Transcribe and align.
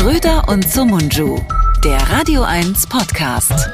Schröder 0.00 0.48
und 0.48 0.66
Sumunju, 0.66 1.38
der 1.84 1.98
Radio 2.10 2.40
1 2.40 2.86
Podcast. 2.86 3.68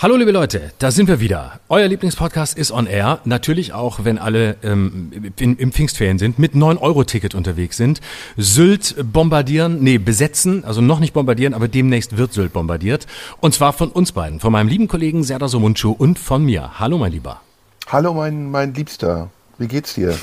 Hallo 0.00 0.16
liebe 0.16 0.32
Leute, 0.32 0.72
da 0.80 0.90
sind 0.90 1.06
wir 1.06 1.20
wieder. 1.20 1.60
Euer 1.68 1.86
Lieblingspodcast 1.86 2.58
ist 2.58 2.72
on 2.72 2.88
air. 2.88 3.20
Natürlich 3.24 3.72
auch, 3.72 4.02
wenn 4.02 4.18
alle 4.18 4.56
ähm, 4.64 5.32
in, 5.38 5.56
im 5.58 5.70
Pfingstferien 5.70 6.18
sind, 6.18 6.40
mit 6.40 6.54
9-Euro-Ticket 6.54 7.36
unterwegs 7.36 7.76
sind. 7.76 8.00
Sylt 8.36 8.96
bombardieren, 9.12 9.78
nee, 9.80 9.98
besetzen, 9.98 10.64
also 10.64 10.80
noch 10.80 10.98
nicht 10.98 11.12
bombardieren, 11.12 11.54
aber 11.54 11.68
demnächst 11.68 12.16
wird 12.16 12.32
Sylt 12.32 12.52
bombardiert. 12.52 13.06
Und 13.38 13.54
zwar 13.54 13.72
von 13.72 13.90
uns 13.90 14.10
beiden, 14.10 14.40
von 14.40 14.50
meinem 14.50 14.66
lieben 14.66 14.88
Kollegen 14.88 15.22
Serdar 15.22 15.48
Somuncu 15.48 15.92
und 15.92 16.18
von 16.18 16.44
mir. 16.44 16.80
Hallo 16.80 16.98
mein 16.98 17.12
Lieber. 17.12 17.40
Hallo 17.86 18.12
mein, 18.12 18.50
mein 18.50 18.74
Liebster, 18.74 19.30
wie 19.56 19.68
geht's 19.68 19.94
dir? 19.94 20.18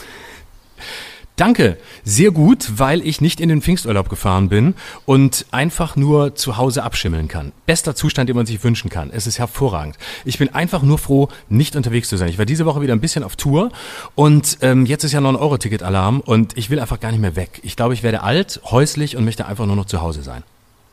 Danke, 1.38 1.77
sehr 2.04 2.32
gut, 2.32 2.80
weil 2.80 3.05
ich 3.05 3.22
nicht 3.22 3.40
in 3.40 3.48
den 3.48 3.62
Pfingsturlaub 3.62 4.09
gefahren 4.09 4.50
bin 4.50 4.73
und 5.05 5.45
einfach 5.52 5.95
nur 5.95 6.34
zu 6.34 6.58
Hause 6.58 6.82
abschimmeln 6.82 7.28
kann. 7.28 7.52
Bester 7.68 7.94
Zustand, 7.94 8.28
den 8.28 8.36
man 8.36 8.48
sich 8.48 8.64
wünschen 8.64 8.90
kann. 8.90 9.12
Es 9.14 9.28
ist 9.28 9.38
hervorragend. 9.38 10.00
Ich 10.26 10.40
bin 10.40 10.55
einfach 10.55 10.81
nur 10.81 10.98
froh, 10.98 11.30
nicht 11.48 11.76
unterwegs 11.76 12.09
zu 12.09 12.18
sein. 12.18 12.30
Ich 12.30 12.40
war 12.40 12.48
diese 12.48 12.66
Woche 12.66 12.81
wieder 12.81 12.94
ein 12.94 13.02
bisschen 13.02 13.23
auf 13.23 13.36
Tour 13.36 13.70
und 14.16 14.58
ähm, 14.62 14.88
jetzt 14.88 15.04
ist 15.04 15.12
ja 15.12 15.20
9-Euro-Ticket-Alarm 15.20 16.22
und 16.22 16.58
ich 16.58 16.72
will 16.72 16.80
einfach 16.80 17.00
gar 17.00 17.12
nicht 17.12 17.22
mehr 17.22 17.36
weg. 17.36 17.59
Ich 17.62 17.76
glaube, 17.76 17.94
ich 17.94 18.02
werde 18.02 18.23
alt, 18.23 18.59
häuslich 18.72 19.16
und 19.16 19.23
möchte 19.23 19.45
einfach 19.45 19.67
nur 19.67 19.76
noch 19.76 19.86
zu 19.86 20.02
Hause 20.02 20.23
sein. 20.23 20.42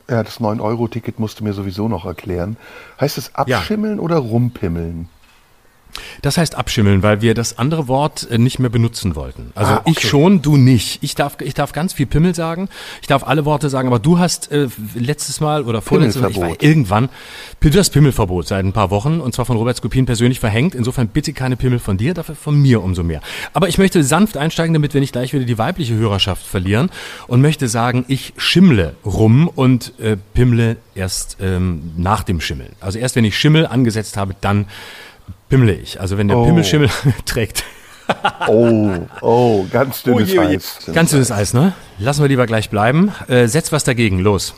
Ja, 0.07 0.21
das 0.21 0.39
9-Euro-Ticket 0.39 1.19
musst 1.19 1.39
du 1.39 1.43
mir 1.43 1.53
sowieso 1.53 1.87
noch 1.87 2.05
erklären. 2.05 2.57
Heißt 3.01 3.17
es 3.17 3.33
abschimmeln 3.33 3.97
ja. 3.97 4.03
oder 4.03 4.17
rumpimmeln? 4.17 5.09
Das 6.21 6.37
heißt 6.37 6.55
abschimmeln, 6.55 7.03
weil 7.03 7.21
wir 7.21 7.33
das 7.33 7.57
andere 7.57 7.87
Wort 7.87 8.27
äh, 8.29 8.37
nicht 8.37 8.59
mehr 8.59 8.69
benutzen 8.69 9.15
wollten. 9.15 9.51
Also 9.55 9.73
ah, 9.73 9.81
okay. 9.83 9.95
ich 9.97 10.07
schon, 10.07 10.41
du 10.41 10.57
nicht. 10.57 11.03
Ich 11.03 11.15
darf, 11.15 11.37
ich 11.41 11.53
darf 11.53 11.71
ganz 11.71 11.93
viel 11.93 12.05
Pimmel 12.05 12.35
sagen. 12.35 12.69
Ich 13.01 13.07
darf 13.07 13.23
alle 13.23 13.45
Worte 13.45 13.69
sagen, 13.69 13.87
aber 13.87 13.99
du 13.99 14.19
hast 14.19 14.51
äh, 14.51 14.67
letztes 14.95 15.39
Mal 15.41 15.63
oder 15.63 15.81
vorletztes 15.81 16.21
Mal, 16.21 16.31
ich 16.31 16.39
war 16.39 16.61
irgendwann, 16.61 17.09
du 17.59 17.71
hast 17.77 17.89
Pimmelverbot 17.91 18.47
seit 18.47 18.63
ein 18.65 18.73
paar 18.73 18.89
Wochen 18.89 19.19
und 19.19 19.33
zwar 19.33 19.45
von 19.45 19.57
Robert 19.57 19.77
Skopin 19.77 20.05
persönlich 20.05 20.39
verhängt. 20.39 20.75
Insofern 20.75 21.07
bitte 21.07 21.33
keine 21.33 21.57
Pimmel 21.57 21.79
von 21.79 21.97
dir, 21.97 22.13
dafür 22.13 22.35
von 22.35 22.61
mir 22.61 22.83
umso 22.83 23.03
mehr. 23.03 23.21
Aber 23.53 23.67
ich 23.67 23.77
möchte 23.77 24.03
sanft 24.03 24.37
einsteigen, 24.37 24.73
damit 24.73 24.93
wir 24.93 25.01
nicht 25.01 25.13
gleich 25.13 25.33
wieder 25.33 25.45
die 25.45 25.57
weibliche 25.57 25.95
Hörerschaft 25.95 26.45
verlieren 26.45 26.89
und 27.27 27.41
möchte 27.41 27.67
sagen, 27.67 28.05
ich 28.07 28.33
schimmle 28.37 28.95
rum 29.05 29.47
und 29.47 29.93
äh, 29.99 30.17
pimmle 30.33 30.77
erst 30.95 31.37
ähm, 31.41 31.91
nach 31.97 32.23
dem 32.23 32.41
Schimmeln. 32.41 32.73
Also 32.79 32.99
erst 32.99 33.15
wenn 33.15 33.25
ich 33.25 33.37
Schimmel 33.37 33.65
angesetzt 33.65 34.17
habe, 34.17 34.35
dann 34.41 34.65
pimmle 35.49 35.73
ich. 35.73 35.99
Also 35.99 36.17
wenn 36.17 36.27
der 36.27 36.37
oh. 36.37 36.45
Pimmel 36.45 36.63
Schimmel 36.63 36.89
trägt. 37.25 37.63
oh, 38.47 38.91
oh, 39.21 39.65
ganz 39.71 40.03
dünnes 40.03 40.29
oh 40.29 40.33
je, 40.33 40.39
Eis. 40.39 40.77
Ganz 40.93 41.11
dünnes 41.11 41.31
Eis, 41.31 41.53
ne? 41.53 41.73
Lassen 41.97 42.21
wir 42.21 42.27
lieber 42.27 42.45
gleich 42.45 42.69
bleiben. 42.69 43.11
Äh, 43.27 43.47
setz 43.47 43.71
was 43.71 43.83
dagegen, 43.83 44.19
los. 44.19 44.53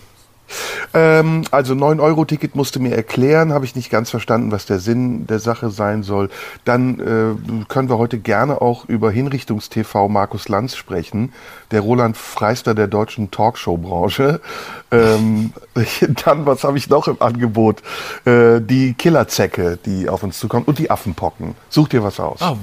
Ähm, 0.93 1.43
also 1.51 1.73
9-Euro-Ticket 1.73 2.55
musste 2.55 2.79
mir 2.79 2.95
erklären, 2.95 3.53
habe 3.53 3.65
ich 3.65 3.75
nicht 3.75 3.89
ganz 3.89 4.09
verstanden, 4.09 4.51
was 4.51 4.65
der 4.65 4.79
Sinn 4.79 5.27
der 5.27 5.39
Sache 5.39 5.69
sein 5.69 6.03
soll. 6.03 6.29
Dann 6.65 6.99
äh, 6.99 7.65
können 7.67 7.89
wir 7.89 7.97
heute 7.97 8.17
gerne 8.19 8.61
auch 8.61 8.85
über 8.85 9.11
Hinrichtungstv 9.11 10.07
Markus 10.07 10.49
Lanz 10.49 10.75
sprechen, 10.75 11.33
der 11.71 11.81
Roland 11.81 12.17
Freister 12.17 12.73
der 12.75 12.87
deutschen 12.87 13.31
Talkshow-Branche. 13.31 14.41
Ähm, 14.91 15.53
dann, 16.25 16.45
was 16.45 16.63
habe 16.63 16.77
ich 16.77 16.89
noch 16.89 17.07
im 17.07 17.21
Angebot? 17.21 17.81
Äh, 18.25 18.61
die 18.61 18.93
Killerzecke, 18.93 19.77
die 19.85 20.09
auf 20.09 20.23
uns 20.23 20.39
zukommt 20.39 20.67
und 20.67 20.79
die 20.79 20.89
Affenpocken. 20.89 21.55
Such 21.69 21.89
dir 21.89 22.03
was 22.03 22.19
aus. 22.19 22.39
Oh, 22.41 22.57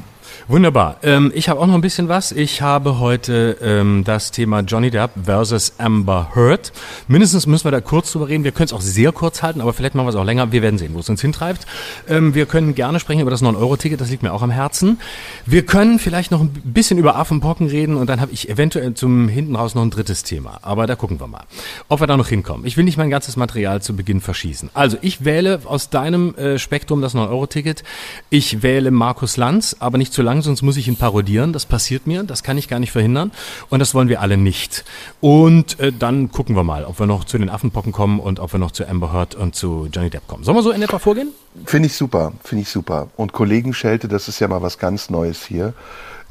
Wunderbar. 0.49 0.97
Ähm, 1.03 1.33
ich 1.35 1.49
habe 1.49 1.61
auch 1.61 1.67
noch 1.67 1.75
ein 1.75 1.81
bisschen 1.81 2.09
was. 2.09 2.33
Ich 2.33 2.63
habe 2.63 2.99
heute 2.99 3.57
ähm, 3.63 4.03
das 4.05 4.31
Thema 4.31 4.61
Johnny 4.61 4.91
Depp 4.91 5.11
versus 5.25 5.75
Amber 5.79 6.31
Heard. 6.35 6.73
Mindestens 7.09 7.47
müssen 7.47 7.65
wir 7.65 7.71
da 7.73 7.81
kurz 7.81 8.13
drüber 8.13 8.29
reden. 8.29 8.45
Wir 8.45 8.53
können 8.53 8.67
es 8.67 8.73
auch 8.73 8.81
sehr 8.81 9.13
kurz 9.13 9.43
halten, 9.43 9.61
aber 9.61 9.73
vielleicht 9.73 9.95
machen 9.95 10.07
wir 10.07 10.11
es 10.11 10.17
auch 10.17 10.25
länger. 10.25 10.53
Wir 10.53 10.63
werden 10.63 10.79
sehen, 10.79 10.95
wo 10.95 11.01
es 11.01 11.09
uns 11.09 11.21
hintreibt. 11.21 11.67
Ähm, 12.09 12.35
wir 12.35 12.47
können 12.47 12.75
gerne 12.75 13.01
sprechen 13.01 13.21
über 13.21 13.31
das 13.31 13.43
9-Euro-Ticket, 13.43 14.01
das 14.01 14.11
liegt 14.11 14.23
mir 14.23 14.33
auch 14.33 14.43
am 14.43 14.51
Herzen. 14.51 15.01
Wir 15.47 15.65
können 15.65 15.99
vielleicht 15.99 16.31
noch 16.31 16.41
ein 16.41 16.51
bisschen 16.65 16.99
über 16.99 17.17
Affenpocken 17.17 17.69
reden 17.69 17.97
und 17.97 18.09
dann 18.09 18.21
habe 18.21 18.33
ich 18.33 18.49
eventuell 18.49 18.95
zum 18.95 19.29
hinten 19.29 19.57
raus 19.57 19.75
noch 19.75 19.83
ein 19.83 19.91
drittes 19.91 20.23
Thema. 20.23 20.59
Aber 20.63 20.87
da 20.87 20.97
gucken 20.97 21.21
wir 21.21 21.27
mal, 21.27 21.45
ob 21.89 22.01
wir 22.01 22.07
da 22.07 22.17
noch 22.17 22.29
hinkommen. 22.29 22.67
Ich 22.67 22.77
will 22.77 22.85
nicht 22.85 22.97
mein 22.97 23.11
ganzes 23.11 23.37
Material 23.37 23.83
zu 23.83 23.97
Beginn 23.97 24.21
verschießen. 24.21 24.71
Also 24.75 24.97
ich 25.01 25.25
wähle 25.25 25.61
aus 25.65 25.91
deinem 25.91 26.35
äh, 26.35 26.59
Spektrum 26.59 27.01
das 27.01 27.15
9-Euro-Ticket. 27.15 27.85
Ich 28.31 28.63
wähle 28.63 28.91
Markus 28.91 29.37
Lanz, 29.37 29.77
aber 29.79 29.99
nicht 29.99 30.13
zu 30.13 30.23
lang 30.25 30.43
sonst 30.43 30.63
muss 30.63 30.77
ich 30.77 30.89
ihn 30.89 30.97
parodieren. 30.97 31.53
Das 31.53 31.67
passiert 31.67 32.07
mir, 32.07 32.25
das 32.25 32.43
kann 32.43 32.59
ich 32.59 32.69
gar 32.69 32.81
nicht 32.81 32.91
verhindern. 32.91 33.31
Und 33.71 33.79
das 33.79 33.95
wollen 33.95 34.09
wir 34.09 34.21
alle 34.21 34.37
nicht. 34.37 34.85
Und 35.21 35.79
äh, 35.79 35.93
dann 35.93 36.33
gucken 36.33 36.57
wir 36.57 36.65
mal, 36.65 36.85
ob 36.85 36.99
wir 36.99 37.07
noch 37.07 37.25
zu 37.25 37.39
den 37.39 37.49
Affenpocken 37.49 37.93
kommen 37.93 38.19
und 38.19 38.41
ob 38.41 38.53
wir 38.53 38.59
noch 38.59 38.73
zu 38.73 38.89
Amber 38.89 39.13
Heard 39.13 39.37
und 39.37 39.55
zu 39.55 39.89
Johnny 39.93 40.11
Depp 40.11 40.27
kommen. 40.27 40.43
Sollen 40.43 40.57
wir 40.57 40.63
so 40.63 40.73
in 40.73 40.83
etwa 40.83 40.99
vorgehen? 40.99 41.29
Finde 41.67 41.87
ich 41.87 41.95
super, 41.95 42.33
finde 42.43 42.63
ich 42.63 42.69
super. 42.69 43.09
Und 43.17 43.33
Kollegenschelte, 43.33 44.09
das 44.09 44.27
ist 44.27 44.41
ja 44.41 44.49
mal 44.49 44.63
was 44.63 44.79
ganz 44.79 45.11
Neues 45.11 45.45
hier. 45.45 45.75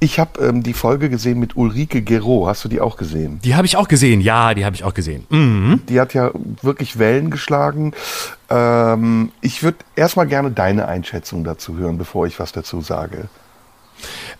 Ich 0.03 0.19
habe 0.19 0.45
ähm, 0.45 0.63
die 0.63 0.73
Folge 0.73 1.09
gesehen 1.09 1.39
mit 1.39 1.55
Ulrike 1.55 2.01
Gero. 2.01 2.45
Hast 2.45 2.65
du 2.65 2.67
die 2.67 2.81
auch 2.81 2.97
gesehen? 2.97 3.39
Die 3.45 3.55
habe 3.55 3.65
ich 3.65 3.77
auch 3.77 3.87
gesehen, 3.87 4.19
ja, 4.19 4.53
die 4.53 4.65
habe 4.65 4.75
ich 4.75 4.83
auch 4.83 4.93
gesehen. 4.93 5.25
Mhm. 5.29 5.79
Die 5.87 5.97
hat 5.97 6.13
ja 6.13 6.31
wirklich 6.61 6.99
Wellen 6.99 7.29
geschlagen. 7.31 7.93
Ähm, 8.49 9.31
ich 9.39 9.63
würde 9.63 9.77
erstmal 9.95 10.27
gerne 10.27 10.51
deine 10.51 10.89
Einschätzung 10.89 11.45
dazu 11.45 11.77
hören, 11.77 11.97
bevor 11.97 12.27
ich 12.27 12.37
was 12.37 12.51
dazu 12.51 12.81
sage. 12.81 13.29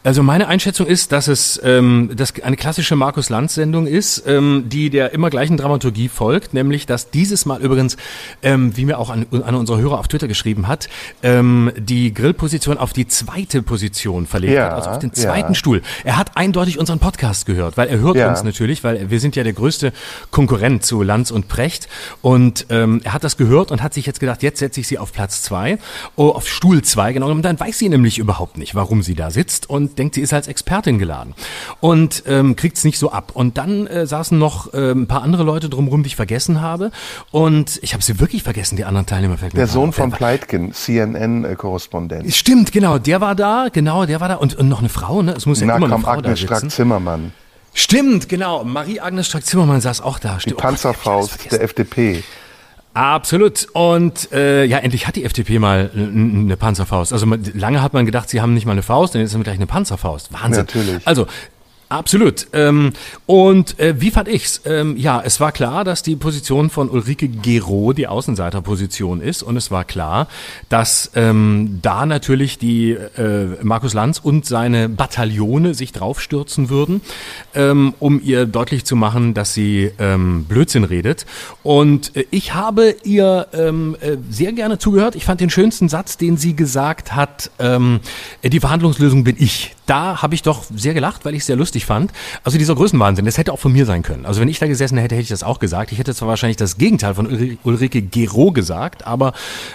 Also 0.04 0.22
meine 0.22 0.48
Einschätzung 0.48 0.86
ist, 0.86 1.12
dass 1.12 1.28
es 1.28 1.60
ähm, 1.64 2.12
dass 2.16 2.34
eine 2.42 2.58
klassische 2.58 2.96
Markus 2.96 3.30
Lanz-Sendung 3.30 3.88
ist, 3.88 4.24
ähm, 4.28 4.66
die 4.68 4.90
der 4.90 5.14
immer 5.14 5.30
gleichen 5.30 5.56
Dramaturgie 5.56 6.10
folgt, 6.10 6.54
nämlich 6.54 6.86
dass 6.86 7.10
dieses 7.10 7.46
Mal 7.46 7.62
übrigens, 7.62 7.96
ähm, 8.42 8.76
wie 8.76 8.86
mir 8.86 9.00
auch 9.00 9.10
an, 9.10 9.26
an 9.32 9.56
unserer 9.56 9.78
Hörer 9.78 10.00
auf 10.00 10.08
Twitter 10.10 10.28
geschrieben 10.28 10.68
hat, 10.68 10.90
ähm, 11.22 11.72
die 11.78 12.14
Grillposition 12.14 12.78
auf 12.78 12.92
die 12.92 13.08
zweite 13.08 13.62
Position 13.62 14.28
verlegt 14.28 14.54
ja, 14.54 14.66
hat, 14.66 14.74
also 14.74 14.90
auf 14.90 15.00
den 15.00 15.14
zweiten 15.14 15.54
ja. 15.54 15.56
Stuhl. 15.56 15.82
Er 16.04 16.18
hat 16.18 16.36
eindeutig 16.36 16.80
unseren 16.80 17.00
Podcast 17.00 17.46
gehört, 17.46 17.78
weil 17.78 17.88
er 17.88 18.00
hört 18.00 18.18
ja. 18.18 18.30
uns 18.30 18.44
natürlich, 18.44 18.84
weil 18.84 19.10
wir 19.10 19.20
sind 19.22 19.36
ja 19.38 19.44
der 19.44 19.54
größte 19.54 19.94
Konkurrent 20.32 20.84
zu 20.84 21.02
Lanz 21.02 21.32
und 21.32 21.48
Precht 21.48 21.88
und 22.22 22.66
ähm, 22.70 23.02
er 23.04 23.14
hat 23.14 23.24
das 23.24 23.38
gehört 23.38 23.72
und 23.72 23.82
hat 23.82 23.94
sich 23.94 24.06
jetzt 24.06 24.20
gedacht, 24.20 24.44
jetzt 24.44 24.60
setze 24.60 24.82
ich 24.82 24.88
sie 24.88 24.98
auf 24.98 25.14
Platz 25.14 25.44
zwei, 25.44 25.78
oh, 26.16 26.30
auf 26.30 26.48
Stuhl 26.48 26.82
zwei 26.82 27.14
genau, 27.14 27.32
und 27.32 27.42
dann 27.44 27.58
weiß 27.58 27.78
sie 27.78 27.88
nämlich 27.88 28.18
überhaupt 28.18 28.58
nicht, 28.58 28.76
warum 28.76 29.02
sie 29.02 29.16
da 29.16 29.32
sitzt 29.32 29.53
und 29.70 29.98
denkt, 29.98 30.16
sie 30.16 30.22
ist 30.22 30.34
als 30.34 30.48
Expertin 30.48 31.00
geladen 31.00 31.34
und 31.80 32.24
ähm, 32.28 32.56
kriegt 32.56 32.78
es 32.78 32.84
nicht 32.84 32.98
so 32.98 33.12
ab. 33.12 33.32
Und 33.34 33.58
dann 33.58 33.88
äh, 33.88 34.06
saßen 34.06 34.38
noch 34.38 34.74
äh, 34.74 34.92
ein 34.92 35.08
paar 35.08 35.24
andere 35.24 35.44
Leute 35.44 35.70
drumherum, 35.70 36.04
die 36.04 36.08
ich 36.08 36.16
vergessen 36.16 36.62
habe. 36.62 36.92
Und 37.32 37.80
ich 37.82 37.94
habe 37.94 38.04
sie 38.04 38.20
wirklich 38.20 38.44
vergessen, 38.44 38.76
die 38.76 38.86
anderen 38.86 39.06
Teilnehmer. 39.06 39.36
Der 39.36 39.68
Sohn 39.68 39.94
von 39.94 40.12
Pleitgen, 40.12 40.74
CNN-Korrespondent. 40.74 42.34
Stimmt, 42.34 42.72
genau, 42.72 42.98
der 42.98 43.22
war 43.22 43.36
da, 43.36 43.68
genau, 43.72 44.06
der 44.06 44.22
war 44.22 44.30
da. 44.30 44.36
Und, 44.36 44.56
und 44.56 44.70
noch 44.70 44.80
eine 44.80 44.90
Frau, 44.90 45.22
ne? 45.22 45.34
Es 45.34 45.46
muss 45.46 45.60
ja 45.60 45.68
Na, 45.68 45.78
immer 45.78 45.94
eine 45.94 46.04
Frau 46.04 46.12
Agnes 46.12 46.24
da 46.24 46.36
sitzen. 46.36 46.70
Strack-Zimmermann. 46.70 47.34
Stimmt, 47.74 48.30
genau. 48.30 48.64
Marie-Agnes 48.64 49.28
Strack-Zimmermann 49.28 49.82
saß 49.82 50.02
auch 50.02 50.20
da. 50.20 50.38
Die 50.46 50.54
Panzerfaust 50.54 51.52
der 51.52 51.62
FDP. 51.62 52.24
Absolut. 52.94 53.68
Und 53.74 54.32
äh, 54.32 54.66
ja, 54.66 54.78
endlich 54.78 55.08
hat 55.08 55.16
die 55.16 55.24
FDP 55.24 55.60
mal 55.60 55.90
eine 55.94 56.56
Panzerfaust. 56.58 57.12
Also 57.12 57.26
lange 57.54 57.82
hat 57.82 57.94
man 57.94 58.06
gedacht, 58.06 58.30
sie 58.30 58.42
haben 58.42 58.54
nicht 58.54 58.66
mal 58.66 58.74
eine 58.74 58.84
Faust, 58.84 59.16
dann 59.16 59.22
ist 59.22 59.34
es 59.34 59.44
gleich 59.44 59.56
eine 59.56 59.66
Panzerfaust. 59.66 60.32
Wahnsinn. 60.32 60.66
Natürlich. 60.66 61.08
Also 61.08 61.28
Absolut. 61.90 62.48
Ähm, 62.54 62.94
und 63.28 63.80
äh, 63.80 64.00
wie 64.00 64.10
fand 64.10 64.28
ich's? 64.28 64.62
Ähm, 64.66 64.98
ja, 64.98 65.22
es 65.24 65.40
war 65.40 65.52
klar, 65.52 65.84
dass 65.84 66.02
die 66.02 66.16
Position 66.16 66.70
von 66.70 66.90
Ulrike 66.90 67.28
Gero 67.28 67.94
die 67.94 68.08
Außenseiterposition 68.08 69.22
ist 69.22 69.44
und 69.44 69.58
es 69.58 69.70
war 69.70 69.84
klar, 69.84 70.28
dass 70.70 71.12
ähm, 71.16 71.80
da 71.82 72.06
natürlich 72.06 72.58
die 72.58 72.92
äh, 72.92 73.58
Markus 73.62 73.94
Lanz 73.94 74.20
und 74.20 74.46
seine 74.46 74.90
Bataillone 74.90 75.74
sich 75.76 75.92
draufstürzen 75.92 76.70
würden, 76.70 77.02
ähm, 77.54 77.94
um 78.00 78.20
ihr 78.24 78.46
deutlich 78.48 78.86
zu 78.86 78.96
machen, 78.96 79.34
dass 79.34 79.54
sie 79.54 79.92
ähm, 80.00 80.46
Blödsinn 80.46 80.86
redet. 80.86 81.26
Und 81.62 82.16
äh, 82.16 82.26
ich 82.32 82.54
habe 82.56 82.96
ihr 83.04 83.48
ähm, 83.54 83.96
äh, 84.02 84.18
sehr 84.30 84.54
gerne 84.54 84.80
zugehört. 84.80 85.16
Ich 85.16 85.26
fand 85.26 85.42
den 85.42 85.50
schönsten 85.52 85.90
Satz, 85.90 86.18
den 86.18 86.38
sie 86.38 86.56
gesagt 86.56 87.16
hat: 87.16 87.52
ähm, 87.60 88.00
Die 88.44 88.60
Verhandlungslösung 88.60 89.24
bin 89.24 89.36
ich. 89.38 89.76
Da 89.86 90.22
habe 90.22 90.36
ich 90.36 90.42
doch 90.42 90.64
sehr 90.74 90.94
gelacht, 90.94 91.26
weil 91.26 91.34
ich 91.34 91.42
es 91.42 91.46
sehr 91.48 91.56
lustig 91.56 91.86
fand. 91.86 92.12
Also 92.44 92.58
dieser 92.58 92.76
Größenwahnsinn, 92.76 93.26
das 93.26 93.38
hätte 93.38 93.52
auch 93.52 93.60
von 93.60 93.74
mir 93.74 93.86
sein 93.86 94.02
können. 94.02 94.26
Also 94.26 94.40
wenn 94.40 94.48
ich 94.48 94.60
da 94.60 94.68
gesessen 94.68 94.98
hätte, 94.98 95.16
hätte 95.16 95.24
ich 95.24 95.30
das 95.30 95.44
auch 95.44 95.60
gesagt. 95.60 95.92
Ich 95.92 96.00
hätte 96.00 96.16
zwar 96.16 96.28
wahrscheinlich 96.28 96.58
das 96.58 96.78
Gegenteil 96.78 97.16
von 97.16 97.58
Ulrike 97.64 98.02
Gero 98.02 98.52
gesagt, 98.52 99.06
aber, 99.06 99.34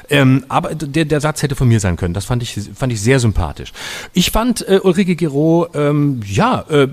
ähm, 0.08 0.44
aber 0.48 0.74
der, 0.74 1.04
der 1.04 1.20
Satz 1.20 1.42
hätte 1.42 1.56
von 1.56 1.68
mir 1.68 1.80
sein 1.80 1.96
können. 1.96 2.14
Das 2.14 2.24
fand 2.24 2.42
ich, 2.42 2.58
fand 2.74 2.92
ich 2.92 3.00
sehr 3.00 3.20
sympathisch. 3.20 3.72
Ich 4.12 4.30
fand 4.30 4.66
äh, 4.66 4.80
Ulrike 4.82 5.16
Gero, 5.16 5.68
ähm, 5.74 6.20
ja, 6.24 6.64
äh, 6.68 6.88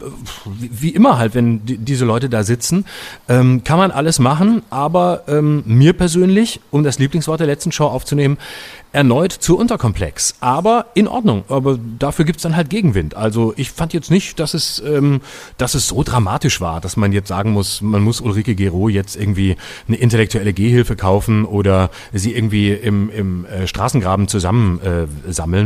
wie, 0.46 0.70
wie 0.72 0.90
immer 0.90 1.18
halt, 1.18 1.36
wenn 1.36 1.66
die, 1.66 1.78
diese 1.78 2.06
Leute 2.06 2.30
da 2.30 2.44
sitzen, 2.44 2.86
ähm, 3.30 3.64
kann 3.64 3.78
man 3.78 3.92
alles 3.92 4.20
machen, 4.20 4.62
aber 4.70 5.24
ähm, 5.28 5.64
mir 5.66 5.94
persönlich, 5.94 6.60
um 6.72 6.84
das 6.84 7.00
Lieblingswort 7.00 7.40
der 7.40 7.48
letzten 7.48 7.72
Show 7.72 7.86
aufzunehmen, 7.86 8.38
erneut 8.96 9.34
zu 9.34 9.58
unterkomplex. 9.58 10.36
Aber 10.40 10.86
in 10.94 11.08
Ordnung. 11.08 11.44
Aber 11.50 11.78
dafür 12.00 12.24
gibt's 12.24 12.44
dann 12.44 12.56
halt 12.56 12.70
Gegenwind. 12.70 13.16
Also 13.16 13.54
ich 13.58 13.70
fand 13.70 13.94
jetzt 13.94 14.10
nicht, 14.10 14.40
dass 14.40 14.54
es, 14.54 14.82
ähm, 14.86 15.20
dass 15.58 15.76
es 15.76 15.90
so 15.90 16.02
dramatisch 16.02 16.62
war, 16.62 16.80
dass 16.80 16.96
man 16.96 17.12
jetzt 17.12 17.28
sagen 17.28 17.52
muss, 17.52 17.82
man 17.82 18.02
muss 18.02 18.22
Ulrike 18.22 18.56
Gero 18.56 18.88
jetzt 18.88 19.18
irgendwie 19.18 19.58
eine 19.88 19.98
intellektuelle 19.98 20.54
Gehhilfe 20.54 20.96
kaufen 20.96 21.44
oder 21.44 21.90
sie 22.14 22.34
irgendwie 22.34 22.72
im, 22.72 23.10
im 23.10 23.46
äh, 23.46 23.68
Straßengraben 23.68 24.30
zusammen 24.30 24.80
äh, 24.82 25.08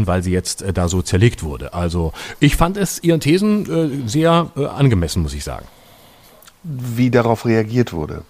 weil 0.08 0.24
sie 0.24 0.32
jetzt 0.32 0.64
äh, 0.64 0.74
da 0.74 0.90
so 0.90 1.04
zerlegt 1.04 1.44
wurde. 1.44 1.74
Also 1.74 2.14
ich 2.40 2.56
fand 2.56 2.78
es 2.78 3.04
ihren 3.04 3.20
Thesen 3.20 4.06
äh, 4.06 4.10
sehr 4.10 4.50
äh, 4.58 4.66
angemessen, 4.66 5.22
muss 5.22 5.36
ich 5.36 5.44
sagen. 5.44 5.68
Wie 6.64 7.12
darauf 7.12 7.46
reagiert 7.46 7.94
wurde. 7.94 8.24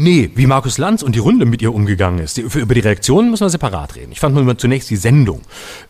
Nee, 0.00 0.30
wie 0.36 0.46
Markus 0.46 0.78
Lanz 0.78 1.02
und 1.02 1.16
die 1.16 1.18
Runde 1.18 1.44
mit 1.44 1.60
ihr 1.60 1.74
umgegangen 1.74 2.20
ist. 2.20 2.36
Die, 2.36 2.42
über 2.42 2.72
die 2.72 2.78
Reaktionen 2.78 3.32
müssen 3.32 3.44
wir 3.44 3.50
separat 3.50 3.96
reden. 3.96 4.12
Ich 4.12 4.20
fand 4.20 4.32
nur 4.32 4.56
zunächst 4.56 4.88
die 4.90 4.96
Sendung. 4.96 5.40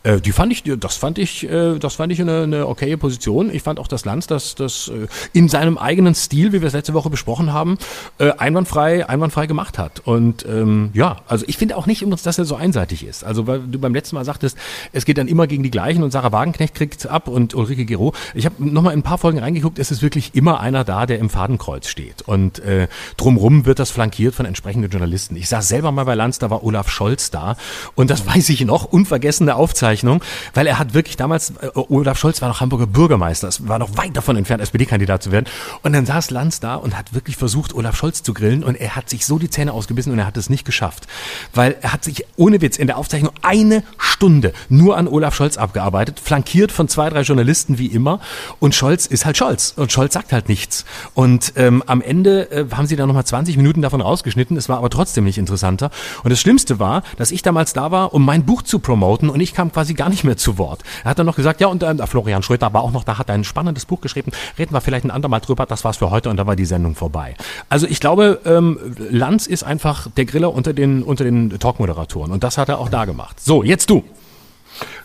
Äh, 0.02 0.19
die 0.22 0.32
fand 0.32 0.50
ich, 0.50 0.62
das 0.64 0.96
fand 0.96 1.19
ich, 1.19 1.46
äh, 1.46 1.78
das 1.78 1.96
fand 1.96 2.10
ich 2.10 2.19
eine, 2.22 2.44
eine 2.44 2.66
okaye 2.69 2.96
Position. 2.96 3.55
Ich 3.55 3.62
fand 3.62 3.78
auch, 3.78 3.87
dass 3.87 4.06
Lanz 4.06 4.26
das, 4.26 4.55
das 4.55 4.88
äh, 4.88 5.08
in 5.34 5.50
seinem 5.50 5.76
eigenen 5.76 6.14
Stil, 6.14 6.55
wie 6.55 6.62
wir 6.62 6.69
es 6.69 6.72
letzte 6.72 6.94
Woche 6.94 7.10
besprochen 7.10 7.52
haben, 7.52 7.76
äh, 8.16 8.31
einwandfrei, 8.31 9.06
einwandfrei 9.06 9.46
gemacht 9.46 9.76
hat. 9.76 10.00
Und 10.06 10.46
ähm, 10.49 10.88
ja, 10.94 11.19
also 11.26 11.44
ich 11.46 11.58
finde 11.58 11.76
auch 11.76 11.84
nicht 11.84 12.02
dass 12.25 12.38
er 12.38 12.46
so 12.46 12.56
einseitig 12.56 13.05
ist. 13.05 13.25
Also 13.25 13.46
weil 13.46 13.60
du 13.60 13.78
beim 13.78 13.93
letzten 13.93 14.16
Mal 14.16 14.25
sagtest, 14.25 14.56
es 14.93 15.05
geht 15.05 15.19
dann 15.19 15.28
immer 15.28 15.46
gegen 15.46 15.62
die 15.62 15.70
gleichen 15.70 16.02
und 16.02 16.12
Sarah 16.12 16.32
Wagenknecht 16.32 16.75
kriegt 16.75 17.06
ab 17.06 17.28
und 17.28 17.55
Ulrike 17.55 17.84
Gero. 17.84 18.14
Ich 18.32 18.46
habe 18.46 18.55
nochmal 18.58 18.94
in 18.94 19.00
ein 19.00 19.02
paar 19.02 19.19
Folgen 19.19 19.38
reingeguckt, 19.38 19.78
es 19.78 19.90
ist 19.90 20.00
wirklich 20.00 20.34
immer 20.34 20.60
einer 20.60 20.84
da, 20.84 21.05
der 21.05 21.19
im 21.19 21.28
Fadenkreuz 21.28 21.88
steht. 21.88 22.22
Und 22.22 22.60
äh, 22.60 22.88
drumrum 23.19 23.66
wird 23.66 23.78
das 23.78 23.98
flankiert 23.99 24.33
von 24.33 24.47
entsprechenden 24.47 24.93
Journalisten. 24.93 25.35
Ich 25.35 25.49
saß 25.49 25.67
selber 25.67 25.91
mal 25.91 26.05
bei 26.05 26.15
Lanz, 26.15 26.39
da 26.39 26.50
war 26.50 26.62
Olaf 26.62 26.89
Scholz 26.89 27.33
da. 27.33 27.56
Und 27.97 28.11
das 28.11 28.25
weiß 28.25 28.49
ich 28.50 28.65
noch, 28.65 28.85
unvergessene 28.85 29.56
Aufzeichnung, 29.56 30.23
weil 30.55 30.69
er 30.69 30.79
hat 30.79 30.95
wirklich 30.95 31.17
damals, 31.17 31.50
äh, 31.61 31.71
Olaf 31.75 32.17
Scholz 32.17 32.41
war 32.41 32.49
noch 32.49 32.61
Hamburger 32.61 32.87
Bürgermeister, 32.87 33.49
es 33.49 33.67
war 33.67 33.81
noch 33.81 33.97
weit 33.97 34.17
davon 34.17 34.37
entfernt, 34.37 34.62
SPD-Kandidat 34.62 35.25
zu 35.25 35.33
werden. 35.33 35.47
Und 35.83 35.95
dann 35.95 36.06
saß 36.06 36.31
Lanz 36.31 36.61
da 36.61 36.77
und 36.77 36.97
hat 36.97 37.12
wirklich 37.12 37.37
versucht, 37.37 37.75
Olaf 37.75 37.97
Scholz 37.97 38.23
zu 38.23 38.35
grillen 38.35 38.62
und 38.62 38.77
er 38.77 38.95
hat 38.95 39.11
sich 39.11 39.27
so 39.27 39.37
die 39.41 39.50
Zähne 39.50 39.73
ausgebissen 39.73 40.12
und 40.12 40.21
er 40.21 40.27
hat 40.27 40.37
es 40.37 40.49
nicht 40.49 40.65
geschafft, 40.65 41.09
weil 41.53 41.75
er 41.81 41.93
hat 41.93 42.05
sich 42.05 42.25
ohne 42.37 42.61
Witz 42.61 42.77
in 42.77 42.87
der 42.87 42.99
Aufzeichnung 42.99 43.33
eine 43.43 43.83
Stunde 43.99 44.53
nur 44.69 44.97
an 44.97 45.09
Olaf 45.09 45.35
Scholz 45.35 45.56
abgearbeitet, 45.56 46.21
flankiert 46.21 46.71
von 46.71 46.87
zwei, 46.87 47.11
drei 47.11 47.23
Journalisten 47.23 47.79
wie 47.79 47.87
immer 47.87 48.21
und 48.61 48.77
Scholz 48.77 49.06
ist 49.06 49.27
halt 49.27 49.37
Scholz 49.37 49.73
und 49.75 49.91
Scholz 49.91 50.15
sagt 50.15 50.33
halt 50.33 50.49
nichts. 50.49 50.85
Und 51.15 51.55
ähm, 51.56 51.83
am 51.87 52.01
Ende 52.01 52.49
äh, 52.53 52.65
haben 52.71 52.87
sie 52.87 52.94
dann 52.94 53.09
nochmal 53.09 53.27
20 53.27 53.56
Minuten 53.56 53.83
davon 53.88 54.00
rausgeschnitten 54.00 54.58
es 54.58 54.69
war 54.69 54.79
aber 54.79 54.90
trotzdem 54.90 55.25
nicht 55.25 55.38
interessanter. 55.38 55.90
Und 56.23 56.31
das 56.31 56.40
Schlimmste 56.40 56.79
war, 56.79 57.02
dass 57.17 57.31
ich 57.31 57.43
damals 57.43 57.73
da 57.73 57.90
war, 57.90 58.12
um 58.12 58.25
mein 58.25 58.44
Buch 58.44 58.62
zu 58.62 58.79
promoten 58.79 59.31
und 59.31 59.40
ich 59.40 59.55
kam 59.55 59.73
quasi 59.73 59.94
gar 59.94 60.11
nicht 60.11 60.25
mehr 60.25 60.37
zu 60.37 60.58
Wort. 60.58 60.82
Er 61.05 61.11
hat 61.11 61.19
dann 61.19 61.26
noch 61.26 61.37
gesagt, 61.37 61.61
ja, 61.61 61.69
und 61.69 61.82
äh, 61.82 62.06
Florian 62.06 62.43
Schröter 62.43 62.73
war 62.73 62.82
auch 62.82 62.93
noch 62.93 63.05
da, 63.05 63.19
hat 63.19 63.31
ein 63.31 63.44
spannendes 63.44 63.87
Buch 63.87 64.00
geschrieben, 64.00 64.32
reden 64.58 64.75
wir 64.75 64.81
vielleicht 64.81 65.05
ein 65.05 65.11
andermal 65.11 65.40
drüber, 65.40 65.64
das 65.64 65.85
war's 65.85 65.96
für 65.96 66.11
heute 66.11 66.29
und 66.29 66.37
da 66.37 66.46
war 66.46 66.56
die 66.56 66.67
Sendung 66.67 66.94
vorbei. 66.94 67.35
Also 67.69 67.87
ich 67.87 68.00
glaube, 68.00 68.40
ähm, 68.44 68.79
Lanz 69.11 69.46
ist 69.46 69.62
einfach 69.62 70.08
der 70.17 70.26
Griller 70.26 70.52
unter 70.52 70.73
den, 70.73 71.02
unter 71.02 71.25
den 71.25 71.58
Talkmoderatoren 71.58 72.32
und 72.32 72.44
das 72.44 72.58
hat 72.58 72.69
er 72.69 72.79
auch 72.79 72.88
da 72.88 73.05
gemacht. 73.05 73.41
So, 73.41 73.62
jetzt 73.62 73.91
du 73.91 74.05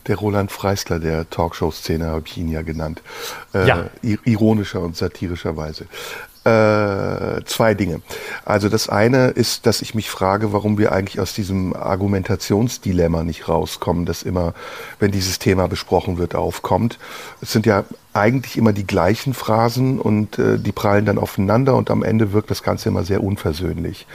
der 0.08 0.18
Roland 0.18 0.52
Freisler 0.52 1.00
der 1.00 1.30
Talkshow-Szene, 1.30 2.08
habe 2.08 2.24
ich 2.28 2.38
ihn 2.38 2.50
ja 2.50 2.62
genannt. 2.62 3.02
Äh, 3.54 3.68
ja. 3.68 3.90
Ironischer 4.02 4.82
und 4.82 4.96
satirischerweise 4.96 5.88
äh, 6.46 7.44
zwei 7.46 7.74
Dinge. 7.74 8.02
Also 8.44 8.70
das 8.70 8.90
eine 8.90 9.28
ist, 9.30 9.66
dass 9.66 9.82
ich 9.82 9.96
mich 9.96 10.10
frage, 10.10 10.52
warum 10.52 10.78
wir 10.78 10.92
eigentlich 10.92 11.20
aus 11.20 11.34
diesem 11.34 11.74
Argumentationsdilemma 11.74 13.24
nicht 13.24 13.48
rauskommen, 13.48 14.06
das 14.06 14.24
immer, 14.24 14.54
wenn 15.00 15.12
dieses 15.12 15.40
Thema 15.40 15.68
besprochen 15.68 16.18
wird, 16.18 16.36
aufkommt. 16.36 17.00
Es 17.42 17.52
sind 17.52 17.66
ja 17.66 17.86
eigentlich 18.14 18.58
immer 18.58 18.74
die 18.74 18.86
gleichen 18.86 19.34
Phrasen 19.34 20.00
und 20.00 20.38
äh, 20.38 20.60
die 20.60 20.72
prallen 20.72 21.06
dann 21.06 21.18
aufeinander 21.18 21.76
und 21.76 21.90
am 21.90 22.04
Ende 22.04 22.32
wirkt 22.32 22.52
das 22.52 22.62
Ganze 22.62 22.90
immer 22.90 23.04
sehr 23.04 23.24
unversöhnlich. 23.24 24.06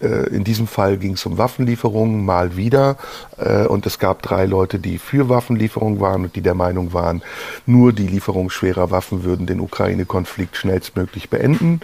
Äh, 0.00 0.28
in 0.28 0.44
diesem 0.44 0.66
Fall 0.66 0.98
ging 0.98 1.14
es 1.14 1.24
um 1.24 1.38
Waffenlieferungen 1.38 2.24
mal 2.24 2.56
wieder 2.56 2.96
äh, 3.38 3.64
und 3.64 3.86
es 3.86 3.98
gab 3.98 4.20
drei 4.22 4.44
Leute, 4.44 4.78
die 4.78 4.98
für 4.98 5.30
Waffenlieferungen 5.30 6.00
waren 6.00 6.24
und 6.24 6.36
die 6.36 6.42
der 6.42 6.54
Meinung 6.54 6.92
waren, 6.92 7.22
nur 7.64 7.94
die 7.94 8.06
Lieferung 8.06 8.50
schwerer 8.50 8.90
Waffen 8.90 9.24
würden 9.24 9.46
den 9.46 9.60
Ukraine-Konflikt 9.60 10.56
schnellstmöglich 10.56 11.30
beenden. 11.30 11.80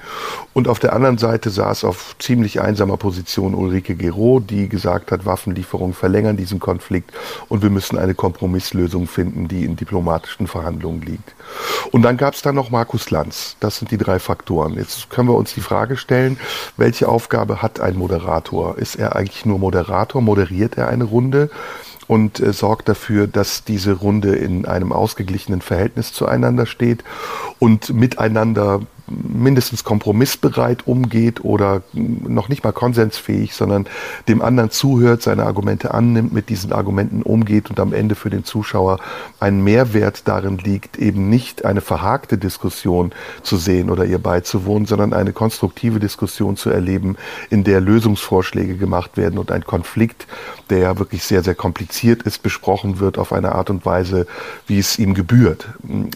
Und 0.52 0.68
auf 0.68 0.78
der 0.78 0.92
anderen 0.92 1.16
Seite 1.16 1.48
saß 1.48 1.84
auf 1.84 2.16
ziemlich 2.18 2.60
einsamer 2.60 2.98
Position 2.98 3.54
Ulrike 3.54 3.96
Gero, 3.96 4.40
die 4.40 4.68
gesagt 4.68 5.10
hat, 5.10 5.24
Waffenlieferungen 5.24 5.94
verlängern 5.94 6.36
diesen 6.36 6.60
Konflikt 6.60 7.12
und 7.48 7.62
wir 7.62 7.70
müssen 7.70 7.96
eine 7.96 8.14
Kompromisslösung 8.14 9.06
finden, 9.06 9.48
die 9.48 9.64
in 9.64 9.76
diplomatischen 9.76 10.46
Verhandlungen 10.46 11.00
liegt. 11.00 11.34
Und 11.92 12.02
dann 12.02 12.16
gab 12.16 12.34
es 12.34 12.42
dann 12.42 12.54
noch 12.54 12.70
Markus 12.70 13.10
Lanz. 13.10 13.56
Das 13.60 13.78
sind 13.78 13.90
die 13.90 13.98
drei 13.98 14.18
Faktoren. 14.18 14.74
Jetzt 14.74 15.10
können 15.10 15.28
wir 15.28 15.34
uns 15.34 15.54
die 15.54 15.60
Frage 15.60 15.96
stellen, 15.96 16.38
welche 16.76 17.08
Aufgabe 17.08 17.62
hat 17.62 17.80
ein 17.80 17.96
Moderator? 17.96 18.78
Ist 18.78 18.96
er 18.96 19.16
eigentlich 19.16 19.46
nur 19.46 19.58
Moderator? 19.58 20.20
Moderiert 20.22 20.76
er 20.76 20.88
eine 20.88 21.04
Runde? 21.04 21.50
und 22.06 22.40
äh, 22.40 22.52
sorgt 22.52 22.88
dafür, 22.88 23.26
dass 23.26 23.64
diese 23.64 23.92
Runde 23.92 24.36
in 24.36 24.64
einem 24.64 24.92
ausgeglichenen 24.92 25.60
Verhältnis 25.60 26.12
zueinander 26.12 26.66
steht 26.66 27.02
und 27.58 27.92
miteinander 27.92 28.82
mindestens 29.08 29.84
kompromissbereit 29.84 30.86
umgeht 30.86 31.44
oder 31.44 31.82
noch 31.92 32.48
nicht 32.48 32.64
mal 32.64 32.72
konsensfähig, 32.72 33.54
sondern 33.54 33.86
dem 34.28 34.42
anderen 34.42 34.70
zuhört, 34.70 35.22
seine 35.22 35.44
Argumente 35.44 35.94
annimmt, 35.94 36.32
mit 36.32 36.48
diesen 36.48 36.72
Argumenten 36.72 37.22
umgeht 37.22 37.70
und 37.70 37.78
am 37.80 37.92
Ende 37.92 38.14
für 38.14 38.30
den 38.30 38.44
Zuschauer 38.44 38.98
ein 39.40 39.62
Mehrwert 39.62 40.26
darin 40.26 40.58
liegt, 40.58 40.98
eben 40.98 41.28
nicht 41.28 41.64
eine 41.64 41.80
verhakte 41.80 42.38
Diskussion 42.38 43.12
zu 43.42 43.56
sehen 43.56 43.90
oder 43.90 44.04
ihr 44.04 44.18
beizuwohnen, 44.18 44.86
sondern 44.86 45.12
eine 45.12 45.32
konstruktive 45.32 46.00
Diskussion 46.00 46.56
zu 46.56 46.70
erleben, 46.70 47.16
in 47.50 47.64
der 47.64 47.80
Lösungsvorschläge 47.80 48.76
gemacht 48.76 49.16
werden 49.16 49.38
und 49.38 49.52
ein 49.52 49.64
Konflikt, 49.64 50.26
der 50.70 50.78
ja 50.78 50.98
wirklich 50.98 51.22
sehr, 51.22 51.42
sehr 51.42 51.54
kompliziert 51.54 52.22
ist, 52.22 52.42
besprochen 52.42 52.98
wird 52.98 53.18
auf 53.18 53.32
eine 53.32 53.52
Art 53.52 53.70
und 53.70 53.86
Weise, 53.86 54.26
wie 54.66 54.78
es 54.78 54.98
ihm 54.98 55.14
gebührt. 55.14 55.68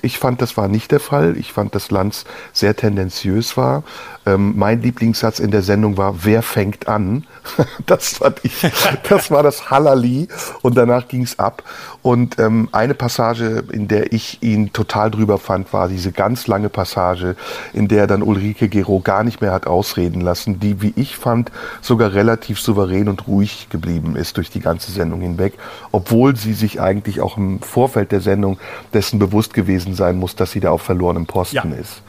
Ich 0.02 0.18
fand, 0.18 0.42
das 0.42 0.56
war 0.56 0.68
nicht 0.68 0.90
der 0.90 1.00
Fall. 1.00 1.36
Ich 1.36 1.52
fand, 1.52 1.74
dass 1.74 1.90
Lanz 1.90 2.24
sehr 2.52 2.76
tendenziös 2.80 3.56
war. 3.56 3.84
Ähm, 4.26 4.54
mein 4.56 4.82
Lieblingssatz 4.82 5.38
in 5.38 5.50
der 5.50 5.62
Sendung 5.62 5.96
war, 5.96 6.24
wer 6.24 6.42
fängt 6.42 6.88
an? 6.88 7.24
das 7.86 8.18
fand 8.18 8.40
ich, 8.42 8.66
das 9.08 9.30
war 9.30 9.42
das 9.42 9.70
Hallali 9.70 10.28
und 10.62 10.76
danach 10.76 11.08
ging's 11.08 11.38
ab. 11.38 11.62
Und 12.02 12.38
ähm, 12.38 12.68
eine 12.72 12.94
Passage, 12.94 13.64
in 13.70 13.88
der 13.88 14.12
ich 14.12 14.42
ihn 14.42 14.72
total 14.72 15.10
drüber 15.10 15.38
fand, 15.38 15.72
war 15.72 15.88
diese 15.88 16.12
ganz 16.12 16.46
lange 16.46 16.68
Passage, 16.68 17.36
in 17.72 17.88
der 17.88 18.06
dann 18.06 18.22
Ulrike 18.22 18.68
Gero 18.68 19.00
gar 19.00 19.24
nicht 19.24 19.40
mehr 19.40 19.52
hat 19.52 19.66
ausreden 19.66 20.20
lassen, 20.20 20.60
die, 20.60 20.80
wie 20.80 20.92
ich 20.96 21.16
fand, 21.16 21.50
sogar 21.82 22.14
relativ 22.14 22.60
souverän 22.60 23.08
und 23.08 23.26
ruhig 23.26 23.68
geblieben 23.70 24.16
ist 24.16 24.36
durch 24.36 24.50
die 24.50 24.60
ganze 24.60 24.92
Sendung 24.92 25.20
hinweg, 25.20 25.54
obwohl 25.92 26.36
sie 26.36 26.54
sich 26.54 26.80
eigentlich 26.80 27.20
auch 27.20 27.36
im 27.36 27.60
Vorfeld 27.60 28.12
der 28.12 28.20
Sendung 28.20 28.58
dessen 28.94 29.18
bewusst 29.18 29.52
gewesen 29.54 29.94
sein 29.94 30.16
muss, 30.16 30.36
dass 30.36 30.52
sie 30.52 30.60
da 30.60 30.70
auf 30.70 30.82
verlorenem 30.82 31.26
Posten 31.26 31.72
ja. 31.72 31.78
ist. 31.78 32.02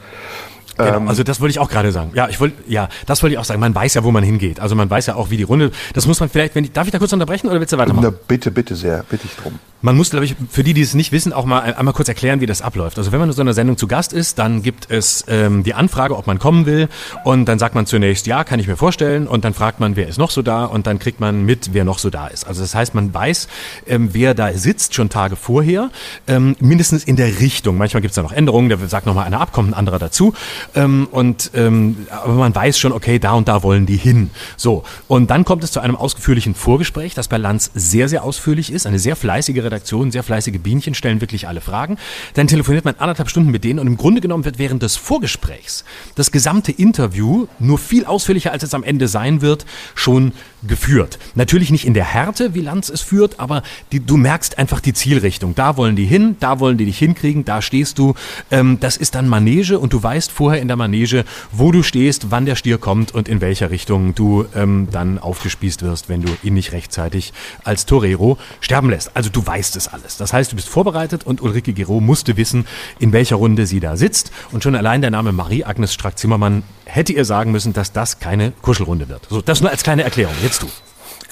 Genau, 0.76 0.96
ähm, 0.96 1.08
also 1.08 1.22
das 1.22 1.40
wollte 1.40 1.50
ich 1.50 1.58
auch 1.58 1.68
gerade 1.68 1.92
sagen. 1.92 2.12
Ja, 2.14 2.28
ich 2.28 2.40
wollte, 2.40 2.56
ja, 2.68 2.88
das 3.06 3.22
wollte 3.22 3.34
ich 3.34 3.38
auch 3.38 3.44
sagen. 3.44 3.60
Man 3.60 3.74
weiß 3.74 3.94
ja, 3.94 4.04
wo 4.04 4.10
man 4.10 4.24
hingeht. 4.24 4.60
Also 4.60 4.74
man 4.74 4.88
weiß 4.88 5.06
ja 5.06 5.14
auch, 5.14 5.30
wie 5.30 5.36
die 5.36 5.42
Runde. 5.42 5.70
Das 5.94 6.06
muss 6.06 6.20
man 6.20 6.28
vielleicht, 6.28 6.54
wenn 6.54 6.64
ich, 6.64 6.72
darf 6.72 6.86
ich 6.86 6.92
da 6.92 6.98
kurz 6.98 7.12
unterbrechen 7.12 7.48
oder 7.48 7.60
willst 7.60 7.72
du 7.72 7.78
weitermachen? 7.78 8.08
Na, 8.10 8.18
bitte, 8.28 8.50
bitte 8.50 8.74
sehr, 8.74 9.04
bitte 9.08 9.26
ich 9.26 9.36
drum. 9.36 9.58
Man 9.84 9.96
muss, 9.96 10.10
glaube 10.10 10.24
ich, 10.24 10.36
für 10.48 10.62
die, 10.62 10.74
die 10.74 10.82
es 10.82 10.94
nicht 10.94 11.10
wissen, 11.10 11.32
auch 11.32 11.44
mal 11.44 11.60
einmal 11.74 11.92
kurz 11.92 12.08
erklären, 12.08 12.40
wie 12.40 12.46
das 12.46 12.62
abläuft. 12.62 12.98
Also 12.98 13.10
wenn 13.10 13.18
man 13.18 13.30
in 13.30 13.34
so 13.34 13.42
einer 13.42 13.52
Sendung 13.52 13.76
zu 13.76 13.88
Gast 13.88 14.12
ist, 14.12 14.38
dann 14.38 14.62
gibt 14.62 14.88
es 14.90 15.24
ähm, 15.26 15.64
die 15.64 15.74
Anfrage, 15.74 16.16
ob 16.16 16.28
man 16.28 16.38
kommen 16.38 16.66
will. 16.66 16.88
Und 17.24 17.46
dann 17.46 17.58
sagt 17.58 17.74
man 17.74 17.84
zunächst, 17.84 18.28
ja, 18.28 18.44
kann 18.44 18.60
ich 18.60 18.68
mir 18.68 18.76
vorstellen. 18.76 19.26
Und 19.26 19.44
dann 19.44 19.54
fragt 19.54 19.80
man, 19.80 19.96
wer 19.96 20.06
ist 20.06 20.18
noch 20.18 20.30
so 20.30 20.40
da? 20.40 20.66
Und 20.66 20.86
dann 20.86 21.00
kriegt 21.00 21.18
man 21.18 21.44
mit, 21.44 21.70
wer 21.74 21.84
noch 21.84 21.98
so 21.98 22.10
da 22.10 22.28
ist. 22.28 22.46
Also 22.46 22.62
das 22.62 22.76
heißt, 22.76 22.94
man 22.94 23.12
weiß, 23.12 23.48
ähm, 23.88 24.10
wer 24.12 24.34
da 24.34 24.52
sitzt, 24.52 24.94
schon 24.94 25.08
Tage 25.08 25.34
vorher, 25.34 25.90
ähm, 26.28 26.54
mindestens 26.60 27.02
in 27.02 27.16
der 27.16 27.40
Richtung. 27.40 27.76
Manchmal 27.76 28.02
gibt 28.02 28.12
es 28.12 28.16
da 28.16 28.22
noch 28.22 28.32
Änderungen, 28.32 28.68
da 28.68 28.76
sagt 28.86 29.06
nochmal 29.06 29.26
einer 29.26 29.40
ab, 29.40 29.52
kommt 29.52 29.70
ein 29.70 29.74
anderer 29.74 29.98
dazu. 29.98 30.32
Ähm, 30.74 31.08
und 31.10 31.50
ähm, 31.54 32.06
aber 32.10 32.34
man 32.34 32.54
weiß 32.54 32.78
schon, 32.78 32.92
okay, 32.92 33.18
da 33.18 33.32
und 33.32 33.48
da 33.48 33.62
wollen 33.62 33.86
die 33.86 33.96
hin. 33.96 34.30
So. 34.56 34.84
Und 35.08 35.30
dann 35.30 35.44
kommt 35.44 35.64
es 35.64 35.72
zu 35.72 35.80
einem 35.80 35.96
ausführlichen 35.96 36.54
Vorgespräch, 36.54 37.14
das 37.14 37.28
bei 37.28 37.36
Lanz 37.36 37.70
sehr, 37.74 38.08
sehr 38.08 38.24
ausführlich 38.24 38.72
ist, 38.72 38.86
eine 38.86 38.98
sehr 38.98 39.16
fleißige 39.16 39.62
Redaktion, 39.62 40.10
sehr 40.10 40.22
fleißige 40.22 40.58
Bienchen, 40.58 40.94
stellen 40.94 41.20
wirklich 41.20 41.48
alle 41.48 41.60
Fragen. 41.60 41.98
Dann 42.34 42.46
telefoniert 42.46 42.84
man 42.84 42.94
anderthalb 42.98 43.28
Stunden 43.28 43.50
mit 43.50 43.64
denen 43.64 43.78
und 43.78 43.86
im 43.86 43.96
Grunde 43.96 44.20
genommen 44.20 44.44
wird 44.44 44.58
während 44.58 44.82
des 44.82 44.96
Vorgesprächs 44.96 45.84
das 46.14 46.30
gesamte 46.30 46.72
Interview 46.72 47.46
nur 47.58 47.78
viel 47.78 48.04
ausführlicher, 48.04 48.52
als 48.52 48.62
es 48.62 48.74
am 48.74 48.82
Ende 48.82 49.08
sein 49.08 49.40
wird, 49.42 49.66
schon 49.94 50.32
geführt. 50.66 51.18
Natürlich 51.34 51.70
nicht 51.70 51.86
in 51.86 51.94
der 51.94 52.04
Härte, 52.04 52.54
wie 52.54 52.60
Lanz 52.60 52.88
es 52.88 53.00
führt, 53.00 53.40
aber 53.40 53.62
die, 53.90 54.00
du 54.00 54.16
merkst 54.16 54.58
einfach 54.58 54.80
die 54.80 54.92
Zielrichtung. 54.92 55.54
Da 55.54 55.76
wollen 55.76 55.96
die 55.96 56.04
hin, 56.04 56.36
da 56.40 56.60
wollen 56.60 56.78
die 56.78 56.84
dich 56.84 56.98
hinkriegen, 56.98 57.44
da 57.44 57.62
stehst 57.62 57.98
du. 57.98 58.14
Ähm, 58.50 58.78
das 58.80 58.96
ist 58.96 59.14
dann 59.14 59.28
Manege 59.28 59.78
und 59.78 59.92
du 59.92 60.02
weißt 60.02 60.30
vorher 60.30 60.60
in 60.60 60.68
der 60.68 60.76
Manege, 60.76 61.24
wo 61.50 61.72
du 61.72 61.82
stehst, 61.82 62.30
wann 62.30 62.46
der 62.46 62.56
Stier 62.56 62.78
kommt 62.78 63.12
und 63.12 63.28
in 63.28 63.40
welcher 63.40 63.70
Richtung 63.70 64.14
du 64.14 64.46
ähm, 64.54 64.88
dann 64.90 65.18
aufgespießt 65.18 65.82
wirst, 65.82 66.08
wenn 66.08 66.22
du 66.22 66.32
ihn 66.42 66.54
nicht 66.54 66.72
rechtzeitig 66.72 67.32
als 67.64 67.86
Torero 67.86 68.38
sterben 68.60 68.90
lässt. 68.90 69.16
Also 69.16 69.30
du 69.30 69.46
weißt 69.46 69.76
es 69.76 69.88
alles. 69.88 70.16
Das 70.16 70.32
heißt, 70.32 70.52
du 70.52 70.56
bist 70.56 70.68
vorbereitet 70.68 71.24
und 71.24 71.42
Ulrike 71.42 71.72
Gero 71.72 72.00
musste 72.00 72.36
wissen, 72.36 72.66
in 72.98 73.12
welcher 73.12 73.36
Runde 73.36 73.66
sie 73.66 73.80
da 73.80 73.96
sitzt. 73.96 74.32
Und 74.52 74.62
schon 74.62 74.74
allein 74.74 75.00
der 75.00 75.10
Name 75.10 75.32
Marie-Agnes 75.32 75.92
Strack-Zimmermann 75.94 76.62
hätte 76.84 77.12
ihr 77.12 77.24
sagen 77.24 77.52
müssen, 77.52 77.72
dass 77.72 77.92
das 77.92 78.18
keine 78.18 78.52
Kuschelrunde 78.62 79.08
wird. 79.08 79.26
So, 79.30 79.42
das 79.42 79.60
nur 79.60 79.70
als 79.70 79.82
kleine 79.82 80.02
Erklärung. 80.02 80.34
Jetzt 80.42 80.62
du. 80.62 80.68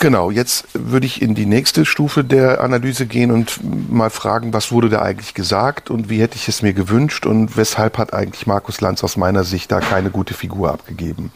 Genau, 0.03 0.31
jetzt 0.31 0.67
würde 0.73 1.05
ich 1.05 1.21
in 1.21 1.35
die 1.35 1.45
nächste 1.45 1.85
Stufe 1.85 2.25
der 2.25 2.63
Analyse 2.63 3.05
gehen 3.05 3.31
und 3.31 3.61
mal 3.91 4.09
fragen, 4.09 4.55
was 4.55 4.73
wurde 4.73 4.89
da 4.89 5.03
eigentlich 5.03 5.35
gesagt 5.35 5.91
und 5.91 6.09
wie 6.09 6.23
hätte 6.23 6.37
ich 6.37 6.49
es 6.49 6.63
mir 6.63 6.73
gewünscht 6.73 7.27
und 7.27 7.59
weshalb 7.59 7.99
hat 7.99 8.15
eigentlich 8.15 8.47
Markus 8.47 8.81
Lanz 8.81 9.05
aus 9.05 9.19
meiner 9.19 9.45
Sicht 9.45 9.71
da 9.71 9.81
keine 9.81 10.09
gute 10.09 10.33
Figur 10.33 10.73
abgegeben. 10.73 11.33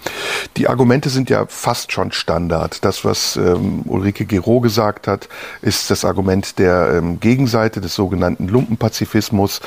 Die 0.57 0.67
Argumente 0.67 1.11
sind 1.11 1.29
ja 1.29 1.45
fast 1.47 1.93
schon 1.93 2.11
Standard. 2.13 2.87
Das, 2.87 3.05
was 3.05 3.37
ähm, 3.37 3.83
Ulrike 3.85 4.25
Gero 4.25 4.61
gesagt 4.61 5.09
hat, 5.09 5.29
ist 5.61 5.91
das 5.91 6.07
Argument 6.07 6.59
der 6.59 6.95
ähm, 6.95 7.21
Gegenseite 7.21 7.83
des 7.83 7.95
sogenannten 7.95 8.49
Lumpenpazifismus. 8.49 9.61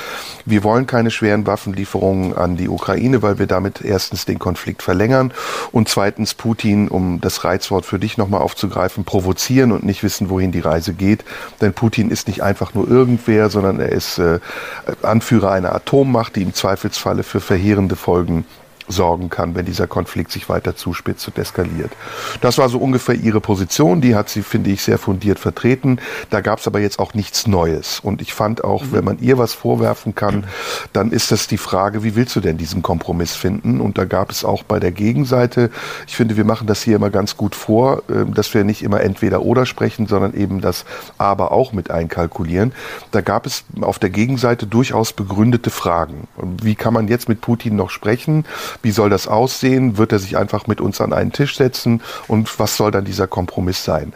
Wir 0.46 0.64
wollen 0.64 0.88
keine 0.88 1.12
schweren 1.12 1.46
Waffenlieferungen 1.46 2.36
an 2.36 2.58
die 2.58 2.68
Ukraine, 2.68 3.22
weil 3.22 3.38
wir 3.38 3.46
damit 3.46 3.82
erstens 3.82 4.26
den 4.26 4.40
Konflikt 4.40 4.82
verlängern 4.82 5.34
und 5.72 5.88
zweitens 5.88 6.34
Putin, 6.34 6.88
um 6.88 7.22
das 7.22 7.44
Reizwort 7.44 7.86
für 7.86 8.00
dich 8.00 8.18
nochmal 8.18 8.42
aufzugreifen, 8.42 8.87
Streifen 8.88 9.04
provozieren 9.04 9.74
und 9.74 9.84
nicht 9.84 10.02
wissen, 10.02 10.30
wohin 10.30 10.54
die 10.54 10.62
Reise 10.62 10.94
geht. 10.94 11.26
Denn 11.60 11.74
Putin 11.74 12.10
ist 12.10 12.30
nicht 12.30 12.42
einfach 12.42 12.74
nur 12.74 12.88
irgendwer, 12.88 13.50
sondern 13.50 13.82
er 13.82 13.92
ist 13.92 14.18
äh, 14.18 14.40
Anführer 15.02 15.52
einer 15.52 15.76
Atommacht, 15.76 16.38
die 16.38 16.42
im 16.42 16.54
Zweifelsfalle 16.54 17.24
für 17.24 17.42
verheerende 17.42 17.98
Folgen 17.98 18.46
sorgen 18.88 19.30
kann, 19.30 19.56
wenn 19.56 19.66
dieser 19.66 19.88
Konflikt 19.88 20.32
sich 20.32 20.50
weiter 20.50 20.76
zuspitzt 20.76 21.28
und 21.28 21.38
eskaliert. 21.38 21.92
Das 22.42 22.58
war 22.58 22.70
so 22.70 22.80
ungefähr 22.80 23.16
ihre 23.16 23.42
Position, 23.42 24.02
die 24.02 24.16
hat 24.16 24.30
sie, 24.30 24.42
finde 24.42 24.70
ich, 24.70 24.82
sehr 24.82 24.98
fundiert 24.98 25.40
vertreten. 25.40 26.00
Da 26.30 26.42
gab 26.42 26.60
es 26.60 26.68
aber 26.68 26.80
jetzt 26.80 27.00
auch 27.00 27.14
nichts 27.14 27.48
Neues. 27.48 28.00
Und 28.00 28.22
ich 28.22 28.34
fand 28.34 28.64
auch, 28.64 28.84
mhm. 28.84 28.92
wenn 28.94 29.06
man 29.06 29.20
ihr 29.20 29.38
was 29.38 29.54
vorwerfen 29.54 30.16
kann, 30.16 30.46
dann 30.94 31.12
ist 31.12 31.32
das 31.32 31.48
die 31.48 31.58
Frage, 31.58 32.04
wie 32.04 32.16
willst 32.16 32.36
du 32.36 32.40
denn 32.40 32.58
diesen 32.58 32.82
Kompromiss 32.82 33.36
finden? 33.36 33.82
Und 33.82 33.98
da 33.98 34.06
gab 34.06 34.32
es 34.32 34.46
auch 34.46 34.64
bei 34.64 34.80
der 34.80 34.92
Gegenseite, 34.92 35.70
ich 36.08 36.16
finde, 36.16 36.38
wir 36.38 36.46
machen 36.46 36.68
das 36.68 36.82
hier 36.82 36.96
immer 36.96 37.10
ganz 37.10 37.38
gut 37.38 37.56
vor, 37.56 38.04
ähm, 38.10 38.34
dass 38.34 38.54
wir 38.54 38.64
nicht 38.64 38.84
immer 38.84 39.02
entweder 39.02 39.42
oder 39.42 39.66
sprechen, 39.66 40.08
sondern 40.08 40.34
eben 40.34 40.62
das 40.62 40.86
aber 41.18 41.52
auch 41.52 41.74
mit 41.74 41.92
einkalkulieren. 41.92 42.74
Da 43.12 43.22
gab 43.22 43.46
es 43.46 43.64
auf 43.82 44.00
der 44.00 44.10
Gegenseite 44.10 44.68
durchaus 44.68 45.14
begründete 45.14 45.70
Fragen. 45.70 46.28
Wie 46.62 46.76
kann 46.76 46.94
man 46.94 47.08
jetzt 47.08 47.30
mit 47.30 47.42
Putin 47.42 47.76
noch 47.76 47.90
sprechen? 47.90 48.46
Wie 48.82 48.92
soll 48.92 49.10
das 49.10 49.28
aussehen? 49.28 49.98
Wird 49.98 50.12
er 50.12 50.20
sich 50.20 50.38
einfach 50.38 50.68
mit 50.68 50.82
uns 50.82 51.02
an 51.02 51.14
einen 51.14 51.32
Tisch 51.32 51.58
setzen? 51.58 52.02
Und 52.28 52.60
was 52.60 52.78
soll 52.78 52.92
dann 52.92 53.06
dieser 53.06 53.28
Kompromiss 53.28 53.84
sein? 53.84 54.14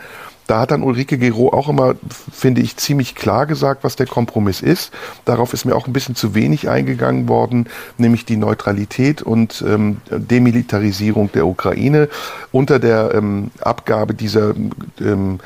Da 0.52 0.60
hat 0.60 0.72
dann 0.72 0.84
Ulrike 0.84 1.18
Gero 1.18 1.54
auch 1.54 1.70
immer, 1.70 1.96
finde 2.30 2.60
ich, 2.60 2.76
ziemlich 2.76 3.16
klar 3.16 3.46
gesagt, 3.46 3.86
was 3.86 3.96
der 3.96 4.08
Kompromiss 4.08 4.62
ist. 4.62 4.92
Darauf 5.24 5.54
ist 5.54 5.64
mir 5.64 5.76
auch 5.76 5.88
ein 5.88 5.94
bisschen 5.94 6.16
zu 6.16 6.36
wenig 6.36 6.68
eingegangen 6.68 7.30
worden, 7.30 7.68
nämlich 7.98 8.26
die 8.26 8.36
Neutralität 8.36 9.22
und 9.22 9.64
ähm, 9.66 10.02
Demilitarisierung 10.10 11.32
der 11.32 11.48
Ukraine 11.48 12.10
unter 12.52 12.80
der 12.80 13.14
ähm, 13.14 13.52
Abgabe 13.62 14.14
dieser 14.14 14.54
ähm, 15.00 15.40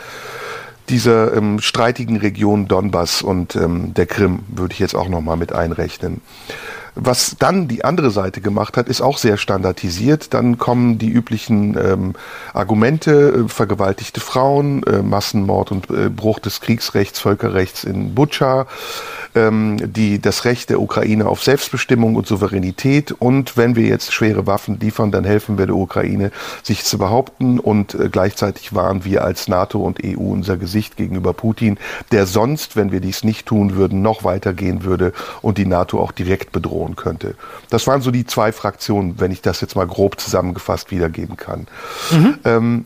dieser 0.89 1.35
ähm, 1.35 1.59
streitigen 1.59 2.17
Region 2.17 2.67
Donbass 2.67 3.21
und 3.21 3.55
ähm, 3.55 3.93
der 3.93 4.07
Krim 4.07 4.39
würde 4.47 4.73
ich 4.73 4.79
jetzt 4.79 4.95
auch 4.95 5.09
noch 5.09 5.21
mal 5.21 5.35
mit 5.35 5.53
einrechnen. 5.53 6.21
Was 6.97 7.35
dann 7.37 7.67
die 7.67 7.83
andere 7.83 8.09
Seite 8.09 8.39
gemacht 8.39 8.77
hat, 8.77 8.87
ist 8.87 9.01
auch 9.01 9.17
sehr 9.17 9.35
standardisiert. 9.35 10.33
Dann 10.33 10.57
kommen 10.57 10.97
die 10.97 11.09
üblichen 11.09 11.77
ähm, 11.77 12.13
Argumente, 12.53 13.45
äh, 13.45 13.49
vergewaltigte 13.49 14.21
Frauen, 14.21 14.81
äh, 14.83 15.01
Massenmord 15.01 15.73
und 15.73 15.89
äh, 15.89 16.09
Bruch 16.09 16.39
des 16.39 16.61
Kriegsrechts, 16.61 17.19
Völkerrechts 17.19 17.83
in 17.83 18.15
Butscha, 18.15 18.67
ähm, 19.35 19.77
die, 19.91 20.21
das 20.21 20.45
Recht 20.45 20.69
der 20.69 20.79
Ukraine 20.79 21.27
auf 21.27 21.43
Selbstbestimmung 21.43 22.15
und 22.15 22.27
Souveränität. 22.27 23.11
Und 23.11 23.57
wenn 23.57 23.75
wir 23.75 23.87
jetzt 23.87 24.13
schwere 24.13 24.47
Waffen 24.47 24.79
liefern, 24.79 25.11
dann 25.11 25.25
helfen 25.25 25.57
wir 25.57 25.65
der 25.65 25.75
Ukraine, 25.75 26.31
sich 26.63 26.85
zu 26.85 26.97
behaupten. 26.97 27.59
Und 27.59 27.93
äh, 27.93 28.07
gleichzeitig 28.09 28.73
waren 28.73 29.03
wir 29.03 29.25
als 29.25 29.49
NATO 29.49 29.81
und 29.81 29.99
EU 30.01 30.31
unser 30.31 30.55
Gesicht 30.55 30.95
gegenüber 30.95 31.33
Putin, 31.33 31.77
der 32.13 32.25
sonst, 32.25 32.77
wenn 32.77 32.93
wir 32.93 33.01
dies 33.01 33.25
nicht 33.25 33.47
tun 33.47 33.75
würden, 33.75 34.01
noch 34.01 34.23
weitergehen 34.23 34.85
würde 34.85 35.11
und 35.41 35.57
die 35.57 35.65
NATO 35.65 35.99
auch 35.99 36.13
direkt 36.13 36.53
bedrohen 36.53 36.84
drohen 36.85 36.95
könnte. 36.95 37.35
Das 37.69 37.87
waren 37.87 38.01
so 38.01 38.11
die 38.11 38.25
zwei 38.25 38.51
Fraktionen, 38.51 39.19
wenn 39.19 39.31
ich 39.31 39.41
das 39.41 39.61
jetzt 39.61 39.75
mal 39.75 39.87
grob 39.87 40.19
zusammengefasst 40.19 40.91
wiedergeben 40.91 41.37
kann. 41.37 41.67
Mhm. 42.11 42.37
Ähm, 42.45 42.85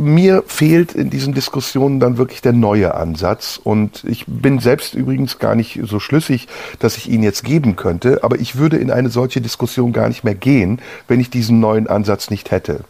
mir 0.00 0.44
fehlt 0.46 0.94
in 0.94 1.10
diesen 1.10 1.34
Diskussionen 1.34 1.98
dann 1.98 2.18
wirklich 2.18 2.40
der 2.40 2.52
neue 2.52 2.94
Ansatz. 2.94 3.60
Und 3.62 4.04
ich 4.04 4.26
bin 4.28 4.60
selbst 4.60 4.94
übrigens 4.94 5.40
gar 5.40 5.56
nicht 5.56 5.80
so 5.82 5.98
schlüssig, 5.98 6.46
dass 6.78 6.96
ich 6.96 7.10
ihn 7.10 7.24
jetzt 7.24 7.42
geben 7.42 7.74
könnte. 7.74 8.22
Aber 8.22 8.38
ich 8.38 8.56
würde 8.56 8.76
in 8.76 8.92
eine 8.92 9.10
solche 9.10 9.40
Diskussion 9.40 9.92
gar 9.92 10.06
nicht 10.06 10.22
mehr 10.22 10.36
gehen, 10.36 10.80
wenn 11.08 11.18
ich 11.18 11.30
diesen 11.30 11.58
neuen 11.58 11.88
Ansatz 11.88 12.30
nicht 12.30 12.52
hätte. 12.52 12.84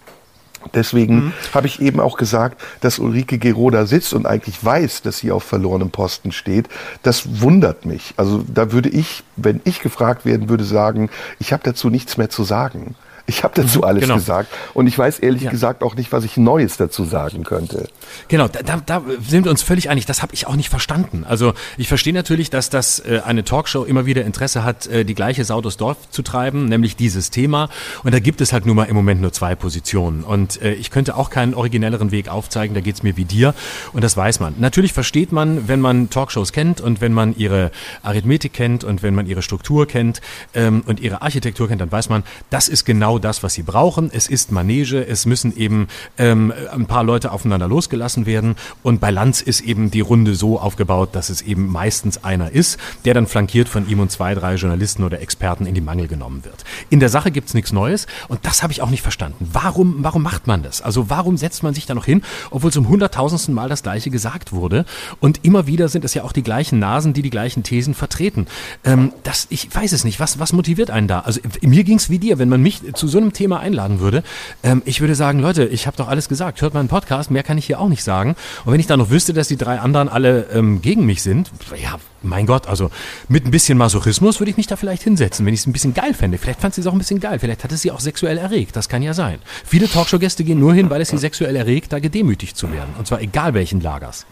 Deswegen 0.74 1.26
mhm. 1.26 1.32
habe 1.54 1.66
ich 1.66 1.80
eben 1.80 2.00
auch 2.00 2.16
gesagt, 2.16 2.60
dass 2.80 2.98
Ulrike 2.98 3.38
Geroda 3.38 3.86
sitzt 3.86 4.14
und 4.14 4.26
eigentlich 4.26 4.64
weiß, 4.64 5.02
dass 5.02 5.18
sie 5.18 5.30
auf 5.30 5.44
verlorenem 5.44 5.90
Posten 5.90 6.32
steht. 6.32 6.68
Das 7.02 7.40
wundert 7.40 7.86
mich. 7.86 8.14
Also 8.16 8.44
da 8.46 8.72
würde 8.72 8.88
ich, 8.88 9.24
wenn 9.36 9.60
ich 9.64 9.80
gefragt 9.80 10.24
werden 10.24 10.48
würde, 10.48 10.64
sagen, 10.64 11.10
ich 11.38 11.52
habe 11.52 11.62
dazu 11.64 11.90
nichts 11.90 12.16
mehr 12.16 12.30
zu 12.30 12.44
sagen. 12.44 12.94
Ich 13.28 13.44
habe 13.44 13.60
dazu 13.60 13.80
mhm, 13.80 13.84
alles 13.84 14.00
genau. 14.00 14.14
gesagt 14.14 14.48
und 14.72 14.86
ich 14.86 14.98
weiß 14.98 15.18
ehrlich 15.18 15.42
ja. 15.42 15.50
gesagt 15.50 15.82
auch 15.82 15.94
nicht, 15.94 16.12
was 16.12 16.24
ich 16.24 16.38
Neues 16.38 16.78
dazu 16.78 17.04
sagen 17.04 17.44
könnte. 17.44 17.86
Genau, 18.28 18.48
da, 18.48 18.80
da, 18.84 19.02
sind 19.20 19.44
wir 19.44 19.50
uns 19.50 19.62
völlig 19.62 19.90
einig. 19.90 20.06
Das 20.06 20.22
habe 20.22 20.32
ich 20.32 20.46
auch 20.46 20.56
nicht 20.56 20.70
verstanden. 20.70 21.26
Also 21.28 21.52
ich 21.76 21.88
verstehe 21.88 22.14
natürlich, 22.14 22.48
dass 22.48 22.70
das 22.70 23.00
äh, 23.00 23.20
eine 23.22 23.44
Talkshow 23.44 23.84
immer 23.84 24.06
wieder 24.06 24.24
Interesse 24.24 24.64
hat, 24.64 24.86
äh, 24.86 25.04
die 25.04 25.14
gleiche 25.14 25.44
Sau 25.44 25.60
durchs 25.60 25.76
Dorf 25.76 26.08
zu 26.08 26.22
treiben, 26.22 26.70
nämlich 26.70 26.96
dieses 26.96 27.30
Thema. 27.30 27.68
Und 28.02 28.14
da 28.14 28.18
gibt 28.18 28.40
es 28.40 28.54
halt 28.54 28.64
nun 28.64 28.76
mal 28.76 28.84
im 28.84 28.96
Moment 28.96 29.20
nur 29.20 29.30
zwei 29.30 29.54
Positionen. 29.54 30.24
Und 30.24 30.62
äh, 30.62 30.72
ich 30.72 30.90
könnte 30.90 31.14
auch 31.14 31.28
keinen 31.28 31.52
originelleren 31.52 32.10
Weg 32.10 32.30
aufzeigen. 32.30 32.74
Da 32.74 32.80
geht's 32.80 33.02
mir 33.02 33.18
wie 33.18 33.26
dir. 33.26 33.54
Und 33.92 34.02
das 34.04 34.16
weiß 34.16 34.40
man. 34.40 34.54
Natürlich 34.56 34.94
versteht 34.94 35.32
man, 35.32 35.68
wenn 35.68 35.80
man 35.82 36.08
Talkshows 36.08 36.52
kennt 36.54 36.80
und 36.80 37.02
wenn 37.02 37.12
man 37.12 37.36
ihre 37.36 37.72
Arithmetik 38.02 38.54
kennt 38.54 38.84
und 38.84 39.02
wenn 39.02 39.14
man 39.14 39.26
ihre 39.26 39.42
Struktur 39.42 39.86
kennt 39.86 40.22
ähm, 40.54 40.82
und 40.86 41.00
ihre 41.00 41.20
Architektur 41.20 41.68
kennt, 41.68 41.82
dann 41.82 41.92
weiß 41.92 42.08
man, 42.08 42.22
das 42.48 42.70
ist 42.70 42.86
genau 42.86 43.17
das, 43.18 43.42
was 43.42 43.54
sie 43.54 43.62
brauchen. 43.62 44.10
Es 44.12 44.28
ist 44.28 44.52
Manege, 44.52 45.06
es 45.06 45.26
müssen 45.26 45.56
eben 45.56 45.88
ähm, 46.16 46.52
ein 46.72 46.86
paar 46.86 47.04
Leute 47.04 47.32
aufeinander 47.32 47.68
losgelassen 47.68 48.26
werden. 48.26 48.56
Und 48.82 49.00
bei 49.00 49.10
Lanz 49.10 49.40
ist 49.40 49.60
eben 49.60 49.90
die 49.90 50.00
Runde 50.00 50.34
so 50.34 50.58
aufgebaut, 50.58 51.10
dass 51.12 51.30
es 51.30 51.42
eben 51.42 51.66
meistens 51.70 52.24
einer 52.24 52.50
ist, 52.50 52.78
der 53.04 53.14
dann 53.14 53.26
flankiert 53.26 53.68
von 53.68 53.88
ihm 53.88 54.00
und 54.00 54.10
zwei, 54.10 54.34
drei 54.34 54.54
Journalisten 54.54 55.04
oder 55.04 55.20
Experten 55.20 55.66
in 55.66 55.74
die 55.74 55.80
Mangel 55.80 56.08
genommen 56.08 56.44
wird. 56.44 56.64
In 56.90 57.00
der 57.00 57.08
Sache 57.08 57.30
gibt's 57.30 57.54
nichts 57.54 57.72
Neues 57.72 58.06
und 58.28 58.40
das 58.44 58.62
habe 58.62 58.72
ich 58.72 58.82
auch 58.82 58.90
nicht 58.90 59.02
verstanden. 59.02 59.48
Warum, 59.52 59.96
warum 59.98 60.22
macht 60.22 60.46
man 60.46 60.62
das? 60.62 60.80
Also 60.80 61.10
warum 61.10 61.36
setzt 61.36 61.62
man 61.62 61.74
sich 61.74 61.86
da 61.86 61.94
noch 61.94 62.04
hin, 62.04 62.22
obwohl 62.50 62.72
zum 62.72 62.88
hunderttausendsten 62.88 63.54
Mal 63.54 63.68
das 63.68 63.82
Gleiche 63.82 64.10
gesagt 64.10 64.52
wurde? 64.52 64.84
Und 65.20 65.44
immer 65.44 65.66
wieder 65.66 65.88
sind 65.88 66.04
es 66.04 66.14
ja 66.14 66.24
auch 66.24 66.32
die 66.32 66.42
gleichen 66.42 66.78
Nasen, 66.78 67.12
die 67.12 67.22
die 67.22 67.30
gleichen 67.30 67.62
Thesen 67.62 67.94
vertreten. 67.94 68.46
Ähm, 68.84 69.12
das, 69.22 69.46
ich 69.50 69.74
weiß 69.74 69.92
es 69.92 70.04
nicht. 70.04 70.20
Was, 70.20 70.38
was 70.38 70.52
motiviert 70.52 70.90
einen 70.90 71.08
da? 71.08 71.20
Also 71.20 71.40
mir 71.62 71.84
ging's 71.84 72.10
wie 72.10 72.18
dir, 72.18 72.38
wenn 72.38 72.48
man 72.48 72.62
mich 72.62 72.82
zu 72.94 73.07
so 73.08 73.18
einem 73.18 73.32
Thema 73.32 73.60
einladen 73.60 74.00
würde, 74.00 74.22
ähm, 74.62 74.82
ich 74.84 75.00
würde 75.00 75.14
sagen, 75.14 75.40
Leute, 75.40 75.64
ich 75.64 75.86
habe 75.86 75.96
doch 75.96 76.08
alles 76.08 76.28
gesagt, 76.28 76.60
hört 76.62 76.74
meinen 76.74 76.88
Podcast, 76.88 77.30
mehr 77.30 77.42
kann 77.42 77.58
ich 77.58 77.66
hier 77.66 77.80
auch 77.80 77.88
nicht 77.88 78.04
sagen. 78.04 78.36
Und 78.64 78.72
wenn 78.72 78.80
ich 78.80 78.86
dann 78.86 78.98
noch 78.98 79.10
wüsste, 79.10 79.32
dass 79.32 79.48
die 79.48 79.56
drei 79.56 79.78
anderen 79.80 80.08
alle 80.08 80.46
ähm, 80.52 80.80
gegen 80.82 81.06
mich 81.06 81.22
sind, 81.22 81.50
ja, 81.80 81.96
mein 82.22 82.46
Gott, 82.46 82.66
also 82.66 82.90
mit 83.28 83.44
ein 83.46 83.50
bisschen 83.50 83.78
Masochismus 83.78 84.40
würde 84.40 84.50
ich 84.50 84.56
mich 84.56 84.66
da 84.66 84.76
vielleicht 84.76 85.02
hinsetzen, 85.02 85.46
wenn 85.46 85.54
ich 85.54 85.60
es 85.60 85.66
ein 85.66 85.72
bisschen 85.72 85.94
geil 85.94 86.14
fände. 86.14 86.38
Vielleicht 86.38 86.60
fand 86.60 86.74
sie 86.74 86.80
es 86.80 86.86
auch 86.86 86.92
ein 86.92 86.98
bisschen 86.98 87.20
geil, 87.20 87.38
vielleicht 87.38 87.64
hat 87.64 87.72
es 87.72 87.82
sie 87.82 87.90
auch 87.90 88.00
sexuell 88.00 88.38
erregt, 88.38 88.76
das 88.76 88.88
kann 88.88 89.02
ja 89.02 89.14
sein. 89.14 89.38
Viele 89.64 89.88
Talkshow-Gäste 89.88 90.44
gehen 90.44 90.58
nur 90.58 90.74
hin, 90.74 90.90
weil 90.90 91.00
es 91.00 91.08
sie 91.08 91.18
sexuell 91.18 91.56
erregt, 91.56 91.92
da 91.92 91.98
gedemütigt 91.98 92.56
zu 92.56 92.72
werden. 92.72 92.94
Und 92.98 93.06
zwar 93.06 93.20
egal 93.20 93.54
welchen 93.54 93.80
Lagers. 93.80 94.26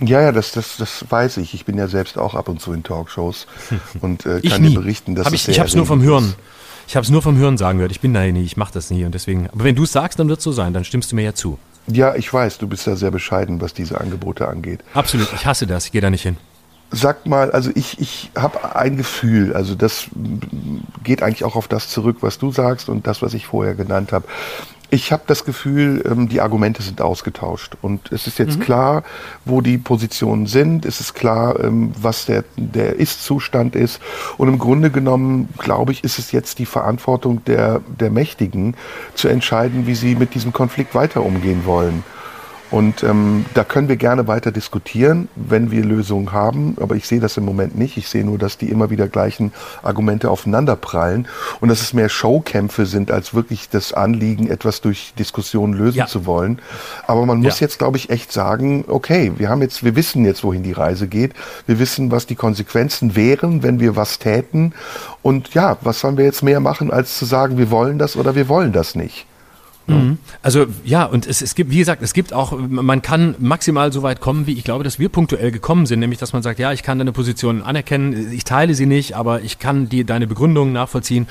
Ja, 0.00 0.22
ja, 0.22 0.32
das, 0.32 0.52
das, 0.52 0.76
das 0.78 1.04
weiß 1.08 1.36
ich. 1.38 1.52
Ich 1.52 1.64
bin 1.64 1.76
ja 1.76 1.86
selbst 1.86 2.16
auch 2.16 2.34
ab 2.34 2.48
und 2.48 2.60
zu 2.60 2.72
in 2.72 2.82
Talkshows 2.82 3.46
und 4.00 4.24
äh, 4.24 4.40
kann 4.40 4.62
dir 4.62 4.74
berichten, 4.74 5.14
dass 5.14 5.26
Hab 5.26 5.34
ich, 5.34 5.42
es 5.42 5.48
Ich 5.48 5.58
habe 5.58 5.68
es 5.68 5.74
nur 5.74 5.86
vom 5.86 6.02
Hören. 6.02 6.34
Ich 6.90 6.96
habe 6.96 7.04
es 7.04 7.10
nur 7.10 7.22
vom 7.22 7.38
Hören 7.38 7.56
sagen 7.56 7.78
gehört. 7.78 7.92
Ich 7.92 8.00
bin 8.00 8.12
da 8.12 8.26
nie, 8.26 8.42
ich 8.42 8.56
mache 8.56 8.72
das 8.72 8.90
nie 8.90 9.04
und 9.04 9.14
deswegen. 9.14 9.48
Aber 9.50 9.62
wenn 9.62 9.76
du 9.76 9.84
es 9.84 9.92
sagst, 9.92 10.18
dann 10.18 10.28
wird 10.28 10.38
es 10.38 10.44
so 10.44 10.50
sein. 10.50 10.74
Dann 10.74 10.82
stimmst 10.82 11.12
du 11.12 11.14
mir 11.14 11.22
ja 11.22 11.34
zu. 11.34 11.56
Ja, 11.86 12.16
ich 12.16 12.34
weiß. 12.34 12.58
Du 12.58 12.66
bist 12.66 12.84
da 12.84 12.96
sehr 12.96 13.12
bescheiden, 13.12 13.60
was 13.60 13.72
diese 13.72 14.00
Angebote 14.00 14.48
angeht. 14.48 14.80
Absolut. 14.92 15.32
Ich 15.32 15.46
hasse 15.46 15.68
das. 15.68 15.86
Ich 15.86 15.92
gehe 15.92 16.00
da 16.00 16.10
nicht 16.10 16.24
hin. 16.24 16.36
Sag 16.90 17.26
mal, 17.26 17.52
also 17.52 17.70
ich, 17.76 18.00
ich 18.00 18.32
habe 18.36 18.74
ein 18.74 18.96
Gefühl, 18.96 19.54
also 19.54 19.76
das 19.76 20.06
geht 21.04 21.22
eigentlich 21.22 21.44
auch 21.44 21.54
auf 21.54 21.68
das 21.68 21.88
zurück, 21.90 22.16
was 22.22 22.38
du 22.38 22.50
sagst 22.50 22.88
und 22.88 23.06
das, 23.06 23.22
was 23.22 23.34
ich 23.34 23.46
vorher 23.46 23.76
genannt 23.76 24.10
habe. 24.10 24.26
Ich 24.92 25.12
habe 25.12 25.22
das 25.26 25.44
Gefühl, 25.44 26.02
ähm, 26.04 26.28
die 26.28 26.40
Argumente 26.40 26.82
sind 26.82 27.00
ausgetauscht. 27.00 27.76
Und 27.80 28.10
es 28.10 28.26
ist 28.26 28.38
jetzt 28.38 28.58
mhm. 28.58 28.62
klar, 28.62 29.02
wo 29.44 29.60
die 29.60 29.78
Positionen 29.78 30.46
sind. 30.46 30.84
Es 30.84 31.00
ist 31.00 31.14
klar, 31.14 31.62
ähm, 31.62 31.92
was 32.00 32.26
der, 32.26 32.44
der 32.56 32.96
Ist-Zustand 32.96 33.76
ist. 33.76 34.00
Und 34.36 34.48
im 34.48 34.58
Grunde 34.58 34.90
genommen, 34.90 35.48
glaube 35.58 35.92
ich, 35.92 36.02
ist 36.02 36.18
es 36.18 36.32
jetzt 36.32 36.58
die 36.58 36.66
Verantwortung 36.66 37.44
der, 37.44 37.80
der 38.00 38.10
Mächtigen, 38.10 38.74
zu 39.14 39.28
entscheiden, 39.28 39.86
wie 39.86 39.94
sie 39.94 40.16
mit 40.16 40.34
diesem 40.34 40.52
Konflikt 40.52 40.94
weiter 40.94 41.22
umgehen 41.24 41.62
wollen. 41.64 42.02
Und 42.70 43.02
ähm, 43.02 43.44
da 43.54 43.64
können 43.64 43.88
wir 43.88 43.96
gerne 43.96 44.28
weiter 44.28 44.52
diskutieren, 44.52 45.28
wenn 45.34 45.70
wir 45.70 45.84
Lösungen 45.84 46.32
haben. 46.32 46.76
Aber 46.80 46.94
ich 46.94 47.06
sehe 47.06 47.20
das 47.20 47.36
im 47.36 47.44
Moment 47.44 47.76
nicht. 47.76 47.96
Ich 47.96 48.08
sehe 48.08 48.24
nur, 48.24 48.38
dass 48.38 48.58
die 48.58 48.70
immer 48.70 48.90
wieder 48.90 49.08
gleichen 49.08 49.52
Argumente 49.82 50.30
aufeinanderprallen 50.30 51.26
und 51.60 51.68
dass 51.68 51.80
es 51.80 51.92
mehr 51.92 52.08
Showkämpfe 52.08 52.86
sind, 52.86 53.10
als 53.10 53.34
wirklich 53.34 53.68
das 53.68 53.92
Anliegen, 53.92 54.48
etwas 54.48 54.80
durch 54.80 55.14
Diskussionen 55.18 55.74
lösen 55.74 55.98
ja. 55.98 56.06
zu 56.06 56.26
wollen. 56.26 56.60
Aber 57.06 57.26
man 57.26 57.38
muss 57.38 57.60
ja. 57.60 57.66
jetzt, 57.66 57.78
glaube 57.78 57.96
ich, 57.96 58.10
echt 58.10 58.32
sagen, 58.32 58.84
okay, 58.86 59.32
wir 59.36 59.48
haben 59.48 59.62
jetzt, 59.62 59.84
wir 59.84 59.96
wissen 59.96 60.24
jetzt, 60.24 60.44
wohin 60.44 60.62
die 60.62 60.72
Reise 60.72 61.08
geht. 61.08 61.32
Wir 61.66 61.78
wissen, 61.78 62.10
was 62.10 62.26
die 62.26 62.36
Konsequenzen 62.36 63.16
wären, 63.16 63.62
wenn 63.62 63.80
wir 63.80 63.96
was 63.96 64.18
täten. 64.18 64.74
Und 65.22 65.54
ja, 65.54 65.76
was 65.80 66.00
sollen 66.00 66.16
wir 66.16 66.24
jetzt 66.24 66.42
mehr 66.42 66.60
machen, 66.60 66.92
als 66.92 67.18
zu 67.18 67.24
sagen, 67.24 67.58
wir 67.58 67.70
wollen 67.70 67.98
das 67.98 68.16
oder 68.16 68.34
wir 68.34 68.48
wollen 68.48 68.72
das 68.72 68.94
nicht? 68.94 69.26
Mhm. 69.94 70.18
Also 70.42 70.66
ja, 70.84 71.04
und 71.04 71.26
es, 71.26 71.42
es 71.42 71.54
gibt, 71.54 71.70
wie 71.70 71.78
gesagt, 71.78 72.02
es 72.02 72.12
gibt 72.12 72.32
auch, 72.32 72.56
man 72.58 73.02
kann 73.02 73.34
maximal 73.38 73.92
so 73.92 74.02
weit 74.02 74.20
kommen, 74.20 74.46
wie 74.46 74.52
ich 74.52 74.64
glaube, 74.64 74.84
dass 74.84 74.98
wir 74.98 75.08
punktuell 75.08 75.50
gekommen 75.50 75.86
sind, 75.86 76.00
nämlich 76.00 76.18
dass 76.18 76.32
man 76.32 76.42
sagt, 76.42 76.58
ja, 76.58 76.72
ich 76.72 76.82
kann 76.82 76.98
deine 76.98 77.12
Position 77.12 77.62
anerkennen, 77.62 78.32
ich 78.32 78.44
teile 78.44 78.74
sie 78.74 78.86
nicht, 78.86 79.14
aber 79.16 79.42
ich 79.42 79.58
kann 79.58 79.88
die, 79.88 80.04
deine 80.04 80.26
Begründungen 80.26 80.72
nachvollziehen. 80.72 81.26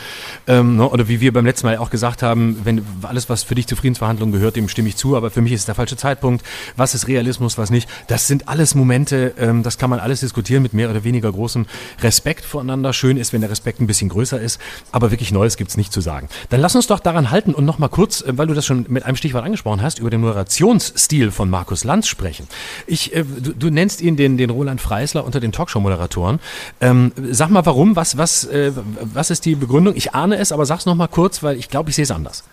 Ähm, 0.47 0.77
ne, 0.77 0.89
oder 0.89 1.07
wie 1.07 1.21
wir 1.21 1.33
beim 1.33 1.45
letzten 1.45 1.67
Mal 1.67 1.77
auch 1.77 1.89
gesagt 1.89 2.23
haben, 2.23 2.57
wenn 2.63 2.81
alles, 3.03 3.29
was 3.29 3.43
für 3.43 3.55
dich 3.55 3.67
zu 3.67 3.75
Friedensverhandlungen 3.75 4.33
gehört, 4.33 4.55
dem 4.55 4.69
stimme 4.69 4.89
ich 4.89 4.95
zu, 4.95 5.15
aber 5.15 5.31
für 5.31 5.41
mich 5.41 5.53
ist 5.53 5.61
es 5.61 5.65
der 5.65 5.75
falsche 5.75 5.97
Zeitpunkt. 5.97 6.45
Was 6.75 6.93
ist 6.95 7.07
Realismus, 7.07 7.57
was 7.57 7.69
nicht? 7.69 7.89
Das 8.07 8.27
sind 8.27 8.47
alles 8.47 8.75
Momente, 8.75 9.33
ähm, 9.37 9.63
das 9.63 9.77
kann 9.77 9.89
man 9.89 9.99
alles 9.99 10.19
diskutieren 10.19 10.63
mit 10.63 10.73
mehr 10.73 10.89
oder 10.89 11.03
weniger 11.03 11.31
großem 11.31 11.65
Respekt 12.01 12.45
voneinander. 12.45 12.93
Schön 12.93 13.17
ist, 13.17 13.33
wenn 13.33 13.41
der 13.41 13.49
Respekt 13.49 13.79
ein 13.79 13.87
bisschen 13.87 14.09
größer 14.09 14.39
ist, 14.39 14.59
aber 14.91 15.11
wirklich 15.11 15.31
Neues 15.31 15.57
gibt's 15.57 15.77
nicht 15.77 15.93
zu 15.93 16.01
sagen. 16.01 16.29
Dann 16.49 16.61
lass 16.61 16.75
uns 16.75 16.87
doch 16.87 16.99
daran 16.99 17.31
halten 17.31 17.53
und 17.53 17.65
nochmal 17.65 17.89
kurz, 17.89 18.21
äh, 18.21 18.37
weil 18.37 18.47
du 18.49 18.55
das 18.55 18.65
schon 18.65 18.85
mit 18.89 19.03
einem 19.05 19.15
Stichwort 19.15 19.45
angesprochen 19.45 19.81
hast, 19.81 19.99
über 19.99 20.09
den 20.09 20.21
Moderationsstil 20.21 21.31
von 21.31 21.49
Markus 21.49 21.83
Lanz 21.83 22.07
sprechen. 22.07 22.47
Ich, 22.87 23.15
äh, 23.15 23.23
du, 23.23 23.53
du, 23.53 23.69
nennst 23.69 24.01
ihn 24.01 24.15
den, 24.15 24.37
den 24.37 24.49
Roland 24.49 24.81
Freisler 24.81 25.25
unter 25.25 25.39
den 25.39 25.51
Talkshow-Moderatoren. 25.51 26.39
Ähm, 26.81 27.11
sag 27.31 27.49
mal 27.49 27.65
warum, 27.65 27.95
was, 27.95 28.17
was, 28.17 28.43
äh, 28.45 28.71
was 29.01 29.29
ist 29.29 29.45
die 29.45 29.55
Begründung? 29.55 29.95
Ich 29.95 30.13
ahne 30.13 30.37
es, 30.37 30.51
aber 30.51 30.65
sag's 30.65 30.85
noch 30.85 30.95
mal 30.95 31.07
kurz, 31.07 31.41
weil 31.43 31.57
ich 31.57 31.69
glaube, 31.69 31.89
ich 31.89 31.95
sehe 31.95 32.03
es 32.03 32.11
anders. 32.11 32.43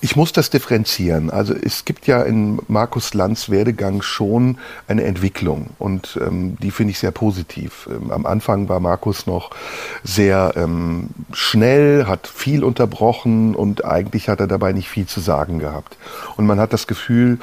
Ich 0.00 0.16
muss 0.16 0.32
das 0.32 0.50
differenzieren. 0.50 1.30
Also 1.30 1.54
es 1.54 1.84
gibt 1.84 2.06
ja 2.06 2.22
in 2.22 2.60
Markus 2.68 3.14
Lanz 3.14 3.50
Werdegang 3.50 4.02
schon 4.02 4.58
eine 4.88 5.04
Entwicklung 5.04 5.70
und 5.78 6.18
ähm, 6.20 6.56
die 6.60 6.70
finde 6.70 6.92
ich 6.92 6.98
sehr 6.98 7.10
positiv. 7.10 7.88
Ähm, 7.90 8.10
am 8.10 8.26
Anfang 8.26 8.68
war 8.68 8.80
Markus 8.80 9.26
noch 9.26 9.50
sehr 10.02 10.52
ähm, 10.56 11.10
schnell, 11.32 12.06
hat 12.06 12.26
viel 12.26 12.64
unterbrochen 12.64 13.54
und 13.54 13.84
eigentlich 13.84 14.28
hat 14.28 14.40
er 14.40 14.46
dabei 14.46 14.72
nicht 14.72 14.88
viel 14.88 15.06
zu 15.06 15.20
sagen 15.20 15.58
gehabt. 15.58 15.96
Und 16.36 16.46
man 16.46 16.58
hat 16.58 16.72
das 16.72 16.86
Gefühl, 16.86 17.38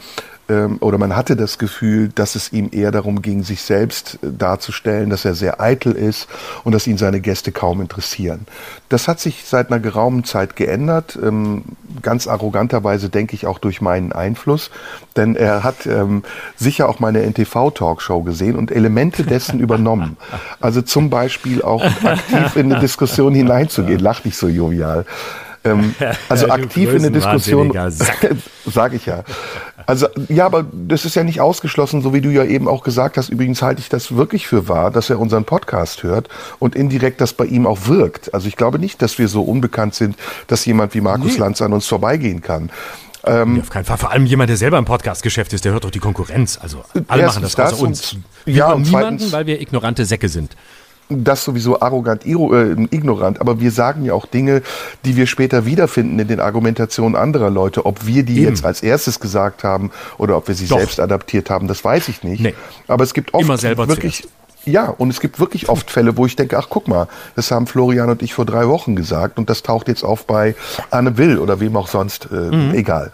oder 0.80 0.98
man 0.98 1.16
hatte 1.16 1.36
das 1.36 1.58
Gefühl, 1.58 2.10
dass 2.10 2.36
es 2.36 2.52
ihm 2.52 2.70
eher 2.72 2.92
darum 2.92 3.22
ging, 3.22 3.44
sich 3.44 3.62
selbst 3.62 4.20
äh, 4.24 4.32
darzustellen, 4.32 5.10
dass 5.10 5.26
er 5.26 5.36
sehr 5.36 5.62
eitel 5.62 5.94
ist 5.94 6.28
und 6.64 6.74
dass 6.74 6.88
ihn 6.88 6.98
seine 6.98 7.22
Gäste 7.22 7.52
kaum 7.52 7.82
interessieren. 7.82 8.48
Das 8.90 9.08
hat 9.08 9.20
sich 9.20 9.46
seit 9.46 9.72
einer 9.72 9.80
geraumen 9.80 10.24
Zeit 10.24 10.56
geändert, 10.56 11.18
ähm, 11.22 11.64
ganz 12.02 12.28
arroganterweise 12.28 13.10
denke 13.10 13.36
ich 13.36 13.46
auch 13.46 13.60
durch 13.60 13.82
meinen 13.82 14.12
Einfluss, 14.12 14.72
denn 15.16 15.36
er 15.36 15.64
hat 15.64 15.86
ähm, 15.86 16.24
sicher 16.56 16.90
auch 16.90 17.00
meine 17.00 17.22
NTV-Talkshow 17.22 18.24
gesehen 18.24 18.56
und 18.56 18.72
Elemente 18.72 19.24
dessen 19.24 19.60
übernommen. 19.60 20.18
Also 20.60 20.82
zum 20.82 21.10
Beispiel 21.10 21.62
auch 21.62 21.84
aktiv 21.84 22.56
in 22.56 22.72
eine 22.72 22.82
Diskussion 22.82 23.34
hineinzugehen, 23.36 24.00
lacht 24.00 24.26
nicht 24.26 24.38
so 24.38 24.48
jovial. 24.48 25.06
Ähm, 25.64 25.96
also 26.30 26.50
aktiv 26.50 26.90
in 26.90 26.98
eine 26.98 27.12
Diskussion, 27.12 27.72
sage 28.66 28.96
ich 28.96 29.06
ja. 29.06 29.24
Also 29.86 30.08
ja, 30.28 30.46
aber 30.46 30.66
das 30.72 31.06
ist 31.06 31.16
ja 31.16 31.24
nicht 31.24 31.42
ausgeschlossen, 31.42 32.02
so 32.02 32.14
wie 32.14 32.22
du 32.22 32.30
ja 32.30 32.44
eben 32.44 32.68
auch 32.68 32.84
gesagt 32.84 33.18
hast. 33.18 33.30
Übrigens 33.30 33.62
halte 33.62 33.82
ich 33.82 33.90
das 33.90 34.16
wirklich 34.16 34.48
für 34.48 34.68
wahr, 34.68 34.92
dass 34.92 35.10
er 35.10 35.20
unseren 35.20 35.46
Podcast 35.46 36.04
hört 36.04 36.30
und 36.60 36.76
indirekt 36.76 37.22
das 37.22 37.34
bei 37.34 37.46
ihm 37.46 37.66
auch 37.66 37.88
wirkt. 37.88 38.34
Also 38.34 38.48
ich 38.48 38.56
glaube 38.56 38.80
nicht, 38.80 39.02
dass 39.02 39.18
wir 39.18 39.28
so 39.28 39.42
unbekannt 39.42 39.96
sind, 39.96 40.16
dass 40.48 40.66
jemand 40.66 40.94
wie 40.94 41.02
Markus 41.02 41.34
nee. 41.34 41.40
Lanz 41.40 41.62
an 41.62 41.74
uns 41.74 41.88
vorbeigehen 41.88 42.42
kann. 42.42 42.70
Ähm, 43.26 43.56
nee, 43.56 43.60
auf 43.62 43.70
keinen 43.70 43.86
Fall. 43.86 43.98
Vor 43.98 44.12
allem 44.12 44.26
jemand, 44.26 44.50
der 44.50 44.58
selber 44.58 44.78
im 44.78 44.86
Podcastgeschäft 44.86 45.52
ist, 45.54 45.66
der 45.66 45.74
hört 45.74 45.84
doch 45.84 45.92
die 45.92 46.00
Konkurrenz. 46.00 46.58
Also 46.62 46.84
alle 47.08 47.26
machen 47.26 47.42
das, 47.42 47.56
das 47.56 47.74
außer 47.74 47.84
uns. 47.84 48.16
Wir 48.46 48.56
ja, 48.56 48.72
und 48.72 48.84
niemanden, 48.84 49.32
weil 49.32 49.46
wir 49.46 49.60
ignorante 49.60 50.06
Säcke 50.06 50.30
sind 50.30 50.56
das 51.10 51.44
sowieso 51.44 51.82
arrogant, 51.82 52.26
äh, 52.26 52.32
ignorant, 52.92 53.42
aber 53.42 53.60
wir 53.60 53.72
sagen 53.72 54.06
ja 54.06 54.14
auch 54.14 54.28
Dinge, 54.28 54.62
die 55.06 55.16
wir 55.16 55.26
später 55.26 55.66
wiederfinden 55.66 56.20
in 56.20 56.28
den 56.28 56.40
Argumentationen 56.40 57.16
anderer 57.16 57.50
Leute. 57.50 57.86
Ob 57.86 58.06
wir 58.06 58.24
die 58.24 58.38
Eben. 58.38 58.50
jetzt 58.50 58.64
als 58.64 58.84
erstes 58.84 59.20
gesagt 59.20 59.64
haben 59.64 59.92
oder 60.18 60.38
ob 60.38 60.48
wir 60.48 60.56
sie 60.56 60.68
Doch. 60.68 60.78
selbst 60.78 61.00
adaptiert 61.00 61.50
haben, 61.50 61.68
das 61.68 61.84
weiß 61.84 62.10
ich 62.10 62.24
nicht. 62.24 62.42
Nee. 62.42 62.54
Aber 62.88 63.04
es 63.04 63.14
gibt 63.14 63.34
oft 63.34 63.44
Immer 63.44 63.58
selber 63.58 63.88
wirklich 63.88 64.22
zuerst. 64.22 64.39
Ja, 64.66 64.90
und 64.90 65.10
es 65.10 65.20
gibt 65.20 65.40
wirklich 65.40 65.70
oft 65.70 65.90
Fälle, 65.90 66.18
wo 66.18 66.26
ich 66.26 66.36
denke, 66.36 66.58
ach 66.58 66.68
guck 66.70 66.88
mal, 66.88 67.08
das 67.36 67.50
haben 67.50 67.66
Florian 67.66 68.10
und 68.10 68.22
ich 68.22 68.34
vor 68.34 68.46
drei 68.46 68.68
Wochen 68.68 68.96
gesagt 68.96 69.38
und 69.38 69.50
das 69.50 69.64
taucht 69.64 69.88
jetzt 69.88 70.04
auf 70.04 70.26
bei 70.26 70.56
Anne 70.92 71.18
Will 71.18 71.40
oder 71.40 71.60
wem 71.60 71.76
auch 71.78 71.88
sonst, 71.88 72.28
äh, 72.32 72.36
mhm. 72.36 72.74
egal. 72.74 73.12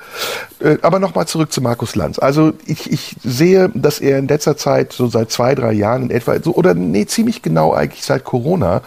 Äh, 0.60 0.77
aber 0.81 0.99
nochmal 0.99 1.27
zurück 1.27 1.51
zu 1.51 1.62
Markus 1.62 1.95
Lanz. 1.95 2.17
Also 2.17 2.53
ich, 2.65 2.91
ich 2.91 3.15
sehe, 3.23 3.69
dass 3.73 3.99
er 3.99 4.17
in 4.17 4.27
letzter 4.27 4.58
Zeit, 4.58 4.91
so 4.93 5.08
seit 5.08 5.31
zwei, 5.31 5.53
drei 5.53 5.73
Jahren 5.73 6.03
in 6.03 6.12
etwa, 6.12 6.39
so, 6.41 6.53
oder 6.55 6.73
nee, 6.73 7.05
ziemlich 7.05 7.41
genau 7.41 7.73
eigentlich 7.73 8.03
seit 8.03 8.23
Corona, 8.23 8.81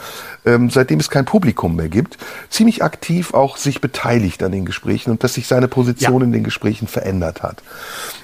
ähm, 0.49 0.71
seitdem 0.71 0.99
es 0.99 1.11
kein 1.11 1.27
Publikum 1.27 1.77
mehr 1.77 1.89
gibt, 1.89 2.17
ziemlich 2.49 2.83
aktiv 2.83 3.35
auch 3.35 3.59
sich 3.59 3.81
beteiligt 3.81 4.43
an 4.43 4.53
den 4.53 4.65
Gesprächen 4.65 5.11
und 5.11 5.23
dass 5.23 5.35
sich 5.35 5.47
seine 5.47 5.69
Position 5.69 6.21
ja. 6.21 6.27
in 6.27 6.33
den 6.33 6.45
Gesprächen 6.45 6.89
verändert 6.89 7.43
hat. 7.43 7.63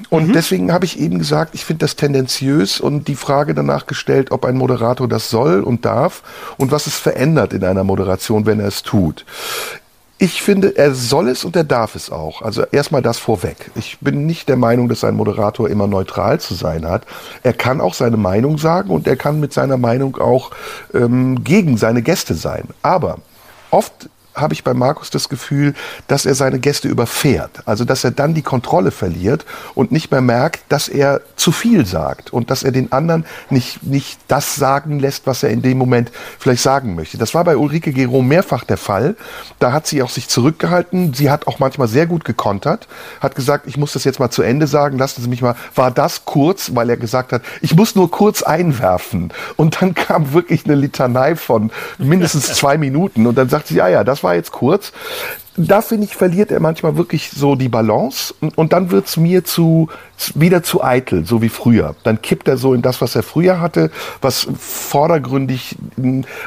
Und 0.09 0.29
mhm. 0.29 0.33
deswegen 0.33 0.73
habe 0.73 0.87
ich 0.87 0.99
eben 0.99 1.19
gesagt, 1.19 1.55
ich 1.55 1.65
finde 1.65 1.85
das 1.85 1.97
tendenziös 1.97 2.81
und 2.81 3.09
die 3.09 3.15
Frage 3.15 3.55
danach 3.55 3.87
gestellt, 3.87 4.31
ob 4.31 4.45
ein 4.45 4.57
Moderator 4.57 5.07
das 5.07 5.29
soll 5.29 5.63
und 5.63 5.85
darf 5.85 6.23
und 6.57 6.73
was 6.73 6.87
es 6.87 6.97
verändert 6.97 7.53
in 7.53 7.65
einer 7.65 7.85
Moderation, 7.85 8.47
wenn 8.47 8.61
er 8.61 8.69
es 8.69 8.83
tut. 8.83 9.25
Ich 10.16 10.42
finde, 10.42 10.77
er 10.77 10.94
soll 10.94 11.29
es 11.29 11.44
und 11.44 11.57
er 11.57 11.64
darf 11.64 11.96
es 11.96 12.11
auch. 12.11 12.40
Also 12.40 12.62
erstmal 12.70 13.03
das 13.03 13.18
vorweg. 13.18 13.70
Ich 13.74 13.98
bin 14.00 14.27
nicht 14.27 14.48
der 14.48 14.57
Meinung, 14.57 14.88
dass 14.88 15.03
ein 15.03 15.16
Moderator 15.16 15.68
immer 15.68 15.88
neutral 15.88 16.38
zu 16.38 16.55
sein 16.55 16.88
hat. 16.88 17.05
Er 17.42 17.53
kann 17.53 17.81
auch 17.81 17.94
seine 17.94 18.16
Meinung 18.16 18.57
sagen 18.59 18.90
und 18.90 19.09
er 19.09 19.16
kann 19.16 19.40
mit 19.40 19.53
seiner 19.53 19.77
Meinung 19.77 20.16
auch 20.18 20.53
ähm, 20.94 21.42
gegen 21.42 21.77
seine 21.77 22.00
Gäste 22.03 22.35
sein. 22.35 22.68
Aber 22.83 23.18
oft 23.70 24.09
habe 24.35 24.55
ich 24.55 24.64
bei 24.64 24.75
Markus 24.75 25.11
das 25.11 25.29
Gefühl, 25.29 25.75
dass 26.09 26.27
er 26.27 26.35
seine 26.35 26.59
Gäste 26.59 26.88
überfährt. 26.88 27.62
Also, 27.66 27.85
dass 27.85 28.05
er 28.05 28.11
dann 28.11 28.35
die 28.35 28.42
Kontrolle 28.42 28.90
verliert 28.90 29.44
und 29.75 29.92
nicht 29.92 30.11
mehr 30.11 30.20
merkt, 30.20 30.61
dass 30.68 30.88
er 30.88 31.20
zu 31.37 31.53
viel 31.53 31.87
sagt 31.87 32.33
und 32.33 32.51
dass 32.51 32.62
er 32.62 32.73
den 32.73 32.92
anderen 32.92 33.25
nicht, 33.51 33.83
nicht 33.85 34.18
das 34.29 34.57
sagen 34.57 34.99
lässt, 34.99 35.27
was 35.27 35.42
er 35.42 35.51
in 35.51 35.62
dem 35.62 35.79
Moment 35.79 36.11
vielleicht 36.38 36.62
sagen 36.62 36.94
möchte. 36.94 37.18
Das 37.18 37.35
war 37.35 37.44
bei 37.44 37.57
Ulrike 37.57 37.92
Gero 37.92 38.23
mehrfach 38.23 38.64
der 38.64 38.77
Fall. 38.77 39.16
Da 39.59 39.73
hat 39.73 39.87
sie 39.87 40.03
auch 40.03 40.11
sich 40.11 40.29
zurückgehalten. 40.29 41.14
Sie 41.14 41.31
hat 41.31 41.47
auch 41.47 41.59
manchmal 41.59 41.88
sehr 41.88 42.07
gut 42.07 42.25
gekontert, 42.25 42.88
hat 43.20 43.37
gesagt, 43.37 43.66
ich 43.66 43.77
muss 43.77 43.92
das 43.92 44.05
jetzt 44.05 44.18
mal 44.18 44.31
zu 44.31 44.42
Ende 44.42 44.66
sagen, 44.66 44.99
lassen 44.99 45.23
Sie 45.23 45.29
mich 45.29 45.42
mal. 45.42 45.55
War 45.75 45.90
das 45.90 46.25
kurz, 46.25 46.75
weil 46.75 46.90
er 46.90 46.97
gesagt 46.97 47.33
hat, 47.33 47.42
ich 47.61 47.75
muss 47.75 47.94
nur 47.94 48.11
kurz 48.11 48.42
einwerfen. 48.42 49.33
Und 49.57 49.81
dann 49.81 49.94
kam 49.94 50.33
wirklich 50.33 50.64
eine 50.64 50.75
Litanei 50.75 51.37
von 51.37 51.70
mindestens 51.99 52.47
zwei 52.55 52.79
Minuten 52.79 53.27
und 53.27 53.37
dann 53.37 53.49
sagt 53.49 53.68
sie, 53.68 53.77
ja, 53.77 53.88
ja, 53.88 54.03
das 54.03 54.24
war 54.25 54.35
jetzt 54.35 54.51
kurz. 54.51 54.93
Da 55.57 55.83
finde 55.83 56.07
ich, 56.07 56.17
verliert 56.17 56.51
er 56.51 56.59
manchmal 56.59 56.97
wirklich 56.97 57.31
so 57.31 57.55
die 57.55 57.69
Balance 57.69 58.35
und 58.57 58.73
dann 58.73 58.91
wird's 58.91 59.17
mir 59.17 59.45
zu 59.45 59.89
wieder 60.35 60.65
zu 60.65 60.83
eitel, 60.83 61.25
so 61.25 61.43
wie 61.43 61.49
früher. 61.49 61.95
Dann 62.03 62.21
kippt 62.23 62.49
er 62.49 62.57
so 62.57 62.75
in 62.75 62.83
das, 62.83 63.01
was 63.01 63.15
er 63.15 63.23
früher 63.23 63.61
hatte, 63.61 63.93
was 64.21 64.49
vordergründig 64.59 65.77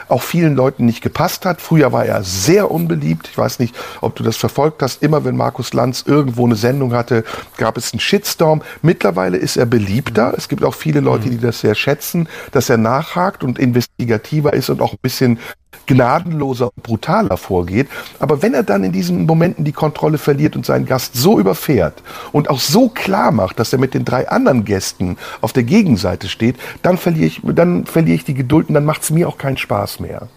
auch 0.09 0.23
vielen 0.23 0.55
Leuten 0.55 0.85
nicht 0.85 1.01
gepasst 1.01 1.45
hat. 1.45 1.61
Früher 1.61 1.93
war 1.93 2.05
er 2.05 2.23
sehr 2.23 2.69
unbeliebt. 2.69 3.29
Ich 3.29 3.37
weiß 3.37 3.59
nicht, 3.59 3.75
ob 4.01 4.15
du 4.15 4.23
das 4.23 4.35
verfolgt 4.35 4.81
hast. 4.81 5.01
Immer 5.01 5.23
wenn 5.23 5.37
Markus 5.37 5.73
Lanz 5.73 6.03
irgendwo 6.05 6.45
eine 6.45 6.55
Sendung 6.55 6.93
hatte, 6.93 7.23
gab 7.55 7.77
es 7.77 7.93
einen 7.93 8.01
Shitstorm. 8.01 8.61
Mittlerweile 8.81 9.37
ist 9.37 9.55
er 9.55 9.65
beliebter. 9.65 10.33
Es 10.35 10.49
gibt 10.49 10.65
auch 10.65 10.75
viele 10.75 10.99
Leute, 10.99 11.29
die 11.29 11.39
das 11.39 11.61
sehr 11.61 11.75
schätzen, 11.75 12.27
dass 12.51 12.69
er 12.69 12.77
nachhakt 12.77 13.43
und 13.43 13.57
investigativer 13.57 14.51
ist 14.53 14.69
und 14.69 14.81
auch 14.81 14.93
ein 14.93 14.99
bisschen 15.01 15.39
gnadenloser 15.87 16.69
brutaler 16.83 17.37
vorgeht. 17.37 17.87
Aber 18.19 18.41
wenn 18.41 18.53
er 18.53 18.63
dann 18.63 18.83
in 18.83 18.91
diesen 18.91 19.25
Momenten 19.25 19.65
die 19.65 19.71
Kontrolle 19.71 20.17
verliert 20.17 20.55
und 20.55 20.65
seinen 20.65 20.85
Gast 20.85 21.15
so 21.15 21.39
überfährt 21.39 22.03
und 22.31 22.49
auch 22.49 22.59
so 22.59 22.89
klar 22.89 23.31
macht, 23.31 23.59
dass 23.59 23.73
er 23.73 23.79
mit 23.79 23.93
den 23.93 24.05
drei 24.05 24.29
anderen 24.29 24.65
Gästen 24.65 25.17
auf 25.41 25.53
der 25.53 25.63
Gegenseite 25.63 26.27
steht, 26.29 26.57
dann 26.81 26.97
verliere 26.97 27.25
ich, 27.25 27.41
dann 27.43 27.85
verliere 27.85 28.15
ich 28.15 28.25
die 28.25 28.33
Geduld 28.33 28.67
und 28.67 28.75
dann 28.75 28.85
macht 28.85 29.03
es 29.03 29.09
mir 29.09 29.27
auch 29.27 29.37
keinen 29.37 29.57
Spaß 29.57 29.99
mehr. 29.99 30.27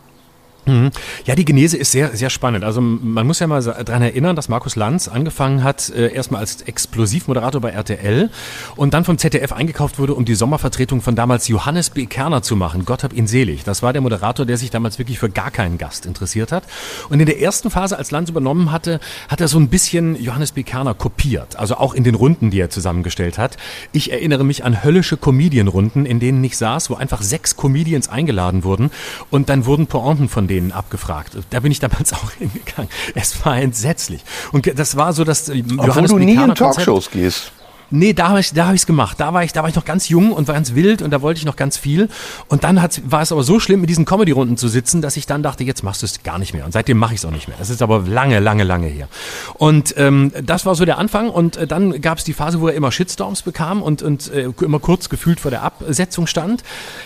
Mhm. 0.67 0.91
Ja, 1.25 1.35
die 1.35 1.45
Genese 1.45 1.77
ist 1.77 1.93
sehr, 1.93 2.17
sehr 2.17 2.31
spannend. 2.31 2.65
Also 2.65 2.81
man 2.81 3.27
muss 3.27 3.39
ja 3.39 3.47
mal 3.47 3.63
daran 3.63 4.03
erinnern, 4.03 4.37
dass 4.37 4.49
Markus 4.49 4.77
Lanz 4.77 5.09
angefangen 5.09 5.65
hat, 5.65 5.91
äh, 5.91 6.13
erstmal 6.13 6.41
als 6.41 6.63
Explosivmoderator 6.63 7.61
bei 7.61 7.71
RTL 7.71 8.31
und 8.77 8.95
dann 8.95 9.05
vom 9.05 9.19
ZDF 9.19 9.53
eingekauft 9.53 9.99
wurde, 9.99 10.15
um 10.15 10.25
die 10.25 10.35
Sommervertretung 10.35 11.01
von 11.01 11.15
damals 11.15 11.49
Johannes 11.49 11.91
B. 11.91 12.07
Kerner 12.07 12.43
zu 12.43 12.57
machen. 12.57 12.85
Gott 12.85 13.05
hab 13.05 13.13
ihn 13.13 13.27
selig. 13.27 13.65
Das 13.65 13.83
war 13.83 13.93
der 13.93 14.03
Moderator, 14.03 14.47
der 14.47 14.57
sich 14.57 14.71
damals 14.71 14.99
wirklich 14.99 15.19
für 15.19 15.31
gar 15.31 15.51
keinen 15.51 15.79
Gast 15.79 16.07
interessiert 16.07 16.53
hat. 16.53 16.65
Und 17.09 17.21
in 17.21 17.27
der 17.27 17.41
ersten 17.41 17.71
Phase, 17.71 17.97
als 17.97 18.11
Lanz 18.11 18.29
übernommen 18.29 18.71
hatte, 18.71 19.01
hat 19.29 19.41
er 19.41 19.49
so 19.49 19.59
ein 19.59 19.69
bisschen 19.69 20.21
Johannes 20.21 20.53
B. 20.53 20.63
Kerner 20.63 20.95
kopiert. 20.95 21.57
Also 21.57 21.77
auch 21.77 21.95
in 21.95 22.05
den 22.05 22.15
Runden, 22.15 22.51
die 22.51 22.61
er 22.61 22.71
zusammengestellt 22.71 23.39
hat. 23.39 23.57
Ich 23.93 24.13
erinnere 24.13 24.45
mich 24.45 24.65
an 24.65 24.85
höllische 24.85 25.17
Comedian-Runden, 25.17 26.07
in 26.07 26.21
denen 26.21 26.43
ich 26.45 26.57
saß, 26.57 26.91
wo 26.91 26.95
einfach 26.95 27.23
sechs 27.23 27.57
Comedians 27.57 28.09
eingeladen 28.09 28.65
wurden 28.65 28.91
und 29.31 29.49
dann 29.49 29.65
wurden 29.67 29.87
Pointen 29.87 30.29
von 30.29 30.47
denen 30.51 30.73
abgefragt. 30.73 31.37
Da 31.51 31.61
bin 31.61 31.73
ich 31.73 31.79
damals 31.79 32.13
auch 32.13 32.33
hingegangen. 32.33 32.91
Es 33.15 33.45
war 33.45 33.57
entsetzlich. 33.59 34.23
Und 34.53 34.79
das 34.79 34.97
war 34.97 35.13
so, 35.13 35.25
dass 35.25 35.49
Obwohl 35.49 35.87
Johannes 35.87 36.11
du 36.11 36.19
nie 36.19 36.35
in 36.35 36.55
Talkshows 36.55 37.11
gehst. 37.11 37.53
Nee, 37.91 38.13
da 38.13 38.29
habe 38.29 38.41
ich 38.41 38.53
da 38.53 38.69
hab 38.69 38.75
ich's 38.75 38.87
gemacht. 38.87 39.19
Da 39.19 39.35
war 39.35 39.43
ich 39.43 39.53
da 39.53 39.63
war 39.63 39.69
ich 39.69 39.75
noch 39.75 39.85
ganz 39.85 40.09
jung 40.09 40.33
und 40.33 40.47
war 40.47 40.55
ganz 40.55 40.75
wild 40.75 41.03
und 41.03 41.11
da 41.11 41.23
wollte 41.23 41.39
ich 41.39 41.45
noch 41.45 41.57
ganz 41.57 41.77
viel 41.77 42.09
und 42.47 42.63
dann 42.63 42.81
hat, 42.81 43.03
war 43.05 43.21
es 43.21 43.33
aber 43.33 43.43
so 43.43 43.59
schlimm 43.59 43.81
mit 43.81 43.91
diesen 43.91 44.05
Comedy 44.05 44.31
Runden 44.31 44.57
zu 44.57 44.69
sitzen, 44.69 45.03
dass 45.03 45.17
ich 45.17 45.27
dann 45.27 45.43
dachte, 45.43 45.65
jetzt 45.65 45.83
machst 45.83 46.03
du 46.03 46.07
es 46.07 46.23
gar 46.23 46.39
nicht 46.39 46.55
mehr 46.55 46.65
und 46.65 46.73
seitdem 46.73 46.99
mache 46.99 47.15
ich 47.15 47.21
es 47.21 47.25
auch 47.25 47.33
nicht 47.33 47.49
mehr. 47.49 47.57
Das 47.59 47.69
ist 47.69 47.83
aber 47.83 48.05
lange 48.07 48.39
lange 48.39 48.63
lange 48.63 48.87
her. 48.87 49.09
Und 49.55 49.95
ähm, 49.97 50.33
das 50.43 50.67
war 50.67 50.77
so 50.77 50.85
der 50.85 50.99
Anfang 50.99 51.31
und 51.31 51.57
äh, 51.57 51.67
dann 51.67 52.01
gab 52.01 52.19
es 52.19 52.25
die 52.25 52.33
Phase, 52.33 52.61
wo 52.61 52.69
er 52.69 52.75
immer 52.75 52.93
Shitstorms 52.93 53.43
bekam 53.43 53.83
und 53.83 54.03
und 54.03 54.31
äh, 54.33 54.49
immer 54.61 54.79
kurz 54.79 55.09
gefühlt 55.09 55.41
vor 55.41 55.51
der 55.51 55.63
Absetzung 55.63 56.29
stand. 56.29 56.63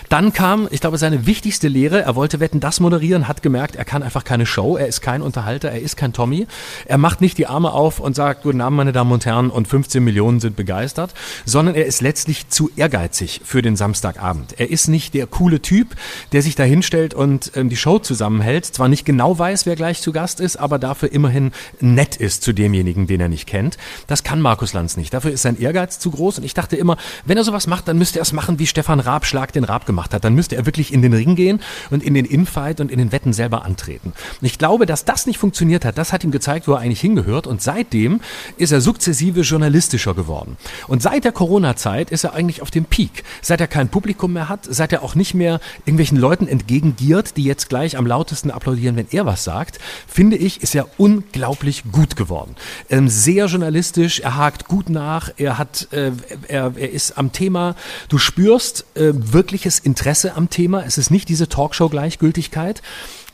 Dann 0.09 0.33
kam, 0.33 0.67
ich 0.69 0.81
glaube, 0.81 0.99
seine 0.99 1.25
wichtigste 1.25 1.67
Lehre, 1.67 2.03
er 2.03 2.15
wollte 2.15 2.39
wetten 2.39 2.59
das 2.59 2.79
moderieren, 2.79 3.27
hat 3.27 3.41
gemerkt, 3.41 3.75
er 3.75 3.85
kann 3.85 4.03
einfach 4.03 4.23
keine 4.23 4.45
Show, 4.45 4.77
er 4.77 4.85
ist 4.85 5.01
kein 5.01 5.23
Unterhalter, 5.23 5.71
er 5.71 5.81
ist 5.81 5.97
kein 5.97 6.13
Tommy. 6.13 6.45
Er 6.85 6.99
macht 6.99 7.21
nicht 7.21 7.39
die 7.39 7.47
Arme 7.47 7.71
auf 7.71 7.99
und 7.99 8.15
sagt, 8.15 8.43
guten 8.43 8.61
Abend 8.61 8.77
meine 8.77 8.91
Damen 8.91 9.11
und 9.11 9.25
Herren 9.25 9.49
und 9.49 9.67
15 9.67 10.03
Millionen 10.03 10.39
sind 10.39 10.55
begeistert 10.55 10.74
begeistert, 10.75 11.13
sondern 11.45 11.75
er 11.75 11.85
ist 11.85 12.01
letztlich 12.01 12.49
zu 12.49 12.69
ehrgeizig 12.75 13.41
für 13.43 13.61
den 13.61 13.75
Samstagabend. 13.75 14.59
Er 14.59 14.69
ist 14.69 14.87
nicht 14.87 15.13
der 15.13 15.25
coole 15.25 15.61
Typ, 15.61 15.95
der 16.33 16.41
sich 16.41 16.55
da 16.55 16.63
hinstellt 16.63 17.13
und 17.13 17.51
ähm, 17.55 17.69
die 17.69 17.77
Show 17.77 17.99
zusammenhält, 17.99 18.65
zwar 18.65 18.89
nicht 18.89 19.05
genau 19.05 19.39
weiß, 19.39 19.65
wer 19.65 19.75
gleich 19.75 20.01
zu 20.01 20.11
Gast 20.11 20.39
ist, 20.39 20.57
aber 20.57 20.77
dafür 20.77 21.11
immerhin 21.11 21.51
nett 21.79 22.17
ist 22.17 22.43
zu 22.43 22.53
demjenigen, 22.53 23.07
den 23.07 23.21
er 23.21 23.29
nicht 23.29 23.47
kennt. 23.47 23.77
Das 24.07 24.23
kann 24.23 24.41
Markus 24.41 24.73
Lanz 24.73 24.97
nicht. 24.97 25.13
Dafür 25.13 25.31
ist 25.31 25.43
sein 25.43 25.57
Ehrgeiz 25.57 25.97
zu 25.97 26.11
groß 26.11 26.39
und 26.39 26.43
ich 26.43 26.53
dachte 26.53 26.75
immer, 26.75 26.97
wenn 27.25 27.37
er 27.37 27.45
sowas 27.45 27.67
macht, 27.67 27.87
dann 27.87 27.97
müsste 27.97 28.19
er 28.19 28.23
es 28.23 28.33
machen, 28.33 28.59
wie 28.59 28.67
Stefan 28.67 28.99
Raab 28.99 29.25
Schlag 29.25 29.53
den 29.53 29.63
Raab 29.63 29.85
gemacht 29.85 30.13
hat. 30.13 30.25
Dann 30.25 30.35
müsste 30.35 30.57
er 30.57 30.65
wirklich 30.65 30.91
in 30.91 31.01
den 31.01 31.13
Ring 31.13 31.35
gehen 31.35 31.61
und 31.89 32.03
in 32.03 32.13
den 32.13 32.25
Infight 32.25 32.81
und 32.81 32.91
in 32.91 32.99
den 32.99 33.11
Wetten 33.13 33.31
selber 33.31 33.63
antreten. 33.63 34.13
Und 34.41 34.45
ich 34.45 34.57
glaube, 34.57 34.85
dass 34.85 35.05
das 35.05 35.25
nicht 35.25 35.39
funktioniert 35.39 35.85
hat. 35.85 35.97
Das 35.97 36.11
hat 36.11 36.23
ihm 36.23 36.31
gezeigt, 36.31 36.67
wo 36.67 36.73
er 36.73 36.79
eigentlich 36.79 37.01
hingehört 37.01 37.47
und 37.47 37.61
seitdem 37.61 38.19
ist 38.57 38.71
er 38.71 38.81
sukzessive 38.81 39.41
journalistischer 39.41 40.13
geworden. 40.13 40.57
Und 40.87 41.01
seit 41.01 41.23
der 41.23 41.31
Corona-Zeit 41.31 42.11
ist 42.11 42.23
er 42.23 42.33
eigentlich 42.33 42.61
auf 42.61 42.71
dem 42.71 42.85
Peak. 42.85 43.23
Seit 43.41 43.61
er 43.61 43.67
kein 43.67 43.89
Publikum 43.89 44.33
mehr 44.33 44.49
hat, 44.49 44.61
seit 44.63 44.93
er 44.93 45.03
auch 45.03 45.15
nicht 45.15 45.33
mehr 45.33 45.59
irgendwelchen 45.85 46.17
Leuten 46.17 46.47
entgegengiert, 46.47 47.37
die 47.37 47.43
jetzt 47.43 47.69
gleich 47.69 47.97
am 47.97 48.05
lautesten 48.05 48.51
applaudieren, 48.51 48.95
wenn 48.95 49.07
er 49.11 49.25
was 49.25 49.43
sagt, 49.43 49.79
finde 50.07 50.37
ich, 50.37 50.61
ist 50.61 50.75
er 50.75 50.87
unglaublich 50.97 51.83
gut 51.91 52.15
geworden. 52.15 52.55
Ähm, 52.89 53.09
sehr 53.09 53.45
journalistisch, 53.45 54.19
er 54.19 54.35
hakt 54.35 54.67
gut 54.67 54.89
nach, 54.89 55.31
er 55.37 55.57
hat, 55.57 55.87
äh, 55.91 56.11
er, 56.47 56.73
er 56.75 56.91
ist 56.91 57.17
am 57.17 57.31
Thema. 57.31 57.75
Du 58.09 58.17
spürst 58.17 58.85
äh, 58.95 59.11
wirkliches 59.13 59.79
Interesse 59.79 60.35
am 60.35 60.49
Thema. 60.49 60.83
Es 60.85 60.97
ist 60.97 61.11
nicht 61.11 61.29
diese 61.29 61.47
Talkshow-Gleichgültigkeit. 61.49 62.81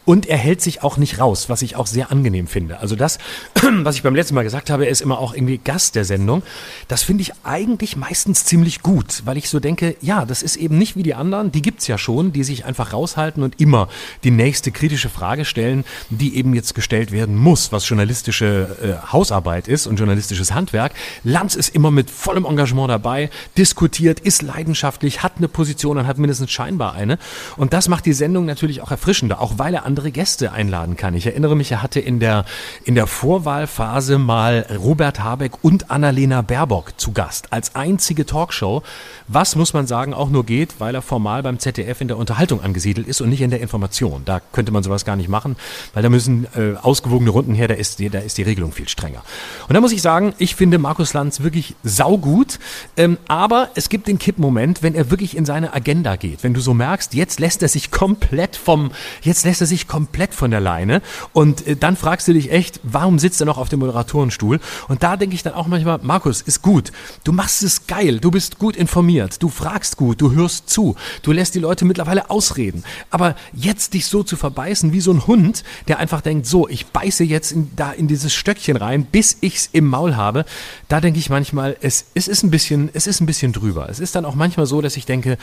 Und 0.04 0.26
er 0.26 0.38
hält 0.38 0.62
sich 0.62 0.82
auch 0.84 0.98
nicht 0.98 1.20
raus, 1.20 1.48
was 1.48 1.62
ich 1.62 1.76
auch 1.76 1.86
sehr 1.86 2.12
angenehm 2.12 2.48
finde. 2.48 2.80
Also 2.80 2.96
das, 2.96 3.20
was 3.62 3.96
ich 3.96 4.04
beim 4.04 4.16
letzten 4.16 4.34
Mal 4.34 4.44
gesagt 4.44 4.70
habe, 4.70 4.86
er 4.86 4.92
ist 4.92 5.02
immer 5.02 5.20
auch 5.20 5.34
irgendwie 5.34 5.60
Gast 5.60 5.96
der 5.96 6.06
Sendung. 6.06 6.42
Das 6.88 7.04
finde 7.04 7.22
ich 7.22 7.34
eigentlich 7.44 7.96
meistens 7.96 8.44
ziemlich 8.46 8.82
gut, 8.82 9.22
weil 9.26 9.38
ich 9.38 9.50
so 9.50 9.60
denke, 9.60 9.96
ja, 10.02 10.26
das 10.26 10.42
ist 10.42 10.56
eben 10.56 10.78
nicht 10.78 10.96
wie 10.96 11.04
die 11.04 11.14
anderen, 11.14 11.52
die 11.52 11.62
gibt's 11.62 11.88
ja 11.88 12.00
schon, 12.00 12.34
die 12.34 12.44
sich 12.44 12.66
einfach 12.66 12.94
raushalten 12.94 13.44
und 13.44 13.62
immer 13.62 13.90
die 14.24 14.32
nächste 14.32 14.72
kritische 14.72 15.10
Frage 15.10 15.46
stellen, 15.46 15.86
die 16.10 16.36
eben 16.36 16.56
jetzt 16.56 16.74
gestellt 16.74 17.12
werden 17.12 17.36
muss, 17.36 17.72
was 17.72 17.88
journalistische 17.88 18.78
äh, 19.06 19.12
Hausarbeit 19.12 19.68
ist 19.68 19.86
und 19.86 19.98
journalistisches 19.98 20.52
Handwerk. 20.54 20.94
Lanz 21.24 21.56
ist 21.56 21.76
immer 21.76 21.92
mit 21.92 22.10
vollem 22.10 22.46
Engagement 22.46 22.90
dabei, 22.90 23.30
diskutiert, 23.56 24.20
ist 24.20 24.42
leidenschaftlich, 24.42 25.22
hat 25.22 25.34
eine 25.38 25.48
Position 25.48 26.00
und 26.00 26.08
hat 26.08 26.18
mindestens 26.18 26.52
scheinbar 26.52 26.94
eine. 26.94 27.20
Und 27.58 27.74
das 27.74 27.88
macht 27.88 28.06
die 28.08 28.14
Sendung 28.14 28.46
natürlich 28.46 28.82
auch 28.82 28.90
erfrischender, 28.90 29.40
auch 29.40 29.60
weil 29.60 29.76
er 29.76 29.86
andere 29.92 30.12
Gäste 30.14 30.54
einladen 30.54 30.96
kann. 30.96 31.16
Ich 31.16 31.26
erinnere 31.26 31.58
mich, 31.58 31.70
er 31.70 31.84
hatte 31.84 32.00
in 32.00 32.22
der, 32.22 32.46
in 32.86 32.96
der 32.96 33.08
Vorwahlphase 33.08 34.18
mal 34.18 34.66
Robert 34.82 35.22
Habeck 35.22 35.66
und 35.66 35.92
Annalena 35.92 36.42
Baerbock 36.42 36.94
zu 36.96 37.12
Gast 37.12 37.52
als 37.52 37.76
einzige 37.76 38.26
Talkshow. 38.26 38.84
Was 39.28 39.58
muss 39.58 39.74
man 39.74 39.88
sagen, 39.88 40.14
auch 40.14 40.30
nur 40.30 40.46
geht, 40.46 40.76
weil 40.80 40.96
er 40.96 41.02
formal 41.02 41.44
beim 41.44 41.60
ZDF 41.60 42.00
in 42.00 42.08
der 42.08 42.16
Unterhaltung 42.16 42.62
angesiedelt 42.62 43.06
ist 43.06 43.20
und 43.20 43.28
nicht 43.28 43.42
in 43.42 43.50
der 43.50 43.60
Information. 43.60 44.22
Da 44.24 44.40
könnte 44.54 44.72
man 44.72 44.82
sowas 44.82 45.04
gar 45.04 45.18
nicht 45.18 45.28
machen, 45.28 45.58
weil 45.94 46.04
da 46.04 46.10
müssen 46.10 46.48
äh, 46.56 46.78
ausgewogene 46.82 47.32
Runden 47.32 47.54
her, 47.54 47.68
da 47.68 47.74
ist, 47.74 48.00
die, 48.00 48.10
da 48.10 48.20
ist 48.20 48.38
die 48.38 48.44
Regelung 48.44 48.72
viel 48.72 48.88
strenger. 48.88 49.24
Und 49.68 49.74
da 49.74 49.82
muss 49.82 49.92
ich 49.92 50.02
sagen, 50.02 50.34
ich 50.38 50.56
finde 50.56 50.78
Markus 50.78 51.12
Lanz 51.12 51.42
wirklich 51.42 51.76
saugut, 51.84 52.60
ähm, 52.96 53.18
aber 53.28 53.68
es 53.76 53.90
gibt 53.90 54.08
den 54.08 54.20
Kippmoment, 54.20 54.84
wenn 54.84 54.96
er 54.96 55.12
wirklich 55.12 55.36
in 55.36 55.44
seine 55.44 55.74
Agenda 55.74 56.16
geht. 56.16 56.44
Wenn 56.44 56.54
du 56.54 56.62
so 56.62 56.74
merkst, 56.74 57.14
jetzt 57.14 57.42
lässt 57.42 57.62
er 57.62 57.68
sich 57.68 57.92
komplett 57.92 58.56
vom, 58.56 58.92
jetzt 59.22 59.44
lässt 59.44 59.60
er 59.60 59.68
sich 59.68 59.81
komplett 59.88 60.34
von 60.34 60.52
der 60.52 60.60
Leine. 60.60 61.02
Und 61.34 61.68
äh, 61.68 61.76
dann 61.76 61.96
fragst 61.96 62.28
du 62.28 62.34
dich 62.34 62.52
echt, 62.52 62.80
warum 62.84 63.20
sitzt 63.20 63.42
er 63.42 63.46
noch 63.46 63.58
auf 63.58 63.70
dem 63.70 63.80
Moderatorenstuhl? 63.80 64.60
Und 64.88 65.04
da 65.04 65.18
denke 65.18 65.36
ich 65.36 65.44
dann 65.44 65.54
auch 65.54 65.68
manchmal, 65.68 66.00
Markus, 66.02 66.42
ist 66.42 66.62
gut. 66.62 66.92
Du 67.24 67.32
machst 67.32 67.64
es 67.64 67.88
geil. 67.88 68.20
Du 68.20 68.32
bist 68.32 68.60
gut 68.60 68.76
informiert. 68.76 69.42
Du 69.42 69.50
fragst 69.50 69.98
gut. 69.98 70.22
Du 70.22 70.32
hörst 70.32 70.70
zu. 70.70 70.96
Du 71.22 71.32
lässt 71.32 71.56
die 71.56 71.60
Leute 71.60 71.86
mittlerweile 71.86 72.30
ausreden. 72.30 72.84
Aber 73.10 73.36
jetzt 73.54 73.94
dich 73.94 74.08
so 74.08 74.24
zu 74.24 74.38
verbeißen 74.38 74.94
wie 74.94 75.02
so 75.02 75.12
ein 75.12 75.28
Hund, 75.28 75.64
der 75.88 76.00
einfach 76.00 76.22
denkt, 76.22 76.46
so, 76.46 76.68
ich 76.68 76.88
beiße 76.88 77.24
jetzt 77.24 77.52
in, 77.52 77.72
da 77.76 77.92
in 77.92 78.08
dieses 78.08 78.34
Stöckchen 78.34 78.78
rein, 78.78 79.06
bis 79.06 79.38
ich's 79.42 79.70
im 79.72 79.86
Maul 79.86 80.16
habe. 80.16 80.46
Da 80.88 81.02
denke 81.02 81.20
ich 81.20 81.30
manchmal, 81.30 81.78
es, 81.82 82.06
es 82.14 82.28
ist 82.28 82.44
ein 82.44 82.52
bisschen, 82.52 82.90
es 82.94 83.08
ist 83.08 83.22
ein 83.22 83.26
bisschen 83.26 83.54
drüber. 83.54 83.90
Es 83.90 84.00
ist 84.00 84.16
dann 84.16 84.26
auch 84.26 84.36
manchmal 84.36 84.66
so, 84.66 84.82
dass 84.82 84.98
ich 84.98 85.06
denke, 85.06 85.38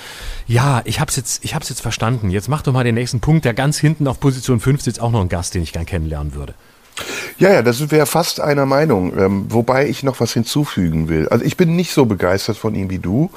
ja, 0.47 0.83
ich 0.85 1.01
hab's 1.01 1.17
jetzt, 1.17 1.45
ich 1.45 1.53
jetzt 1.53 1.81
verstanden. 1.81 2.31
Jetzt 2.31 2.49
mach 2.49 2.63
doch 2.63 2.73
mal 2.73 2.85
den 2.85 2.95
nächsten 2.95 3.21
Punkt, 3.21 3.45
der 3.45 3.55
ganz 3.55 3.79
hinten 3.79 4.07
auf 4.07 4.21
Position 4.21 4.28
5 4.31 4.83
sitzt 4.83 5.01
auch 5.01 5.11
noch 5.11 5.21
ein 5.21 5.29
Gast, 5.29 5.55
den 5.55 5.63
ich 5.63 5.73
gern 5.73 5.87
kennenlernen 5.87 6.35
würde. 6.35 6.55
Ja, 7.39 7.53
ja, 7.53 7.63
das 7.63 7.91
wäre 7.91 8.07
fast 8.07 8.41
einer 8.41 8.67
Meinung. 8.67 9.17
Ähm, 9.17 9.47
wobei 9.49 9.89
ich 9.89 10.03
noch 10.03 10.19
was 10.21 10.33
hinzufügen 10.33 11.09
will. 11.09 11.29
Also 11.29 11.45
ich 11.45 11.57
bin 11.57 11.77
nicht 11.77 11.93
so 11.93 12.07
begeistert 12.07 12.57
von 12.57 12.75
ihm 12.75 12.91
wie 12.91 12.99
du. 12.99 13.31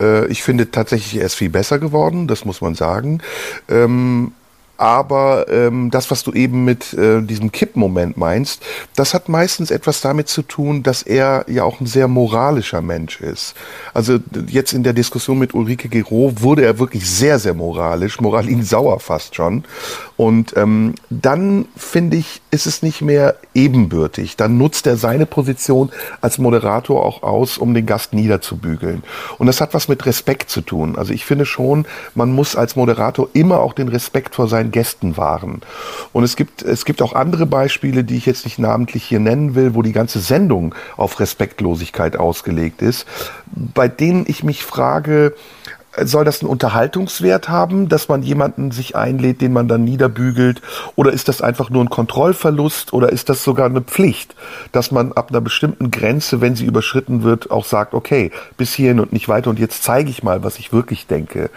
Äh, 0.00 0.26
ich 0.26 0.42
finde 0.42 0.70
tatsächlich, 0.70 1.20
er 1.20 1.26
ist 1.26 1.34
viel 1.34 1.50
besser 1.50 1.78
geworden, 1.78 2.26
das 2.26 2.44
muss 2.44 2.60
man 2.60 2.74
sagen. 2.74 3.20
Ähm, 3.68 4.32
aber 4.76 5.46
ähm, 5.48 5.90
das, 5.90 6.10
was 6.10 6.24
du 6.24 6.32
eben 6.32 6.64
mit 6.64 6.92
äh, 6.94 7.22
diesem 7.22 7.52
Kippmoment 7.52 8.16
meinst, 8.16 8.60
das 8.96 9.14
hat 9.14 9.28
meistens 9.28 9.70
etwas 9.70 10.00
damit 10.00 10.28
zu 10.28 10.42
tun, 10.42 10.82
dass 10.82 11.02
er 11.02 11.44
ja 11.48 11.62
auch 11.62 11.80
ein 11.80 11.86
sehr 11.86 12.08
moralischer 12.08 12.82
Mensch 12.82 13.20
ist. 13.20 13.54
Also 13.92 14.18
jetzt 14.48 14.72
in 14.72 14.82
der 14.82 14.92
Diskussion 14.92 15.38
mit 15.38 15.54
Ulrike 15.54 15.88
Gero 15.88 16.32
wurde 16.40 16.64
er 16.64 16.80
wirklich 16.80 17.08
sehr, 17.08 17.38
sehr 17.38 17.54
moralisch, 17.54 18.20
moralin 18.20 18.64
sauer 18.64 18.98
fast 18.98 19.36
schon. 19.36 19.64
Und 20.16 20.56
ähm, 20.56 20.94
dann 21.10 21.66
finde 21.76 22.16
ich, 22.16 22.40
ist 22.50 22.66
es 22.66 22.82
nicht 22.82 23.02
mehr 23.02 23.34
ebenbürtig. 23.52 24.36
Dann 24.36 24.58
nutzt 24.58 24.86
er 24.86 24.96
seine 24.96 25.26
Position 25.26 25.90
als 26.20 26.38
Moderator 26.38 27.04
auch 27.04 27.22
aus, 27.24 27.58
um 27.58 27.74
den 27.74 27.84
Gast 27.84 28.12
niederzubügeln. 28.12 29.02
Und 29.38 29.46
das 29.48 29.60
hat 29.60 29.74
was 29.74 29.88
mit 29.88 30.06
Respekt 30.06 30.50
zu 30.50 30.60
tun. 30.60 30.96
Also 30.96 31.12
ich 31.12 31.24
finde 31.24 31.46
schon, 31.46 31.84
man 32.14 32.32
muss 32.32 32.54
als 32.54 32.76
Moderator 32.76 33.28
immer 33.32 33.58
auch 33.58 33.72
den 33.72 33.88
Respekt 33.88 34.36
vor 34.36 34.46
seinen 34.46 34.70
Gästen 34.70 35.16
wahren. 35.16 35.62
Und 36.12 36.22
es 36.22 36.36
gibt, 36.36 36.62
es 36.62 36.84
gibt 36.84 37.02
auch 37.02 37.14
andere 37.14 37.46
Beispiele, 37.46 38.04
die 38.04 38.16
ich 38.16 38.26
jetzt 38.26 38.44
nicht 38.44 38.60
namentlich 38.60 39.04
hier 39.04 39.20
nennen 39.20 39.56
will, 39.56 39.74
wo 39.74 39.82
die 39.82 39.92
ganze 39.92 40.20
Sendung 40.20 40.76
auf 40.96 41.18
Respektlosigkeit 41.18 42.16
ausgelegt 42.16 42.82
ist, 42.82 43.06
bei 43.46 43.88
denen 43.88 44.26
ich 44.28 44.44
mich 44.44 44.62
frage, 44.62 45.34
soll 46.02 46.24
das 46.24 46.40
einen 46.40 46.50
Unterhaltungswert 46.50 47.48
haben, 47.48 47.88
dass 47.88 48.08
man 48.08 48.22
jemanden 48.22 48.70
sich 48.70 48.96
einlädt, 48.96 49.40
den 49.40 49.52
man 49.52 49.68
dann 49.68 49.84
niederbügelt? 49.84 50.62
Oder 50.96 51.12
ist 51.12 51.28
das 51.28 51.40
einfach 51.40 51.70
nur 51.70 51.84
ein 51.84 51.90
Kontrollverlust? 51.90 52.92
Oder 52.92 53.10
ist 53.10 53.28
das 53.28 53.44
sogar 53.44 53.66
eine 53.66 53.80
Pflicht, 53.80 54.34
dass 54.72 54.90
man 54.90 55.12
ab 55.12 55.30
einer 55.30 55.40
bestimmten 55.40 55.90
Grenze, 55.90 56.40
wenn 56.40 56.56
sie 56.56 56.66
überschritten 56.66 57.22
wird, 57.22 57.50
auch 57.50 57.64
sagt, 57.64 57.94
okay, 57.94 58.30
bis 58.56 58.74
hierhin 58.74 59.00
und 59.00 59.12
nicht 59.12 59.28
weiter 59.28 59.50
und 59.50 59.58
jetzt 59.58 59.82
zeige 59.82 60.10
ich 60.10 60.22
mal, 60.22 60.42
was 60.42 60.58
ich 60.58 60.72
wirklich 60.72 61.06
denke. 61.06 61.50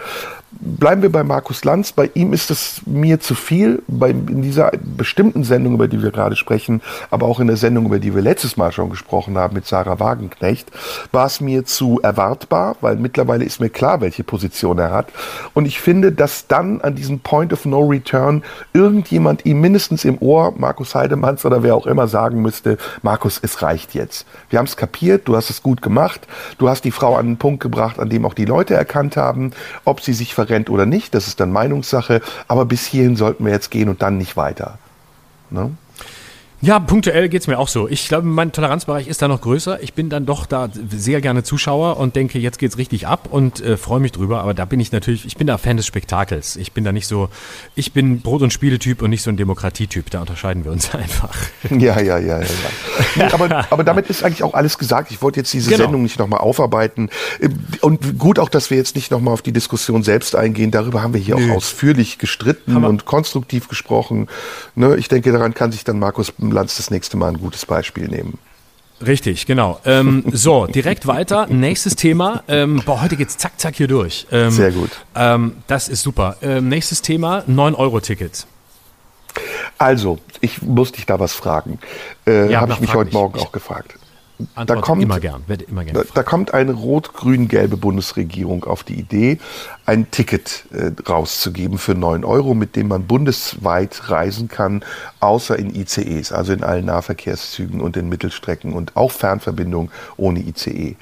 Bleiben 0.59 1.01
wir 1.01 1.11
bei 1.11 1.23
Markus 1.23 1.63
Lanz. 1.63 1.91
Bei 1.91 2.09
ihm 2.13 2.33
ist 2.33 2.51
es 2.51 2.81
mir 2.85 3.19
zu 3.19 3.35
viel. 3.35 3.81
Bei, 3.87 4.09
in 4.09 4.41
dieser 4.41 4.71
bestimmten 4.83 5.43
Sendung, 5.43 5.75
über 5.75 5.87
die 5.87 6.01
wir 6.01 6.11
gerade 6.11 6.35
sprechen, 6.35 6.81
aber 7.09 7.25
auch 7.27 7.39
in 7.39 7.47
der 7.47 7.57
Sendung, 7.57 7.85
über 7.85 7.99
die 7.99 8.15
wir 8.15 8.21
letztes 8.21 8.57
Mal 8.57 8.71
schon 8.71 8.89
gesprochen 8.89 9.37
haben 9.37 9.53
mit 9.53 9.65
Sarah 9.65 9.99
Wagenknecht, 9.99 10.71
war 11.11 11.25
es 11.25 11.41
mir 11.41 11.65
zu 11.65 11.99
erwartbar, 12.01 12.75
weil 12.81 12.95
mittlerweile 12.95 13.45
ist 13.45 13.59
mir 13.59 13.69
klar, 13.69 14.01
welche 14.01 14.23
Position 14.23 14.79
er 14.79 14.91
hat. 14.91 15.07
Und 15.53 15.65
ich 15.65 15.79
finde, 15.79 16.11
dass 16.11 16.47
dann 16.47 16.81
an 16.81 16.95
diesem 16.95 17.19
Point 17.19 17.53
of 17.53 17.65
No 17.65 17.87
Return 17.87 18.43
irgendjemand 18.73 19.45
ihm 19.45 19.61
mindestens 19.61 20.05
im 20.05 20.17
Ohr, 20.21 20.53
Markus 20.57 20.95
Heidemanns 20.95 21.45
oder 21.45 21.63
wer 21.63 21.75
auch 21.75 21.87
immer, 21.87 22.07
sagen 22.07 22.41
müsste, 22.41 22.77
Markus, 23.01 23.39
es 23.41 23.61
reicht 23.61 23.93
jetzt. 23.93 24.25
Wir 24.49 24.59
haben 24.59 24.65
es 24.65 24.77
kapiert, 24.77 25.27
du 25.27 25.35
hast 25.35 25.49
es 25.49 25.63
gut 25.63 25.81
gemacht, 25.81 26.27
du 26.57 26.69
hast 26.69 26.83
die 26.83 26.91
Frau 26.91 27.15
an 27.15 27.25
einen 27.25 27.37
Punkt 27.37 27.61
gebracht, 27.61 27.99
an 27.99 28.09
dem 28.09 28.25
auch 28.25 28.33
die 28.33 28.45
Leute 28.45 28.73
erkannt 28.73 29.17
haben, 29.17 29.51
ob 29.85 30.01
sie 30.01 30.13
sich 30.13 30.33
verrennt 30.47 30.69
oder 30.69 30.85
nicht, 30.85 31.13
das 31.13 31.27
ist 31.27 31.39
dann 31.39 31.51
Meinungssache, 31.51 32.21
aber 32.47 32.65
bis 32.65 32.85
hierhin 32.85 33.15
sollten 33.15 33.45
wir 33.45 33.51
jetzt 33.51 33.69
gehen 33.69 33.89
und 33.89 34.01
dann 34.01 34.17
nicht 34.17 34.37
weiter. 34.37 34.79
Ne? 35.49 35.71
Ja, 36.59 36.79
punktuell 36.79 37.29
geht's 37.29 37.45
mir 37.45 37.59
auch 37.59 37.67
so. 37.67 37.87
Ich 37.87 38.07
glaube, 38.07 38.25
mein 38.25 38.51
Toleranzbereich 38.51 39.07
ist 39.07 39.21
da 39.21 39.27
noch 39.27 39.41
größer. 39.41 39.83
Ich 39.83 39.93
bin 39.93 40.09
dann 40.09 40.25
doch 40.25 40.47
da 40.47 40.69
sehr 40.89 41.21
gerne 41.21 41.43
Zuschauer 41.43 41.97
und 41.97 42.15
denke, 42.15 42.39
jetzt 42.39 42.57
geht's 42.57 42.79
richtig 42.79 43.05
ab 43.05 43.27
und 43.29 43.61
äh, 43.61 43.77
freue 43.77 43.99
mich 43.99 44.11
drüber. 44.11 44.41
Aber 44.41 44.55
da 44.55 44.65
bin 44.65 44.79
ich 44.79 44.91
natürlich, 44.91 45.25
ich 45.27 45.37
bin 45.37 45.45
da 45.45 45.59
Fan 45.59 45.77
des 45.77 45.85
Spektakels. 45.85 46.55
Ich 46.55 46.71
bin 46.71 46.83
da 46.83 46.91
nicht 46.91 47.05
so, 47.05 47.29
ich 47.75 47.93
bin 47.93 48.21
Brot- 48.21 48.41
und 48.41 48.51
Spieletyp 48.51 49.03
und 49.03 49.11
nicht 49.11 49.21
so 49.21 49.29
ein 49.29 49.37
Demokratietyp. 49.37 50.09
Da 50.09 50.21
unterscheiden 50.21 50.65
wir 50.65 50.71
uns 50.71 50.95
einfach. 50.95 51.35
Ja, 51.69 52.01
ja, 52.01 52.17
ja, 52.17 52.39
ja. 52.39 52.41
ja. 53.15 53.27
aber, 53.33 53.67
aber 53.69 53.83
damit 53.83 54.07
ist 54.07 54.23
eigentlich 54.23 54.41
auch 54.41 54.55
alles 54.55 54.79
gesagt. 54.79 55.11
Ich 55.11 55.21
wollte 55.21 55.39
jetzt 55.39 55.53
diese 55.53 55.69
genau. 55.69 55.83
Sendung 55.83 56.01
nicht 56.01 56.17
nochmal 56.17 56.39
aufarbeiten. 56.39 57.11
Und 57.81 58.17
gut 58.17 58.39
auch, 58.39 58.49
dass 58.49 58.71
wir 58.71 58.77
jetzt 58.77 58.95
nicht 58.95 59.11
nochmal 59.11 59.35
auf 59.35 59.43
die 59.43 59.51
Diskussion 59.51 60.01
selbst 60.01 60.35
eingehen. 60.35 60.71
Darüber 60.71 61.03
haben 61.03 61.13
wir 61.13 61.21
hier 61.21 61.35
Nö. 61.35 61.51
auch 61.51 61.57
ausführlich 61.57 62.17
gestritten 62.17 62.83
und 62.83 63.05
konstruktiv 63.05 63.67
gesprochen. 63.67 64.27
Ne? 64.73 64.95
Ich 64.95 65.07
denke, 65.07 65.31
daran 65.31 65.53
kann 65.53 65.71
sich 65.71 65.83
dann 65.83 65.99
Markus 65.99 66.33
Lanz 66.51 66.77
das 66.77 66.91
nächste 66.91 67.17
Mal 67.17 67.29
ein 67.29 67.39
gutes 67.39 67.65
Beispiel 67.65 68.07
nehmen. 68.07 68.37
Richtig, 69.05 69.45
genau. 69.45 69.79
Ähm, 69.85 70.23
so, 70.31 70.65
direkt 70.65 71.05
weiter. 71.07 71.47
Nächstes 71.47 71.95
Thema. 71.95 72.43
Ähm, 72.47 72.81
boah, 72.85 73.01
heute 73.01 73.15
geht's 73.15 73.37
zack, 73.37 73.59
zack 73.59 73.75
hier 73.75 73.87
durch. 73.87 74.25
Ähm, 74.31 74.51
Sehr 74.51 74.71
gut. 74.71 74.91
Ähm, 75.15 75.57
das 75.67 75.87
ist 75.87 76.01
super. 76.01 76.37
Ähm, 76.41 76.69
nächstes 76.69 77.01
Thema, 77.01 77.43
9-Euro-Ticket. 77.47 78.47
Also, 79.77 80.17
ich 80.41 80.63
muss 80.63 80.91
dich 80.91 81.05
da 81.05 81.19
was 81.19 81.33
fragen. 81.33 81.79
Äh, 82.25 82.51
ja, 82.51 82.61
Habe 82.61 82.73
ich 82.73 82.79
mich 82.79 82.93
heute 82.95 83.13
Morgen 83.13 83.39
auch 83.39 83.51
gefragt. 83.51 83.95
Antwort 84.53 84.69
da 84.69 84.81
kommt, 84.81 85.01
immer 85.01 85.19
gern, 85.19 85.43
werde 85.47 85.65
immer 85.65 85.83
gern 85.83 85.95
da, 85.95 86.03
da, 86.13 86.23
kommt 86.23 86.53
eine 86.53 86.73
rot-grün-gelbe 86.73 87.75
Bundesregierung 87.75 88.65
auf 88.65 88.83
die 88.83 88.93
Idee, 88.93 89.39
ein 89.85 90.11
Ticket 90.11 90.65
äh, 90.71 90.91
rauszugeben 91.09 91.79
für 91.79 91.95
9 91.95 92.23
Euro, 92.23 92.53
mit 92.53 92.75
dem 92.75 92.89
man 92.89 93.07
bundesweit 93.07 94.09
reisen 94.09 94.47
kann, 94.47 94.83
außer 95.19 95.57
in 95.57 95.73
ICEs, 95.73 96.31
also 96.31 96.53
in 96.53 96.63
allen 96.63 96.85
Nahverkehrszügen 96.85 97.81
und 97.81 97.97
in 97.97 98.09
Mittelstrecken 98.09 98.73
und 98.73 98.95
auch 98.95 99.11
Fernverbindungen 99.11 99.89
ohne 100.17 100.39
ICE. 100.39 100.95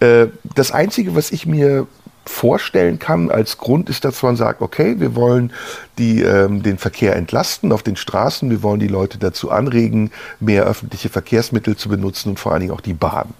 Äh, 0.00 0.26
das 0.54 0.70
Einzige, 0.70 1.14
was 1.14 1.32
ich 1.32 1.46
mir 1.46 1.86
vorstellen 2.26 2.98
kann 2.98 3.30
als 3.30 3.58
Grund 3.58 3.88
ist, 3.88 4.04
dass 4.04 4.22
man 4.22 4.36
sagt, 4.36 4.62
okay, 4.62 4.96
wir 4.98 5.14
wollen 5.14 5.52
die, 5.98 6.22
ähm, 6.22 6.62
den 6.62 6.78
Verkehr 6.78 7.16
entlasten 7.16 7.72
auf 7.72 7.82
den 7.82 7.96
Straßen, 7.96 8.50
wir 8.50 8.62
wollen 8.62 8.80
die 8.80 8.88
Leute 8.88 9.18
dazu 9.18 9.50
anregen, 9.50 10.10
mehr 10.40 10.64
öffentliche 10.64 11.08
Verkehrsmittel 11.08 11.76
zu 11.76 11.88
benutzen 11.88 12.30
und 12.30 12.40
vor 12.40 12.52
allen 12.52 12.62
Dingen 12.62 12.72
auch 12.72 12.80
die 12.80 12.94
Bahn. 12.94 13.34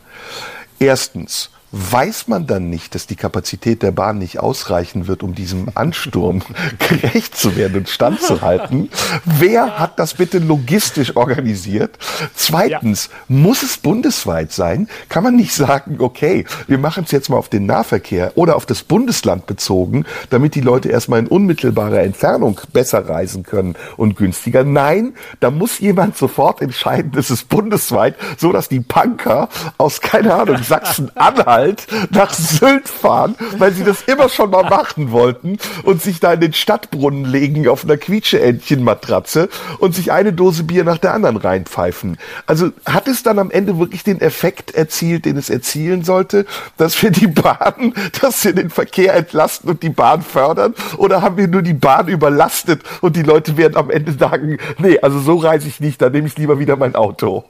Erstens, 0.78 1.50
weiß 1.76 2.28
man 2.28 2.46
dann 2.46 2.70
nicht, 2.70 2.94
dass 2.94 3.08
die 3.08 3.16
Kapazität 3.16 3.82
der 3.82 3.90
Bahn 3.90 4.18
nicht 4.18 4.38
ausreichen 4.38 5.08
wird, 5.08 5.24
um 5.24 5.34
diesem 5.34 5.66
Ansturm 5.74 6.42
gerecht 6.78 7.36
zu 7.36 7.56
werden 7.56 7.78
und 7.78 7.88
standzuhalten. 7.88 8.90
Wer 9.24 9.80
hat 9.80 9.98
das 9.98 10.14
bitte 10.14 10.38
logistisch 10.38 11.16
organisiert? 11.16 11.98
Zweitens, 12.36 13.08
ja. 13.10 13.36
muss 13.36 13.64
es 13.64 13.76
bundesweit 13.76 14.52
sein? 14.52 14.88
Kann 15.08 15.24
man 15.24 15.34
nicht 15.34 15.52
sagen, 15.52 15.96
okay, 15.98 16.44
wir 16.68 16.78
machen 16.78 17.04
es 17.04 17.10
jetzt 17.10 17.28
mal 17.28 17.38
auf 17.38 17.48
den 17.48 17.66
Nahverkehr 17.66 18.32
oder 18.36 18.54
auf 18.54 18.66
das 18.66 18.84
Bundesland 18.84 19.46
bezogen, 19.46 20.04
damit 20.30 20.54
die 20.54 20.60
Leute 20.60 20.90
erstmal 20.90 21.18
in 21.18 21.26
unmittelbarer 21.26 22.02
Entfernung 22.02 22.60
besser 22.72 23.08
reisen 23.08 23.42
können 23.42 23.74
und 23.96 24.14
günstiger? 24.14 24.62
Nein, 24.62 25.14
da 25.40 25.50
muss 25.50 25.80
jemand 25.80 26.16
sofort 26.16 26.62
entscheiden, 26.62 27.10
das 27.16 27.32
ist 27.32 27.48
bundesweit, 27.48 28.14
so 28.38 28.52
dass 28.52 28.68
die 28.68 28.80
Punker 28.80 29.48
aus, 29.76 30.00
keine 30.00 30.34
Ahnung, 30.34 30.58
Sachsen-Anhalt 30.62 31.63
Wald 31.64 31.86
nach 32.10 32.32
Sylt 32.34 32.88
fahren, 32.88 33.36
weil 33.58 33.72
sie 33.72 33.84
das 33.84 34.02
immer 34.02 34.28
schon 34.28 34.50
mal 34.50 34.64
machen 34.64 35.10
wollten 35.10 35.58
und 35.82 36.02
sich 36.02 36.20
da 36.20 36.34
in 36.34 36.40
den 36.40 36.52
Stadtbrunnen 36.52 37.24
legen 37.24 37.66
auf 37.68 37.84
einer 37.84 37.96
Quietscheentchen-Matratze 37.96 39.48
und 39.78 39.94
sich 39.94 40.12
eine 40.12 40.32
Dose 40.32 40.64
Bier 40.64 40.84
nach 40.84 40.98
der 40.98 41.14
anderen 41.14 41.36
reinpfeifen. 41.36 42.18
Also 42.46 42.70
hat 42.84 43.08
es 43.08 43.22
dann 43.22 43.38
am 43.38 43.50
Ende 43.50 43.78
wirklich 43.78 44.04
den 44.04 44.20
Effekt 44.20 44.74
erzielt, 44.74 45.24
den 45.24 45.36
es 45.36 45.48
erzielen 45.48 46.04
sollte, 46.04 46.44
dass 46.76 47.02
wir 47.02 47.10
die 47.10 47.28
Bahn, 47.28 47.94
dass 48.20 48.44
wir 48.44 48.52
den 48.52 48.70
Verkehr 48.70 49.14
entlasten 49.14 49.70
und 49.70 49.82
die 49.82 49.90
Bahn 49.90 50.22
fördern? 50.22 50.74
Oder 50.98 51.22
haben 51.22 51.36
wir 51.36 51.48
nur 51.48 51.62
die 51.62 51.74
Bahn 51.74 52.08
überlastet 52.08 52.82
und 53.00 53.16
die 53.16 53.22
Leute 53.22 53.56
werden 53.56 53.76
am 53.76 53.90
Ende 53.90 54.12
sagen, 54.12 54.58
nee, 54.78 54.98
also 55.00 55.18
so 55.18 55.36
reise 55.36 55.68
ich 55.68 55.80
nicht, 55.80 56.02
da 56.02 56.10
nehme 56.10 56.26
ich 56.26 56.36
lieber 56.36 56.58
wieder 56.58 56.76
mein 56.76 56.94
Auto. 56.94 57.44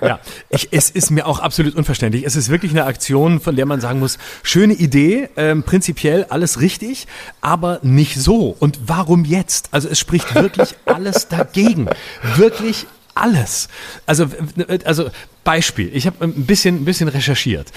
Ja, 0.00 0.18
ich, 0.48 0.68
es 0.72 0.90
ist 0.90 1.10
mir 1.10 1.26
auch 1.26 1.40
absolut 1.40 1.74
unverständlich. 1.74 2.24
Es 2.24 2.36
ist 2.36 2.48
wirklich 2.48 2.72
eine 2.72 2.84
Aktion, 2.84 3.40
von 3.44 3.54
der 3.56 3.66
man 3.66 3.80
sagen 3.80 4.00
muss, 4.00 4.18
schöne 4.42 4.74
Idee, 4.74 5.28
ähm, 5.36 5.62
prinzipiell 5.62 6.24
alles 6.30 6.60
richtig, 6.60 7.06
aber 7.40 7.78
nicht 7.82 8.16
so. 8.16 8.56
Und 8.58 8.80
warum 8.86 9.24
jetzt? 9.24 9.68
Also 9.70 9.88
es 9.88 9.98
spricht 9.98 10.34
wirklich 10.34 10.74
alles 10.86 11.28
dagegen. 11.28 11.88
Wirklich 12.36 12.86
alles. 13.14 13.68
Also, 14.06 14.26
also 14.84 15.10
Beispiel, 15.44 15.90
ich 15.94 16.06
habe 16.06 16.24
ein 16.24 16.46
bisschen, 16.46 16.76
ein 16.76 16.84
bisschen 16.84 17.08
recherchiert. 17.08 17.72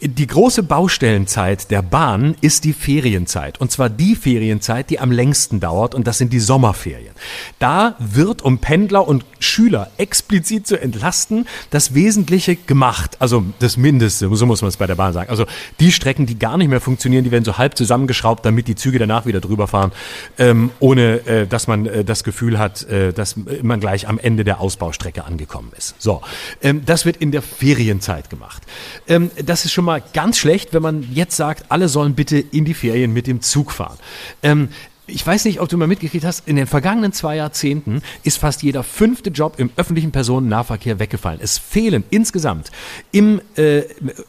Die 0.00 0.26
große 0.26 0.64
Baustellenzeit 0.64 1.70
der 1.70 1.80
Bahn 1.80 2.34
ist 2.40 2.64
die 2.64 2.72
Ferienzeit. 2.72 3.60
Und 3.60 3.70
zwar 3.70 3.88
die 3.88 4.16
Ferienzeit, 4.16 4.90
die 4.90 4.98
am 4.98 5.12
längsten 5.12 5.60
dauert. 5.60 5.94
Und 5.94 6.08
das 6.08 6.18
sind 6.18 6.32
die 6.32 6.40
Sommerferien. 6.40 7.14
Da 7.60 7.94
wird, 8.00 8.42
um 8.42 8.58
Pendler 8.58 9.06
und 9.06 9.24
Schüler 9.38 9.90
explizit 9.98 10.66
zu 10.66 10.80
entlasten, 10.80 11.46
das 11.70 11.94
Wesentliche 11.94 12.56
gemacht. 12.56 13.16
Also 13.20 13.44
das 13.60 13.76
Mindeste, 13.76 14.28
so 14.34 14.46
muss 14.46 14.60
man 14.60 14.70
es 14.70 14.76
bei 14.76 14.88
der 14.88 14.96
Bahn 14.96 15.12
sagen. 15.12 15.30
Also 15.30 15.46
die 15.78 15.92
Strecken, 15.92 16.26
die 16.26 16.38
gar 16.38 16.56
nicht 16.56 16.68
mehr 16.68 16.80
funktionieren, 16.80 17.22
die 17.22 17.30
werden 17.30 17.44
so 17.44 17.58
halb 17.58 17.76
zusammengeschraubt, 17.76 18.44
damit 18.44 18.66
die 18.66 18.74
Züge 18.74 18.98
danach 18.98 19.24
wieder 19.26 19.40
drüber 19.40 19.68
fahren, 19.68 19.92
ähm, 20.36 20.70
ohne 20.80 21.26
äh, 21.26 21.46
dass 21.46 21.68
man 21.68 21.86
äh, 21.86 22.04
das 22.04 22.24
Gefühl 22.24 22.58
hat, 22.58 22.82
äh, 22.84 23.12
dass 23.12 23.36
man 23.62 23.78
gleich 23.78 24.08
am 24.08 24.18
Ende 24.18 24.42
der 24.42 24.60
Ausbaustrecke 24.60 25.24
angekommen 25.24 25.70
ist. 25.76 25.94
So, 25.98 26.22
ähm, 26.60 26.82
das 26.84 27.04
wird 27.04 27.11
wird 27.12 27.22
in 27.22 27.30
der 27.30 27.42
Ferienzeit 27.42 28.30
gemacht. 28.30 28.62
Ähm, 29.06 29.30
das 29.44 29.64
ist 29.64 29.72
schon 29.72 29.84
mal 29.84 30.02
ganz 30.14 30.38
schlecht, 30.38 30.72
wenn 30.72 30.82
man 30.82 31.06
jetzt 31.12 31.36
sagt, 31.36 31.70
alle 31.70 31.88
sollen 31.88 32.14
bitte 32.14 32.38
in 32.38 32.64
die 32.64 32.74
Ferien 32.74 33.12
mit 33.12 33.26
dem 33.26 33.42
Zug 33.42 33.72
fahren. 33.72 33.98
Ähm, 34.42 34.68
ich 35.08 35.26
weiß 35.26 35.46
nicht, 35.46 35.60
ob 35.60 35.68
du 35.68 35.76
mal 35.76 35.88
mitgekriegt 35.88 36.24
hast, 36.24 36.46
in 36.46 36.54
den 36.54 36.68
vergangenen 36.68 37.12
zwei 37.12 37.36
Jahrzehnten 37.36 38.02
ist 38.22 38.38
fast 38.38 38.62
jeder 38.62 38.84
fünfte 38.84 39.30
Job 39.30 39.54
im 39.58 39.70
öffentlichen 39.76 40.12
Personennahverkehr 40.12 41.00
weggefallen. 41.00 41.40
Es 41.42 41.58
fehlen 41.58 42.04
insgesamt 42.10 42.70
im 43.10 43.40
äh, 43.56 43.82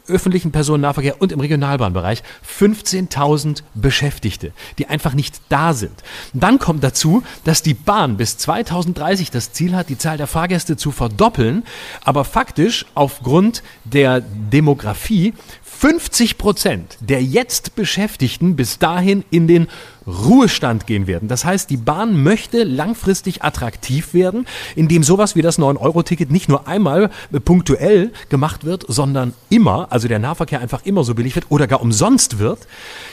öffentlichen 0.08 0.50
Personennahverkehr 0.50 1.22
und 1.22 1.30
im 1.30 1.38
Regionalbahnbereich 1.38 2.24
15.000 2.58 3.62
Beschäftigte, 3.74 4.52
die 4.78 4.88
einfach 4.88 5.14
nicht 5.14 5.40
da 5.48 5.74
sind. 5.74 6.02
Dann 6.32 6.58
kommt 6.58 6.82
dazu, 6.82 7.22
dass 7.44 7.62
die 7.62 7.74
Bahn 7.74 8.16
bis 8.16 8.36
2030 8.38 9.30
das 9.30 9.52
Ziel 9.52 9.76
hat, 9.76 9.88
die 9.88 9.98
Zahl 9.98 10.16
der 10.16 10.26
Fahrgäste 10.26 10.76
zu 10.76 10.90
verdoppeln, 10.90 11.62
aber 12.04 12.24
faktisch 12.24 12.84
aufgrund 12.94 13.62
der 13.84 14.20
Demografie 14.20 15.34
50 15.62 16.38
Prozent 16.38 16.96
der 17.00 17.22
jetzt 17.22 17.74
Beschäftigten 17.74 18.56
bis 18.56 18.78
dahin 18.78 19.24
in 19.30 19.46
den 19.46 19.68
Ruhestand 20.06 20.86
gehen 20.86 21.06
werden. 21.06 21.28
Das 21.28 21.44
heißt, 21.44 21.70
die 21.70 21.76
Bahn 21.76 22.22
möchte 22.22 22.64
langfristig 22.64 23.42
attraktiv 23.42 24.14
werden, 24.14 24.46
indem 24.76 25.02
sowas 25.02 25.36
wie 25.36 25.42
das 25.42 25.58
9-Euro-Ticket 25.58 26.30
nicht 26.30 26.48
nur 26.48 26.68
einmal 26.68 27.10
punktuell 27.44 28.12
gemacht 28.28 28.64
wird, 28.64 28.84
sondern 28.88 29.34
immer, 29.50 29.88
also 29.90 30.08
der 30.08 30.18
Nahverkehr 30.18 30.60
einfach 30.60 30.84
immer 30.84 31.04
so 31.04 31.14
billig 31.14 31.34
wird 31.34 31.46
oder 31.50 31.66
gar 31.66 31.80
umsonst 31.80 32.38
wird, 32.38 32.66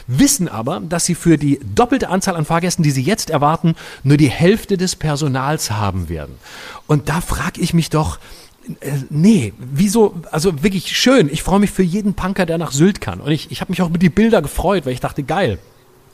wissen 0.08 0.48
aber, 0.48 0.82
dass 0.82 1.06
sie 1.06 1.16
für 1.16 1.38
die 1.38 1.60
doppelte 1.76 2.10
Anzahl 2.10 2.36
an 2.36 2.46
Fahrgästen, 2.46 2.84
die 2.84 2.92
sie 2.92 3.04
jetzt 3.04 3.30
erwarten, 3.30 3.76
nur 4.04 4.18
die 4.18 4.30
Hälfte 4.30 4.78
des 4.78 4.96
Personals 4.96 5.72
haben 5.72 6.10
werden. 6.10 6.36
Und 6.88 7.10
da 7.10 7.22
frage 7.22 7.62
ich 7.62 7.74
mich 7.74 7.90
doch, 7.90 8.20
äh, 8.80 8.92
nee, 9.10 9.54
wieso, 9.58 10.16
also 10.32 10.64
wirklich 10.64 10.96
schön. 10.96 11.30
Ich 11.32 11.44
freue 11.44 11.60
mich 11.60 11.72
für 11.72 11.84
jeden 11.84 12.14
Punker, 12.14 12.46
der 12.46 12.58
nach 12.58 12.72
Sylt 12.72 13.02
kann. 13.02 13.20
Und 13.20 13.32
ich, 13.32 13.52
ich 13.52 13.62
habe 13.62 13.72
mich 13.72 13.82
auch 13.82 13.90
mit 13.90 14.02
die 14.02 14.10
Bilder 14.10 14.42
gefreut, 14.42 14.86
weil 14.86 14.94
ich 14.94 15.00
dachte, 15.00 15.24
geil. 15.24 15.58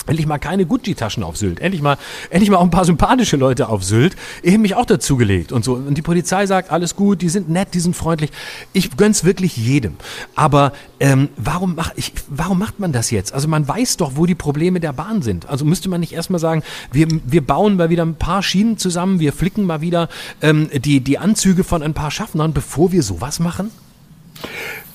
Endlich 0.08 0.26
mal 0.26 0.38
keine 0.38 0.66
Gucci-Taschen 0.66 1.24
auf 1.24 1.38
Sylt. 1.38 1.60
Endlich 1.60 1.82
mal, 1.82 1.98
endlich 2.30 2.50
mal 2.50 2.58
auch 2.58 2.64
ein 2.64 2.72
paar 2.72 2.86
sympathische 2.86 3.38
Leute 3.38 3.70
auf 3.70 3.84
Sylt. 3.84 4.16
Ich 4.42 4.54
habe 4.54 4.62
mich 4.62 4.76
auch 4.76 4.86
dazugelegt 4.86 5.52
und 5.52 5.64
so. 5.64 5.74
Und 5.74 5.96
die 5.98 6.02
Polizei 6.02 6.46
sagt, 6.46 6.72
alles 6.72 6.96
gut, 6.96 7.22
die 7.22 7.30
sind 7.30 7.50
nett, 7.50 7.70
die 7.74 7.80
sind 7.80 7.96
freundlich. 7.96 8.32
Ich 8.74 8.96
gönn's 8.96 9.24
wirklich 9.24 9.58
jedem. 9.58 9.96
Aber 10.36 10.72
ähm, 11.00 11.30
warum, 11.36 11.76
mach 11.76 11.92
ich, 11.96 12.14
warum 12.30 12.58
macht 12.58 12.80
man 12.80 12.92
das 12.94 13.12
jetzt? 13.12 13.34
Also 13.34 13.48
man 13.48 13.68
weiß 13.68 13.98
doch, 13.98 14.14
wo 14.16 14.26
die 14.26 14.36
Probleme 14.36 14.80
der 14.80 14.94
Bahn 14.94 15.22
sind. 15.22 15.48
Also 15.50 15.66
müsste 15.66 15.90
man 15.90 16.00
nicht 16.00 16.14
erstmal 16.14 16.40
sagen, 16.40 16.64
wir, 16.92 17.08
wir 17.26 17.46
bauen 17.46 17.76
mal 17.76 17.90
wieder 17.90 18.06
ein 18.06 18.16
paar 18.16 18.44
Schienen 18.44 18.78
zusammen, 18.78 19.20
wir 19.20 19.34
flicken 19.34 19.66
mal 19.66 19.82
wieder 19.82 20.10
ähm, 20.42 20.70
die, 20.74 21.02
die 21.02 21.18
Anzüge 21.18 21.64
von 21.64 21.84
ein 21.84 21.94
paar 21.94 22.12
Schaffnern, 22.12 22.54
bevor 22.54 22.92
wir 22.92 23.04
sowas 23.04 23.40
machen? 23.40 23.72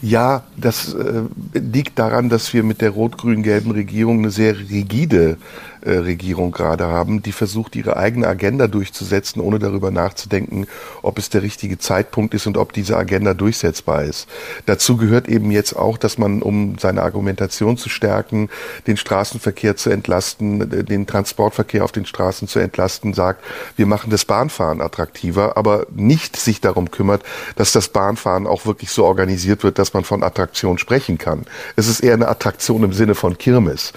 Ja, 0.03 0.43
das 0.57 0.95
äh, 0.95 1.23
liegt 1.55 1.97
daran, 2.01 2.29
dass 2.29 2.53
wir 2.53 2.65
mit 2.65 2.81
der 2.81 2.91
rot-grün-gelben 2.91 3.71
Regierung 3.71 4.19
eine 4.19 4.31
sehr 4.31 4.59
rigide 4.59 5.39
äh, 5.85 5.99
Regierung 5.99 6.53
gerade 6.53 6.87
haben, 6.87 7.23
die 7.23 7.33
versucht, 7.33 7.75
ihre 7.75 7.97
eigene 7.97 8.29
Agenda 8.29 8.69
durchzusetzen, 8.69 9.41
ohne 9.41 9.59
darüber 9.59 9.91
nachzudenken, 9.91 10.69
ob 11.03 11.19
es 11.19 11.29
der 11.29 11.43
richtige 11.43 11.77
Zeitpunkt 11.77 12.35
ist 12.35 12.47
und 12.47 12.57
ob 12.57 12.73
diese 12.73 12.97
Agenda 12.97 13.35
durchsetzbar 13.35 14.05
ist. 14.05 14.29
Dazu 14.67 14.97
gehört 14.97 15.29
eben 15.29 15.51
jetzt 15.51 15.75
auch, 15.75 15.99
dass 15.99 16.19
man, 16.19 16.43
um 16.43 16.79
seine 16.79 17.03
Argumentation 17.03 17.77
zu 17.77 17.89
stärken, 17.89 18.49
den 18.87 18.97
Straßenverkehr 18.97 19.77
zu 19.77 19.91
entlasten, 19.91 20.73
äh, 20.73 20.85
den 20.85 21.07
Transportverkehr 21.07 21.83
auf 21.83 21.93
den 21.93 22.07
Straßen 22.07 22.47
zu 22.47 22.61
entlasten, 22.61 23.13
sagt, 23.13 23.45
wir 23.77 23.87
machen 23.87 24.11
das 24.11 24.25
Bahnfahren 24.25 24.81
attraktiver, 24.81 25.57
aber 25.57 25.87
nicht 25.95 26.37
sich 26.37 26.61
darum 26.61 26.93
kümmert, 26.93 27.23
dass 27.57 27.73
das 27.73 27.89
Bahnfahren 27.89 28.47
auch 28.47 28.67
wirklich 28.67 28.91
so 28.91 29.05
organisiert 29.05 29.65
wird, 29.65 29.81
dass 29.81 29.92
man 29.95 30.05
von 30.05 30.23
Attraktion 30.23 30.79
sprechen 30.79 31.19
kann. 31.19 31.45
Es 31.77 31.89
ist 31.89 32.01
eher 32.01 32.15
eine 32.15 32.29
Attraktion 32.29 32.83
im 32.85 32.93
Sinne 32.93 33.15
von 33.15 33.39
Kirmes. 33.39 33.93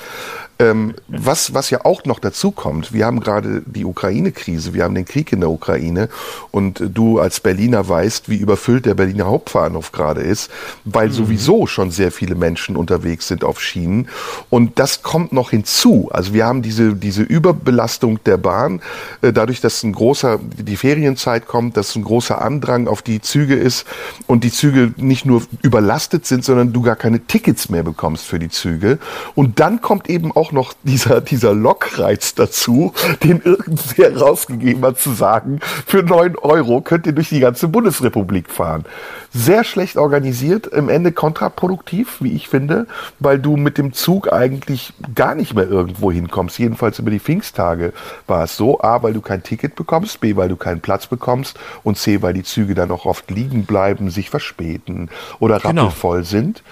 Ähm, 0.57 0.95
was, 1.09 1.53
was 1.53 1.69
ja 1.69 1.83
auch 1.83 2.05
noch 2.05 2.19
dazu 2.19 2.51
kommt, 2.51 2.93
wir 2.93 3.05
haben 3.05 3.19
gerade 3.19 3.61
die 3.65 3.83
Ukraine-Krise, 3.83 4.73
wir 4.73 4.85
haben 4.85 4.95
den 4.95 5.03
Krieg 5.03 5.33
in 5.33 5.41
der 5.41 5.49
Ukraine 5.49 6.07
und 6.51 6.81
du 6.93 7.19
als 7.19 7.41
Berliner 7.41 7.89
weißt, 7.89 8.29
wie 8.29 8.37
überfüllt 8.37 8.85
der 8.85 8.93
Berliner 8.93 9.25
Hauptbahnhof 9.25 9.91
gerade 9.91 10.21
ist, 10.21 10.49
weil 10.85 11.09
mhm. 11.09 11.13
sowieso 11.13 11.67
schon 11.67 11.91
sehr 11.91 12.09
viele 12.09 12.35
Menschen 12.35 12.77
unterwegs 12.77 13.27
sind 13.27 13.43
auf 13.43 13.61
Schienen 13.61 14.07
und 14.49 14.79
das 14.79 15.03
kommt 15.03 15.33
noch 15.33 15.49
hinzu. 15.49 16.09
Also 16.13 16.33
wir 16.33 16.45
haben 16.45 16.61
diese, 16.61 16.95
diese 16.95 17.23
Überbelastung 17.23 18.23
der 18.23 18.37
Bahn, 18.37 18.81
äh, 19.21 19.33
dadurch, 19.33 19.59
dass 19.59 19.83
ein 19.83 19.91
großer, 19.91 20.39
die 20.41 20.77
Ferienzeit 20.77 21.47
kommt, 21.47 21.75
dass 21.75 21.97
ein 21.97 22.03
großer 22.05 22.41
Andrang 22.41 22.87
auf 22.87 23.01
die 23.01 23.19
Züge 23.19 23.55
ist 23.55 23.85
und 24.25 24.45
die 24.45 24.51
Züge 24.51 24.93
nicht 24.95 25.25
nur 25.25 25.43
überlastet 25.61 26.25
sind, 26.25 26.45
sondern 26.45 26.71
du 26.71 26.81
gar 26.81 26.95
keine 26.95 27.19
Tickets 27.27 27.67
mehr 27.67 27.83
bekommst 27.83 28.25
für 28.25 28.39
die 28.39 28.49
Züge 28.49 28.99
und 29.33 29.59
dann 29.59 29.81
kommt 29.81 30.09
eben 30.09 30.31
auch 30.31 30.44
auch 30.45 30.51
noch 30.51 30.73
dieser, 30.83 31.21
dieser 31.21 31.55
Lockreiz 31.55 32.35
dazu, 32.35 32.93
den 33.23 33.41
irgendwer 33.41 34.15
rausgegeben 34.15 34.83
hat, 34.85 34.99
zu 34.99 35.11
sagen, 35.13 35.59
für 35.87 36.03
neun 36.03 36.35
Euro 36.37 36.81
könnt 36.81 37.07
ihr 37.07 37.13
durch 37.13 37.29
die 37.29 37.39
ganze 37.39 37.67
Bundesrepublik 37.67 38.51
fahren. 38.51 38.85
Sehr 39.33 39.63
schlecht 39.63 39.97
organisiert, 39.97 40.67
im 40.67 40.87
Ende 40.87 41.11
kontraproduktiv, 41.11 42.17
wie 42.19 42.33
ich 42.33 42.47
finde, 42.47 42.85
weil 43.19 43.39
du 43.39 43.57
mit 43.57 43.77
dem 43.79 43.91
Zug 43.91 44.31
eigentlich 44.31 44.93
gar 45.15 45.33
nicht 45.33 45.55
mehr 45.55 45.67
irgendwo 45.67 46.11
hinkommst. 46.11 46.59
Jedenfalls 46.59 46.99
über 46.99 47.09
die 47.09 47.19
Pfingsttage 47.19 47.91
war 48.27 48.43
es 48.43 48.55
so. 48.55 48.79
A, 48.81 49.01
weil 49.01 49.13
du 49.13 49.21
kein 49.21 49.41
Ticket 49.41 49.75
bekommst, 49.75 50.21
B, 50.21 50.35
weil 50.35 50.49
du 50.49 50.55
keinen 50.55 50.79
Platz 50.79 51.07
bekommst 51.07 51.57
und 51.83 51.97
C, 51.97 52.21
weil 52.21 52.33
die 52.33 52.43
Züge 52.43 52.75
dann 52.75 52.91
auch 52.91 53.05
oft 53.05 53.31
liegen 53.31 53.65
bleiben, 53.65 54.11
sich 54.11 54.29
verspäten 54.29 55.09
oder 55.39 55.59
genau. 55.59 55.85
rappelvoll 55.85 56.19
genau. 56.19 56.29
sind. 56.29 56.63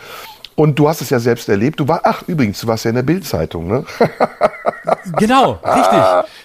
Und 0.55 0.77
du 0.77 0.87
hast 0.87 1.01
es 1.01 1.09
ja 1.09 1.19
selbst 1.19 1.49
erlebt. 1.49 1.79
Du 1.79 1.87
war, 1.87 2.01
ach 2.03 2.23
übrigens, 2.27 2.59
du 2.61 2.67
warst 2.67 2.85
ja 2.85 2.89
in 2.89 2.95
der 2.95 3.03
Bildzeitung, 3.03 3.67
ne? 3.67 3.85
genau, 5.17 5.59
richtig. 5.63 5.99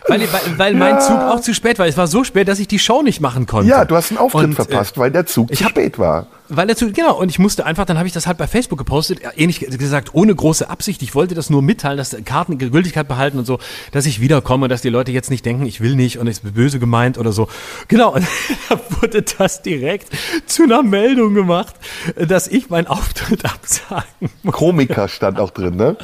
Weil, 0.06 0.20
weil, 0.20 0.58
weil 0.58 0.74
mein 0.74 1.00
Zug 1.00 1.18
auch 1.18 1.40
zu 1.40 1.54
spät 1.54 1.78
war. 1.78 1.86
Es 1.86 1.96
war 1.96 2.06
so 2.06 2.24
spät, 2.24 2.48
dass 2.48 2.58
ich 2.58 2.68
die 2.68 2.78
Show 2.78 3.02
nicht 3.02 3.20
machen 3.20 3.46
konnte. 3.46 3.68
Ja, 3.68 3.84
du 3.84 3.96
hast 3.96 4.10
einen 4.10 4.18
Auftritt 4.18 4.44
und, 4.44 4.54
verpasst, 4.54 4.96
äh, 4.96 5.00
weil 5.00 5.10
der 5.10 5.26
Zug 5.26 5.54
zu 5.54 5.64
spät 5.64 5.98
war. 5.98 6.26
Weil 6.50 6.66
der 6.66 6.76
Zug, 6.76 6.94
genau, 6.94 7.18
und 7.18 7.28
ich 7.28 7.38
musste 7.38 7.66
einfach, 7.66 7.84
dann 7.84 7.98
habe 7.98 8.06
ich 8.06 8.14
das 8.14 8.26
halt 8.26 8.38
bei 8.38 8.46
Facebook 8.46 8.78
gepostet, 8.78 9.20
ähnlich 9.36 9.60
gesagt, 9.60 10.14
ohne 10.14 10.34
große 10.34 10.68
Absicht. 10.70 11.02
Ich 11.02 11.14
wollte 11.14 11.34
das 11.34 11.50
nur 11.50 11.60
mitteilen, 11.60 11.98
dass 11.98 12.16
Karten 12.24 12.58
Gültigkeit 12.58 13.06
behalten 13.06 13.38
und 13.38 13.44
so, 13.44 13.58
dass 13.92 14.06
ich 14.06 14.20
wiederkomme, 14.20 14.68
dass 14.68 14.80
die 14.80 14.88
Leute 14.88 15.12
jetzt 15.12 15.30
nicht 15.30 15.44
denken, 15.44 15.66
ich 15.66 15.80
will 15.80 15.94
nicht 15.94 16.18
und 16.18 16.26
es 16.26 16.38
ist 16.38 16.54
böse 16.54 16.78
gemeint 16.78 17.18
oder 17.18 17.32
so. 17.32 17.48
Genau, 17.88 18.14
und 18.14 18.26
da 18.70 18.80
wurde 19.00 19.22
das 19.22 19.62
direkt 19.62 20.08
zu 20.46 20.62
einer 20.62 20.82
Meldung 20.82 21.34
gemacht, 21.34 21.74
dass 22.16 22.48
ich 22.48 22.70
meinen 22.70 22.86
Auftritt 22.86 23.44
absagen 23.44 24.30
muss. 24.42 24.54
Komiker 24.54 25.08
stand 25.08 25.38
auch 25.40 25.50
drin, 25.50 25.76
ne? 25.76 25.96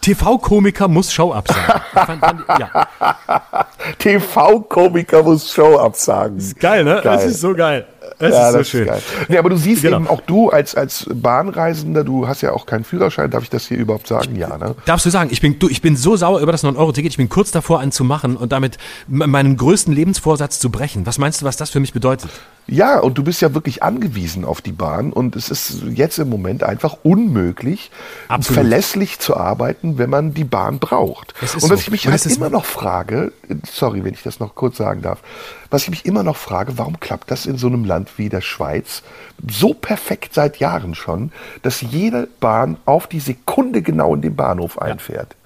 TV-Komiker 0.00 0.88
muss 0.88 1.12
Show 1.12 1.32
absagen. 1.32 1.82
Fand, 1.92 2.20
fand, 2.20 2.44
ja. 2.58 2.88
TV-Komiker 3.98 5.22
muss 5.22 5.52
Show 5.52 5.76
absagen. 5.78 6.38
ist 6.38 6.58
geil, 6.58 6.84
ne? 6.84 7.00
Geil. 7.02 7.16
Das 7.16 7.24
ist 7.24 7.40
so 7.40 7.54
geil. 7.54 7.86
Das 8.28 8.32
ja, 8.32 8.46
ist 8.46 8.52
so 8.52 8.58
das 8.58 8.68
schön. 8.68 8.88
Ist 8.88 9.04
nee, 9.28 9.38
aber 9.38 9.48
du 9.48 9.56
siehst 9.56 9.82
genau. 9.82 9.98
eben 9.98 10.08
auch 10.08 10.20
du 10.22 10.50
als, 10.50 10.74
als 10.74 11.06
Bahnreisender, 11.12 12.02
du 12.02 12.26
hast 12.26 12.40
ja 12.40 12.52
auch 12.52 12.66
keinen 12.66 12.82
Führerschein, 12.82 13.30
darf 13.30 13.44
ich 13.44 13.50
das 13.50 13.68
hier 13.68 13.78
überhaupt 13.78 14.08
sagen? 14.08 14.34
Ja, 14.34 14.58
ne? 14.58 14.74
Darfst 14.86 15.06
du 15.06 15.10
sagen, 15.10 15.30
ich 15.32 15.40
bin, 15.40 15.60
du, 15.60 15.68
ich 15.68 15.82
bin 15.82 15.96
so 15.96 16.16
sauer 16.16 16.40
über 16.40 16.50
das 16.50 16.64
9-Euro-Ticket, 16.64 17.12
ich 17.12 17.16
bin 17.16 17.28
kurz 17.28 17.52
davor, 17.52 17.78
einen 17.78 17.92
zu 17.92 18.02
machen 18.02 18.36
und 18.36 18.50
damit 18.50 18.76
meinen 19.06 19.56
größten 19.56 19.94
Lebensvorsatz 19.94 20.58
zu 20.58 20.70
brechen. 20.70 21.06
Was 21.06 21.18
meinst 21.18 21.42
du, 21.42 21.46
was 21.46 21.56
das 21.56 21.70
für 21.70 21.80
mich 21.80 21.92
bedeutet? 21.92 22.30
Ja, 22.70 23.00
und 23.00 23.16
du 23.16 23.22
bist 23.22 23.40
ja 23.40 23.54
wirklich 23.54 23.82
angewiesen 23.82 24.44
auf 24.44 24.60
die 24.60 24.72
Bahn 24.72 25.10
und 25.10 25.36
es 25.36 25.48
ist 25.48 25.84
jetzt 25.94 26.18
im 26.18 26.28
Moment 26.28 26.62
einfach 26.62 26.98
unmöglich, 27.02 27.90
Absolut. 28.28 28.60
verlässlich 28.60 29.18
zu 29.20 29.38
arbeiten, 29.38 29.96
wenn 29.96 30.10
man 30.10 30.34
die 30.34 30.44
Bahn 30.44 30.78
braucht. 30.78 31.34
Und 31.40 31.62
was 31.62 31.62
so. 31.62 31.74
ich 31.74 31.90
mich 31.90 32.06
halt 32.06 32.26
immer 32.26 32.50
noch 32.50 32.66
frage, 32.66 33.32
sorry, 33.64 34.04
wenn 34.04 34.12
ich 34.12 34.22
das 34.22 34.38
noch 34.38 34.54
kurz 34.54 34.76
sagen 34.76 35.00
darf, 35.00 35.22
was 35.70 35.84
ich 35.84 35.90
mich 35.90 36.04
immer 36.04 36.22
noch 36.22 36.36
frage, 36.36 36.76
warum 36.76 37.00
klappt 37.00 37.30
das 37.30 37.46
in 37.46 37.56
so 37.56 37.68
einem 37.68 37.84
Land 37.84 38.07
wie 38.16 38.28
der 38.28 38.40
Schweiz 38.40 39.02
so 39.48 39.74
perfekt 39.74 40.34
seit 40.34 40.58
Jahren 40.58 40.94
schon, 40.94 41.32
dass 41.62 41.80
jede 41.80 42.28
Bahn 42.40 42.76
auf 42.84 43.06
die 43.06 43.20
Sekunde 43.20 43.82
genau 43.82 44.14
in 44.14 44.22
den 44.22 44.36
Bahnhof 44.36 44.80
einfährt? 44.80 45.36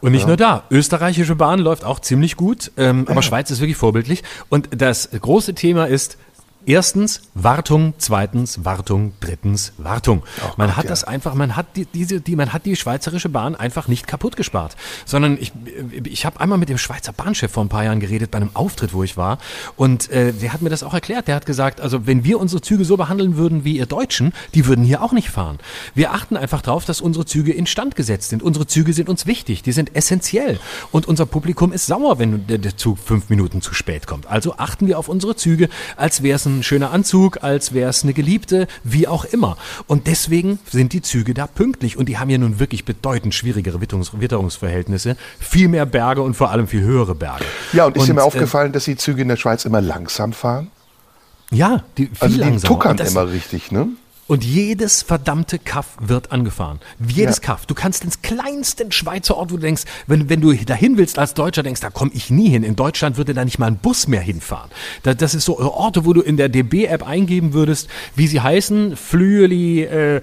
Und 0.00 0.12
nicht 0.12 0.22
ja. 0.22 0.28
nur 0.28 0.36
da. 0.36 0.64
Österreichische 0.70 1.34
Bahn 1.34 1.60
läuft 1.60 1.84
auch 1.84 1.98
ziemlich 1.98 2.36
gut, 2.36 2.72
ähm, 2.76 3.06
aber 3.08 3.22
Schweiz 3.22 3.50
ist 3.50 3.60
wirklich 3.60 3.78
vorbildlich. 3.78 4.22
Und 4.50 4.68
das 4.70 5.08
große 5.18 5.54
Thema 5.54 5.86
ist 5.86 6.18
Erstens 6.66 7.22
Wartung, 7.34 7.92
zweitens 7.98 8.64
Wartung, 8.64 9.12
drittens 9.20 9.72
Wartung. 9.76 10.22
Oh 10.42 10.52
man 10.56 10.76
hat 10.76 10.84
ja. 10.84 10.90
das 10.90 11.04
einfach, 11.04 11.34
man 11.34 11.56
hat 11.56 11.76
die, 11.76 11.84
diese, 11.84 12.20
die, 12.20 12.36
man 12.36 12.52
hat 12.52 12.64
die 12.64 12.74
schweizerische 12.74 13.28
Bahn 13.28 13.54
einfach 13.54 13.86
nicht 13.86 14.06
kaputt 14.06 14.36
gespart, 14.36 14.76
sondern 15.04 15.36
ich, 15.38 15.52
ich 16.04 16.24
habe 16.24 16.40
einmal 16.40 16.56
mit 16.56 16.70
dem 16.70 16.78
Schweizer 16.78 17.12
Bahnchef 17.12 17.52
vor 17.52 17.64
ein 17.64 17.68
paar 17.68 17.84
Jahren 17.84 18.00
geredet 18.00 18.30
bei 18.30 18.38
einem 18.38 18.50
Auftritt, 18.54 18.94
wo 18.94 19.02
ich 19.02 19.16
war, 19.16 19.38
und 19.76 20.10
äh, 20.10 20.32
der 20.32 20.52
hat 20.54 20.62
mir 20.62 20.70
das 20.70 20.82
auch 20.82 20.94
erklärt. 20.94 21.28
Der 21.28 21.34
hat 21.34 21.44
gesagt, 21.44 21.80
also 21.80 22.06
wenn 22.06 22.24
wir 22.24 22.40
unsere 22.40 22.62
Züge 22.62 22.84
so 22.84 22.96
behandeln 22.96 23.36
würden 23.36 23.64
wie 23.64 23.76
ihr 23.76 23.86
Deutschen, 23.86 24.32
die 24.54 24.66
würden 24.66 24.84
hier 24.84 25.02
auch 25.02 25.12
nicht 25.12 25.28
fahren. 25.28 25.58
Wir 25.94 26.12
achten 26.12 26.36
einfach 26.36 26.62
darauf, 26.62 26.86
dass 26.86 27.00
unsere 27.02 27.26
Züge 27.26 27.52
instand 27.52 27.94
gesetzt 27.94 28.30
sind. 28.30 28.42
Unsere 28.42 28.66
Züge 28.66 28.94
sind 28.94 29.08
uns 29.08 29.26
wichtig, 29.26 29.62
die 29.62 29.72
sind 29.72 29.94
essentiell, 29.94 30.58
und 30.92 31.06
unser 31.06 31.26
Publikum 31.26 31.72
ist 31.72 31.86
sauer, 31.86 32.18
wenn 32.18 32.46
der, 32.46 32.58
der 32.58 32.76
Zug 32.76 32.98
fünf 32.98 33.28
Minuten 33.28 33.60
zu 33.60 33.74
spät 33.74 34.06
kommt. 34.06 34.26
Also 34.26 34.54
achten 34.56 34.86
wir 34.86 34.98
auf 34.98 35.08
unsere 35.08 35.36
Züge, 35.36 35.68
als 35.96 36.22
wäre 36.22 36.36
es 36.36 36.46
ein 36.46 36.53
ein 36.58 36.62
schöner 36.62 36.90
Anzug, 36.90 37.42
als 37.42 37.74
wäre 37.74 37.90
es 37.90 38.02
eine 38.02 38.12
Geliebte, 38.12 38.66
wie 38.82 39.08
auch 39.08 39.24
immer. 39.24 39.56
Und 39.86 40.06
deswegen 40.06 40.58
sind 40.70 40.92
die 40.92 41.02
Züge 41.02 41.34
da 41.34 41.46
pünktlich. 41.46 41.96
Und 41.96 42.08
die 42.08 42.18
haben 42.18 42.30
ja 42.30 42.38
nun 42.38 42.58
wirklich 42.58 42.84
bedeutend 42.84 43.34
schwierigere 43.34 43.80
Witterungsverhältnisse, 43.80 45.16
viel 45.38 45.68
mehr 45.68 45.86
Berge 45.86 46.22
und 46.22 46.34
vor 46.34 46.50
allem 46.50 46.68
viel 46.68 46.82
höhere 46.82 47.14
Berge. 47.14 47.44
Ja, 47.72 47.86
und 47.86 47.96
ist 47.96 48.02
und, 48.02 48.08
dir 48.08 48.14
mal 48.14 48.22
äh, 48.22 48.24
aufgefallen, 48.24 48.72
dass 48.72 48.84
die 48.84 48.96
Züge 48.96 49.22
in 49.22 49.28
der 49.28 49.36
Schweiz 49.36 49.64
immer 49.64 49.80
langsam 49.80 50.32
fahren? 50.32 50.70
Ja, 51.50 51.84
die 51.98 52.06
viel 52.06 52.16
also 52.20 52.34
die 52.34 52.40
langsamer. 52.40 52.74
tuckern 52.74 52.98
immer 52.98 53.28
richtig, 53.30 53.70
ne? 53.70 53.88
Und 54.26 54.42
jedes 54.42 55.02
verdammte 55.02 55.58
Kaff 55.58 55.96
wird 56.00 56.32
angefahren. 56.32 56.80
Jedes 57.06 57.36
ja. 57.36 57.42
Kaff. 57.42 57.66
Du 57.66 57.74
kannst 57.74 58.04
ins 58.04 58.22
kleinsten 58.22 58.90
Schweizer 58.90 59.36
Ort, 59.36 59.52
wo 59.52 59.56
du 59.56 59.62
denkst, 59.62 59.82
wenn, 60.06 60.30
wenn 60.30 60.40
du 60.40 60.54
dahin 60.54 60.96
willst 60.96 61.18
als 61.18 61.34
Deutscher, 61.34 61.62
denkst, 61.62 61.82
da 61.82 61.90
komme 61.90 62.10
ich 62.14 62.30
nie 62.30 62.48
hin. 62.48 62.62
In 62.62 62.74
Deutschland 62.74 63.18
würde 63.18 63.34
da 63.34 63.44
nicht 63.44 63.58
mal 63.58 63.66
ein 63.66 63.76
Bus 63.76 64.08
mehr 64.08 64.22
hinfahren. 64.22 64.70
Das, 65.02 65.16
das 65.18 65.34
ist 65.34 65.44
so 65.44 65.58
Orte, 65.58 66.06
wo 66.06 66.14
du 66.14 66.22
in 66.22 66.38
der 66.38 66.48
DB-App 66.48 67.06
eingeben 67.06 67.52
würdest, 67.52 67.88
wie 68.16 68.26
sie 68.26 68.40
heißen, 68.40 68.96
Flüeli, 68.96 69.82
äh, 69.82 70.22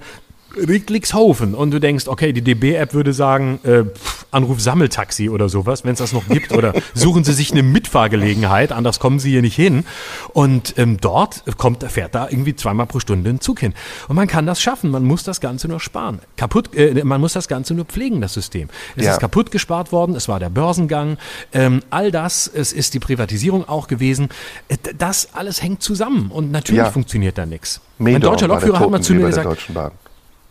Rieglixhofen 0.56 1.54
und 1.54 1.70
du 1.70 1.78
denkst, 1.78 2.08
okay, 2.08 2.32
die 2.32 2.42
DB-App 2.42 2.94
würde 2.94 3.12
sagen, 3.12 3.60
äh, 3.64 3.84
Anruf 4.30 4.60
Sammeltaxi 4.60 5.28
oder 5.28 5.48
sowas, 5.48 5.84
wenn 5.84 5.92
es 5.92 5.98
das 5.98 6.12
noch 6.12 6.26
gibt, 6.28 6.52
oder 6.52 6.72
suchen 6.94 7.24
Sie 7.24 7.32
sich 7.32 7.52
eine 7.52 7.62
Mitfahrgelegenheit, 7.62 8.72
anders 8.72 8.98
kommen 8.98 9.18
Sie 9.18 9.30
hier 9.30 9.42
nicht 9.42 9.56
hin. 9.56 9.84
Und 10.32 10.74
ähm, 10.78 10.98
dort 11.00 11.44
kommt, 11.58 11.84
fährt 11.84 12.14
da 12.14 12.28
irgendwie 12.28 12.56
zweimal 12.56 12.86
pro 12.86 12.98
Stunde 12.98 13.30
ein 13.30 13.40
Zug 13.40 13.60
hin. 13.60 13.74
Und 14.08 14.16
man 14.16 14.28
kann 14.28 14.46
das 14.46 14.60
schaffen, 14.60 14.90
man 14.90 15.04
muss 15.04 15.22
das 15.22 15.40
Ganze 15.40 15.68
nur 15.68 15.80
sparen. 15.80 16.20
Kaputt, 16.36 16.74
äh, 16.74 17.04
man 17.04 17.20
muss 17.20 17.34
das 17.34 17.48
Ganze 17.48 17.74
nur 17.74 17.84
pflegen, 17.84 18.20
das 18.20 18.32
System. 18.32 18.68
Es 18.96 19.04
ja. 19.04 19.12
ist 19.12 19.20
kaputt 19.20 19.50
gespart 19.50 19.92
worden, 19.92 20.14
es 20.14 20.28
war 20.28 20.40
der 20.40 20.50
Börsengang, 20.50 21.18
ähm, 21.52 21.82
all 21.90 22.10
das, 22.10 22.46
es 22.46 22.72
ist 22.72 22.94
die 22.94 23.00
Privatisierung 23.00 23.68
auch 23.68 23.86
gewesen. 23.86 24.30
Äh, 24.68 24.76
das 24.96 25.28
alles 25.34 25.62
hängt 25.62 25.82
zusammen 25.82 26.30
und 26.30 26.50
natürlich 26.50 26.84
ja. 26.84 26.90
funktioniert 26.90 27.36
da 27.36 27.46
nichts. 27.46 27.80
Mein 27.98 28.20
deutscher 28.20 28.48
Lokführer 28.48 28.80
hat 28.80 28.90
mal 28.90 29.00
zu 29.00 29.14
mir 29.14 29.26
gesagt, 29.26 29.70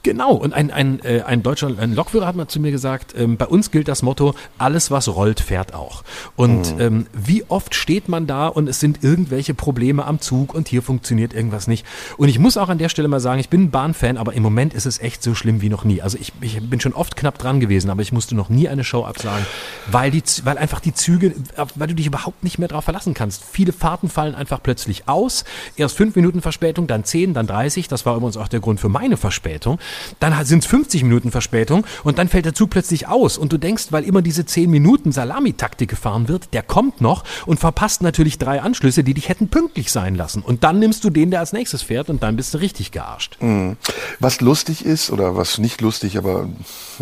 Genau, 0.03 0.33
und 0.33 0.53
ein, 0.53 0.71
ein, 0.71 0.99
äh, 1.05 1.21
ein 1.21 1.43
deutscher 1.43 1.67
ein 1.77 1.93
Lokführer 1.93 2.25
hat 2.25 2.35
mal 2.35 2.47
zu 2.47 2.59
mir 2.59 2.71
gesagt, 2.71 3.13
ähm, 3.15 3.37
bei 3.37 3.45
uns 3.45 3.69
gilt 3.69 3.87
das 3.87 4.01
Motto, 4.01 4.33
alles 4.57 4.89
was 4.89 5.07
rollt, 5.07 5.39
fährt 5.39 5.75
auch. 5.75 6.03
Und 6.35 6.75
mhm. 6.75 6.81
ähm, 6.81 7.07
wie 7.13 7.43
oft 7.49 7.75
steht 7.75 8.09
man 8.09 8.25
da 8.25 8.47
und 8.47 8.67
es 8.67 8.79
sind 8.79 9.03
irgendwelche 9.03 9.53
Probleme 9.53 10.05
am 10.05 10.19
Zug 10.19 10.55
und 10.55 10.67
hier 10.67 10.81
funktioniert 10.81 11.33
irgendwas 11.33 11.67
nicht. 11.67 11.85
Und 12.17 12.29
ich 12.29 12.39
muss 12.39 12.57
auch 12.57 12.69
an 12.69 12.79
der 12.79 12.89
Stelle 12.89 13.07
mal 13.07 13.19
sagen, 13.19 13.39
ich 13.39 13.49
bin 13.49 13.65
ein 13.65 13.69
Bahnfan, 13.71 14.17
aber 14.17 14.33
im 14.33 14.41
Moment 14.41 14.73
ist 14.73 14.87
es 14.87 14.99
echt 14.99 15.21
so 15.21 15.35
schlimm 15.35 15.61
wie 15.61 15.69
noch 15.69 15.83
nie. 15.83 16.01
Also 16.01 16.17
ich, 16.19 16.33
ich 16.41 16.59
bin 16.67 16.79
schon 16.79 16.93
oft 16.93 17.15
knapp 17.15 17.37
dran 17.37 17.59
gewesen, 17.59 17.91
aber 17.91 18.01
ich 18.01 18.11
musste 18.11 18.33
noch 18.33 18.49
nie 18.49 18.67
eine 18.67 18.83
Show 18.83 19.05
absagen, 19.05 19.45
weil, 19.91 20.09
die, 20.09 20.23
weil 20.43 20.57
einfach 20.57 20.79
die 20.79 20.95
Züge, 20.95 21.35
weil 21.75 21.87
du 21.87 21.93
dich 21.93 22.07
überhaupt 22.07 22.43
nicht 22.43 22.57
mehr 22.57 22.69
darauf 22.69 22.85
verlassen 22.85 23.13
kannst. 23.13 23.43
Viele 23.43 23.71
Fahrten 23.71 24.09
fallen 24.09 24.33
einfach 24.33 24.63
plötzlich 24.63 25.07
aus. 25.07 25.45
Erst 25.75 25.95
fünf 25.95 26.15
Minuten 26.15 26.41
Verspätung, 26.41 26.87
dann 26.87 27.03
zehn, 27.03 27.35
dann 27.35 27.45
dreißig. 27.45 27.87
Das 27.87 28.03
war 28.07 28.15
übrigens 28.15 28.37
auch 28.37 28.47
der 28.47 28.61
Grund 28.61 28.79
für 28.79 28.89
meine 28.89 29.15
Verspätung. 29.15 29.77
Dann 30.19 30.45
sind 30.45 30.59
es 30.59 30.65
50 30.65 31.03
Minuten 31.03 31.31
Verspätung 31.31 31.85
und 32.03 32.17
dann 32.17 32.27
fällt 32.27 32.45
der 32.45 32.53
Zug 32.53 32.69
plötzlich 32.69 33.07
aus. 33.07 33.37
Und 33.37 33.51
du 33.51 33.57
denkst, 33.57 33.87
weil 33.91 34.03
immer 34.03 34.21
diese 34.21 34.45
10 34.45 34.69
Minuten 34.69 35.11
Salamitaktik 35.11 35.89
gefahren 35.89 36.27
wird, 36.27 36.53
der 36.53 36.63
kommt 36.63 37.01
noch 37.01 37.23
und 37.45 37.59
verpasst 37.59 38.01
natürlich 38.01 38.37
drei 38.37 38.61
Anschlüsse, 38.61 39.03
die 39.03 39.13
dich 39.13 39.29
hätten 39.29 39.49
pünktlich 39.49 39.91
sein 39.91 40.15
lassen. 40.15 40.41
Und 40.41 40.63
dann 40.63 40.79
nimmst 40.79 41.03
du 41.03 41.09
den, 41.09 41.31
der 41.31 41.39
als 41.39 41.53
nächstes 41.53 41.81
fährt 41.81 42.09
und 42.09 42.23
dann 42.23 42.35
bist 42.35 42.53
du 42.53 42.59
richtig 42.59 42.91
gearscht. 42.91 43.37
Mhm. 43.41 43.77
Was 44.19 44.41
lustig 44.41 44.85
ist, 44.85 45.11
oder 45.11 45.35
was 45.35 45.57
nicht 45.57 45.81
lustig, 45.81 46.17
aber 46.17 46.49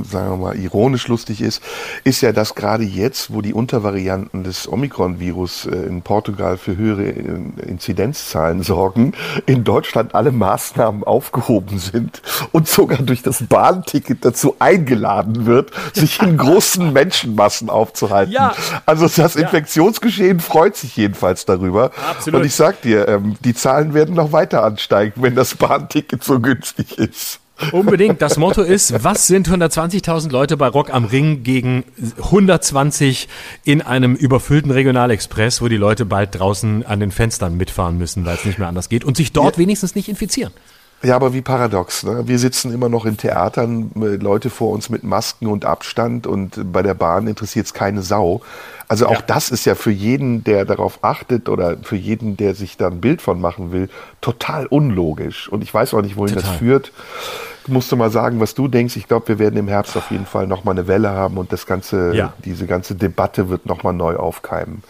sagen 0.03 0.31
wir 0.31 0.37
mal 0.37 0.55
ironisch 0.57 1.07
lustig 1.07 1.41
ist, 1.41 1.61
ist 2.03 2.21
ja, 2.21 2.31
dass 2.31 2.55
gerade 2.55 2.83
jetzt, 2.83 3.33
wo 3.33 3.41
die 3.41 3.53
Untervarianten 3.53 4.43
des 4.43 4.71
Omikron-Virus 4.71 5.65
äh, 5.65 5.75
in 5.75 6.01
Portugal 6.01 6.57
für 6.57 6.77
höhere 6.77 7.09
äh, 7.09 7.67
Inzidenzzahlen 7.67 8.63
sorgen, 8.63 9.13
in 9.45 9.63
Deutschland 9.63 10.15
alle 10.15 10.31
Maßnahmen 10.31 11.03
aufgehoben 11.03 11.79
sind 11.79 12.21
und 12.51 12.67
sogar 12.79 12.99
durch 12.99 13.21
das 13.21 13.43
Bahnticket 13.43 14.23
dazu 14.23 14.55
eingeladen 14.59 15.45
wird, 15.45 15.71
sich 15.93 16.21
in 16.21 16.37
großen 16.37 16.93
Menschenmassen 16.93 17.69
aufzuhalten. 17.69 18.31
Ja. 18.31 18.55
Also 18.85 19.09
das 19.09 19.35
Infektionsgeschehen 19.35 20.39
freut 20.39 20.77
sich 20.77 20.95
jedenfalls 20.95 21.43
darüber. 21.43 21.91
Absolut. 22.09 22.39
Und 22.39 22.45
ich 22.45 22.55
sag 22.55 22.81
dir, 22.81 23.05
ähm, 23.09 23.35
die 23.43 23.53
Zahlen 23.53 23.93
werden 23.93 24.15
noch 24.15 24.31
weiter 24.31 24.63
ansteigen, 24.63 25.21
wenn 25.21 25.35
das 25.35 25.55
Bahnticket 25.55 26.23
so 26.23 26.39
günstig 26.39 26.97
ist. 26.97 27.41
Unbedingt. 27.73 28.21
Das 28.21 28.37
Motto 28.37 28.61
ist, 28.61 29.03
was 29.03 29.27
sind 29.27 29.49
120.000 29.49 30.31
Leute 30.31 30.55
bei 30.55 30.69
Rock 30.69 30.93
am 30.93 31.03
Ring 31.03 31.43
gegen 31.43 31.83
120 32.17 33.27
in 33.65 33.81
einem 33.81 34.15
überfüllten 34.15 34.71
Regionalexpress, 34.71 35.61
wo 35.61 35.67
die 35.67 35.75
Leute 35.75 36.05
bald 36.05 36.39
draußen 36.39 36.85
an 36.85 37.01
den 37.01 37.11
Fenstern 37.11 37.57
mitfahren 37.57 37.97
müssen, 37.97 38.25
weil 38.25 38.35
es 38.35 38.45
nicht 38.45 38.57
mehr 38.57 38.69
anders 38.69 38.87
geht 38.87 39.03
und 39.03 39.17
sich 39.17 39.33
dort 39.33 39.57
ja. 39.57 39.63
wenigstens 39.63 39.95
nicht 39.95 40.07
infizieren. 40.07 40.53
Ja, 41.01 41.15
aber 41.15 41.33
wie 41.33 41.41
paradox. 41.41 42.03
Ne? 42.03 42.27
Wir 42.27 42.39
sitzen 42.39 42.73
immer 42.73 42.89
noch 42.89 43.05
in 43.05 43.15
Theatern, 43.15 43.91
äh, 43.95 44.15
Leute 44.15 44.49
vor 44.49 44.71
uns 44.71 44.89
mit 44.89 45.03
Masken 45.03 45.47
und 45.47 45.63
Abstand 45.63 46.27
und 46.27 46.71
bei 46.73 46.81
der 46.81 46.93
Bahn 46.93 47.27
interessiert 47.27 47.67
es 47.67 47.73
keine 47.73 48.01
Sau. 48.01 48.41
Also 48.89 49.05
auch 49.05 49.11
ja. 49.11 49.23
das 49.25 49.49
ist 49.51 49.65
ja 49.65 49.75
für 49.75 49.91
jeden, 49.91 50.43
der 50.43 50.65
darauf 50.65 50.99
achtet 51.03 51.47
oder 51.47 51.77
für 51.83 51.95
jeden, 51.95 52.35
der 52.35 52.55
sich 52.55 52.75
da 52.75 52.87
ein 52.87 52.99
Bild 52.99 53.21
von 53.21 53.39
machen 53.39 53.71
will, 53.71 53.87
total 54.19 54.65
unlogisch. 54.65 55.47
Und 55.47 55.61
ich 55.61 55.73
weiß 55.73 55.93
auch 55.93 56.01
nicht, 56.01 56.17
wohin 56.17 56.35
total. 56.35 56.49
das 56.49 56.59
führt. 56.59 56.91
Musst 57.67 57.91
du 57.91 57.95
mal 57.95 58.09
sagen, 58.09 58.39
was 58.39 58.55
du 58.55 58.67
denkst. 58.67 58.97
Ich 58.97 59.07
glaube, 59.07 59.27
wir 59.27 59.39
werden 59.39 59.57
im 59.57 59.67
Herbst 59.67 59.95
auf 59.95 60.09
jeden 60.11 60.25
Fall 60.25 60.47
nochmal 60.47 60.73
eine 60.73 60.87
Welle 60.87 61.11
haben 61.11 61.37
und 61.37 61.53
das 61.53 61.65
ganze, 61.67 62.15
ja. 62.15 62.33
diese 62.43 62.65
ganze 62.65 62.95
Debatte 62.95 63.49
wird 63.49 63.67
nochmal 63.67 63.93
neu 63.93 64.15
aufkeimen. 64.15 64.81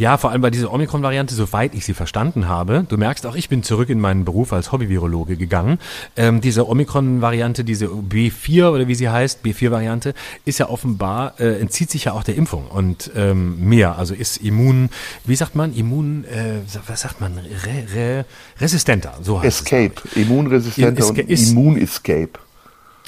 Ja, 0.00 0.16
vor 0.16 0.30
allem 0.30 0.40
bei 0.40 0.48
dieser 0.48 0.72
Omikron-Variante, 0.72 1.34
soweit 1.34 1.74
ich 1.74 1.84
sie 1.84 1.92
verstanden 1.92 2.48
habe. 2.48 2.86
Du 2.88 2.96
merkst 2.96 3.26
auch, 3.26 3.34
ich 3.34 3.50
bin 3.50 3.62
zurück 3.62 3.90
in 3.90 4.00
meinen 4.00 4.24
Beruf 4.24 4.54
als 4.54 4.72
Hobby-Virologe 4.72 5.36
gegangen. 5.36 5.78
Ähm, 6.16 6.40
diese 6.40 6.66
Omikron-Variante, 6.70 7.64
diese 7.64 7.88
B4 7.88 8.70
oder 8.70 8.88
wie 8.88 8.94
sie 8.94 9.10
heißt, 9.10 9.44
B4-Variante, 9.44 10.14
ist 10.46 10.58
ja 10.58 10.70
offenbar, 10.70 11.38
äh, 11.38 11.60
entzieht 11.60 11.90
sich 11.90 12.04
ja 12.04 12.12
auch 12.14 12.24
der 12.24 12.36
Impfung 12.36 12.68
und 12.68 13.10
ähm, 13.14 13.62
mehr. 13.68 13.98
Also 13.98 14.14
ist 14.14 14.38
immun, 14.38 14.88
wie 15.26 15.36
sagt 15.36 15.54
man, 15.54 15.74
immun, 15.74 16.24
äh, 16.24 16.60
was 16.86 17.02
sagt 17.02 17.20
man, 17.20 17.36
re, 17.36 17.84
re, 17.94 18.24
resistenter. 18.58 19.18
So 19.20 19.42
heißt 19.42 19.66
Escape, 19.66 20.00
es, 20.06 20.16
immunresistenter 20.16 21.08
und 21.08 21.18
Immun-Escape. 21.18 22.38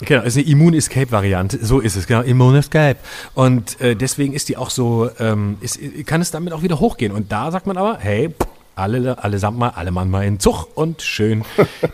Genau, 0.05 0.22
ist 0.22 0.36
eine 0.36 0.46
Immun-Escape-Variante. 0.46 1.64
So 1.64 1.80
ist 1.80 1.96
es, 1.96 2.07
genau, 2.07 2.22
Immun-Escape. 2.22 2.98
Und 3.34 3.80
äh, 3.80 3.94
deswegen 3.94 4.32
ist 4.32 4.48
die 4.48 4.57
auch 4.57 4.70
so, 4.70 5.11
ähm, 5.18 5.59
ist, 5.61 5.78
kann 6.07 6.20
es 6.20 6.30
damit 6.30 6.53
auch 6.53 6.62
wieder 6.62 6.80
hochgehen. 6.80 7.12
Und 7.12 7.30
da 7.30 7.50
sagt 7.50 7.66
man 7.66 7.76
aber, 7.76 7.98
hey, 8.00 8.34
alle, 8.75 9.23
allesamt 9.23 9.59
mal, 9.59 9.70
alle 9.70 9.91
Mann 9.91 10.11
mal 10.11 10.25
in 10.25 10.39
Zug 10.39 10.68
und 10.75 11.03
schön 11.03 11.45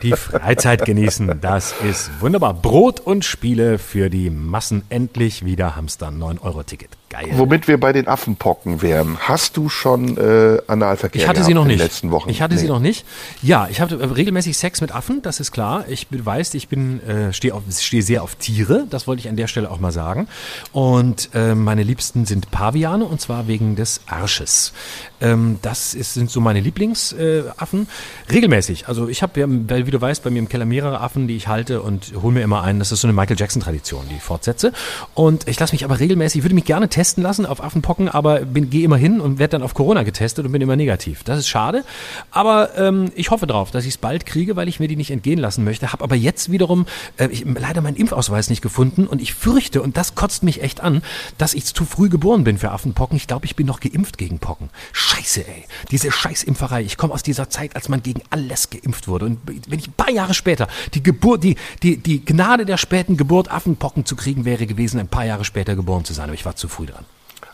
die 0.02 0.12
Freizeit 0.12 0.84
genießen. 0.84 1.40
Das 1.40 1.74
ist 1.88 2.10
wunderbar. 2.20 2.54
Brot 2.54 3.00
und 3.00 3.24
Spiele 3.24 3.78
für 3.78 4.10
die 4.10 4.30
Massen. 4.30 4.82
Endlich 4.88 5.44
wieder 5.44 5.76
Hamstern. 5.76 6.22
9-Euro-Ticket. 6.22 6.90
Geil. 7.10 7.28
Womit 7.32 7.68
wir 7.68 7.80
bei 7.80 7.94
den 7.94 8.06
Affenpocken 8.06 8.82
wären. 8.82 9.16
Hast 9.18 9.56
du 9.56 9.70
schon 9.70 10.18
äh, 10.18 10.60
Analverkehr 10.66 11.22
ich 11.22 11.26
hatte 11.26 11.42
sie 11.42 11.54
noch 11.54 11.62
in 11.62 11.68
nicht. 11.68 11.80
den 11.80 11.86
letzten 11.86 12.10
Wochen? 12.10 12.28
Ich 12.28 12.42
hatte 12.42 12.54
nee. 12.54 12.60
sie 12.60 12.68
noch 12.68 12.80
nicht. 12.80 13.06
Ja, 13.40 13.66
ich 13.70 13.80
habe 13.80 13.98
äh, 13.98 14.04
regelmäßig 14.04 14.58
Sex 14.58 14.82
mit 14.82 14.94
Affen, 14.94 15.22
das 15.22 15.40
ist 15.40 15.50
klar. 15.50 15.86
Ich 15.88 16.06
weiß, 16.10 16.52
ich 16.52 16.68
bin 16.68 17.02
äh, 17.02 17.32
stehe 17.32 17.54
steh 17.70 18.02
sehr 18.02 18.22
auf 18.22 18.34
Tiere, 18.34 18.86
das 18.90 19.06
wollte 19.06 19.20
ich 19.20 19.28
an 19.30 19.36
der 19.36 19.46
Stelle 19.46 19.70
auch 19.70 19.80
mal 19.80 19.90
sagen. 19.90 20.28
Und 20.72 21.30
äh, 21.32 21.54
meine 21.54 21.82
Liebsten 21.82 22.26
sind 22.26 22.50
Paviane 22.50 23.06
und 23.06 23.22
zwar 23.22 23.48
wegen 23.48 23.74
des 23.74 24.02
Arsches. 24.06 24.74
Ähm, 25.22 25.58
das 25.62 25.94
ist, 25.94 26.12
sind 26.12 26.30
so 26.30 26.42
meine 26.42 26.60
Lieblingsaffen. 26.68 27.82
Äh, 27.82 28.32
regelmäßig. 28.32 28.88
Also 28.88 29.08
ich 29.08 29.22
habe, 29.22 29.40
ja, 29.40 29.46
wie 29.48 29.90
du 29.90 30.00
weißt, 30.00 30.22
bei 30.22 30.30
mir 30.30 30.38
im 30.38 30.48
Keller 30.48 30.66
mehrere 30.66 31.00
Affen, 31.00 31.28
die 31.28 31.36
ich 31.36 31.48
halte 31.48 31.82
und 31.82 32.12
hole 32.22 32.34
mir 32.34 32.42
immer 32.42 32.62
einen. 32.62 32.78
Das 32.78 32.92
ist 32.92 33.00
so 33.00 33.08
eine 33.08 33.14
Michael 33.14 33.38
Jackson-Tradition, 33.38 34.06
die 34.10 34.16
ich 34.16 34.22
fortsetze. 34.22 34.72
Und 35.14 35.48
ich 35.48 35.58
lasse 35.58 35.72
mich 35.72 35.84
aber 35.84 35.98
regelmäßig, 35.98 36.38
ich 36.38 36.44
würde 36.44 36.54
mich 36.54 36.64
gerne 36.64 36.88
testen 36.88 37.22
lassen 37.22 37.46
auf 37.46 37.62
Affenpocken, 37.62 38.08
aber 38.08 38.40
gehe 38.42 38.84
immer 38.84 38.96
hin 38.96 39.20
und 39.20 39.38
werde 39.38 39.52
dann 39.52 39.62
auf 39.62 39.74
Corona 39.74 40.02
getestet 40.02 40.44
und 40.44 40.52
bin 40.52 40.60
immer 40.60 40.76
negativ. 40.76 41.22
Das 41.24 41.38
ist 41.38 41.48
schade, 41.48 41.84
aber 42.30 42.76
ähm, 42.76 43.10
ich 43.14 43.30
hoffe 43.30 43.46
drauf, 43.46 43.70
dass 43.70 43.84
ich 43.84 43.90
es 43.90 43.98
bald 43.98 44.26
kriege, 44.26 44.56
weil 44.56 44.68
ich 44.68 44.80
mir 44.80 44.88
die 44.88 44.96
nicht 44.96 45.10
entgehen 45.10 45.38
lassen 45.38 45.64
möchte. 45.64 45.92
Habe 45.92 46.04
aber 46.04 46.16
jetzt 46.16 46.50
wiederum 46.50 46.86
äh, 47.16 47.28
ich, 47.28 47.44
leider 47.44 47.80
meinen 47.80 47.96
Impfausweis 47.96 48.50
nicht 48.50 48.62
gefunden 48.62 49.06
und 49.06 49.22
ich 49.22 49.34
fürchte, 49.34 49.82
und 49.82 49.96
das 49.96 50.14
kotzt 50.14 50.42
mich 50.42 50.62
echt 50.62 50.80
an, 50.80 51.02
dass 51.38 51.54
ich 51.54 51.64
zu 51.64 51.84
früh 51.84 52.08
geboren 52.08 52.44
bin 52.44 52.58
für 52.58 52.70
Affenpocken. 52.70 53.16
Ich 53.16 53.26
glaube, 53.26 53.46
ich 53.46 53.56
bin 53.56 53.66
noch 53.66 53.80
geimpft 53.80 54.18
gegen 54.18 54.38
Pocken. 54.38 54.70
Scheiße, 54.92 55.46
ey. 55.46 55.64
Diese 55.90 56.10
Scheißimpferei. 56.58 56.82
Ich 56.82 56.96
komme 56.96 57.14
aus 57.14 57.22
dieser 57.22 57.48
Zeit, 57.48 57.76
als 57.76 57.88
man 57.88 58.02
gegen 58.02 58.22
alles 58.30 58.70
geimpft 58.70 59.08
wurde. 59.08 59.26
Und 59.26 59.38
wenn 59.46 59.78
ich 59.78 59.88
ein 59.88 59.92
paar 59.92 60.10
Jahre 60.10 60.34
später 60.34 60.68
die 60.94 61.02
Geburt, 61.02 61.44
die, 61.44 61.56
die, 61.82 61.96
die 61.96 62.24
Gnade 62.24 62.66
der 62.66 62.76
späten 62.76 63.16
Geburt, 63.16 63.50
Affenpocken 63.50 64.04
zu 64.04 64.16
kriegen, 64.16 64.44
wäre 64.44 64.66
gewesen, 64.66 64.98
ein 65.00 65.08
paar 65.08 65.24
Jahre 65.24 65.44
später 65.44 65.76
geboren 65.76 66.04
zu 66.04 66.12
sein. 66.12 66.24
Aber 66.24 66.34
ich 66.34 66.44
war 66.44 66.56
zu 66.56 66.68
früh 66.68 66.86
dran. 66.86 67.04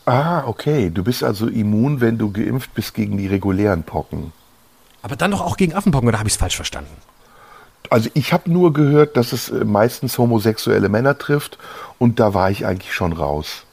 Ah, 0.05 0.43
okay. 0.45 0.89
Du 0.89 1.03
bist 1.03 1.23
also 1.23 1.47
immun, 1.47 2.01
wenn 2.01 2.17
du 2.17 2.31
geimpft 2.31 2.73
bist 2.73 2.93
gegen 2.93 3.17
die 3.17 3.27
regulären 3.27 3.83
Pocken. 3.83 4.31
Aber 5.01 5.15
dann 5.15 5.31
doch 5.31 5.41
auch 5.41 5.57
gegen 5.57 5.73
Affenpocken, 5.73 6.07
oder 6.07 6.19
habe 6.19 6.27
ich 6.27 6.33
es 6.33 6.39
falsch 6.39 6.55
verstanden? 6.55 6.91
Also 7.91 8.09
ich 8.15 8.33
habe 8.33 8.51
nur 8.51 8.73
gehört, 8.73 9.15
dass 9.15 9.31
es 9.31 9.49
äh, 9.49 9.63
meistens 9.63 10.17
homosexuelle 10.17 10.89
Männer 10.89 11.19
trifft 11.19 11.59
und 11.99 12.19
da 12.19 12.33
war 12.33 12.49
ich 12.49 12.65
eigentlich 12.65 12.93
schon 12.93 13.13
raus. 13.13 13.63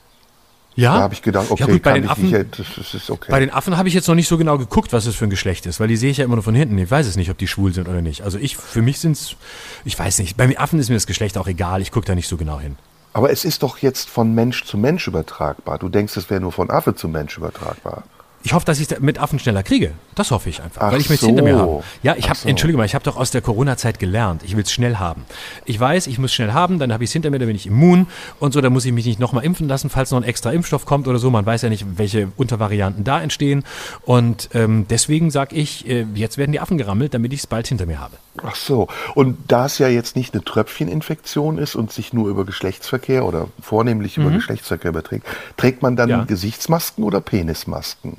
Ja. 0.75 0.97
Da 0.97 1.01
habe 1.03 1.15
ich 1.15 1.23
gedacht, 1.23 1.51
okay, 1.51 1.65
ja, 1.65 1.67
gut, 1.67 1.83
bei 1.83 1.93
den 1.93 2.09
Affen, 2.09 2.31
nicht, 2.31 2.59
das, 2.59 2.67
das, 2.77 2.95
ist 2.95 3.11
okay. 3.11 3.31
Bei 3.31 3.41
den 3.41 3.51
Affen 3.51 3.77
habe 3.77 3.89
ich 3.89 3.95
jetzt 3.95 4.09
noch 4.09 4.15
nicht 4.15 4.29
so 4.29 4.39
genau 4.39 4.59
geguckt, 4.59 4.93
was 4.93 5.07
es 5.07 5.15
für 5.15 5.25
ein 5.25 5.31
Geschlecht 5.31 5.67
ist, 5.67 5.81
weil 5.81 5.89
die 5.89 5.97
sehe 5.97 6.11
ich 6.11 6.17
ja 6.17 6.25
immer 6.25 6.37
nur 6.37 6.43
von 6.43 6.55
hinten. 6.55 6.79
Ich 6.79 6.91
weiß 6.91 7.07
es 7.07 7.17
nicht, 7.17 7.31
ob 7.31 7.39
die 7.39 7.49
schwul 7.49 7.75
sind 7.75 7.89
oder 7.89 8.01
nicht. 8.01 8.23
Also 8.23 8.39
ich, 8.39 8.57
für 8.57 8.83
mich 8.83 8.99
sind 8.99 9.13
es, 9.13 9.37
ich 9.85 9.99
weiß 9.99 10.19
nicht. 10.21 10.37
Bei 10.37 10.59
Affen 10.59 10.79
ist 10.79 10.89
mir 10.89 10.97
das 10.97 11.07
Geschlecht 11.07 11.37
auch 11.37 11.47
egal. 11.47 11.83
Ich 11.83 11.91
gucke 11.91 12.07
da 12.07 12.15
nicht 12.15 12.29
so 12.29 12.37
genau 12.37 12.59
hin. 12.59 12.77
Aber 13.13 13.31
es 13.31 13.45
ist 13.45 13.63
doch 13.63 13.79
jetzt 13.79 14.09
von 14.09 14.35
Mensch 14.35 14.65
zu 14.65 14.79
Mensch 14.79 15.07
übertragbar. 15.07 15.79
Du 15.79 15.89
denkst, 15.91 16.17
es 16.17 16.31
wäre 16.31 16.41
nur 16.41 16.53
von 16.53 16.71
Affe 16.71 16.95
zu 16.95 17.09
Mensch 17.09 17.37
übertragbar. 17.37 18.05
Ich 18.45 18.53
hoffe, 18.53 18.67
dass 18.67 18.81
ich 18.81 18.91
es 18.91 19.01
mit 19.01 19.19
Affen 19.19 19.39
schneller 19.39 19.63
kriege. 19.63 19.93
Das 20.15 20.31
hoffe 20.31 20.49
ich 20.49 20.63
einfach, 20.63 20.83
Ach 20.83 20.93
weil 20.93 21.01
ich 21.01 21.09
möchte 21.09 21.23
so. 21.23 21.29
hinter 21.29 21.43
mir 21.43 21.57
haben. 21.57 21.83
Ja, 22.03 22.17
ich 22.17 22.29
habe, 22.29 22.39
so. 22.39 22.49
entschuldige 22.49 22.77
mal, 22.77 22.85
ich 22.85 22.95
habe 22.95 23.05
doch 23.05 23.17
aus 23.17 23.31
der 23.31 23.41
Corona-Zeit 23.41 23.99
gelernt. 23.99 24.43
Ich 24.45 24.57
will 24.57 24.65
es 24.65 24.73
schnell 24.73 24.97
haben. 24.97 25.25
Ich 25.65 25.79
weiß, 25.79 26.07
ich 26.09 26.19
muss 26.19 26.33
schnell 26.33 26.53
haben, 26.53 26.79
dann 26.79 26.93
habe 26.93 27.05
ich 27.05 27.11
es 27.11 27.13
hinter 27.13 27.31
mir, 27.31 27.39
dann 27.39 27.47
bin 27.47 27.57
ich 27.57 27.67
immun 27.67 28.07
und 28.41 28.53
so, 28.53 28.61
dann 28.61 28.73
muss 28.73 28.85
ich 28.85 28.93
mich 28.93 29.07
nicht 29.07 29.21
nochmal 29.21 29.45
impfen 29.45 29.69
lassen, 29.69 29.91
falls 29.91 30.11
noch 30.11 30.19
ein 30.19 30.25
extra 30.25 30.51
Impfstoff 30.51 30.87
kommt 30.87 31.07
oder 31.07 31.19
so. 31.19 31.31
Man 31.31 31.47
weiß 31.47 31.63
ja 31.63 31.69
nicht, 31.69 31.87
welche 31.97 32.33
Untervarianten 32.37 33.05
da 33.05 33.21
entstehen. 33.21 33.65
Und 34.03 34.51
ähm, 34.55 34.87
deswegen 34.91 35.31
sage 35.31 35.55
ich, 35.55 35.89
äh, 35.89 36.07
jetzt 36.15 36.37
werden 36.37 36.53
die 36.53 36.61
Affen 36.61 36.79
gerammelt, 36.79 37.15
damit 37.15 37.33
ich 37.33 37.41
es 37.41 37.47
bald 37.47 37.69
hinter 37.69 37.87
mir 37.87 38.01
habe. 38.01 38.17
Ach 38.43 38.57
so. 38.57 38.89
Und 39.15 39.39
da 39.49 39.67
es 39.67 39.79
ja 39.79 39.89
jetzt 39.89 40.17
nicht 40.17 40.35
eine 40.35 40.43
Tröpfcheninfektion 40.43 41.59
ist 41.59 41.77
und 41.77 41.93
sich 41.93 42.13
nur 42.13 42.29
über 42.29 42.45
Geschlechtsverkehr 42.45 43.25
oder 43.25 43.49
vornehmlich 43.61 44.17
mhm. 44.17 44.25
über 44.25 44.35
Geschlechtsverkehr 44.35 44.91
überträgt, 44.91 45.27
trägt 45.57 45.83
man 45.83 45.97
dann 45.97 46.09
ja. 46.09 46.25
Gesichtsmasken 46.25 47.05
oder 47.05 47.21
Penismasken? 47.21 48.17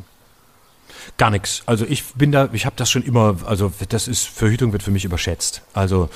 Gar 1.18 1.30
nichts. 1.30 1.64
Also 1.66 1.86
ich 1.88 2.04
bin 2.16 2.32
da, 2.32 2.50
ich 2.54 2.66
habe 2.66 2.76
das 2.76 2.90
schon 2.90 3.04
immer, 3.04 3.36
also 3.46 3.72
das 3.90 4.08
ist, 4.08 4.28
Verhütung 4.28 4.72
wird 4.72 4.84
für 4.84 4.92
mich 4.92 5.06
überschätzt. 5.06 5.62
Also 5.74 6.10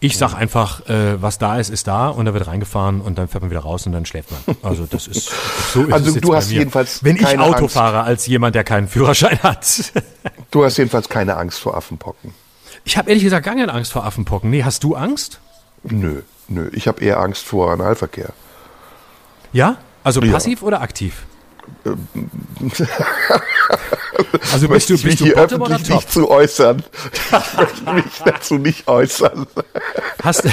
ich 0.00 0.16
sag 0.16 0.34
einfach, 0.34 0.86
äh, 0.88 1.20
was 1.20 1.38
da 1.38 1.58
ist, 1.58 1.68
ist 1.70 1.86
da 1.86 2.08
und 2.08 2.24
da 2.26 2.34
wird 2.34 2.46
reingefahren 2.46 3.00
und 3.00 3.18
dann 3.18 3.28
fährt 3.28 3.42
man 3.42 3.50
wieder 3.50 3.60
raus 3.60 3.86
und 3.86 3.92
dann 3.92 4.06
schläft 4.06 4.30
man. 4.30 4.56
Also 4.62 4.86
das 4.86 5.06
ist 5.06 5.30
so 5.72 5.84
ist 5.84 5.92
Also 5.92 6.18
du 6.18 6.34
hast 6.34 6.50
jedenfalls 6.50 7.04
Wenn 7.04 7.16
ich 7.16 7.26
Auto 7.38 7.64
Angst. 7.64 7.74
fahre 7.74 8.02
als 8.02 8.26
jemand, 8.26 8.54
der 8.54 8.64
keinen 8.64 8.88
Führerschein 8.88 9.42
hat. 9.42 9.66
du 10.50 10.64
hast 10.64 10.76
jedenfalls 10.78 11.08
keine 11.08 11.36
Angst 11.36 11.58
vor 11.60 11.76
Affenpocken. 11.76 12.32
Ich 12.84 12.96
habe 12.96 13.10
ehrlich 13.10 13.24
gesagt 13.24 13.44
gar 13.44 13.54
keine 13.54 13.72
Angst 13.72 13.92
vor 13.92 14.04
Affenpocken. 14.04 14.50
Nee, 14.50 14.64
hast 14.64 14.82
du 14.84 14.94
Angst? 14.94 15.40
Nö, 15.82 16.22
nö. 16.48 16.70
Ich 16.72 16.88
habe 16.88 17.02
eher 17.04 17.20
Angst 17.20 17.44
vor 17.44 17.70
Analverkehr. 17.72 18.30
Ja? 19.52 19.76
Also 20.04 20.22
Ja. 20.22 20.32
passiv 20.32 20.62
oder 20.62 20.80
aktiv? 20.80 21.26
also 24.52 24.68
bist 24.68 24.90
du, 24.90 24.98
bist 24.98 25.20
du 25.20 25.24
hier 25.24 25.34
Bottom 25.36 25.62
oder 25.62 25.78
Top? 25.78 25.88
nicht 25.90 26.12
zu 26.12 26.30
äußern. 26.30 26.82
Ich 27.14 27.84
möchte 27.84 27.92
mich 27.92 28.04
dazu 28.24 28.54
nicht 28.58 28.88
äußern. 28.88 29.46
Hast, 30.22 30.44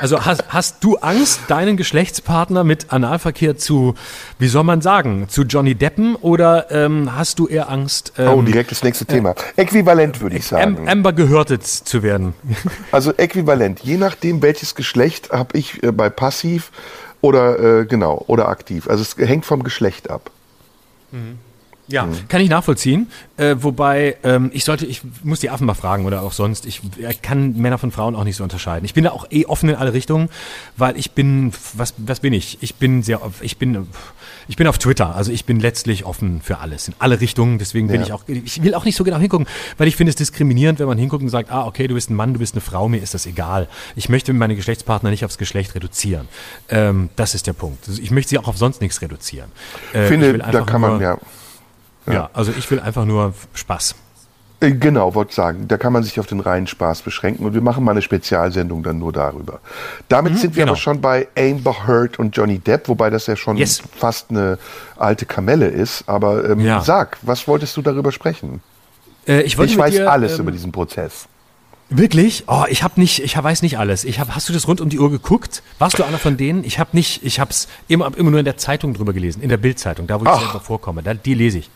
also 0.00 0.24
hast, 0.24 0.44
hast 0.48 0.82
du 0.84 0.96
Angst, 0.96 1.40
deinen 1.48 1.76
Geschlechtspartner 1.76 2.64
mit 2.64 2.92
Analverkehr 2.92 3.56
zu, 3.56 3.94
wie 4.38 4.48
soll 4.48 4.64
man 4.64 4.80
sagen, 4.82 5.28
zu 5.28 5.42
Johnny 5.42 5.74
Deppen 5.74 6.16
oder 6.16 6.70
ähm, 6.70 7.14
hast 7.14 7.38
du 7.38 7.46
eher 7.46 7.68
Angst, 7.70 8.12
ähm, 8.18 8.28
Oh, 8.28 8.42
direkt 8.42 8.70
das 8.70 8.82
nächste 8.82 9.06
Thema. 9.06 9.34
Äquivalent 9.56 10.20
würde 10.20 10.36
ich 10.36 10.46
sagen. 10.46 10.78
Am- 10.78 10.88
Amber 10.88 11.12
gehörtet 11.12 11.64
zu 11.66 12.02
werden? 12.02 12.34
Also 12.92 13.12
äquivalent. 13.16 13.80
Je 13.80 13.96
nachdem, 13.96 14.42
welches 14.42 14.74
Geschlecht 14.74 15.30
habe 15.30 15.56
ich 15.58 15.82
äh, 15.82 15.92
bei 15.92 16.10
passiv 16.10 16.70
oder 17.20 17.80
äh, 17.80 17.84
genau 17.86 18.24
oder 18.26 18.48
aktiv. 18.48 18.88
Also 18.88 19.02
es 19.02 19.16
hängt 19.16 19.44
vom 19.44 19.62
Geschlecht 19.62 20.10
ab. 20.10 20.30
Ja, 21.90 22.08
kann 22.28 22.40
ich 22.40 22.48
nachvollziehen. 22.48 23.08
Äh, 23.36 23.56
wobei, 23.60 24.16
ähm, 24.22 24.50
ich 24.54 24.64
sollte, 24.64 24.86
ich 24.86 25.02
muss 25.24 25.40
die 25.40 25.50
Affen 25.50 25.66
mal 25.66 25.74
fragen 25.74 26.04
oder 26.06 26.22
auch 26.22 26.32
sonst. 26.32 26.66
Ich 26.66 26.80
äh, 27.00 27.12
kann 27.14 27.56
Männer 27.56 27.78
von 27.78 27.90
Frauen 27.90 28.14
auch 28.14 28.24
nicht 28.24 28.36
so 28.36 28.44
unterscheiden. 28.44 28.84
Ich 28.84 28.94
bin 28.94 29.04
da 29.04 29.10
auch 29.10 29.26
eh 29.30 29.46
offen 29.46 29.68
in 29.70 29.74
alle 29.76 29.92
Richtungen, 29.92 30.28
weil 30.76 30.96
ich 30.96 31.12
bin, 31.12 31.52
was, 31.74 31.94
was 31.96 32.20
bin 32.20 32.32
ich? 32.32 32.58
Ich 32.60 32.76
bin 32.76 33.02
sehr, 33.02 33.20
ich 33.40 33.56
bin, 33.56 33.88
ich 34.46 34.56
bin 34.56 34.66
auf 34.66 34.78
Twitter. 34.78 35.14
Also 35.16 35.32
ich 35.32 35.44
bin 35.46 35.58
letztlich 35.58 36.04
offen 36.04 36.40
für 36.42 36.58
alles, 36.58 36.88
in 36.88 36.94
alle 36.98 37.20
Richtungen. 37.20 37.58
Deswegen 37.58 37.88
bin 37.88 38.00
Ja. 38.00 38.06
ich 38.06 38.12
auch, 38.12 38.22
ich 38.28 38.62
will 38.62 38.74
auch 38.74 38.84
nicht 38.84 38.96
so 38.96 39.02
genau 39.04 39.18
hingucken, 39.18 39.46
weil 39.78 39.88
ich 39.88 39.96
finde 39.96 40.10
es 40.10 40.16
diskriminierend, 40.16 40.78
wenn 40.78 40.86
man 40.86 40.98
hinguckt 40.98 41.22
und 41.22 41.28
sagt, 41.30 41.50
ah, 41.50 41.66
okay, 41.66 41.88
du 41.88 41.94
bist 41.94 42.10
ein 42.10 42.14
Mann, 42.14 42.32
du 42.34 42.38
bist 42.38 42.54
eine 42.54 42.60
Frau, 42.60 42.88
mir 42.88 43.02
ist 43.02 43.14
das 43.14 43.26
egal. 43.26 43.68
Ich 43.96 44.08
möchte 44.08 44.32
meine 44.32 44.54
Geschlechtspartner 44.54 45.10
nicht 45.10 45.24
aufs 45.24 45.38
Geschlecht 45.38 45.74
reduzieren. 45.74 46.28
Ähm, 46.68 47.08
das 47.16 47.34
ist 47.34 47.46
der 47.46 47.52
Punkt. 47.54 47.88
Ich 47.88 48.10
möchte 48.10 48.30
sie 48.30 48.38
auch 48.38 48.46
auf 48.48 48.58
sonst 48.58 48.80
nichts 48.80 49.00
reduzieren. 49.02 49.50
Äh, 49.92 49.98
Ich 49.98 50.02
ich 50.04 50.08
finde, 50.08 50.32
will 50.34 50.38
da 50.52 50.60
kann 50.62 50.80
man 50.80 50.98
nur- 51.00 51.18
ja. 52.06 52.12
ja, 52.12 52.30
also 52.32 52.52
ich 52.56 52.70
will 52.70 52.80
einfach 52.80 53.04
nur 53.04 53.34
Spaß. 53.54 53.94
Äh, 54.60 54.72
Genau, 54.72 55.14
wollte 55.14 55.34
sagen, 55.34 55.68
da 55.68 55.78
kann 55.78 55.92
man 55.92 56.02
sich 56.02 56.20
auf 56.20 56.26
den 56.26 56.40
reinen 56.40 56.66
Spaß 56.66 57.02
beschränken 57.02 57.44
und 57.46 57.54
wir 57.54 57.62
machen 57.62 57.82
mal 57.82 57.92
eine 57.92 58.02
Spezialsendung 58.02 58.82
dann 58.82 58.98
nur 58.98 59.12
darüber. 59.12 59.60
Damit 60.08 60.38
sind 60.38 60.54
wir 60.54 60.64
genau. 60.64 60.72
aber 60.72 60.80
schon 60.80 61.00
bei 61.00 61.28
Amber 61.36 61.86
Heard 61.86 62.18
und 62.18 62.36
Johnny 62.36 62.58
Depp, 62.58 62.88
wobei 62.88 63.08
das 63.10 63.26
ja 63.26 63.36
schon 63.36 63.56
Yes. 63.56 63.82
fast 63.96 64.30
eine 64.30 64.58
alte 64.96 65.24
Kamelle 65.24 65.66
ist. 65.68 66.04
Aber 66.06 66.44
ähm, 66.48 66.60
Ja. 66.60 66.82
sag, 66.82 67.16
was 67.22 67.48
wolltest 67.48 67.76
du 67.76 67.82
darüber 67.82 68.12
sprechen? 68.12 68.60
Äh, 69.26 69.40
ich 69.42 69.58
Ich 69.58 69.78
weiß 69.78 69.92
dir, 69.94 70.10
alles 70.10 70.34
ähm, 70.34 70.40
über 70.40 70.52
diesen 70.52 70.72
Prozess. 70.72 71.26
Wirklich? 71.92 72.44
Oh, 72.46 72.64
ich 72.68 72.84
habe 72.84 73.00
nicht, 73.00 73.22
ich 73.24 73.42
weiß 73.42 73.62
nicht 73.62 73.78
alles. 73.78 74.04
Ich 74.04 74.20
hab, 74.20 74.34
hast 74.36 74.48
du 74.48 74.52
das 74.52 74.68
rund 74.68 74.80
um 74.80 74.90
die 74.90 75.00
Uhr 75.00 75.10
geguckt? 75.10 75.62
Warst 75.80 75.98
du 75.98 76.04
einer 76.04 76.18
von 76.18 76.36
denen? 76.36 76.62
Ich 76.62 76.78
habe 76.78 76.90
nicht, 76.92 77.24
ich 77.24 77.40
habe 77.40 77.50
es 77.50 77.66
immer, 77.88 78.16
immer 78.16 78.30
nur 78.30 78.38
in 78.38 78.44
der 78.44 78.56
Zeitung 78.56 78.94
drüber 78.94 79.12
gelesen, 79.12 79.42
in 79.42 79.48
der 79.48 79.56
Bildzeitung, 79.56 80.06
da 80.06 80.20
wo 80.20 80.24
ich 80.24 80.30
Ach. 80.30 80.40
selber 80.40 80.60
vorkomme. 80.60 81.02
Da, 81.02 81.14
die 81.14 81.34
lese 81.34 81.58
ich. 81.58 81.70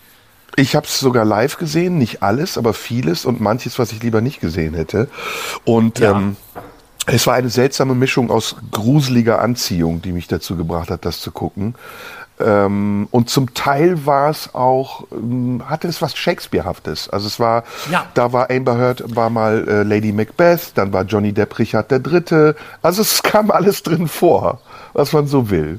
Ich 0.57 0.77
habe 0.77 0.87
es 0.87 1.01
sogar 1.01 1.25
live 1.25 1.57
gesehen, 1.59 1.99
nicht 1.99 2.23
alles, 2.23 2.57
aber 2.59 2.75
vieles 2.75 3.25
und 3.25 3.41
manches, 3.41 3.79
was 3.79 3.93
ich 3.93 4.03
lieber 4.03 4.21
nicht 4.21 4.41
gesehen 4.41 4.75
hätte. 4.75 5.09
Und 5.65 5.99
Ja. 5.99 6.13
ähm, 6.13 6.37
es 7.07 7.27
war 7.27 7.35
eine 7.35 7.51
seltsame 7.51 7.95
Mischung 7.95 8.31
aus 8.31 8.57
gruseliger 8.71 9.41
Anziehung, 9.41 10.01
die 10.01 10.13
mich 10.13 10.29
dazu 10.29 10.57
gebracht 10.57 10.91
hat, 10.91 11.05
das 11.05 11.21
zu 11.21 11.33
gucken. 11.33 11.75
Ähm, 12.41 13.07
und 13.13 13.31
zum 13.31 13.55
Teil 13.55 14.07
war 14.07 14.29
es 14.31 14.55
auch, 14.55 15.07
ähm, 15.13 15.63
hatte 15.67 15.87
es 15.87 16.03
was 16.03 16.17
Shakespearehaftes. 16.17 17.09
Also 17.09 17.29
es 17.29 17.39
war, 17.39 17.63
Ja. 17.91 18.07
da 18.15 18.33
war 18.33 18.51
Amber 18.51 18.77
Heard, 18.77 19.05
war 19.15 19.31
mal 19.31 19.69
äh, 19.69 19.83
Lady 19.85 20.13
Macbeth, 20.13 20.73
dann 20.75 20.93
war 20.93 21.05
Johnny 21.05 21.33
Depp 21.33 21.59
Richard 21.61 21.91
der 21.93 22.01
Dritte. 22.01 22.57
Also 22.83 23.03
es 23.03 23.23
kam 23.23 23.51
alles 23.53 23.83
drin 23.85 24.09
vor, 24.09 24.61
was 24.95 25.13
man 25.13 25.27
so 25.29 25.51
will. 25.51 25.79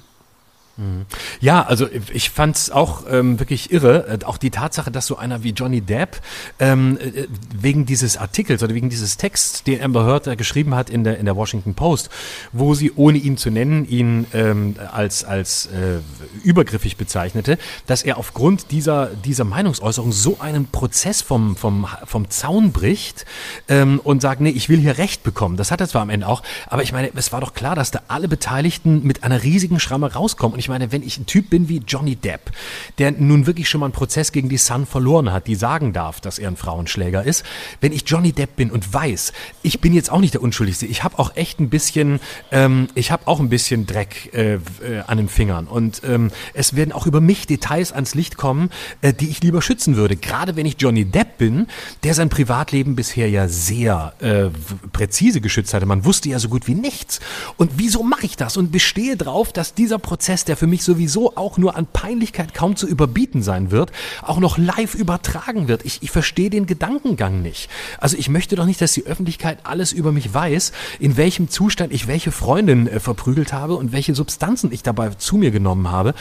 Ja, 1.40 1.64
also 1.64 1.88
ich 2.14 2.30
fand's 2.32 2.70
auch 2.70 3.04
ähm, 3.10 3.40
wirklich 3.40 3.72
irre, 3.72 4.08
äh, 4.08 4.26
auch 4.26 4.38
die 4.38 4.50
Tatsache, 4.50 4.92
dass 4.92 5.06
so 5.06 5.16
einer 5.18 5.44
wie 5.44 5.52
Johnny 5.52 5.80
Depp 5.80 6.18
ähm, 6.60 6.98
äh, 6.98 7.28
wegen 7.54 7.86
dieses 7.86 8.18
Artikels 8.18 8.62
oder 8.62 8.74
wegen 8.74 8.90
dieses 8.90 9.16
Texts, 9.16 9.64
den 9.64 9.82
Amber 9.82 10.06
Heard 10.06 10.38
geschrieben 10.38 10.76
hat 10.76 10.90
in 10.90 11.06
der 11.06 11.18
in 11.18 11.26
der 11.26 11.38
Washington 11.38 11.76
Post, 11.76 12.10
wo 12.52 12.74
sie 12.74 12.92
ohne 12.96 13.18
ihn 13.18 13.38
zu 13.38 13.52
nennen 13.52 13.88
ihn 13.88 14.28
ähm, 14.34 14.76
als 14.92 15.24
als 15.24 15.68
äh, 15.68 16.00
übergriffig 16.44 16.98
bezeichnete, 16.98 17.58
dass 17.88 18.04
er 18.04 18.18
aufgrund 18.18 18.72
dieser 18.72 19.08
dieser 19.08 19.46
Meinungsäußerung 19.46 20.12
so 20.12 20.40
einen 20.42 20.68
Prozess 20.68 21.22
vom 21.22 21.56
vom 21.56 21.88
vom 22.06 22.30
Zaun 22.30 22.74
bricht 22.74 23.26
ähm, 23.70 24.02
und 24.04 24.22
sagt, 24.22 24.42
nee, 24.42 24.50
ich 24.50 24.68
will 24.68 24.80
hier 24.80 24.98
Recht 24.98 25.24
bekommen. 25.24 25.56
Das 25.56 25.72
hat 25.72 25.80
er 25.80 25.88
zwar 25.88 26.02
am 26.02 26.10
Ende 26.10 26.28
auch, 26.28 26.44
aber 26.68 26.84
ich 26.84 26.92
meine, 26.92 27.12
es 27.16 27.32
war 27.32 27.40
doch 27.40 27.54
klar, 27.54 27.76
dass 27.76 27.92
da 27.92 28.02
alle 28.10 28.28
Beteiligten 28.28 29.04
mit 29.04 29.24
einer 29.24 29.44
riesigen 29.44 29.80
Schramme 29.80 30.12
rauskommen. 30.14 30.54
Und 30.54 30.64
ich 30.66 30.70
meine, 30.70 30.91
wenn 30.91 31.03
ich 31.03 31.20
ein 31.20 31.28
Typ 31.28 31.51
bin 31.51 31.70
wie 31.70 31.84
Johnny 31.88 32.16
Depp, 32.16 32.51
der 32.97 33.11
nun 33.11 33.45
wirklich 33.45 33.70
schon 33.70 33.82
mal 33.82 33.86
einen 33.86 33.93
Prozess 33.93 34.32
gegen 34.32 34.49
die 34.49 34.57
Sun 34.57 34.88
verloren 34.88 35.32
hat, 35.32 35.45
die 35.45 35.53
sagen 35.53 35.93
darf, 35.93 36.20
dass 36.22 36.39
er 36.39 36.47
ein 36.47 36.57
Frauenschläger 36.57 37.24
ist, 37.24 37.45
wenn 37.82 37.91
ich 37.91 38.03
Johnny 38.07 38.32
Depp 38.32 38.55
bin 38.55 38.72
und 38.72 38.91
weiß, 38.91 39.32
ich 39.61 39.80
bin 39.80 39.93
jetzt 39.93 40.11
auch 40.11 40.20
nicht 40.20 40.34
der 40.34 40.41
Unschuldigste, 40.41 40.88
ich 40.88 41.03
habe 41.03 41.20
auch 41.20 41.36
echt 41.36 41.59
ein 41.59 41.70
bisschen, 41.70 42.20
ähm, 42.51 42.88
ich 42.95 43.11
habe 43.11 43.28
auch 43.28 43.39
ein 43.39 43.49
bisschen 43.49 43.86
Dreck 43.86 44.34
äh, 44.34 44.55
äh, 44.55 44.59
an 45.05 45.18
den 45.18 45.30
Fingern 45.30 45.68
und 45.68 46.01
ähm, 46.03 46.32
es 46.55 46.76
werden 46.76 46.91
auch 46.91 47.05
über 47.05 47.22
mich 47.22 47.45
Details 47.45 47.91
ans 47.91 48.16
Licht 48.16 48.36
kommen, 48.36 48.72
äh, 49.01 49.13
die 49.13 49.30
ich 49.30 49.43
lieber 49.43 49.61
schützen 49.61 49.95
würde. 49.97 50.16
Gerade 50.16 50.55
wenn 50.55 50.66
ich 50.66 50.78
Johnny 50.80 51.05
Depp 51.05 51.38
bin, 51.38 51.68
der 52.03 52.16
sein 52.16 52.30
Privatleben 52.30 52.95
bisher 52.95 53.30
ja 53.30 53.47
sehr 53.47 54.13
äh, 54.20 54.49
präzise 54.91 55.41
geschützt 55.41 55.76
hatte. 55.76 55.86
Man 55.86 56.05
wusste 56.05 56.30
ja 56.30 56.39
so 56.39 56.49
gut 56.49 56.66
wie 56.66 56.74
nichts. 56.74 57.20
Und 57.57 57.74
wieso 57.76 58.01
mache 58.01 58.26
ich 58.26 58.36
das 58.36 58.57
und 58.57 58.72
bestehe 58.72 59.16
drauf, 59.16 59.53
dass 59.53 59.76
dieser 59.76 59.99
Prozess, 59.99 60.43
der 60.43 60.55
für 60.56 60.68
mich 60.68 60.84
sowieso 60.84 61.36
auch 61.36 61.58
nur 61.58 61.76
an 61.76 61.88
Peinlichkeit 61.91 62.53
kaum 62.53 62.76
zu 62.76 62.88
überbieten 62.88 63.43
sein 63.43 63.72
wird, 63.72 63.91
auch 64.22 64.39
noch 64.39 64.58
live 64.58 64.95
übertragen 64.95 65.68
wird. 65.68 65.86
Ich, 65.86 66.03
ich 66.03 66.12
verstehe 66.12 66.49
den 66.49 66.66
Gedankengang 66.66 67.41
nicht. 67.41 67.70
Also 67.99 68.18
ich 68.18 68.30
möchte 68.30 68.56
doch 68.56 68.66
nicht, 68.66 68.82
dass 68.82 68.93
die 68.93 69.06
Öffentlichkeit 69.06 69.60
alles 69.64 69.91
über 69.91 70.12
mich 70.12 70.34
weiß, 70.34 70.72
in 70.99 71.18
welchem 71.18 71.49
Zustand 71.49 71.93
ich 71.93 72.08
welche 72.08 72.32
Freundin 72.32 72.88
äh, 72.88 72.99
verprügelt 72.99 73.53
habe 73.53 73.76
und 73.76 73.91
welche 73.91 74.16
Substanzen 74.16 74.72
ich 74.72 74.84
dabei 74.84 75.10
zu 75.10 75.38
mir 75.38 75.51
genommen 75.51 75.91
habe. 75.91 76.14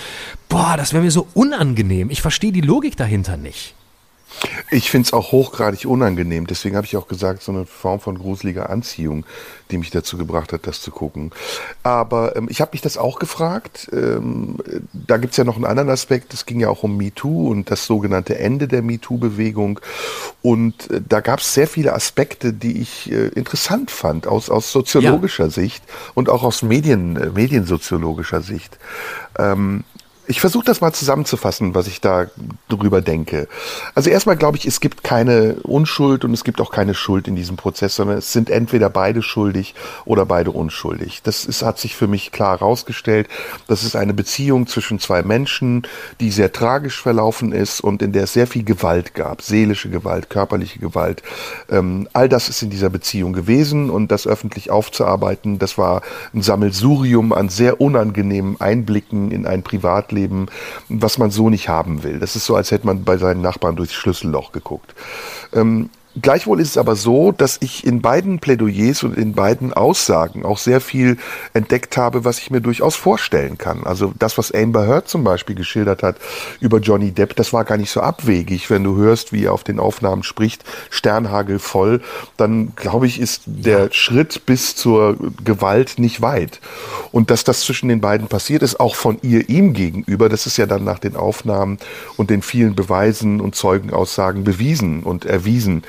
Boah, 0.48 0.76
das 0.76 0.92
wäre 0.92 1.02
mir 1.02 1.10
so 1.10 1.26
unangenehm. 1.34 2.10
Ich 2.10 2.22
verstehe 2.22 2.52
die 2.52 2.60
Logik 2.60 2.96
dahinter 2.96 3.36
nicht. 3.36 3.74
Ich 4.70 4.90
finde 4.90 5.06
es 5.06 5.12
auch 5.12 5.32
hochgradig 5.32 5.86
unangenehm. 5.86 6.46
Deswegen 6.46 6.76
habe 6.76 6.86
ich 6.86 6.96
auch 6.96 7.08
gesagt, 7.08 7.42
so 7.42 7.52
eine 7.52 7.66
Form 7.66 8.00
von 8.00 8.18
gruseliger 8.18 8.70
Anziehung, 8.70 9.24
die 9.70 9.78
mich 9.78 9.90
dazu 9.90 10.16
gebracht 10.18 10.52
hat, 10.52 10.66
das 10.66 10.80
zu 10.80 10.90
gucken. 10.90 11.30
Aber 11.82 12.36
ähm, 12.36 12.48
ich 12.50 12.60
habe 12.60 12.72
mich 12.72 12.80
das 12.80 12.98
auch 12.98 13.18
gefragt. 13.18 13.88
Ähm, 13.92 14.58
da 14.92 15.16
gibt 15.16 15.32
es 15.32 15.36
ja 15.36 15.44
noch 15.44 15.56
einen 15.56 15.64
anderen 15.64 15.90
Aspekt. 15.90 16.34
Es 16.34 16.46
ging 16.46 16.60
ja 16.60 16.68
auch 16.68 16.82
um 16.82 16.96
MeToo 16.96 17.50
und 17.50 17.70
das 17.70 17.86
sogenannte 17.86 18.38
Ende 18.38 18.68
der 18.68 18.82
MeToo-Bewegung. 18.82 19.80
Und 20.42 20.90
äh, 20.90 21.00
da 21.06 21.20
gab 21.20 21.40
es 21.40 21.54
sehr 21.54 21.66
viele 21.66 21.92
Aspekte, 21.92 22.52
die 22.52 22.80
ich 22.80 23.10
äh, 23.10 23.28
interessant 23.28 23.90
fand, 23.90 24.26
aus, 24.26 24.50
aus 24.50 24.72
soziologischer 24.72 25.50
Sicht 25.50 25.84
und 26.14 26.28
auch 26.28 26.42
aus 26.42 26.62
Medien, 26.62 27.16
äh, 27.16 27.30
mediensoziologischer 27.30 28.40
Sicht. 28.40 28.78
Ähm, 29.38 29.84
ich 30.26 30.40
versuche 30.40 30.64
das 30.64 30.80
mal 30.80 30.92
zusammenzufassen, 30.92 31.74
was 31.74 31.86
ich 31.86 32.00
da 32.00 32.26
drüber 32.68 33.00
denke. 33.02 33.46
Also 33.94 34.10
erstmal 34.10 34.36
glaube 34.36 34.56
ich, 34.56 34.66
es 34.66 34.80
gibt 34.80 35.04
keine 35.04 35.56
Unschuld 35.62 36.24
und 36.24 36.32
es 36.32 36.44
gibt 36.44 36.60
auch 36.60 36.70
keine 36.70 36.94
Schuld 36.94 37.28
in 37.28 37.36
diesem 37.36 37.56
Prozess, 37.56 37.96
sondern 37.96 38.18
es 38.18 38.32
sind 38.32 38.48
entweder 38.50 38.88
beide 38.88 39.22
schuldig 39.22 39.74
oder 40.04 40.24
beide 40.24 40.50
unschuldig. 40.50 41.20
Das 41.22 41.44
ist, 41.44 41.62
hat 41.62 41.78
sich 41.78 41.94
für 41.94 42.06
mich 42.06 42.32
klar 42.32 42.58
herausgestellt. 42.58 43.28
Das 43.68 43.84
ist 43.84 43.96
eine 43.96 44.14
Beziehung 44.14 44.66
zwischen 44.66 44.98
zwei 44.98 45.22
Menschen, 45.22 45.86
die 46.20 46.30
sehr 46.30 46.52
tragisch 46.52 47.00
verlaufen 47.00 47.52
ist 47.52 47.80
und 47.80 48.00
in 48.00 48.12
der 48.12 48.24
es 48.24 48.32
sehr 48.32 48.46
viel 48.46 48.64
Gewalt 48.64 49.14
gab, 49.14 49.42
seelische 49.42 49.90
Gewalt, 49.90 50.30
körperliche 50.30 50.78
Gewalt. 50.78 51.22
Ähm, 51.70 52.08
all 52.12 52.28
das 52.28 52.48
ist 52.48 52.62
in 52.62 52.70
dieser 52.70 52.90
Beziehung 52.90 53.32
gewesen 53.34 53.90
und 53.90 54.10
das 54.10 54.26
öffentlich 54.26 54.70
aufzuarbeiten, 54.70 55.58
das 55.58 55.76
war 55.76 56.02
ein 56.32 56.42
Sammelsurium 56.42 57.32
an 57.32 57.50
sehr 57.50 57.80
unangenehmen 57.80 58.60
Einblicken 58.60 59.30
in 59.30 59.46
ein 59.46 59.62
Privatleben, 59.62 60.13
was 60.88 61.18
man 61.18 61.30
so 61.30 61.50
nicht 61.50 61.68
haben 61.68 62.02
will. 62.02 62.18
Das 62.18 62.36
ist 62.36 62.46
so, 62.46 62.56
als 62.56 62.70
hätte 62.70 62.86
man 62.86 63.04
bei 63.04 63.16
seinen 63.16 63.42
Nachbarn 63.42 63.76
durchs 63.76 63.94
Schlüsselloch 63.94 64.52
geguckt. 64.52 64.94
Ähm, 65.52 65.90
Gleichwohl 66.22 66.60
ist 66.60 66.70
es 66.70 66.78
aber 66.78 66.94
so, 66.94 67.32
dass 67.32 67.58
ich 67.60 67.84
in 67.84 68.00
beiden 68.00 68.38
Plädoyers 68.38 69.02
und 69.02 69.18
in 69.18 69.32
beiden 69.32 69.72
Aussagen 69.72 70.44
auch 70.44 70.58
sehr 70.58 70.80
viel 70.80 71.16
entdeckt 71.54 71.96
habe, 71.96 72.24
was 72.24 72.38
ich 72.38 72.52
mir 72.52 72.60
durchaus 72.60 72.94
vorstellen 72.94 73.58
kann. 73.58 73.84
Also 73.84 74.14
das, 74.18 74.38
was 74.38 74.52
Amber 74.52 74.86
Heard 74.86 75.08
zum 75.08 75.24
Beispiel 75.24 75.56
geschildert 75.56 76.04
hat 76.04 76.16
über 76.60 76.78
Johnny 76.78 77.10
Depp, 77.10 77.34
das 77.34 77.52
war 77.52 77.64
gar 77.64 77.78
nicht 77.78 77.90
so 77.90 78.00
abwegig. 78.00 78.70
Wenn 78.70 78.84
du 78.84 78.96
hörst, 78.96 79.32
wie 79.32 79.46
er 79.46 79.52
auf 79.52 79.64
den 79.64 79.80
Aufnahmen 79.80 80.22
spricht, 80.22 80.62
Sternhagel 80.88 81.58
voll, 81.58 82.00
dann 82.36 82.74
glaube 82.76 83.08
ich, 83.08 83.20
ist 83.20 83.42
der 83.46 83.92
Schritt 83.92 84.46
bis 84.46 84.76
zur 84.76 85.16
Gewalt 85.42 85.98
nicht 85.98 86.22
weit. 86.22 86.60
Und 87.10 87.30
dass 87.30 87.42
das 87.42 87.62
zwischen 87.62 87.88
den 87.88 88.00
beiden 88.00 88.28
passiert 88.28 88.62
ist, 88.62 88.78
auch 88.78 88.94
von 88.94 89.18
ihr 89.22 89.48
ihm 89.48 89.72
gegenüber, 89.72 90.28
das 90.28 90.46
ist 90.46 90.58
ja 90.58 90.66
dann 90.66 90.84
nach 90.84 91.00
den 91.00 91.16
Aufnahmen 91.16 91.78
und 92.16 92.30
den 92.30 92.42
vielen 92.42 92.76
Beweisen 92.76 93.40
und 93.40 93.56
Zeugenaussagen 93.56 94.44
bewiesen 94.44 95.02
und 95.02 95.24
erwiesen. 95.24 95.82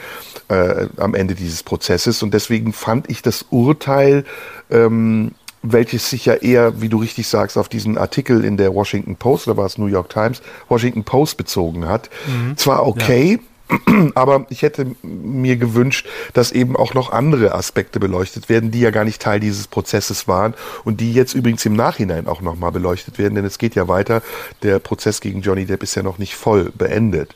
Äh, 0.47 0.87
am 0.97 1.15
Ende 1.15 1.35
dieses 1.35 1.63
Prozesses. 1.63 2.23
Und 2.23 2.33
deswegen 2.33 2.73
fand 2.73 3.09
ich 3.09 3.21
das 3.21 3.45
Urteil, 3.49 4.25
ähm, 4.69 5.31
welches 5.61 6.09
sich 6.09 6.25
ja 6.25 6.35
eher, 6.35 6.81
wie 6.81 6.89
du 6.89 6.97
richtig 6.97 7.27
sagst, 7.27 7.57
auf 7.57 7.69
diesen 7.69 7.97
Artikel 7.97 8.45
in 8.45 8.57
der 8.57 8.73
Washington 8.73 9.15
Post 9.15 9.47
oder 9.47 9.57
war 9.57 9.65
es 9.65 9.77
New 9.77 9.87
York 9.87 10.09
Times, 10.09 10.41
Washington 10.69 11.03
Post 11.03 11.37
bezogen 11.37 11.87
hat. 11.87 12.09
Mhm. 12.27 12.57
Zwar 12.57 12.85
okay, 12.85 13.39
ja. 13.41 13.55
Aber 14.15 14.45
ich 14.49 14.61
hätte 14.61 14.95
mir 15.01 15.57
gewünscht, 15.57 16.07
dass 16.33 16.51
eben 16.51 16.75
auch 16.75 16.93
noch 16.93 17.11
andere 17.11 17.55
Aspekte 17.55 17.99
beleuchtet 17.99 18.49
werden, 18.49 18.71
die 18.71 18.79
ja 18.79 18.91
gar 18.91 19.05
nicht 19.05 19.21
Teil 19.21 19.39
dieses 19.39 19.67
Prozesses 19.67 20.27
waren 20.27 20.53
und 20.83 21.01
die 21.01 21.13
jetzt 21.13 21.33
übrigens 21.33 21.65
im 21.65 21.73
Nachhinein 21.73 22.27
auch 22.27 22.41
nochmal 22.41 22.71
beleuchtet 22.71 23.17
werden, 23.17 23.35
denn 23.35 23.45
es 23.45 23.57
geht 23.57 23.75
ja 23.75 23.87
weiter. 23.87 24.21
Der 24.61 24.79
Prozess 24.79 25.19
gegen 25.19 25.41
Johnny 25.41 25.65
Depp 25.65 25.83
ist 25.83 25.95
ja 25.95 26.03
noch 26.03 26.19
nicht 26.19 26.35
voll 26.35 26.71
beendet. 26.75 27.33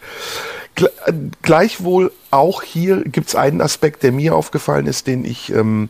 Gleichwohl 1.41 2.11
auch 2.32 2.63
hier 2.63 3.03
gibt 3.03 3.28
es 3.28 3.36
einen 3.36 3.61
Aspekt, 3.61 4.03
der 4.03 4.11
mir 4.11 4.36
aufgefallen 4.36 4.88
ist, 4.88 5.07
den 5.07 5.26
ich, 5.26 5.51
ähm, 5.51 5.89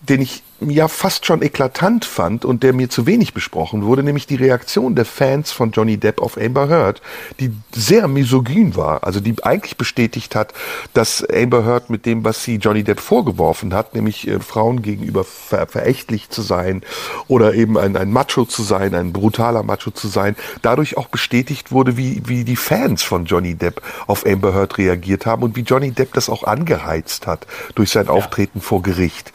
den 0.00 0.22
ich 0.22 0.42
ja 0.60 0.88
fast 0.88 1.24
schon 1.26 1.42
eklatant 1.42 2.04
fand 2.04 2.44
und 2.44 2.62
der 2.62 2.72
mir 2.72 2.90
zu 2.90 3.06
wenig 3.06 3.32
besprochen 3.32 3.84
wurde, 3.84 4.02
nämlich 4.02 4.26
die 4.26 4.36
Reaktion 4.36 4.94
der 4.94 5.04
Fans 5.04 5.52
von 5.52 5.70
Johnny 5.70 5.96
Depp 5.96 6.20
auf 6.20 6.36
Amber 6.36 6.68
Heard, 6.68 7.00
die 7.38 7.50
sehr 7.72 8.08
misogyn 8.08 8.76
war, 8.76 9.04
also 9.04 9.20
die 9.20 9.34
eigentlich 9.42 9.76
bestätigt 9.78 10.34
hat, 10.34 10.52
dass 10.92 11.24
Amber 11.24 11.64
Heard 11.64 11.88
mit 11.88 12.04
dem, 12.04 12.24
was 12.24 12.44
sie 12.44 12.56
Johnny 12.56 12.84
Depp 12.84 13.00
vorgeworfen 13.00 13.72
hat, 13.72 13.94
nämlich 13.94 14.28
äh, 14.28 14.40
Frauen 14.40 14.82
gegenüber 14.82 15.24
ver 15.24 15.66
verächtlich 15.66 16.30
zu 16.30 16.42
sein 16.42 16.82
oder 17.28 17.54
eben 17.54 17.78
ein, 17.78 17.96
ein 17.96 18.10
Macho 18.10 18.44
zu 18.44 18.62
sein, 18.62 18.94
ein 18.94 19.12
brutaler 19.12 19.62
Macho 19.62 19.90
zu 19.90 20.08
sein, 20.08 20.36
dadurch 20.62 20.96
auch 20.96 21.08
bestätigt 21.08 21.72
wurde, 21.72 21.96
wie, 21.96 22.22
wie 22.26 22.44
die 22.44 22.56
Fans 22.56 23.02
von 23.02 23.24
Johnny 23.24 23.54
Depp 23.54 23.82
auf 24.06 24.26
Amber 24.26 24.52
Heard 24.52 24.78
reagiert 24.78 25.26
haben 25.26 25.42
und 25.42 25.56
wie 25.56 25.62
Johnny 25.62 25.90
Depp 25.92 26.12
das 26.14 26.28
auch 26.28 26.44
angeheizt 26.44 27.26
hat 27.26 27.46
durch 27.74 27.90
sein 27.90 28.06
ja. 28.06 28.12
Auftreten 28.12 28.60
vor 28.60 28.82
Gericht. 28.82 29.32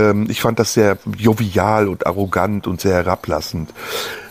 Ähm, 0.00 0.26
ich 0.28 0.40
fand 0.40 0.58
das 0.58 0.72
sehr 0.72 0.98
jovial 1.18 1.88
und 1.88 2.06
arrogant 2.06 2.66
und 2.66 2.80
sehr 2.80 2.94
herablassend. 2.94 3.72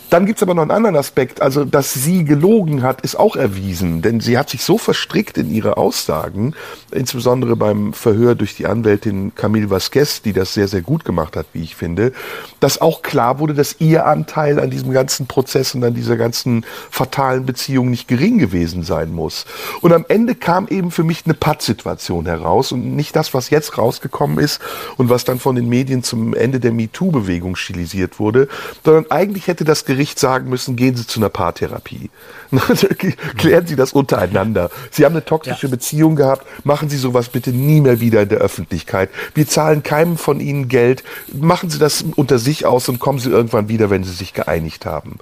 Dann 0.09 0.25
gibt's 0.25 0.41
aber 0.41 0.55
noch 0.55 0.63
einen 0.63 0.71
anderen 0.71 0.95
Aspekt. 0.95 1.41
Also, 1.41 1.65
dass 1.65 1.93
sie 1.93 2.23
gelogen 2.23 2.81
hat, 2.81 3.01
ist 3.01 3.15
auch 3.15 3.35
erwiesen. 3.35 4.01
Denn 4.01 4.19
sie 4.19 4.37
hat 4.37 4.49
sich 4.49 4.63
so 4.63 4.77
verstrickt 4.77 5.37
in 5.37 5.51
ihre 5.51 5.77
Aussagen, 5.77 6.55
insbesondere 6.91 7.55
beim 7.55 7.93
Verhör 7.93 8.35
durch 8.35 8.55
die 8.55 8.65
Anwältin 8.65 9.33
Camille 9.35 9.69
Vasquez, 9.69 10.21
die 10.21 10.33
das 10.33 10.53
sehr, 10.53 10.67
sehr 10.67 10.81
gut 10.81 11.05
gemacht 11.05 11.35
hat, 11.35 11.45
wie 11.53 11.61
ich 11.61 11.75
finde, 11.75 12.11
dass 12.59 12.81
auch 12.81 13.01
klar 13.03 13.39
wurde, 13.39 13.53
dass 13.53 13.75
ihr 13.79 14.05
Anteil 14.07 14.59
an 14.59 14.71
diesem 14.71 14.91
ganzen 14.91 15.27
Prozess 15.27 15.75
und 15.75 15.83
an 15.83 15.93
dieser 15.93 16.17
ganzen 16.17 16.65
fatalen 16.89 17.45
Beziehung 17.45 17.89
nicht 17.89 18.07
gering 18.07 18.39
gewesen 18.39 18.83
sein 18.83 19.11
muss. 19.13 19.45
Und 19.81 19.93
am 19.93 20.05
Ende 20.07 20.33
kam 20.33 20.67
eben 20.69 20.89
für 20.91 21.03
mich 21.03 21.23
eine 21.25 21.35
Pattsituation 21.35 22.25
heraus 22.25 22.71
und 22.71 22.95
nicht 22.95 23.15
das, 23.15 23.33
was 23.33 23.51
jetzt 23.51 23.77
rausgekommen 23.77 24.39
ist 24.39 24.59
und 24.97 25.09
was 25.09 25.23
dann 25.23 25.39
von 25.39 25.55
den 25.55 25.69
Medien 25.69 26.03
zum 26.03 26.33
Ende 26.33 26.59
der 26.59 26.71
MeToo-Bewegung 26.71 27.55
stilisiert 27.55 28.19
wurde, 28.19 28.47
sondern 28.83 29.11
eigentlich 29.11 29.47
hätte 29.47 29.65
das 29.65 29.85
Gericht 29.85 29.98
Gericht 29.99 30.17
sagen 30.17 30.49
müssen, 30.49 30.77
gehen 30.77 30.95
Sie 30.95 31.05
zu 31.05 31.19
einer 31.19 31.27
Paartherapie. 31.27 32.09
Klären 33.37 33.67
Sie 33.67 33.75
das 33.75 33.91
untereinander. 33.91 34.71
Sie 34.91 35.03
haben 35.03 35.11
eine 35.13 35.25
toxische 35.25 35.67
ja. 35.67 35.71
Beziehung 35.71 36.15
gehabt, 36.15 36.47
machen 36.63 36.87
Sie 36.87 36.95
sowas 36.95 37.27
bitte 37.27 37.49
nie 37.49 37.81
mehr 37.81 37.99
wieder 37.99 38.21
in 38.21 38.29
der 38.29 38.37
Öffentlichkeit. 38.37 39.09
Wir 39.33 39.45
zahlen 39.45 39.83
keinem 39.83 40.15
von 40.15 40.39
Ihnen 40.39 40.69
Geld. 40.69 41.03
Machen 41.33 41.69
Sie 41.69 41.79
das 41.79 42.05
unter 42.15 42.39
sich 42.39 42.65
aus 42.65 42.87
und 42.87 42.99
kommen 42.99 43.19
Sie 43.19 43.29
irgendwann 43.29 43.67
wieder, 43.67 43.89
wenn 43.89 44.05
Sie 44.05 44.13
sich 44.13 44.33
geeinigt 44.33 44.85
haben. 44.85 45.17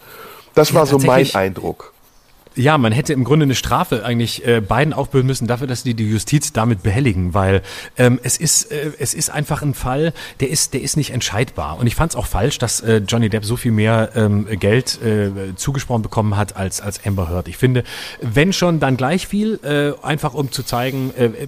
Das 0.53 0.75
war 0.75 0.83
ja, 0.83 0.91
so 0.91 0.99
mein 0.99 1.33
Eindruck. 1.33 1.91
Ja, 2.57 2.79
man 2.79 2.91
hätte 2.91 3.13
im 3.13 3.23
Grunde 3.23 3.43
eine 3.43 3.53
Strafe 3.53 4.03
eigentlich 4.03 4.45
äh, 4.45 4.61
beiden 4.61 4.91
aufbürden 4.91 5.27
müssen 5.27 5.45
dafür, 5.45 5.67
dass 5.67 5.83
die 5.83 5.93
die 5.93 6.09
Justiz 6.09 6.53
damit 6.53 6.81
behelligen, 6.81 7.35
weil 7.35 7.61
ähm, 7.97 8.19
es 8.23 8.37
ist 8.37 8.71
äh, 8.71 8.93
es 8.97 9.13
ist 9.13 9.29
einfach 9.29 9.61
ein 9.61 9.75
Fall, 9.75 10.11
der 10.39 10.49
ist 10.49 10.73
der 10.73 10.81
ist 10.81 10.97
nicht 10.97 11.11
entscheidbar 11.11 11.77
und 11.77 11.85
ich 11.85 11.93
fand 11.93 12.13
es 12.13 12.15
auch 12.15 12.25
falsch, 12.25 12.57
dass 12.57 12.81
äh, 12.81 12.97
Johnny 13.07 13.29
Depp 13.29 13.45
so 13.45 13.57
viel 13.57 13.71
mehr 13.71 14.09
ähm, 14.15 14.47
Geld 14.59 14.99
äh, 15.03 15.55
zugesprochen 15.55 16.01
bekommen 16.01 16.35
hat 16.35 16.57
als 16.57 16.81
als 16.81 17.05
Amber 17.05 17.29
Heard. 17.29 17.47
Ich 17.47 17.57
finde, 17.57 17.83
wenn 18.21 18.51
schon, 18.53 18.79
dann 18.79 18.97
gleich 18.97 19.27
viel, 19.27 19.59
äh, 19.63 20.03
einfach 20.03 20.33
um 20.33 20.51
zu 20.51 20.63
zeigen, 20.63 21.13
äh, 21.15 21.25
äh 21.25 21.47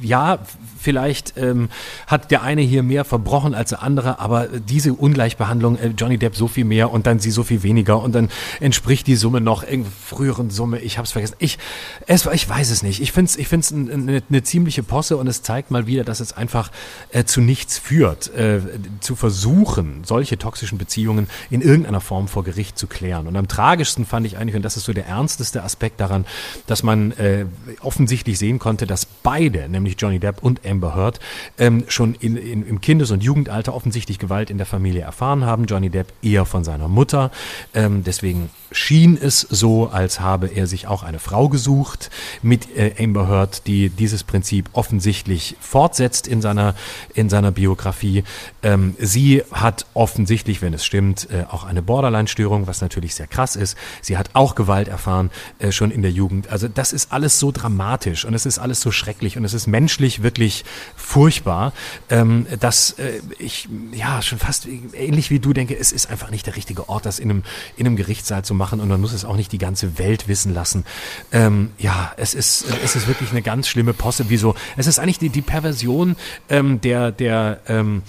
ja 0.00 0.40
vielleicht 0.82 1.34
ähm, 1.36 1.68
hat 2.08 2.30
der 2.32 2.42
eine 2.42 2.60
hier 2.60 2.82
mehr 2.82 3.04
verbrochen 3.04 3.54
als 3.54 3.70
der 3.70 3.82
andere, 3.82 4.18
aber 4.18 4.48
diese 4.48 4.92
Ungleichbehandlung, 4.92 5.78
äh, 5.78 5.92
Johnny 5.96 6.18
Depp 6.18 6.34
so 6.34 6.48
viel 6.48 6.64
mehr 6.64 6.90
und 6.90 7.06
dann 7.06 7.20
sie 7.20 7.30
so 7.30 7.44
viel 7.44 7.62
weniger 7.62 8.02
und 8.02 8.14
dann 8.14 8.28
entspricht 8.58 9.06
die 9.06 9.14
Summe 9.14 9.40
noch 9.40 9.62
irgendeiner 9.62 9.94
früheren 10.32 10.50
Summe. 10.50 10.78
Ich 10.80 10.98
habe 10.98 11.06
es 11.06 11.12
vergessen. 11.12 11.36
Ich, 11.38 11.58
es, 12.06 12.26
ich 12.26 12.48
weiß 12.48 12.70
es 12.70 12.82
nicht. 12.82 13.00
Ich 13.00 13.12
finde 13.12 13.28
es 13.30 13.36
ich 13.36 13.48
find's 13.48 13.72
eine, 13.72 14.22
eine 14.28 14.42
ziemliche 14.42 14.82
Posse 14.82 15.16
und 15.16 15.26
es 15.26 15.42
zeigt 15.42 15.70
mal 15.70 15.86
wieder, 15.86 16.04
dass 16.04 16.20
es 16.20 16.32
einfach 16.32 16.70
äh, 17.10 17.24
zu 17.24 17.40
nichts 17.40 17.78
führt, 17.78 18.34
äh, 18.34 18.60
zu 19.00 19.14
versuchen, 19.14 20.04
solche 20.04 20.38
toxischen 20.38 20.78
Beziehungen 20.78 21.28
in 21.50 21.60
irgendeiner 21.60 22.00
Form 22.00 22.28
vor 22.28 22.44
Gericht 22.44 22.78
zu 22.78 22.86
klären. 22.86 23.26
Und 23.26 23.36
am 23.36 23.48
tragischsten 23.48 24.06
fand 24.06 24.26
ich 24.26 24.38
eigentlich, 24.38 24.56
und 24.56 24.62
das 24.62 24.76
ist 24.76 24.84
so 24.84 24.92
der 24.92 25.06
ernsteste 25.06 25.62
Aspekt 25.62 26.00
daran, 26.00 26.24
dass 26.66 26.82
man 26.82 27.12
äh, 27.12 27.44
offensichtlich 27.80 28.38
sehen 28.38 28.58
konnte, 28.58 28.86
dass 28.86 29.04
beide, 29.04 29.68
nämlich 29.68 29.96
Johnny 29.98 30.18
Depp 30.18 30.42
und 30.42 30.66
Amber 30.66 30.94
Heard 30.94 31.20
ähm, 31.58 31.84
schon 31.88 32.14
in, 32.14 32.36
in, 32.36 32.66
im 32.66 32.80
Kindes- 32.80 33.10
und 33.10 33.22
Jugendalter 33.22 33.74
offensichtlich 33.74 34.18
Gewalt 34.18 34.50
in 34.50 34.56
der 34.56 34.66
Familie 34.66 35.02
erfahren 35.02 35.44
haben. 35.44 35.66
Johnny 35.66 35.90
Depp 35.90 36.12
eher 36.22 36.46
von 36.46 36.64
seiner 36.64 36.88
Mutter. 36.88 37.30
Ähm, 37.74 38.02
deswegen 38.04 38.50
schien 38.72 39.18
es 39.20 39.40
so, 39.40 39.88
als 39.88 40.20
habe 40.20 40.48
er 40.48 40.66
sich 40.66 40.86
auch 40.86 41.02
eine 41.02 41.18
Frau 41.18 41.48
gesucht 41.48 42.10
mit 42.42 42.76
äh, 42.76 42.94
Amber 42.98 43.28
Heard, 43.28 43.66
die 43.66 43.90
dieses 43.90 44.24
Prinzip 44.24 44.70
offensichtlich 44.72 45.56
fortsetzt 45.60 46.26
in 46.26 46.40
seiner, 46.42 46.74
in 47.14 47.28
seiner 47.28 47.52
Biografie. 47.52 48.24
Ähm, 48.62 48.96
sie 48.98 49.42
hat 49.52 49.86
offensichtlich, 49.94 50.62
wenn 50.62 50.74
es 50.74 50.84
stimmt, 50.84 51.28
äh, 51.30 51.44
auch 51.48 51.64
eine 51.64 51.82
Borderline-Störung, 51.82 52.66
was 52.66 52.80
natürlich 52.80 53.14
sehr 53.14 53.26
krass 53.26 53.56
ist. 53.56 53.76
Sie 54.00 54.16
hat 54.16 54.30
auch 54.32 54.54
Gewalt 54.54 54.88
erfahren, 54.88 55.30
äh, 55.58 55.72
schon 55.72 55.90
in 55.90 56.02
der 56.02 56.10
Jugend. 56.10 56.48
Also 56.48 56.68
das 56.68 56.92
ist 56.92 57.12
alles 57.12 57.38
so 57.38 57.52
dramatisch 57.52 58.24
und 58.24 58.34
es 58.34 58.46
ist 58.46 58.58
alles 58.58 58.80
so 58.80 58.90
schrecklich 58.90 59.36
und 59.36 59.44
es 59.44 59.54
ist 59.54 59.66
menschlich 59.66 60.22
wirklich 60.22 60.64
furchtbar, 60.96 61.72
ähm, 62.10 62.46
dass 62.60 62.92
äh, 62.92 63.20
ich 63.38 63.68
ja 63.92 64.22
schon 64.22 64.38
fast 64.38 64.66
ähnlich 64.94 65.30
wie 65.30 65.38
du 65.38 65.52
denke, 65.52 65.78
es 65.78 65.92
ist 65.92 66.10
einfach 66.10 66.30
nicht 66.30 66.46
der 66.46 66.56
richtige 66.56 66.88
Ort, 66.88 67.06
das 67.06 67.18
in 67.18 67.30
einem, 67.30 67.42
in 67.76 67.86
einem 67.86 67.96
Gerichtssaal 67.96 68.44
zu 68.44 68.54
machen 68.54 68.61
und 68.80 68.88
man 68.88 69.00
muss 69.00 69.12
es 69.12 69.24
auch 69.24 69.36
nicht 69.36 69.52
die 69.52 69.58
ganze 69.58 69.98
Welt 69.98 70.28
wissen 70.28 70.54
lassen. 70.54 70.84
Ähm, 71.32 71.70
ja, 71.78 72.12
es 72.16 72.34
ist, 72.34 72.64
es 72.84 72.96
ist 72.96 73.08
wirklich 73.08 73.30
eine 73.30 73.42
ganz 73.42 73.68
schlimme 73.68 73.92
Posse. 73.92 74.26
Wieso? 74.28 74.54
Es 74.76 74.86
ist 74.86 74.98
eigentlich 74.98 75.18
die, 75.18 75.30
die 75.30 75.42
Perversion 75.42 76.16
ähm, 76.48 76.80
der, 76.80 77.10
der, 77.12 77.60
ähm, 77.66 78.02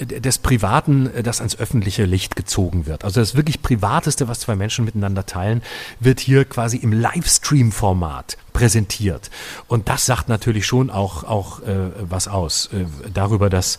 des 0.00 0.38
Privaten, 0.38 1.10
das 1.22 1.40
ans 1.40 1.58
öffentliche 1.58 2.04
Licht 2.04 2.36
gezogen 2.36 2.86
wird. 2.86 3.04
Also 3.04 3.20
das 3.20 3.34
wirklich 3.34 3.62
Privateste, 3.62 4.28
was 4.28 4.40
zwei 4.40 4.56
Menschen 4.56 4.84
miteinander 4.84 5.26
teilen, 5.26 5.62
wird 6.00 6.20
hier 6.20 6.44
quasi 6.44 6.78
im 6.78 6.92
Livestream-Format 6.92 8.38
präsentiert. 8.52 9.30
Und 9.68 9.88
das 9.88 10.06
sagt 10.06 10.28
natürlich 10.28 10.66
schon 10.66 10.90
auch, 10.90 11.24
auch 11.24 11.60
äh, 11.60 11.90
was 12.00 12.26
aus 12.26 12.70
äh, 12.72 12.86
darüber, 13.12 13.50
dass 13.50 13.78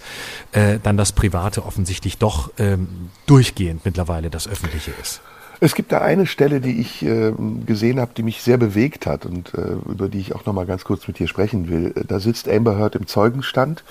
äh, 0.51 0.79
dann 0.81 0.97
das 0.97 1.13
Private 1.13 1.65
offensichtlich 1.65 2.17
doch 2.17 2.51
ähm, 2.59 3.09
durchgehend 3.25 3.83
mittlerweile 3.85 4.29
das 4.29 4.47
Öffentliche 4.47 4.91
ist. 5.01 5.21
Es 5.59 5.73
gibt 5.73 5.91
da 5.91 5.99
eine 6.01 6.27
Stelle, 6.27 6.61
die 6.61 6.79
ich 6.79 7.03
äh, 7.03 7.33
gesehen 7.65 7.99
habe, 7.99 8.11
die 8.15 8.21
mich 8.21 8.43
sehr 8.43 8.57
bewegt 8.57 9.07
hat 9.07 9.25
und 9.25 9.53
äh, 9.55 9.89
über 9.89 10.07
die 10.07 10.19
ich 10.19 10.35
auch 10.35 10.45
noch 10.45 10.53
mal 10.53 10.67
ganz 10.67 10.83
kurz 10.83 11.07
mit 11.07 11.17
dir 11.17 11.27
sprechen 11.27 11.67
will. 11.67 11.93
Da 12.07 12.19
sitzt 12.19 12.47
Amber 12.47 12.77
Heard 12.77 12.95
im 12.95 13.07
Zeugenstand 13.07 13.83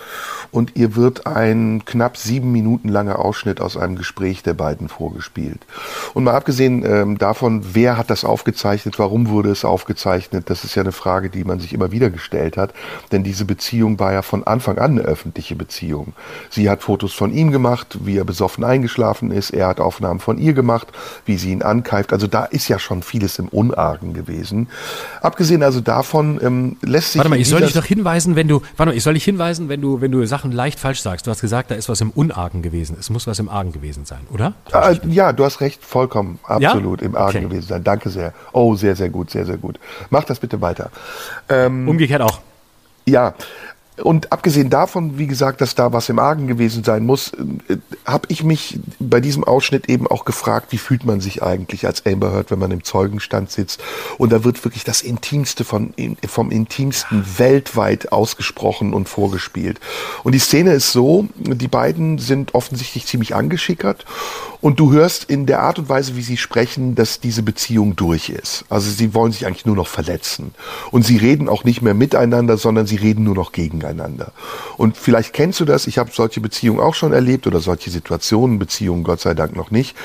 und 0.53 0.77
ihr 0.77 0.95
wird 0.95 1.27
ein 1.27 1.83
knapp 1.85 2.17
sieben 2.19 2.53
Minuten 2.53 2.89
langer 2.89 3.19
Ausschnitt 3.19 3.61
aus 3.61 3.77
einem 3.77 3.97
Gespräch 3.97 4.45
der 4.45 4.55
beiden 4.55 4.89
vorgespielt. 4.89 5.59
Und 6.14 6.23
mal 6.23 6.35
abgesehen 6.35 6.85
ähm, 6.87 7.19
davon, 7.19 7.62
wer 7.73 7.97
hat 7.97 8.11
das 8.11 8.25
aufgezeichnet, 8.25 9.01
warum 9.01 9.29
wurde 9.29 9.51
es 9.51 9.64
aufgezeichnet, 9.64 10.49
das 10.49 10.62
ist 10.62 10.77
ja 10.77 10.83
eine 10.83 10.93
Frage, 10.93 11.31
die 11.31 11.43
man 11.43 11.59
sich 11.59 11.73
immer 11.73 11.91
wieder 11.91 12.11
gestellt 12.11 12.57
hat, 12.57 12.75
denn 13.11 13.25
diese 13.25 13.45
Beziehung 13.45 13.99
war 13.99 14.12
ja 14.12 14.23
von 14.23 14.47
Anfang 14.47 14.79
an 14.79 14.93
eine 14.93 15.01
öffentliche 15.01 15.57
Beziehung. 15.57 16.12
Sie 16.49 16.71
hat 16.71 16.83
Fotos 16.83 17.12
von 17.12 17.33
ihm 17.33 17.51
gemacht, 17.51 17.99
wie 18.03 18.19
er 18.19 18.25
besoffen 18.25 18.62
eingeschlafen 18.62 19.33
ist, 19.33 19.51
er 19.51 19.67
hat 19.67 19.81
Aufnahmen 19.81 20.21
von 20.21 20.39
ihr 20.39 20.53
gemacht, 20.53 20.89
wie 21.25 21.37
sie 21.37 21.55
ihn 21.57 21.62
ankeift. 21.62 22.12
Also 22.12 22.26
da 22.26 22.44
ist 22.44 22.68
ja 22.68 22.78
schon 22.78 23.02
vieles 23.02 23.38
im 23.38 23.48
Unargen 23.48 24.14
gewesen. 24.14 24.68
Abgesehen 25.20 25.62
also 25.62 25.80
davon 25.80 26.40
ähm, 26.42 26.76
lässt 26.82 27.12
sich. 27.12 27.18
Warte 27.18 27.30
mal, 27.30 27.38
ich 27.38 27.48
soll 27.48 27.61
dich 27.61 27.72
doch 27.72 27.84
hinweisen, 27.84 28.36
wenn 28.36 28.48
du, 28.48 28.62
warte 28.76 28.90
mal, 28.90 28.96
ich 28.96 29.02
soll 29.02 29.14
dich 29.14 29.24
hinweisen, 29.24 29.68
wenn 29.68 29.80
du, 29.80 30.00
wenn 30.00 30.12
du 30.12 30.24
Sachen 30.26 30.52
leicht 30.52 30.78
falsch 30.78 31.00
sagst. 31.00 31.26
Du 31.26 31.30
hast 31.30 31.40
gesagt, 31.40 31.70
da 31.70 31.74
ist 31.74 31.88
was 31.88 32.00
im 32.00 32.11
Unargen 32.11 32.62
gewesen. 32.62 32.96
Es 32.98 33.11
muss 33.11 33.26
was 33.26 33.38
im 33.38 33.48
Argen 33.48 33.72
gewesen 33.72 34.04
sein, 34.04 34.20
oder? 34.30 34.54
Äh, 34.72 34.96
ja, 35.09 35.32
du 35.32 35.44
hast 35.44 35.61
recht, 35.61 35.84
vollkommen, 35.84 36.38
absolut 36.44 37.00
ja? 37.00 37.07
im 37.07 37.16
Argen 37.16 37.38
okay. 37.38 37.48
gewesen 37.48 37.68
sein. 37.68 37.84
Danke 37.84 38.11
sehr. 38.11 38.32
Oh, 38.52 38.74
sehr, 38.74 38.96
sehr 38.96 39.09
gut, 39.09 39.30
sehr, 39.30 39.46
sehr 39.46 39.57
gut. 39.57 39.78
Mach 40.11 40.24
das 40.24 40.40
bitte 40.40 40.61
weiter. 40.61 40.90
Ähm, 41.48 41.88
Umgekehrt 41.88 42.22
auch. 42.22 42.40
Ja, 43.09 43.34
und 44.03 44.30
abgesehen 44.30 44.68
davon, 44.68 45.18
wie 45.18 45.26
gesagt, 45.26 45.61
dass 45.61 45.74
da 45.74 45.92
was 45.92 46.09
im 46.09 46.18
Argen 46.18 46.47
gewesen 46.47 46.84
sein 46.84 47.07
muss, 47.07 47.32
äh, 47.68 47.78
habe 48.05 48.26
ich 48.28 48.44
mich 48.44 48.78
bei 48.99 49.20
diesem 49.20 49.42
Ausschnitt 49.42 49.88
eben 49.88 50.07
auch 50.07 50.24
gefragt, 50.24 50.68
wie 50.70 50.78
fühlt 50.78 51.05
man 51.05 51.20
sich 51.20 51.42
eigentlich 51.42 51.86
als 51.86 52.05
Amber 52.05 52.32
Heard, 52.32 52.51
wenn 52.51 52.59
man 52.59 52.70
im 52.70 52.84
Zeugenstand 52.84 53.51
sitzt 53.51 53.82
und 54.18 54.32
da 54.32 54.44
wird 54.44 54.64
wirklich 54.64 54.84
das 54.84 55.01
Intimste 55.01 55.64
von, 55.64 55.94
vom 56.26 56.51
Intimsten 56.51 57.24
weltweit 57.38 58.12
ausgesprochen 58.12 58.92
und 58.92 59.09
vorgespielt. 59.09 59.80
Und 60.24 60.32
die 60.32 60.38
Szene 60.38 60.72
ist 60.72 60.92
so, 60.92 61.28
die 61.36 61.68
beiden 61.68 62.18
sind 62.18 62.55
offensichtlich 62.55 63.07
ziemlich 63.07 63.34
angeschickert 63.34 64.05
und 64.61 64.80
du 64.80 64.92
hörst 64.92 65.24
in 65.24 65.47
der 65.47 65.61
Art 65.61 65.78
und 65.78 65.88
Weise, 65.88 66.16
wie 66.16 66.22
sie 66.22 66.36
sprechen, 66.36 66.94
dass 66.94 67.20
diese 67.20 67.42
Beziehung 67.42 67.97
durch 67.97 68.28
ist. 68.28 68.64
Also 68.68 68.90
sie 68.90 69.14
wollen 69.14 69.32
sich 69.32 69.47
eigentlich 69.47 69.66
nur 69.66 69.76
noch 69.76 69.86
verletzen. 69.86 70.55
Und 70.90 71.05
sie 71.05 71.16
reden 71.16 71.49
auch 71.49 71.64
nicht 71.64 71.82
mehr 71.82 71.94
miteinander, 71.94 72.57
sondern 72.57 72.86
sie 72.86 72.97
reden 72.97 73.24
nur 73.24 73.34
noch 73.34 73.53
gegeneinander. 73.53 73.86
Und 74.76 74.97
vielleicht 74.97 75.32
kennst 75.32 75.61
du 75.61 75.64
das, 75.64 75.87
ich 75.87 75.99
habe 75.99 76.11
solche 76.12 76.41
Beziehungen 76.41 76.80
auch 76.80 76.95
schon 76.95 77.12
erlebt 77.12 77.47
oder 77.47 77.61
solche 77.61 77.91
Situationen, 77.91 78.59
Beziehungen 78.59 79.05
Gott 79.05 79.20
sei 79.20 79.34
Dank 79.34 79.57
noch 79.57 79.70
nicht, 79.70 79.97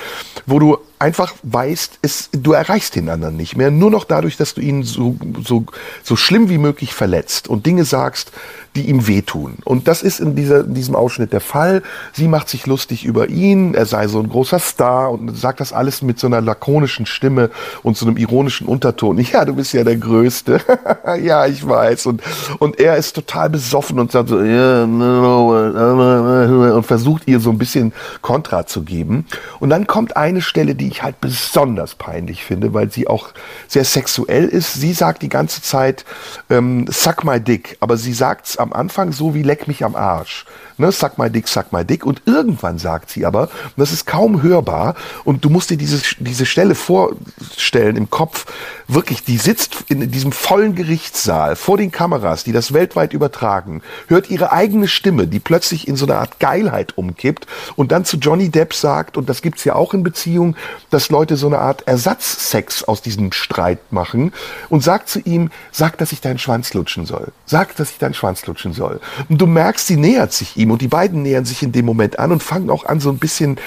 wo 0.46 0.60
du 0.60 0.78
einfach 1.02 1.34
weißt, 1.42 2.00
es, 2.04 2.30
du 2.32 2.54
erreichst 2.54 2.96
den 2.96 3.10
anderen 3.10 3.36
nicht 3.36 3.58
mehr, 3.58 3.72
nur 3.72 3.90
noch 3.90 4.06
dadurch, 4.06 4.38
dass 4.38 4.54
du 4.54 4.62
ihn 4.62 4.84
so, 4.84 5.16
so, 5.44 5.66
so 6.04 6.16
schlimm 6.16 6.48
wie 6.50 6.60
möglich 6.60 6.94
verletzt 6.94 7.48
und 7.48 7.66
Dinge 7.66 7.86
sagst, 7.86 8.32
die 8.76 8.88
ihm 8.88 9.08
wehtun. 9.08 9.58
Und 9.66 9.88
das 9.88 10.02
ist 10.02 10.20
in, 10.20 10.36
dieser, 10.36 10.62
in 10.62 10.74
diesem 10.74 10.96
Ausschnitt 10.96 11.34
der 11.34 11.42
Fall. 11.42 11.82
Sie 12.14 12.28
macht 12.28 12.48
sich 12.48 12.68
lustig 12.68 13.04
über 13.04 13.28
ihn, 13.28 13.74
er 13.74 13.86
sei 13.86 14.08
so 14.08 14.20
ein 14.20 14.30
großer 14.30 14.60
Star 14.60 15.12
und 15.12 15.38
sagt 15.38 15.60
das 15.60 15.74
alles 15.74 16.02
mit 16.02 16.20
so 16.20 16.28
einer 16.28 16.40
lakonischen 16.40 17.06
Stimme 17.06 17.50
und 17.84 17.98
so 17.98 18.06
einem 18.06 18.18
ironischen 18.18 18.68
Unterton. 18.68 19.20
Ja, 19.32 19.46
du 19.46 19.56
bist 19.56 19.72
ja 19.72 19.86
der 19.86 19.96
Größte. 19.96 20.60
ja, 21.22 21.46
ich 21.46 21.66
weiß. 21.66 22.08
Und, 22.08 22.22
und 22.60 22.80
er 22.80 22.98
ist 22.98 23.16
total 23.16 23.50
besoffen 23.50 23.98
und 23.98 24.12
sagt 24.12 24.28
so, 24.28 24.42
yeah, 24.42 24.84
und 24.84 26.86
versucht 26.86 27.24
ihr 27.28 27.40
so 27.40 27.50
ein 27.50 27.58
bisschen 27.58 27.94
Kontra 28.22 28.66
zu 28.66 28.82
geben. 28.82 29.26
Und 29.62 29.70
dann 29.70 29.88
kommt 29.88 30.18
eine 30.18 30.42
Stelle, 30.42 30.76
die 30.76 30.90
ich 30.92 31.04
halt 31.04 31.22
besonders 31.22 31.96
peinlich 31.96 32.44
finde, 32.44 32.74
weil 32.74 32.92
sie 32.92 33.08
auch 33.08 33.30
sehr 33.68 33.86
sexuell 33.86 34.48
ist. 34.48 34.74
Sie 34.74 34.94
sagt 34.94 35.22
die 35.22 35.30
ganze 35.30 35.62
Zeit, 35.62 36.06
ähm, 36.50 36.86
suck 36.90 37.24
my 37.24 37.40
dick, 37.40 37.78
aber 37.80 37.98
sie 37.98 38.14
sagt's 38.14 38.58
am 38.58 38.74
Anfang 38.74 39.12
so 39.12 39.34
wie 39.34 39.44
leck 39.44 39.68
mich 39.68 39.84
am 39.84 39.96
Arsch. 39.96 40.46
Ne, 40.82 40.92
suck 40.92 41.20
my 41.20 41.30
dick, 41.30 41.48
suck 41.48 41.72
my 41.72 41.86
dick. 41.86 42.06
Und 42.06 42.24
irgendwann 42.26 42.80
sagt 42.80 43.12
sie 43.12 43.26
aber, 43.26 43.44
und 43.44 43.78
das 43.78 43.92
ist 43.92 44.08
kaum 44.08 44.42
hörbar, 44.42 44.96
und 45.24 45.46
du 45.46 45.50
musst 45.50 45.70
dir 45.70 45.78
diese, 45.78 46.02
diese 46.20 46.48
Stelle 46.48 46.74
vorstellen 46.74 47.96
im 47.96 48.10
Kopf, 48.10 48.48
wirklich, 48.88 49.24
die 49.24 49.38
sitzt 49.38 49.86
in 49.90 50.12
diesem 50.12 50.32
vollen 50.32 50.76
Gerichtssaal 50.76 51.56
vor 51.56 51.78
den 51.78 51.92
Kameras, 51.92 52.44
die 52.44 52.52
das 52.52 52.74
weltweit 52.74 53.14
übertragen, 53.14 53.82
hört 54.08 54.30
ihre 54.30 54.52
eigene 54.52 54.88
Stimme, 54.88 55.28
die 55.28 55.40
plötzlich 55.40 55.88
in 55.88 55.96
so 55.96 56.06
eine 56.06 56.16
Art 56.16 56.40
Geilheit 56.40 56.98
umkippt 56.98 57.46
und 57.76 57.92
dann 57.92 58.06
zu 58.06 58.18
Johnny 58.18 58.50
Depp 58.50 58.74
sagt, 58.74 59.18
und 59.18 59.30
das 59.30 59.42
gibt's 59.42 59.64
ja 59.64 59.76
auch 59.76 59.94
in 59.94 60.04
Beziehungen, 60.04 60.58
dass 60.90 61.10
Leute 61.10 61.38
so 61.38 61.48
eine 61.48 61.60
Art 61.60 61.88
Ersatzsex 61.88 62.84
aus 62.84 63.02
diesem 63.02 63.32
Streit 63.32 63.92
machen 63.92 64.34
und 64.70 64.82
sagt 64.82 65.10
zu 65.10 65.20
ihm, 65.20 65.52
sag, 65.72 65.98
dass 66.00 66.12
ich 66.12 66.22
deinen 66.22 66.40
Schwanz 66.40 66.74
lutschen 66.74 67.06
soll. 67.06 67.32
Sag, 67.46 67.76
dass 67.76 67.92
ich 67.92 68.00
deinen 68.00 68.14
Schwanz 68.14 68.46
lutschen 68.48 68.74
soll. 68.74 69.00
Und 69.30 69.40
du 69.40 69.46
merkst, 69.46 69.88
sie 69.88 69.98
nähert 69.98 70.34
sich 70.34 70.58
ihm 70.58 70.71
und 70.72 70.82
die 70.82 70.88
beiden 70.88 71.22
nähern 71.22 71.46
sich 71.46 71.64
in 71.64 71.72
dem 71.72 71.86
Moment 71.86 72.20
an 72.20 72.32
und 72.32 72.44
fangen 72.44 72.70
auch 72.70 72.86
an, 72.86 73.00
so 73.00 73.10
ein 73.10 73.18
bisschen, 73.18 73.58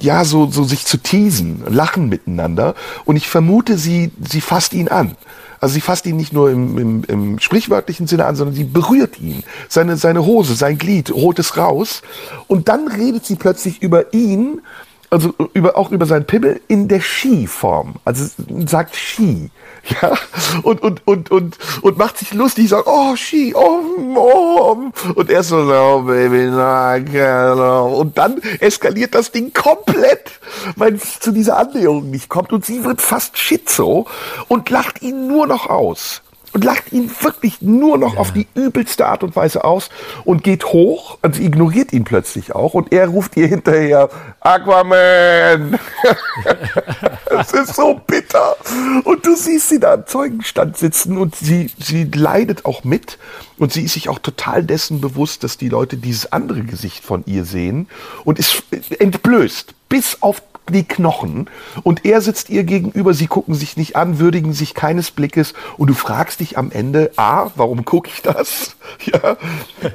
ja, 0.00 0.24
so, 0.24 0.50
so 0.50 0.64
sich 0.64 0.84
zu 0.84 0.98
teasen, 0.98 1.62
lachen 1.68 2.08
miteinander. 2.08 2.74
Und 3.04 3.16
ich 3.16 3.28
vermute, 3.28 3.78
sie, 3.78 4.10
sie 4.28 4.40
fasst 4.40 4.74
ihn 4.74 4.88
an. 4.88 5.16
Also 5.60 5.74
sie 5.74 5.80
fasst 5.80 6.04
ihn 6.04 6.16
nicht 6.16 6.32
nur 6.32 6.50
im, 6.50 6.76
im, 6.76 7.04
im 7.04 7.38
sprichwörtlichen 7.38 8.06
Sinne 8.06 8.26
an, 8.26 8.36
sondern 8.36 8.54
sie 8.54 8.64
berührt 8.64 9.18
ihn. 9.18 9.42
Seine, 9.68 9.96
seine 9.96 10.26
Hose, 10.26 10.54
sein 10.54 10.76
Glied, 10.76 11.10
holt 11.10 11.38
es 11.38 11.56
raus. 11.56 12.02
Und 12.48 12.68
dann 12.68 12.86
redet 12.86 13.24
sie 13.24 13.36
plötzlich 13.36 13.80
über 13.80 14.12
ihn, 14.12 14.60
also 15.08 15.32
über, 15.54 15.78
auch 15.78 15.90
über 15.90 16.06
seinen 16.06 16.26
Pimmel 16.26 16.60
in 16.68 16.88
der 16.88 17.00
Ski-Form. 17.00 17.94
Also 18.04 18.26
sagt 18.66 18.94
Ski. 18.96 19.50
Ja, 20.00 20.16
und, 20.62 20.82
und, 20.82 21.06
und, 21.06 21.30
und, 21.30 21.58
und 21.82 21.98
macht 21.98 22.18
sich 22.18 22.32
lustig, 22.32 22.68
sagt, 22.70 22.86
oh, 22.86 23.16
Ski, 23.16 23.54
oh, 23.54 23.82
Mom. 23.98 24.92
Und 25.14 25.30
er 25.30 25.42
so, 25.42 25.58
no, 25.58 26.02
baby, 26.02 26.46
no, 26.46 27.98
Und 27.98 28.16
dann 28.16 28.40
eskaliert 28.60 29.14
das 29.14 29.30
Ding 29.30 29.52
komplett, 29.52 30.40
weil 30.76 30.94
es 30.94 31.20
zu 31.20 31.32
dieser 31.32 31.58
Annäherung 31.58 32.10
nicht 32.10 32.28
kommt. 32.28 32.52
Und 32.52 32.64
sie 32.64 32.84
wird 32.84 33.02
fast 33.02 33.36
schizo 33.36 34.06
und 34.48 34.70
lacht 34.70 35.02
ihn 35.02 35.26
nur 35.26 35.46
noch 35.46 35.66
aus 35.66 36.22
und 36.54 36.64
lacht 36.64 36.92
ihn 36.92 37.10
wirklich 37.20 37.60
nur 37.60 37.98
noch 37.98 38.14
ja. 38.14 38.20
auf 38.20 38.32
die 38.32 38.46
übelste 38.54 39.06
Art 39.06 39.22
und 39.24 39.34
Weise 39.36 39.64
aus 39.64 39.90
und 40.24 40.44
geht 40.44 40.66
hoch, 40.66 41.18
also 41.20 41.42
ignoriert 41.42 41.92
ihn 41.92 42.04
plötzlich 42.04 42.54
auch 42.54 42.74
und 42.74 42.92
er 42.92 43.08
ruft 43.08 43.36
ihr 43.36 43.48
hinterher, 43.48 44.08
Aquaman! 44.40 45.78
Es 47.26 47.52
ist 47.52 47.74
so 47.74 48.00
bitter. 48.06 48.56
Und 49.04 49.26
du 49.26 49.34
siehst 49.34 49.68
sie 49.68 49.80
da 49.80 49.94
am 49.94 50.06
Zeugenstand 50.06 50.76
sitzen 50.76 51.18
und 51.18 51.34
sie, 51.34 51.70
sie 51.78 52.04
leidet 52.04 52.64
auch 52.64 52.84
mit 52.84 53.18
und 53.58 53.72
sie 53.72 53.84
ist 53.84 53.94
sich 53.94 54.08
auch 54.08 54.20
total 54.20 54.62
dessen 54.62 55.00
bewusst, 55.00 55.42
dass 55.42 55.58
die 55.58 55.68
Leute 55.68 55.96
dieses 55.96 56.32
andere 56.32 56.62
Gesicht 56.62 57.04
von 57.04 57.24
ihr 57.26 57.44
sehen 57.44 57.88
und 58.24 58.38
ist 58.38 58.62
entblößt 58.98 59.74
bis 59.88 60.18
auf 60.22 60.42
die 60.70 60.84
Knochen 60.84 61.48
und 61.82 62.04
er 62.04 62.20
sitzt 62.20 62.48
ihr 62.48 62.64
gegenüber, 62.64 63.12
sie 63.12 63.26
gucken 63.26 63.54
sich 63.54 63.76
nicht 63.76 63.96
an, 63.96 64.18
würdigen 64.18 64.52
sich 64.52 64.74
keines 64.74 65.10
Blickes 65.10 65.52
und 65.76 65.88
du 65.88 65.94
fragst 65.94 66.40
dich 66.40 66.56
am 66.56 66.70
Ende, 66.70 67.12
A, 67.16 67.50
warum 67.56 67.84
gucke 67.84 68.10
ich 68.12 68.22
das? 68.22 68.76
Ja. 69.00 69.36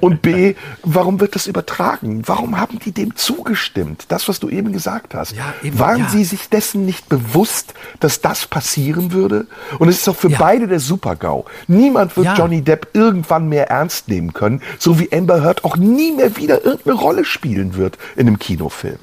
Und 0.01 0.21
B, 0.21 0.55
warum 0.83 1.19
wird 1.19 1.35
das 1.35 1.47
übertragen? 1.47 2.23
Warum 2.25 2.59
haben 2.59 2.79
die 2.79 2.91
dem 2.91 3.15
zugestimmt? 3.15 4.05
Das, 4.09 4.27
was 4.27 4.39
du 4.39 4.49
eben 4.49 4.73
gesagt 4.73 5.15
hast. 5.15 5.31
Ja, 5.35 5.53
eben, 5.63 5.79
Waren 5.79 5.99
ja. 5.99 6.09
sie 6.09 6.23
sich 6.23 6.49
dessen 6.49 6.85
nicht 6.85 7.07
bewusst, 7.07 7.73
dass 7.99 8.21
das 8.21 8.45
passieren 8.45 9.11
würde? 9.11 9.47
Und 9.77 9.87
es 9.87 9.97
ist 9.97 10.07
doch 10.07 10.15
für 10.15 10.29
ja. 10.29 10.37
beide 10.37 10.67
der 10.67 10.79
Super-GAU. 10.79 11.45
Niemand 11.67 12.17
wird 12.17 12.37
Johnny 12.37 12.61
Depp 12.61 12.89
irgendwann 12.93 13.47
mehr 13.47 13.69
ernst 13.69 14.09
nehmen 14.09 14.33
können, 14.33 14.61
so 14.79 14.99
wie 14.99 15.11
Amber 15.13 15.43
Heard 15.43 15.63
auch 15.63 15.77
nie 15.77 16.11
mehr 16.11 16.35
wieder 16.35 16.65
irgendeine 16.65 16.95
Rolle 16.95 17.25
spielen 17.25 17.75
wird 17.75 17.97
in 18.15 18.27
einem 18.27 18.39
Kinofilm. 18.39 18.99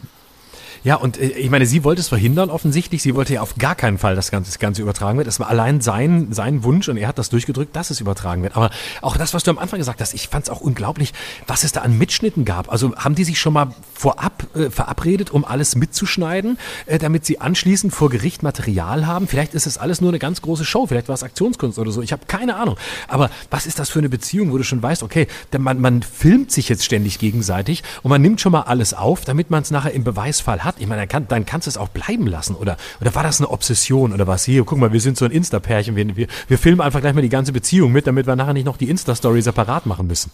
Ja, 0.87 0.95
und 0.95 1.18
äh, 1.18 1.30
ich 1.30 1.51
meine, 1.51 1.66
sie 1.66 1.82
wollte 1.82 2.01
es 2.01 2.07
verhindern 2.07 2.49
offensichtlich. 2.49 3.03
Sie 3.03 3.16
wollte 3.16 3.34
ja 3.34 3.41
auf 3.41 3.57
gar 3.57 3.74
keinen 3.74 3.99
Fall, 3.99 4.14
dass 4.14 4.30
das 4.30 4.61
Ganze 4.61 4.82
übertragen 4.82 5.18
wird. 5.18 5.26
Es 5.26 5.41
war 5.41 5.49
allein 5.49 5.80
sein, 5.80 6.28
sein 6.30 6.62
Wunsch 6.62 6.89
und 6.89 6.97
er 6.97 7.09
hat 7.09 7.18
das 7.18 7.28
durchgedrückt, 7.28 7.74
dass 7.74 7.91
es 7.91 8.01
übertragen 8.01 8.45
wird. 8.45 8.57
Aber 8.57 8.70
auch 9.03 9.16
das, 9.16 9.34
was 9.34 9.43
du 9.43 9.51
am 9.51 9.59
Anfang 9.59 9.80
gesagt 9.80 10.01
hast, 10.01 10.14
ich 10.14 10.28
fand 10.28 10.45
es 10.45 10.49
auch 10.49 10.61
unglaublich, 10.61 11.12
was 11.49 11.64
es 11.64 11.72
da 11.72 11.80
an 11.80 11.99
Mitschnitten 11.99 12.45
gab. 12.45 12.70
Also 12.70 12.95
haben 12.95 13.16
die 13.16 13.24
sich 13.24 13.41
schon 13.41 13.53
mal 13.53 13.74
vorab 13.95 14.47
äh, 14.55 14.70
verabredet, 14.70 15.32
um 15.32 15.45
alles 15.45 15.74
mitzuschneiden, 15.74 16.57
äh, 16.87 16.99
damit 16.99 17.26
sie 17.26 17.41
anschließend 17.41 17.93
vor 17.93 18.09
Gericht 18.09 18.45
Material 18.45 19.09
haben? 19.09 19.26
Vielleicht 19.26 19.55
ist 19.55 19.66
es 19.66 19.78
alles 19.78 20.01
nur 20.01 20.11
eine 20.11 20.20
ganz 20.20 20.41
große 20.41 20.64
Show, 20.64 20.87
vielleicht 20.87 21.09
war 21.09 21.16
es 21.16 21.24
Aktionskunst 21.24 21.80
oder 21.80 21.91
so. 21.91 22.01
Ich 22.01 22.12
habe 22.12 22.26
keine 22.28 22.55
Ahnung. 22.55 22.76
Aber 23.09 23.30
was 23.51 23.66
ist 23.66 23.80
das 23.80 23.91
für 23.91 23.99
eine 23.99 24.09
Beziehung, 24.09 24.53
wo 24.53 24.57
du 24.57 24.62
schon 24.62 24.84
weißt, 24.84 25.03
okay, 25.03 25.26
man, 25.59 25.80
man 25.80 26.05
filmt 26.05 26.53
sich 26.53 26.68
jetzt 26.68 26.84
ständig 26.84 27.18
gegenseitig 27.18 27.82
und 28.05 28.11
man 28.11 28.22
nimmt 28.22 28.41
schon 28.41 28.53
mal 28.53 28.62
alles 28.62 28.95
auf, 28.95 29.24
damit 29.24 29.51
man 29.51 29.64
es 29.64 29.72
nachher 29.72 29.93
im 29.93 30.05
Beweisfall 30.05 30.62
hat. 30.62 30.75
Ich 30.78 30.86
meine, 30.86 31.02
dann, 31.02 31.08
kann, 31.08 31.28
dann 31.28 31.46
kannst 31.46 31.66
du 31.66 31.70
es 31.70 31.76
auch 31.76 31.88
bleiben 31.88 32.26
lassen. 32.26 32.54
Oder, 32.54 32.76
oder 33.00 33.14
war 33.14 33.22
das 33.22 33.40
eine 33.40 33.50
Obsession 33.50 34.12
oder 34.12 34.26
was? 34.26 34.44
Hier, 34.44 34.64
guck 34.64 34.78
mal, 34.78 34.92
wir 34.92 35.00
sind 35.00 35.16
so 35.16 35.24
ein 35.24 35.30
Insta-Pärchen. 35.30 35.96
Wir, 35.96 36.16
wir, 36.16 36.26
wir 36.48 36.58
filmen 36.58 36.80
einfach 36.80 37.00
gleich 37.00 37.14
mal 37.14 37.22
die 37.22 37.28
ganze 37.28 37.52
Beziehung 37.52 37.92
mit, 37.92 38.06
damit 38.06 38.26
wir 38.26 38.36
nachher 38.36 38.52
nicht 38.52 38.66
noch 38.66 38.76
die 38.76 38.90
Insta-Story 38.90 39.42
separat 39.42 39.86
machen 39.86 40.06
müssen. 40.06 40.30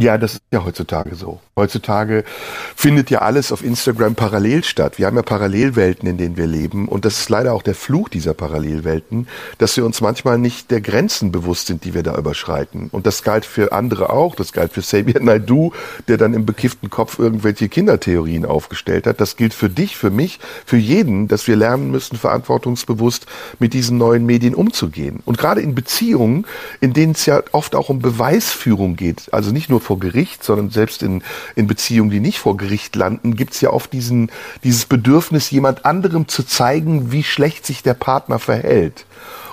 Ja, 0.00 0.16
das 0.16 0.36
ist 0.36 0.42
ja 0.50 0.64
heutzutage 0.64 1.14
so. 1.14 1.40
Heutzutage 1.56 2.24
findet 2.74 3.10
ja 3.10 3.18
alles 3.18 3.52
auf 3.52 3.62
Instagram 3.62 4.14
parallel 4.14 4.64
statt. 4.64 4.98
Wir 4.98 5.06
haben 5.06 5.16
ja 5.16 5.22
Parallelwelten, 5.22 6.08
in 6.08 6.16
denen 6.16 6.38
wir 6.38 6.46
leben. 6.46 6.88
Und 6.88 7.04
das 7.04 7.18
ist 7.18 7.28
leider 7.28 7.52
auch 7.52 7.62
der 7.62 7.74
Fluch 7.74 8.08
dieser 8.08 8.32
Parallelwelten, 8.32 9.28
dass 9.58 9.76
wir 9.76 9.84
uns 9.84 10.00
manchmal 10.00 10.38
nicht 10.38 10.70
der 10.70 10.80
Grenzen 10.80 11.32
bewusst 11.32 11.66
sind, 11.66 11.84
die 11.84 11.92
wir 11.92 12.02
da 12.02 12.16
überschreiten. 12.16 12.88
Und 12.90 13.06
das 13.06 13.22
galt 13.22 13.44
für 13.44 13.72
andere 13.72 14.08
auch. 14.08 14.36
Das 14.36 14.54
galt 14.54 14.72
für 14.72 14.80
Sabian 14.80 15.26
Naidu, 15.26 15.72
der 16.08 16.16
dann 16.16 16.32
im 16.32 16.46
bekifften 16.46 16.88
Kopf 16.88 17.18
irgendwelche 17.18 17.68
Kindertheorien 17.68 18.46
aufgestellt 18.46 19.06
hat. 19.06 19.20
Das 19.20 19.36
gilt 19.36 19.52
für 19.52 19.68
dich, 19.68 19.98
für 19.98 20.10
mich, 20.10 20.40
für 20.64 20.78
jeden, 20.78 21.28
dass 21.28 21.46
wir 21.46 21.56
lernen 21.56 21.90
müssen, 21.90 22.16
verantwortungsbewusst 22.16 23.26
mit 23.58 23.74
diesen 23.74 23.98
neuen 23.98 24.24
Medien 24.24 24.54
umzugehen. 24.54 25.20
Und 25.26 25.36
gerade 25.36 25.60
in 25.60 25.74
Beziehungen, 25.74 26.46
in 26.80 26.94
denen 26.94 27.12
es 27.12 27.26
ja 27.26 27.42
oft 27.52 27.74
auch 27.74 27.90
um 27.90 27.98
Beweisführung 27.98 28.96
geht, 28.96 29.28
also 29.32 29.52
nicht 29.52 29.68
nur 29.68 29.82
vor 29.90 29.98
Gericht, 29.98 30.44
sondern 30.44 30.70
selbst 30.70 31.02
in, 31.02 31.24
in 31.56 31.66
Beziehungen, 31.66 32.10
die 32.10 32.20
nicht 32.20 32.38
vor 32.38 32.56
Gericht 32.56 32.94
landen, 32.94 33.34
gibt 33.34 33.54
es 33.54 33.60
ja 33.60 33.70
oft 33.70 33.92
diesen, 33.92 34.30
dieses 34.62 34.84
Bedürfnis, 34.84 35.50
jemand 35.50 35.84
anderem 35.84 36.28
zu 36.28 36.44
zeigen, 36.44 37.10
wie 37.10 37.24
schlecht 37.24 37.66
sich 37.66 37.82
der 37.82 37.94
Partner 37.94 38.38
verhält. 38.38 39.04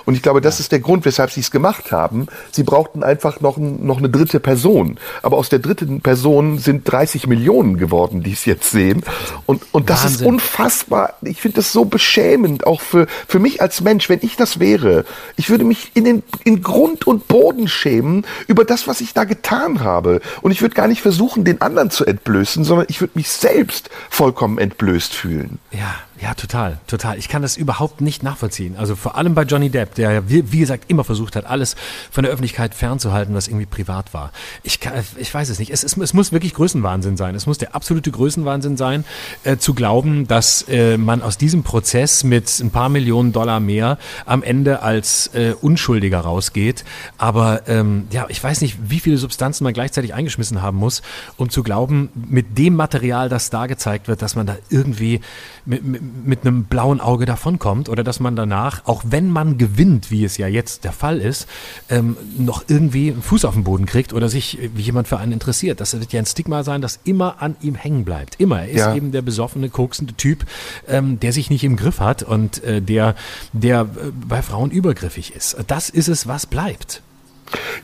Und 0.08 0.14
ich 0.14 0.22
glaube, 0.22 0.40
das 0.40 0.58
ist 0.58 0.72
der 0.72 0.80
Grund, 0.80 1.04
weshalb 1.04 1.30
sie 1.30 1.40
es 1.40 1.50
gemacht 1.50 1.92
haben. 1.92 2.28
Sie 2.50 2.62
brauchten 2.62 3.02
einfach 3.02 3.42
noch, 3.42 3.58
noch 3.58 3.98
eine 3.98 4.08
dritte 4.08 4.40
Person. 4.40 4.98
Aber 5.22 5.36
aus 5.36 5.50
der 5.50 5.58
dritten 5.58 6.00
Person 6.00 6.58
sind 6.58 6.90
30 6.90 7.26
Millionen 7.26 7.76
geworden, 7.76 8.22
die 8.22 8.32
es 8.32 8.46
jetzt 8.46 8.70
sehen. 8.70 9.04
Und, 9.44 9.66
und 9.70 9.90
das 9.90 10.04
Wahnsinn. 10.04 10.20
ist 10.20 10.26
unfassbar. 10.26 11.12
Ich 11.20 11.42
finde 11.42 11.56
das 11.56 11.72
so 11.72 11.84
beschämend, 11.84 12.66
auch 12.66 12.80
für, 12.80 13.06
für 13.26 13.38
mich 13.38 13.60
als 13.60 13.82
Mensch, 13.82 14.08
wenn 14.08 14.20
ich 14.22 14.36
das 14.36 14.58
wäre. 14.58 15.04
Ich 15.36 15.50
würde 15.50 15.64
mich 15.64 15.90
in 15.92 16.04
den, 16.04 16.22
in 16.42 16.62
Grund 16.62 17.06
und 17.06 17.28
Boden 17.28 17.68
schämen 17.68 18.24
über 18.46 18.64
das, 18.64 18.88
was 18.88 19.02
ich 19.02 19.12
da 19.12 19.24
getan 19.24 19.80
habe. 19.80 20.22
Und 20.40 20.52
ich 20.52 20.62
würde 20.62 20.74
gar 20.74 20.88
nicht 20.88 21.02
versuchen, 21.02 21.44
den 21.44 21.60
anderen 21.60 21.90
zu 21.90 22.06
entblößen, 22.06 22.64
sondern 22.64 22.86
ich 22.88 23.02
würde 23.02 23.12
mich 23.14 23.28
selbst 23.28 23.90
vollkommen 24.08 24.56
entblößt 24.56 25.12
fühlen. 25.12 25.58
Ja, 25.70 25.96
ja, 26.20 26.34
total, 26.34 26.78
total. 26.88 27.16
Ich 27.16 27.28
kann 27.28 27.42
das 27.42 27.56
überhaupt 27.56 28.00
nicht 28.00 28.24
nachvollziehen. 28.24 28.76
Also 28.76 28.96
vor 28.96 29.16
allem 29.16 29.34
bei 29.34 29.42
Johnny 29.42 29.70
Depp, 29.70 29.94
der 29.94 30.10
ja, 30.10 30.28
wie, 30.28 30.50
wie, 30.50 30.58
gesagt, 30.58 30.84
immer 30.88 31.04
versucht 31.04 31.36
hat, 31.36 31.46
alles 31.46 31.76
von 32.10 32.24
der 32.24 32.32
Öffentlichkeit 32.32 32.74
fernzuhalten, 32.74 33.34
was 33.34 33.46
irgendwie 33.46 33.66
privat 33.66 34.12
war. 34.14 34.32
Ich, 34.64 34.80
kann, 34.80 34.94
ich 35.16 35.32
weiß 35.32 35.48
es 35.48 35.60
nicht. 35.60 35.70
Es, 35.70 35.84
es, 35.84 35.96
es 35.96 36.14
muss 36.14 36.32
wirklich 36.32 36.54
Größenwahnsinn 36.54 37.16
sein. 37.16 37.36
Es 37.36 37.46
muss 37.46 37.58
der 37.58 37.74
absolute 37.76 38.10
Größenwahnsinn 38.10 38.76
sein, 38.76 39.04
äh, 39.44 39.58
zu 39.58 39.74
glauben, 39.74 40.26
dass 40.26 40.62
äh, 40.68 40.96
man 40.96 41.22
aus 41.22 41.38
diesem 41.38 41.62
Prozess 41.62 42.24
mit 42.24 42.58
ein 42.58 42.70
paar 42.70 42.88
Millionen 42.88 43.32
Dollar 43.32 43.60
mehr 43.60 43.96
am 44.26 44.42
Ende 44.42 44.82
als 44.82 45.28
äh, 45.34 45.54
Unschuldiger 45.60 46.20
rausgeht. 46.20 46.84
Aber 47.16 47.68
ähm, 47.68 48.08
ja, 48.10 48.26
ich 48.28 48.42
weiß 48.42 48.60
nicht, 48.60 48.76
wie 48.90 48.98
viele 48.98 49.18
Substanzen 49.18 49.62
man 49.62 49.72
gleichzeitig 49.72 50.14
eingeschmissen 50.14 50.62
haben 50.62 50.78
muss, 50.78 51.02
um 51.36 51.48
zu 51.48 51.62
glauben, 51.62 52.08
mit 52.14 52.58
dem 52.58 52.74
Material, 52.74 53.28
das 53.28 53.50
da 53.50 53.66
gezeigt 53.66 54.08
wird, 54.08 54.20
dass 54.20 54.34
man 54.34 54.46
da 54.46 54.56
irgendwie 54.68 55.20
mit, 55.68 56.26
mit 56.26 56.46
einem 56.46 56.64
blauen 56.64 57.00
Auge 57.00 57.26
davonkommt 57.26 57.88
oder 57.88 58.02
dass 58.02 58.20
man 58.20 58.34
danach, 58.36 58.86
auch 58.86 59.02
wenn 59.06 59.30
man 59.30 59.58
gewinnt, 59.58 60.10
wie 60.10 60.24
es 60.24 60.38
ja 60.38 60.48
jetzt 60.48 60.84
der 60.84 60.92
Fall 60.92 61.20
ist, 61.20 61.46
ähm, 61.90 62.16
noch 62.36 62.64
irgendwie 62.68 63.12
einen 63.12 63.22
Fuß 63.22 63.44
auf 63.44 63.54
den 63.54 63.64
Boden 63.64 63.86
kriegt 63.86 64.12
oder 64.12 64.28
sich 64.28 64.58
wie 64.74 64.82
jemand 64.82 65.08
für 65.08 65.18
einen 65.18 65.32
interessiert. 65.32 65.80
Das 65.80 65.98
wird 65.98 66.12
ja 66.12 66.20
ein 66.20 66.26
Stigma 66.26 66.64
sein, 66.64 66.80
das 66.80 66.98
immer 67.04 67.42
an 67.42 67.56
ihm 67.60 67.74
hängen 67.74 68.04
bleibt. 68.04 68.40
Immer. 68.40 68.60
Er 68.60 68.68
ist 68.68 68.78
ja. 68.78 68.94
eben 68.94 69.12
der 69.12 69.22
besoffene, 69.22 69.68
koksende 69.68 70.14
Typ, 70.14 70.46
ähm, 70.88 71.20
der 71.20 71.32
sich 71.32 71.50
nicht 71.50 71.64
im 71.64 71.76
Griff 71.76 72.00
hat 72.00 72.22
und 72.22 72.64
äh, 72.64 72.80
der, 72.80 73.14
der 73.52 73.82
äh, 73.82 73.86
bei 74.26 74.42
Frauen 74.42 74.70
übergriffig 74.70 75.34
ist. 75.34 75.56
Das 75.66 75.90
ist 75.90 76.08
es, 76.08 76.26
was 76.26 76.46
bleibt. 76.46 77.02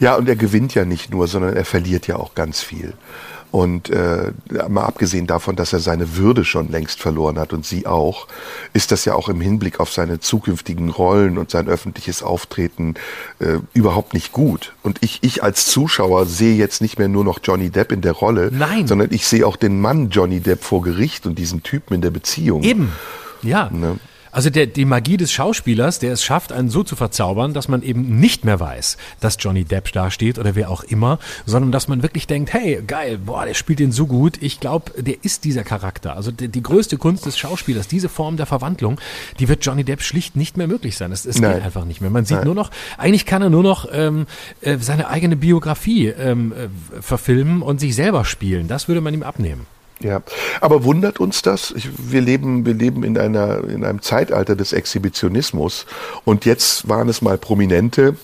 Ja, 0.01 0.16
und 0.16 0.28
er 0.28 0.37
gewinnt 0.37 0.74
ja 0.74 0.85
nicht 0.85 1.11
nur, 1.11 1.26
sondern 1.28 1.55
er 1.55 1.64
verliert 1.64 2.07
ja 2.07 2.16
auch 2.16 2.35
ganz 2.35 2.62
viel. 2.62 2.95
Und 3.55 3.89
äh, 3.89 4.33
mal 4.69 4.83
abgesehen 4.83 5.29
davon, 5.29 5.55
dass 5.55 5.73
er 5.73 5.79
seine 5.79 6.17
Würde 6.17 6.45
schon 6.45 6.73
längst 6.73 7.01
verloren 7.01 7.39
hat 7.39 7.53
und 7.53 7.65
sie 7.65 7.87
auch, 7.87 8.27
ist 8.73 8.91
das 8.91 9.05
ja 9.05 9.15
auch 9.15 9.29
im 9.29 9.41
Hinblick 9.41 9.79
auf 9.79 9.93
seine 9.93 10.19
zukünftigen 10.19 10.89
Rollen 10.89 11.39
und 11.39 11.53
sein 11.53 11.69
öffentliches 11.69 12.25
Auftreten 12.25 12.95
äh, 13.39 13.59
überhaupt 13.73 14.13
nicht 14.13 14.33
gut. 14.33 14.75
Und 14.83 14.99
ich, 15.03 15.21
ich 15.23 15.45
als 15.45 15.67
Zuschauer 15.67 16.27
sehe 16.27 16.57
jetzt 16.57 16.83
nicht 16.83 16.99
mehr 16.99 17.07
nur 17.07 17.23
noch 17.23 17.39
Johnny 17.45 17.71
Depp 17.71 17.93
in 17.93 18.01
der 18.01 18.11
Rolle, 18.11 18.51
Nein. 18.53 18.89
sondern 18.89 19.13
ich 19.13 19.25
sehe 19.25 19.47
auch 19.47 19.55
den 19.55 19.81
Mann 19.81 20.11
Johnny 20.11 20.41
Depp 20.41 20.65
vor 20.65 20.83
Gericht 20.83 21.25
und 21.25 21.39
diesen 21.39 21.63
Typen 21.63 21.95
in 21.95 22.01
der 22.01 22.11
Beziehung. 22.11 22.65
Eben. 22.65 22.91
Ja. 23.41 23.71
Ne? 23.71 24.01
Also 24.35 24.51
der, 24.51 24.66
die 24.66 24.85
Magie 24.85 25.16
des 25.16 25.30
Schauspielers, 25.30 26.01
der 26.01 26.12
es 26.12 26.24
schafft, 26.24 26.51
einen 26.51 26.68
so 26.68 26.82
zu 26.82 26.97
verzaubern, 26.97 27.55
dass 27.55 27.68
man 27.68 27.82
eben 27.82 28.18
nicht 28.18 28.45
mehr 28.45 28.59
weiß, 28.59 28.97
dass 29.20 29.37
Johnny 29.39 29.62
Depp 29.62 29.93
da 29.93 30.11
steht 30.11 30.41
oder 30.41 30.57
wer 30.57 30.70
auch 30.70 30.82
immer, 30.82 31.20
sondern 31.47 31.70
dass 31.70 31.87
man 31.87 32.03
wirklich 32.03 32.26
denkt, 32.26 32.53
hey, 32.53 32.82
geil, 32.85 33.16
boah, 33.16 33.47
der 33.47 33.55
spielt 33.55 33.78
den 33.78 33.93
so 33.93 34.09
gut. 34.09 34.39
Ich 34.43 34.59
glaube, 34.59 34.91
der 35.01 35.22
ist 35.22 35.45
dieser 35.45 35.62
Charakter. 35.62 36.16
Also 36.16 36.32
die, 36.32 36.49
die, 36.49 36.64
größte 36.64 36.99
Kunst 36.99 37.26
des 37.26 37.39
Schauspielers, 37.39 37.87
diese 37.87 38.09
Form 38.09 38.37
der 38.37 38.47
Verwandlung, 38.47 39.01
die 39.39 39.49
wird 39.49 39.64
Johnny 39.64 39.85
Depp 39.85 40.03
schlicht 40.03 40.35
nicht 40.35 40.57
mehr 40.57 40.66
möglich 40.66 40.97
sein. 40.97 41.12
Es, 41.12 41.26
es 41.26 41.37
geht 41.37 41.45
einfach 41.45 41.85
nicht 41.85 42.01
mehr. 42.01 42.11
Man 42.11 42.24
sieht 42.24 42.39
Nein. 42.39 42.47
nur 42.47 42.57
noch, 42.57 42.72
eigentlich 42.99 43.26
kann 43.26 43.41
er 43.41 43.51
nur 43.51 43.62
noch 43.62 43.87
ähm, 43.93 44.26
äh, 44.62 44.78
seine 44.78 45.11
eigene 45.11 45.37
Biografie 45.37 46.09
ähm, 46.09 46.53
äh, 46.53 47.01
verfilmen 47.01 47.62
und 47.62 47.78
sich 47.78 47.95
selber 47.95 48.24
spielen. 48.24 48.66
Das 48.66 48.89
würde 48.89 49.01
man 49.01 49.14
ihm 49.14 49.22
abnehmen. 49.22 49.66
Ja, 50.05 50.23
aber 50.61 50.85
wundert 50.85 51.19
uns 51.19 51.41
das? 51.41 51.71
Ich, 51.71 51.89
wir 51.97 52.21
leben, 52.21 52.67
wir 52.67 52.75
leben 52.75 53.05
in 53.05 53.17
einer, 53.17 53.65
in 53.65 53.85
einem 53.85 54.03
Zeitalter 54.03 54.55
des 54.55 54.75
Exhibitionismus 54.75 55.87
und 56.27 56.45
jetzt 56.45 56.87
waren 56.87 57.09
es 57.09 57.23
mal 57.23 57.39
Prominente, 57.39 58.15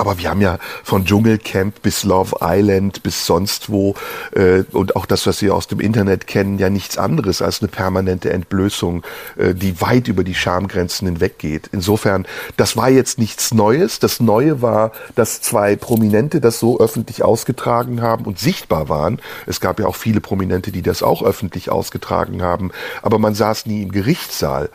aber 0.00 0.18
wir 0.18 0.30
haben 0.30 0.40
ja 0.40 0.58
von 0.82 1.04
Dschungelcamp 1.04 1.82
bis 1.82 2.04
Love 2.04 2.36
Island 2.40 3.02
bis 3.02 3.26
sonst 3.26 3.70
wo 3.70 3.94
äh, 4.32 4.64
und 4.72 4.96
auch 4.96 5.06
das, 5.06 5.26
was 5.26 5.42
wir 5.42 5.54
aus 5.54 5.66
dem 5.66 5.78
Internet 5.78 6.26
kennen, 6.26 6.58
ja 6.58 6.70
nichts 6.70 6.98
anderes 6.98 7.42
als 7.42 7.60
eine 7.60 7.68
permanente 7.68 8.32
Entblößung, 8.32 9.02
äh, 9.36 9.54
die 9.54 9.80
weit 9.80 10.08
über 10.08 10.24
die 10.24 10.34
Schamgrenzen 10.34 11.06
hinweggeht. 11.06 11.68
Insofern, 11.72 12.26
das 12.56 12.76
war 12.76 12.88
jetzt 12.88 13.18
nichts 13.18 13.52
Neues. 13.52 13.98
Das 13.98 14.20
Neue 14.20 14.62
war, 14.62 14.92
dass 15.14 15.40
zwei 15.40 15.76
Prominente 15.76 16.40
das 16.40 16.58
so 16.58 16.80
öffentlich 16.80 17.22
ausgetragen 17.22 18.00
haben 18.00 18.24
und 18.24 18.38
sichtbar 18.38 18.88
waren. 18.88 19.20
Es 19.46 19.60
gab 19.60 19.78
ja 19.80 19.86
auch 19.86 19.96
viele 19.96 20.20
Prominente, 20.20 20.72
die 20.72 20.82
das 20.82 21.02
auch 21.02 21.22
öffentlich 21.22 21.70
ausgetragen 21.70 22.42
haben, 22.42 22.70
aber 23.02 23.18
man 23.18 23.34
saß 23.34 23.66
nie 23.66 23.82
im 23.82 23.92
Gerichtssaal. 23.92 24.70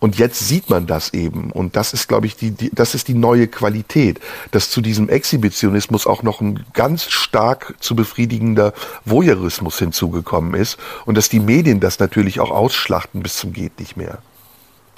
Und 0.00 0.18
jetzt 0.18 0.48
sieht 0.48 0.70
man 0.70 0.86
das 0.86 1.12
eben. 1.12 1.52
Und 1.52 1.76
das 1.76 1.92
ist, 1.92 2.08
glaube 2.08 2.26
ich, 2.26 2.34
die, 2.34 2.50
die, 2.50 2.70
das 2.74 2.94
ist 2.94 3.06
die 3.08 3.14
neue 3.14 3.46
Qualität, 3.46 4.18
dass 4.50 4.70
zu 4.70 4.80
diesem 4.80 5.08
Exhibitionismus 5.10 6.06
auch 6.06 6.22
noch 6.22 6.40
ein 6.40 6.64
ganz 6.72 7.04
stark 7.04 7.74
zu 7.80 7.94
befriedigender 7.94 8.72
Voyeurismus 9.04 9.78
hinzugekommen 9.78 10.54
ist 10.54 10.78
und 11.04 11.16
dass 11.16 11.28
die 11.28 11.40
Medien 11.40 11.80
das 11.80 11.98
natürlich 11.98 12.40
auch 12.40 12.50
ausschlachten 12.50 13.22
bis 13.22 13.36
zum 13.36 13.52
geht 13.52 13.78
nicht 13.78 13.96
mehr. 13.96 14.18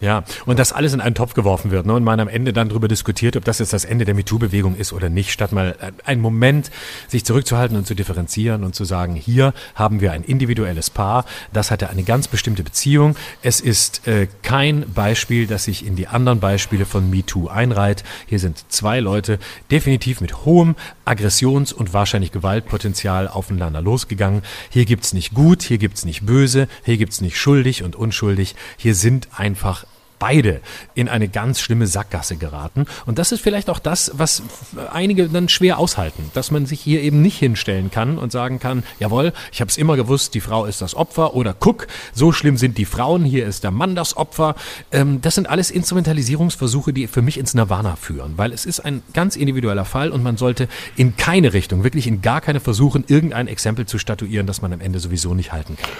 Ja, 0.03 0.25
und 0.47 0.59
das 0.59 0.73
alles 0.73 0.95
in 0.95 1.01
einen 1.01 1.15
Topf 1.15 1.35
geworfen 1.35 1.71
wird 1.71 1.87
ne? 1.87 1.95
und 1.95 2.03
man 2.03 2.19
am 2.19 2.27
Ende 2.27 2.53
dann 2.53 2.69
darüber 2.69 2.89
diskutiert, 2.89 3.37
ob 3.37 3.45
das 3.45 3.61
jetzt 3.61 3.73
das 3.73 3.85
Ende 3.85 4.05
der 4.05 4.17
MeToo-Bewegung 4.17 4.75
ist 4.75 4.93
oder 4.93 5.09
nicht, 5.09 5.31
statt 5.31 5.53
mal 5.53 5.77
einen 6.05 6.21
Moment 6.21 6.73
sich 7.07 7.25
zurückzuhalten 7.25 7.77
und 7.77 7.87
zu 7.87 7.95
differenzieren 7.95 8.65
und 8.65 8.75
zu 8.75 8.85
sagen, 8.85 9.15
hier 9.15 9.55
haben 9.77 10.01
wir 10.01 10.11
ein 10.11 10.25
individuelles 10.25 10.91
Paar, 10.91 11.25
das 11.53 11.71
hatte 11.71 11.89
eine 11.89 12.03
ganz 12.03 12.27
bestimmte 12.27 12.65
Beziehung. 12.65 13.15
Es 13.43 13.61
ist 13.61 14.09
äh, 14.09 14.27
kein 14.43 14.93
Beispiel, 14.93 15.47
das 15.47 15.65
sich 15.65 15.87
in 15.87 15.95
die 15.95 16.09
anderen 16.09 16.41
Beispiele 16.41 16.85
von 16.85 17.09
MeToo 17.09 17.47
einreiht. 17.47 18.03
Hier 18.27 18.41
sind 18.41 18.65
zwei 18.73 18.99
Leute 18.99 19.39
definitiv 19.71 20.21
mit 20.21 20.45
hohem 20.45 20.75
Aggressions- 21.05 21.73
und 21.73 21.95
wahrscheinlich 21.95 22.33
Gewaltpotenzial 22.33 23.29
aufeinander 23.29 23.81
losgegangen. 23.81 24.43
Hier 24.69 24.85
gibt's 24.85 25.13
nicht 25.13 25.33
gut, 25.33 25.63
hier 25.63 25.79
gibt's 25.79 26.05
nicht 26.05 26.27
böse, 26.27 26.67
hier 26.85 26.97
gibt's 26.97 27.21
nicht 27.21 27.39
schuldig 27.39 27.85
und 27.85 27.95
unschuldig. 27.95 28.57
Hier 28.77 28.97
sind 28.97 29.29
einfach 29.37 29.87
beide 30.23 30.61
in 30.95 31.09
eine 31.09 31.27
ganz 31.27 31.59
schlimme 31.59 31.89
Sackgasse 31.89 32.37
geraten. 32.37 32.87
Und 33.07 33.19
das 33.19 33.33
ist 33.33 33.41
vielleicht 33.41 33.69
auch 33.69 33.81
das, 33.81 34.13
was 34.15 34.45
einige 34.93 35.29
dann 35.29 35.49
schwer 35.49 35.81
aushalten, 35.81 36.31
dass 36.33 36.53
man 36.53 36.65
sich 36.65 36.81
hier 36.81 37.03
eben 37.03 37.23
nicht 37.23 37.41
hinstellen 37.41 37.91
kann 37.91 38.19
und 38.19 38.31
sagen 38.31 38.61
kann, 38.61 38.85
jawohl, 39.01 39.33
ich 39.51 39.61
habe 39.61 39.69
es 39.69 39.77
immer 39.77 39.97
gewusst, 39.97 40.35
die 40.35 40.41
Frau 40.41 40.65
ist 40.65 40.81
das 40.81 40.95
Opfer 40.95 41.35
oder 41.35 41.57
guck, 41.59 41.89
so 42.15 42.31
schlimm 42.31 42.57
sind 42.57 42.79
die 42.79 42.85
Frauen, 42.85 43.25
hier 43.25 43.45
ist 43.47 43.65
der 43.65 43.73
Mann 43.73 43.97
das 43.97 44.17
Opfer. 44.17 44.55
Ähm, 44.93 45.21
das 45.21 45.35
sind 45.35 45.51
alles 45.51 45.73
Instrumentalisierungsversuche, 45.73 46.93
die 46.93 47.09
für 47.09 47.23
mich 47.23 47.37
ins 47.37 47.55
Nirvana 47.55 47.97
führen, 47.97 48.35
weil 48.37 48.53
es 48.53 48.65
ist 48.65 48.79
ein 48.79 49.03
ganz 49.15 49.35
individueller 49.35 49.85
Fall 49.85 50.13
und 50.13 50.23
man 50.23 50.37
sollte 50.37 50.69
in 50.95 51.17
keine 51.17 51.53
Richtung, 51.53 51.83
wirklich 51.83 52.07
in 52.07 52.23
gar 52.23 52.41
keine 52.41 52.61
versuchen, 52.61 53.03
irgendein 53.09 53.49
Exempel 53.49 53.87
zu 53.87 53.99
statuieren, 53.99 54.47
das 54.47 54.63
man 54.63 54.73
am 54.73 54.81
Ende 54.81 55.01
sowieso 55.01 55.35
nicht 55.35 55.51
halten 55.51 55.77
kann. 55.77 55.91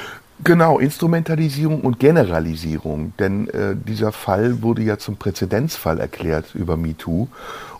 Genau, 0.45 0.81
Instrumentalisierung 0.81 1.83
und 1.83 2.01
Generalisierung, 2.01 3.13
denn 3.19 3.49
äh, 3.49 3.77
dieser 3.77 4.11
Fall 4.11 4.61
wurde 4.63 4.83
ja 4.83 4.99
zum 4.99 5.17
Präzedenzfall 5.17 6.01
erklärt 6.01 6.55
über 6.55 6.77
MeToo 6.77 7.29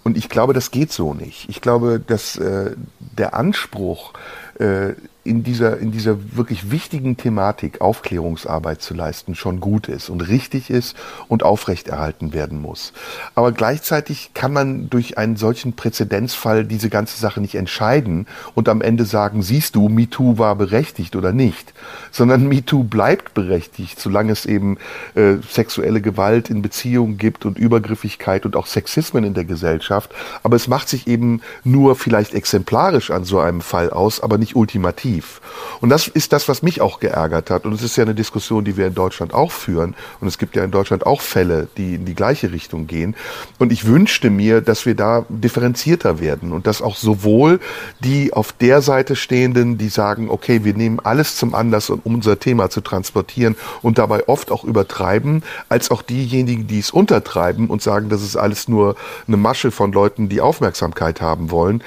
und 0.05 0.17
ich 0.17 0.29
glaube, 0.29 0.53
das 0.53 0.71
geht 0.71 0.93
so 0.93 1.13
nicht. 1.15 1.49
Ich 1.49 1.61
glaube, 1.61 2.01
dass 2.05 2.37
äh, 2.37 2.77
der 3.01 3.35
Anspruch, 3.35 4.13
äh, 4.59 4.91
in 5.25 5.45
dieser, 5.45 5.79
in 5.79 5.93
dieser 5.93 6.37
wirklich 6.37 6.71
wichtigen 6.71 7.17
Thematik 7.17 7.81
Aufklärungsarbeit 7.81 8.83
zu 8.83 8.93
leisten, 8.93 9.35
schon 9.35 9.61
gut 9.61 9.89
ist 9.89 10.09
und 10.09 10.21
richtig 10.21 10.69
ist 10.69 10.97
und 11.29 11.45
aufrechterhalten 11.45 12.33
werden 12.33 12.61
muss. 12.61 12.93
Aber 13.37 13.53
gleichzeitig 13.53 14.33
kann 14.35 14.53
man 14.53 14.91
durch 14.91 15.19
einen 15.19 15.37
solchen 15.37 15.75
Präzedenzfall 15.75 16.65
diese 16.65 16.91
ganze 16.91 17.21
Sache 17.21 17.41
nicht 17.41 17.55
entscheiden 17.55 18.27
und 18.55 18.69
am 18.69 18.83
Ende 18.83 19.05
sagen, 19.05 19.43
siehst 19.43 19.77
du, 19.77 19.89
MeToo 19.89 20.39
war 20.39 20.57
berechtigt 20.57 21.15
oder 21.15 21.33
nicht, 21.33 21.73
sondern 22.11 22.49
MeToo 22.49 22.83
bleibt 22.83 23.33
berechtigt, 23.35 24.01
solange 24.01 24.33
es 24.33 24.45
eben 24.45 24.77
äh, 25.15 25.37
sexuelle 25.49 26.01
Gewalt 26.01 26.51
in 26.51 26.63
Beziehungen 26.63 27.17
gibt 27.17 27.47
und 27.47 27.59
Übergriffigkeit 27.59 28.45
und 28.45 28.57
auch 28.57 28.67
Sexismen 28.67 29.23
in 29.23 29.35
der 29.35 29.45
Gesellschaft. 29.45 30.11
Aber 30.43 30.57
es 30.57 30.67
macht 30.67 30.89
sich 30.89 31.07
eben 31.07 31.43
nur 31.63 31.95
vielleicht 31.95 32.35
exemplarisch 32.35 33.13
an 33.13 33.25
so 33.25 33.39
einem 33.39 33.61
Fall 33.61 33.91
aus, 33.91 34.21
aber 34.21 34.37
nicht 34.37 34.57
ultimativ 34.57 35.12
massiv. 35.13 35.41
Und 35.81 35.89
das 35.89 36.07
ist 36.07 36.33
das, 36.33 36.49
was 36.49 36.63
mich 36.63 36.81
auch 36.81 37.01
geärgert 37.01 37.51
hat. 37.51 37.65
Und 37.65 37.73
es 37.73 37.83
ist 37.83 37.97
ja 37.97 38.05
eine 38.05 38.15
Diskussion, 38.15 38.65
die 38.65 38.77
wir 38.77 38.87
in 38.87 38.95
Deutschland 38.95 39.35
auch 39.35 39.51
führen. 39.51 39.95
Und 40.21 40.29
es 40.29 40.39
gibt 40.39 40.55
ja 40.55 40.65
in 40.65 40.71
Deutschland 40.71 41.07
auch 41.07 41.21
Fälle, 41.21 41.69
die 41.77 41.97
in 41.97 42.05
die 42.05 42.15
gleiche 42.15 42.53
Richtung 42.53 42.87
gehen. 42.87 43.17
Und 43.59 43.73
ich 43.73 43.87
wünschte 43.87 44.31
mir, 44.31 44.61
dass 44.61 44.87
wir 44.87 44.95
da 44.95 45.25
differenzierter 45.29 46.21
werden 46.21 46.53
und 46.53 46.67
dass 46.67 46.83
auch 46.83 46.97
sowohl 46.97 47.61
die 48.01 48.33
auf 48.33 48.53
der 48.53 48.81
Seite 48.81 49.17
stehenden, 49.17 49.77
die 49.79 49.89
sagen, 49.89 50.31
okay, 50.31 50.65
wir 50.65 50.75
nehmen 50.75 51.01
alles 51.01 51.37
zum 51.37 51.55
Anlass, 51.55 51.91
um 51.91 52.01
unser 52.05 52.39
Thema 52.39 52.71
zu 52.71 52.81
transportieren 52.81 53.57
und 53.83 53.99
dabei 53.99 54.29
oft 54.29 54.53
auch 54.53 54.65
übertreiben, 54.65 55.43
als 55.69 55.91
auch 55.91 56.03
diejenigen, 56.03 56.67
die 56.67 56.79
es 56.79 56.91
untertreiben 56.91 57.69
und 57.69 57.83
sagen, 57.83 58.09
das 58.09 58.23
ist 58.23 58.37
alles 58.37 58.69
nur 58.69 58.95
eine 59.27 59.37
Masche 59.37 59.71
von 59.71 59.93
Leuten, 59.93 60.29
die 60.29 60.41
Aufmerksamkeit 60.41 61.21
haben 61.21 61.51
wollen, 61.51 61.83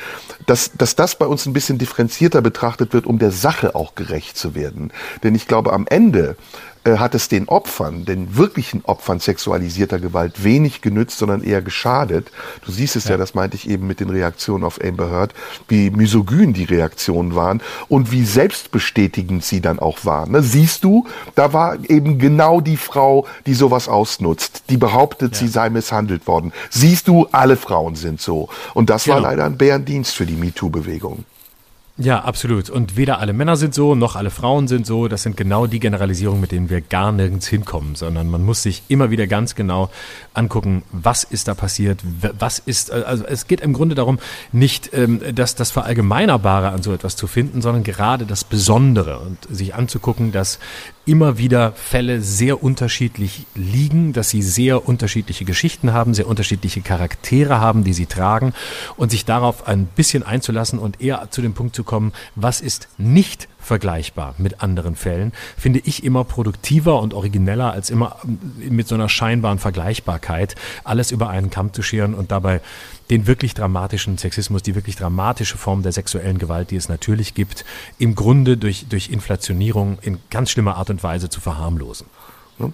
dass, 0.45 0.71
dass 0.73 0.95
das 0.95 1.15
bei 1.17 1.25
uns 1.25 1.45
ein 1.45 1.53
bisschen 1.53 1.77
differenzierter 1.77 2.41
betrachtet 2.41 2.93
wird, 2.93 3.05
um 3.05 3.14
der 3.19 3.31
Sache 3.31 3.75
auch 3.75 3.95
gerecht 3.95 4.37
zu 4.37 4.55
werden. 4.55 4.91
Denn 5.23 5.35
ich 5.35 5.47
glaube, 5.47 5.73
am 5.73 5.87
Ende 5.87 6.35
äh, 6.85 6.97
hat 6.97 7.15
es 7.15 7.27
den 7.27 7.49
Opfern, 7.49 8.05
den 8.05 8.37
wirklichen 8.37 8.85
Opfern 8.85 9.19
sexualisierter 9.19 9.99
Gewalt 9.99 10.43
wenig 10.43 10.81
genützt, 10.81 11.17
sondern 11.17 11.43
eher 11.43 11.61
geschadet. 11.61 12.31
Du 12.63 12.71
siehst 12.71 12.95
es 12.95 13.05
ja, 13.05 13.11
ja 13.11 13.17
das 13.17 13.33
meinte 13.33 13.55
ich 13.55 13.67
eben 13.67 13.87
mit 13.87 13.99
den 13.99 14.09
Reaktionen 14.09 14.63
auf 14.63 14.79
Amber 14.81 15.09
Heard, 15.09 15.33
wie 15.67 15.89
misogyn 15.89 16.53
die 16.53 16.63
Reaktionen 16.63 17.35
waren 17.35 17.61
und 17.89 18.11
wie 18.11 18.23
selbstbestätigend 18.23 19.43
sie 19.43 19.61
dann 19.61 19.79
auch 19.79 20.05
waren. 20.05 20.31
Ne? 20.31 20.43
Siehst 20.43 20.83
du, 20.83 21.07
da 21.33 21.53
war 21.53 21.77
eben 21.89 22.19
genau 22.19 22.61
die 22.61 22.77
Frau, 22.77 23.25
die 23.47 23.55
sowas 23.55 23.89
ausnutzt, 23.89 24.65
die 24.69 24.77
behauptet, 24.77 25.33
ja. 25.33 25.39
sie 25.39 25.47
sei 25.47 25.71
misshandelt 25.71 26.27
worden. 26.27 26.53
Siehst 26.69 27.07
du, 27.07 27.27
alle 27.31 27.57
Frauen 27.57 27.95
sind 27.95 28.21
so. 28.21 28.47
Und 28.75 28.91
das 28.91 29.05
genau. 29.05 29.15
war 29.15 29.23
leider 29.23 29.45
ein 29.45 29.57
Bärendienst 29.57 30.15
für 30.15 30.27
die 30.27 30.35
MeToo-Bewegung. 30.35 31.25
Ja, 31.97 32.19
absolut. 32.25 32.69
Und 32.69 32.97
weder 32.97 33.19
alle 33.19 33.31
Männer 33.31 33.55
sind 33.55 33.73
so, 33.73 33.95
noch 33.95 34.17
alle 34.17 34.29
Frauen 34.29 34.67
sind 34.67 34.85
so. 34.85 35.07
Das 35.07 35.23
sind 35.23 35.37
genau 35.37 35.65
die 35.65 35.79
Generalisierungen, 35.79 36.41
mit 36.41 36.51
denen 36.51 36.69
wir 36.69 36.81
gar 36.81 37.13
nirgends 37.13 37.47
hinkommen, 37.47 37.95
sondern 37.95 38.27
man 38.27 38.43
muss 38.43 38.63
sich 38.63 38.83
immer 38.89 39.11
wieder 39.11 39.27
ganz 39.27 39.55
genau 39.55 39.89
angucken, 40.33 40.83
was 40.91 41.23
ist 41.23 41.47
da 41.47 41.53
passiert, 41.53 42.01
was 42.37 42.59
ist, 42.59 42.91
also 42.91 43.23
es 43.23 43.47
geht 43.47 43.61
im 43.61 43.71
Grunde 43.71 43.95
darum, 43.95 44.19
nicht 44.51 44.93
ähm, 44.93 45.21
das, 45.33 45.55
das 45.55 45.71
Verallgemeinerbare 45.71 46.67
an 46.67 46.83
so 46.83 46.91
etwas 46.93 47.15
zu 47.15 47.27
finden, 47.27 47.61
sondern 47.61 47.85
gerade 47.85 48.25
das 48.25 48.43
Besondere 48.43 49.19
und 49.19 49.37
sich 49.49 49.73
anzugucken, 49.73 50.33
dass 50.33 50.59
immer 51.05 51.37
wieder 51.37 51.71
Fälle 51.73 52.21
sehr 52.21 52.63
unterschiedlich 52.63 53.45
liegen, 53.55 54.13
dass 54.13 54.29
sie 54.29 54.41
sehr 54.41 54.87
unterschiedliche 54.87 55.45
Geschichten 55.45 55.93
haben, 55.93 56.13
sehr 56.13 56.27
unterschiedliche 56.27 56.81
Charaktere 56.81 57.59
haben, 57.59 57.83
die 57.83 57.93
sie 57.93 58.05
tragen. 58.05 58.53
Und 58.97 59.11
sich 59.11 59.25
darauf 59.25 59.67
ein 59.67 59.85
bisschen 59.85 60.23
einzulassen 60.23 60.79
und 60.79 61.01
eher 61.01 61.29
zu 61.31 61.41
dem 61.41 61.53
Punkt 61.53 61.75
zu 61.75 61.83
kommen, 61.83 62.13
was 62.35 62.61
ist 62.61 62.87
nicht 62.97 63.47
vergleichbar 63.65 64.35
mit 64.37 64.61
anderen 64.61 64.95
Fällen, 64.95 65.33
finde 65.57 65.81
ich 65.83 66.03
immer 66.03 66.23
produktiver 66.23 67.01
und 67.01 67.13
origineller 67.13 67.71
als 67.71 67.89
immer 67.89 68.17
mit 68.57 68.87
so 68.87 68.95
einer 68.95 69.09
scheinbaren 69.09 69.59
Vergleichbarkeit 69.59 70.55
alles 70.83 71.11
über 71.11 71.29
einen 71.29 71.49
Kamm 71.49 71.73
zu 71.73 71.81
scheren 71.81 72.13
und 72.13 72.31
dabei 72.31 72.61
den 73.09 73.27
wirklich 73.27 73.53
dramatischen 73.53 74.17
Sexismus, 74.17 74.63
die 74.63 74.75
wirklich 74.75 74.95
dramatische 74.95 75.57
Form 75.57 75.83
der 75.83 75.91
sexuellen 75.91 76.37
Gewalt, 76.37 76.71
die 76.71 76.75
es 76.75 76.89
natürlich 76.89 77.33
gibt, 77.33 77.65
im 77.97 78.15
Grunde 78.15 78.57
durch, 78.57 78.85
durch 78.87 79.09
Inflationierung 79.09 79.97
in 80.01 80.19
ganz 80.29 80.51
schlimmer 80.51 80.75
Art 80.75 80.89
und 80.89 81.03
Weise 81.03 81.29
zu 81.29 81.41
verharmlosen. 81.41 82.07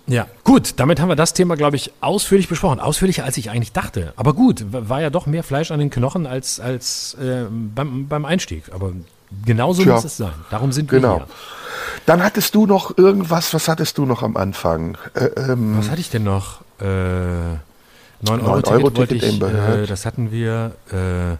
Ja, 0.06 0.28
gut, 0.44 0.74
damit 0.78 1.00
haben 1.00 1.10
wir 1.10 1.16
das 1.16 1.34
Thema, 1.34 1.56
glaube 1.56 1.76
ich, 1.76 1.92
ausführlich 2.02 2.48
besprochen. 2.48 2.80
Ausführlicher, 2.80 3.24
als 3.26 3.38
ich 3.38 3.50
eigentlich 3.50 3.72
dachte. 3.72 4.14
Aber 4.16 4.34
gut, 4.34 4.64
war 4.70 5.02
ja 5.02 5.10
doch 5.10 5.26
mehr 5.26 5.44
Fleisch 5.44 5.72
an 5.72 5.80
den 5.80 5.90
Knochen 5.90 6.28
als, 6.28 6.60
als 6.60 7.16
äh, 7.16 7.46
beim, 7.50 8.08
beim 8.08 8.26
Einstieg. 8.26 8.66
Aber 8.74 8.94
genauso 9.46 9.84
Tja, 9.84 9.96
muss 9.96 10.06
es 10.06 10.18
sein. 10.18 10.34
Darum 10.50 10.72
sind 10.72 10.90
genau. 10.90 11.10
wir 11.10 11.16
hier. 11.18 11.28
Dann 12.06 12.24
hattest 12.24 12.56
du 12.56 12.66
noch 12.66 12.98
irgendwas, 12.98 13.54
was 13.54 13.68
hattest 13.68 13.98
du 13.98 14.06
noch 14.06 14.24
am 14.24 14.38
Anfang? 14.38 14.98
Äh, 15.14 15.26
ähm, 15.52 15.78
was 15.78 15.90
hatte 15.90 16.02
ich 16.02 16.10
denn 16.10 16.24
noch? 16.24 16.62
Äh, 16.80 16.86
9-Euro-Ticket, 18.24 19.42
Euro 19.42 19.84
äh, 19.84 19.88
das 19.88 20.06
hatten 20.06 20.32
wir. 20.32 20.74
Äh, 20.92 21.38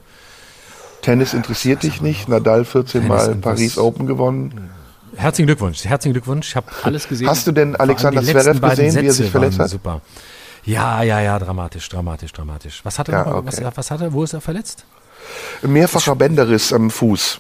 Tennis 1.02 1.34
interessiert 1.34 1.84
dich 1.84 2.02
nicht? 2.02 2.30
Nadal 2.30 2.64
14 2.66 3.02
Tennis 3.02 3.08
Mal 3.08 3.36
Paris 3.36 3.78
Open 3.78 4.06
gewonnen. 4.06 4.70
Herzlichen 5.16 5.48
Glückwunsch, 5.48 5.84
herzlichen 5.84 6.14
Glückwunsch. 6.14 6.50
Ich 6.50 6.56
habe 6.56 6.68
alles 6.84 7.08
gesehen. 7.08 7.28
Hast 7.28 7.46
du 7.46 7.52
denn 7.52 7.76
Alexander 7.76 8.24
Zverev 8.24 8.62
gesehen, 8.62 8.96
wie 9.02 9.08
er 9.08 9.14
sich 9.14 9.30
verletzt 9.30 9.60
hat? 9.60 9.70
Super. 9.70 10.02
Ja, 10.64 11.02
ja, 11.04 11.20
ja, 11.20 11.40
dramatisch, 11.40 11.90
dramatisch, 11.90 12.32
dramatisch. 12.32 12.82
Was 12.84 13.00
hat 13.00 13.10
er? 13.10 13.26
Ja, 13.26 13.36
okay. 13.36 13.48
was, 13.48 13.78
was 13.78 13.92
hat 13.92 14.02
er? 14.02 14.14
Wo 14.14 14.24
ist 14.24 14.34
er 14.34 14.42
verletzt? 14.42 14.86
Mehrfacher 15.64 16.16
Bänderriss 16.16 16.72
am 16.72 16.90
Fuß. 16.90 17.40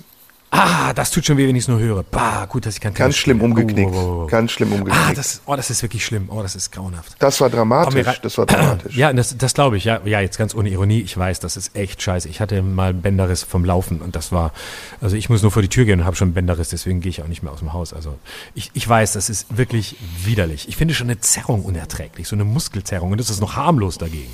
Ah, 0.54 0.92
das 0.94 1.12
tut 1.12 1.26
schon 1.26 1.38
weh, 1.38 1.48
wenn 1.48 1.56
ich 1.56 1.64
es 1.64 1.68
nur 1.70 1.80
höre. 1.80 2.04
Bah, 2.04 2.46
gut, 2.46 2.66
dass 2.66 2.76
ich 2.76 2.82
kein 2.82 2.94
Ganz 2.94 3.16
schlimm 3.16 3.42
umgeknickt. 3.42 3.94
Oh, 3.94 3.98
oh, 3.98 4.24
oh. 4.24 4.28
Ganz 4.28 4.52
schlimm 4.52 4.74
umgeknickt. 4.74 5.08
Ah, 5.10 5.14
das, 5.14 5.42
oh, 5.46 5.56
das 5.56 5.70
ist 5.70 5.82
wirklich 5.82 6.06
schlimm. 6.06 6.28
Oh, 6.30 6.42
das 6.42 6.56
ist 6.56 6.72
grauenhaft. 6.72 7.16
Das 7.20 7.40
war 7.40 7.50
dramatisch. 7.50 8.20
Das 8.22 8.38
war 8.38 8.46
dramatisch. 8.46 8.96
Ja, 9.02 9.14
das, 9.14 9.38
das 9.38 9.54
glaube 9.54 9.78
ich. 9.78 9.86
Ja, 9.86 10.02
ja, 10.04 10.20
jetzt 10.20 10.38
ganz 10.38 10.54
ohne 10.54 10.70
Ironie. 10.70 11.00
Ich 11.00 11.18
weiß, 11.18 11.40
das 11.40 11.56
ist 11.56 11.76
echt 11.76 12.02
scheiße. 12.02 12.28
Ich 12.28 12.42
hatte 12.42 12.62
mal 12.62 12.94
Bänderriss 12.94 13.44
vom 13.44 13.64
Laufen 13.64 14.02
und 14.02 14.18
das 14.18 14.34
war, 14.34 14.52
also 15.00 15.16
ich 15.16 15.30
muss 15.30 15.42
nur 15.42 15.52
vor 15.52 15.62
die 15.62 15.70
Tür 15.70 15.86
gehen 15.86 16.02
und 16.02 16.06
habe 16.06 16.18
schon 16.18 16.34
Bänderriss, 16.34 16.70
deswegen 16.70 17.00
gehe 17.00 17.10
ich 17.10 17.24
auch 17.24 17.28
nicht 17.28 17.44
mehr 17.44 17.54
aus 17.54 17.60
dem 17.60 17.72
Haus. 17.72 17.94
Also 17.94 18.20
ich, 18.54 18.72
ich 18.74 18.88
weiß, 18.88 19.14
das 19.14 19.30
ist 19.30 19.58
wirklich 19.58 19.96
widerlich. 20.24 20.68
Ich 20.68 20.76
finde 20.76 20.94
schon 20.94 21.08
eine 21.08 21.22
Zerrung 21.22 21.64
unerträglich, 21.64 22.28
so 22.28 22.36
eine 22.36 22.44
Muskelzerrung 22.44 23.12
und 23.12 23.20
das 23.20 23.30
ist 23.30 23.40
noch 23.40 23.56
harmlos 23.56 23.98
dagegen. 23.98 24.32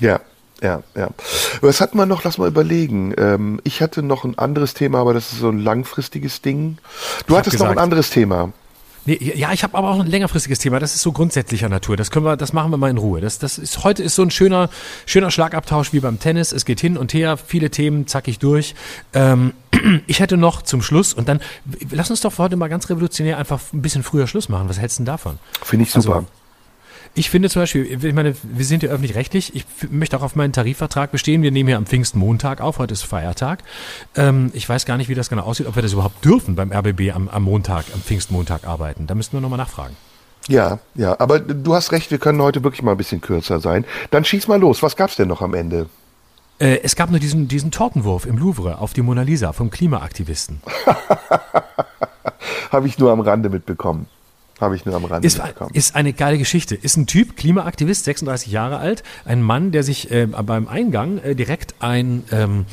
Ja, 0.00 0.20
ja, 0.62 0.82
ja. 0.96 1.10
Was 1.60 1.80
hat 1.80 1.94
man 1.94 2.08
noch? 2.08 2.24
Lass 2.24 2.38
mal 2.38 2.48
überlegen. 2.48 3.14
Ähm, 3.16 3.60
ich 3.64 3.80
hatte 3.80 4.02
noch 4.02 4.24
ein 4.24 4.38
anderes 4.38 4.74
Thema, 4.74 5.00
aber 5.00 5.14
das 5.14 5.32
ist 5.32 5.40
so 5.40 5.48
ein 5.48 5.58
langfristiges 5.58 6.42
Ding. 6.42 6.78
Du 7.26 7.34
ich 7.34 7.38
hattest 7.38 7.52
gesagt, 7.52 7.70
noch 7.70 7.76
ein 7.76 7.82
anderes 7.82 8.10
Thema. 8.10 8.52
Nee, 9.08 9.32
ja, 9.36 9.52
ich 9.52 9.62
habe 9.62 9.78
aber 9.78 9.88
auch 9.88 10.00
ein 10.00 10.06
längerfristiges 10.06 10.58
Thema. 10.58 10.80
Das 10.80 10.94
ist 10.94 11.00
so 11.00 11.12
grundsätzlicher 11.12 11.70
Natur. 11.70 11.96
Das 11.96 12.10
können 12.10 12.26
wir, 12.26 12.36
das 12.36 12.52
machen 12.52 12.70
wir 12.70 12.76
mal 12.76 12.90
in 12.90 12.98
Ruhe. 12.98 13.22
Das, 13.22 13.38
das 13.38 13.56
ist 13.56 13.82
heute 13.82 14.02
ist 14.02 14.14
so 14.14 14.22
ein 14.22 14.30
schöner, 14.30 14.68
schöner 15.06 15.30
Schlagabtausch 15.30 15.94
wie 15.94 16.00
beim 16.00 16.18
Tennis. 16.18 16.52
Es 16.52 16.66
geht 16.66 16.78
hin 16.80 16.98
und 16.98 17.14
her, 17.14 17.38
viele 17.38 17.70
Themen 17.70 18.06
zackig 18.06 18.38
durch. 18.38 18.74
Ähm, 19.14 19.54
ich 20.06 20.20
hätte 20.20 20.36
noch 20.36 20.60
zum 20.60 20.82
Schluss 20.82 21.14
und 21.14 21.26
dann 21.26 21.40
lass 21.90 22.10
uns 22.10 22.20
doch 22.20 22.36
heute 22.36 22.56
mal 22.56 22.68
ganz 22.68 22.90
revolutionär 22.90 23.38
einfach 23.38 23.60
ein 23.72 23.80
bisschen 23.80 24.02
früher 24.02 24.26
Schluss 24.26 24.50
machen. 24.50 24.68
Was 24.68 24.78
hältst 24.78 24.98
du 24.98 25.04
denn 25.04 25.06
davon? 25.06 25.38
Finde 25.62 25.84
ich 25.84 25.92
super. 25.92 26.16
Also, 26.16 26.26
ich 27.14 27.30
finde 27.30 27.50
zum 27.50 27.62
Beispiel, 27.62 28.04
ich 28.04 28.14
meine, 28.14 28.34
wir 28.42 28.64
sind 28.64 28.82
ja 28.82 28.90
öffentlich-rechtlich. 28.90 29.54
Ich 29.54 29.64
möchte 29.90 30.16
auch 30.16 30.22
auf 30.22 30.36
meinen 30.36 30.52
Tarifvertrag 30.52 31.10
bestehen. 31.10 31.42
Wir 31.42 31.50
nehmen 31.50 31.68
hier 31.68 31.76
am 31.76 31.86
Pfingstmontag 31.86 32.60
auf. 32.60 32.78
Heute 32.78 32.94
ist 32.94 33.02
Feiertag. 33.02 33.62
Ähm, 34.14 34.50
ich 34.54 34.68
weiß 34.68 34.86
gar 34.86 34.96
nicht, 34.96 35.08
wie 35.08 35.14
das 35.14 35.28
genau 35.28 35.42
aussieht, 35.42 35.66
ob 35.66 35.74
wir 35.74 35.82
das 35.82 35.92
überhaupt 35.92 36.24
dürfen 36.24 36.54
beim 36.54 36.72
RBB 36.72 37.12
am, 37.14 37.28
am 37.28 37.42
Montag, 37.42 37.86
am 37.94 38.00
Pfingstmontag 38.00 38.66
arbeiten. 38.66 39.06
Da 39.06 39.14
müssten 39.14 39.36
wir 39.36 39.40
nochmal 39.40 39.58
nachfragen. 39.58 39.96
Ja, 40.48 40.78
ja, 40.94 41.18
aber 41.18 41.40
du 41.40 41.74
hast 41.74 41.92
recht, 41.92 42.10
wir 42.10 42.18
können 42.18 42.40
heute 42.40 42.64
wirklich 42.64 42.82
mal 42.82 42.92
ein 42.92 42.96
bisschen 42.96 43.20
kürzer 43.20 43.60
sein. 43.60 43.84
Dann 44.10 44.24
schieß 44.24 44.48
mal 44.48 44.58
los. 44.58 44.82
Was 44.82 44.96
gab's 44.96 45.16
denn 45.16 45.28
noch 45.28 45.42
am 45.42 45.54
Ende? 45.54 45.88
Äh, 46.58 46.80
es 46.82 46.96
gab 46.96 47.10
nur 47.10 47.20
diesen, 47.20 47.48
diesen 47.48 47.70
Tortenwurf 47.70 48.26
im 48.26 48.38
Louvre 48.38 48.78
auf 48.78 48.92
die 48.92 49.02
Mona 49.02 49.22
Lisa 49.22 49.52
vom 49.52 49.70
Klimaaktivisten. 49.70 50.60
Habe 52.72 52.86
ich 52.86 52.98
nur 52.98 53.12
am 53.12 53.20
Rande 53.20 53.48
mitbekommen. 53.48 54.06
Habe 54.60 54.74
ich 54.74 54.84
nur 54.84 54.94
am 54.94 55.04
Rande 55.04 55.26
ist, 55.26 55.38
mitbekommen. 55.38 55.70
Ist 55.74 55.94
eine 55.94 56.12
geile 56.12 56.36
Geschichte. 56.38 56.74
Ist 56.74 56.96
ein 56.96 57.06
Typ, 57.06 57.36
Klimaaktivist, 57.36 58.04
36 58.04 58.52
Jahre 58.52 58.78
alt, 58.78 59.04
ein 59.24 59.40
Mann, 59.40 59.70
der 59.70 59.84
sich 59.84 60.10
äh, 60.10 60.26
beim 60.26 60.66
Eingang 60.66 61.18
äh, 61.18 61.34
direkt 61.36 61.76
ein, 61.78 62.24
ähm, 62.32 62.66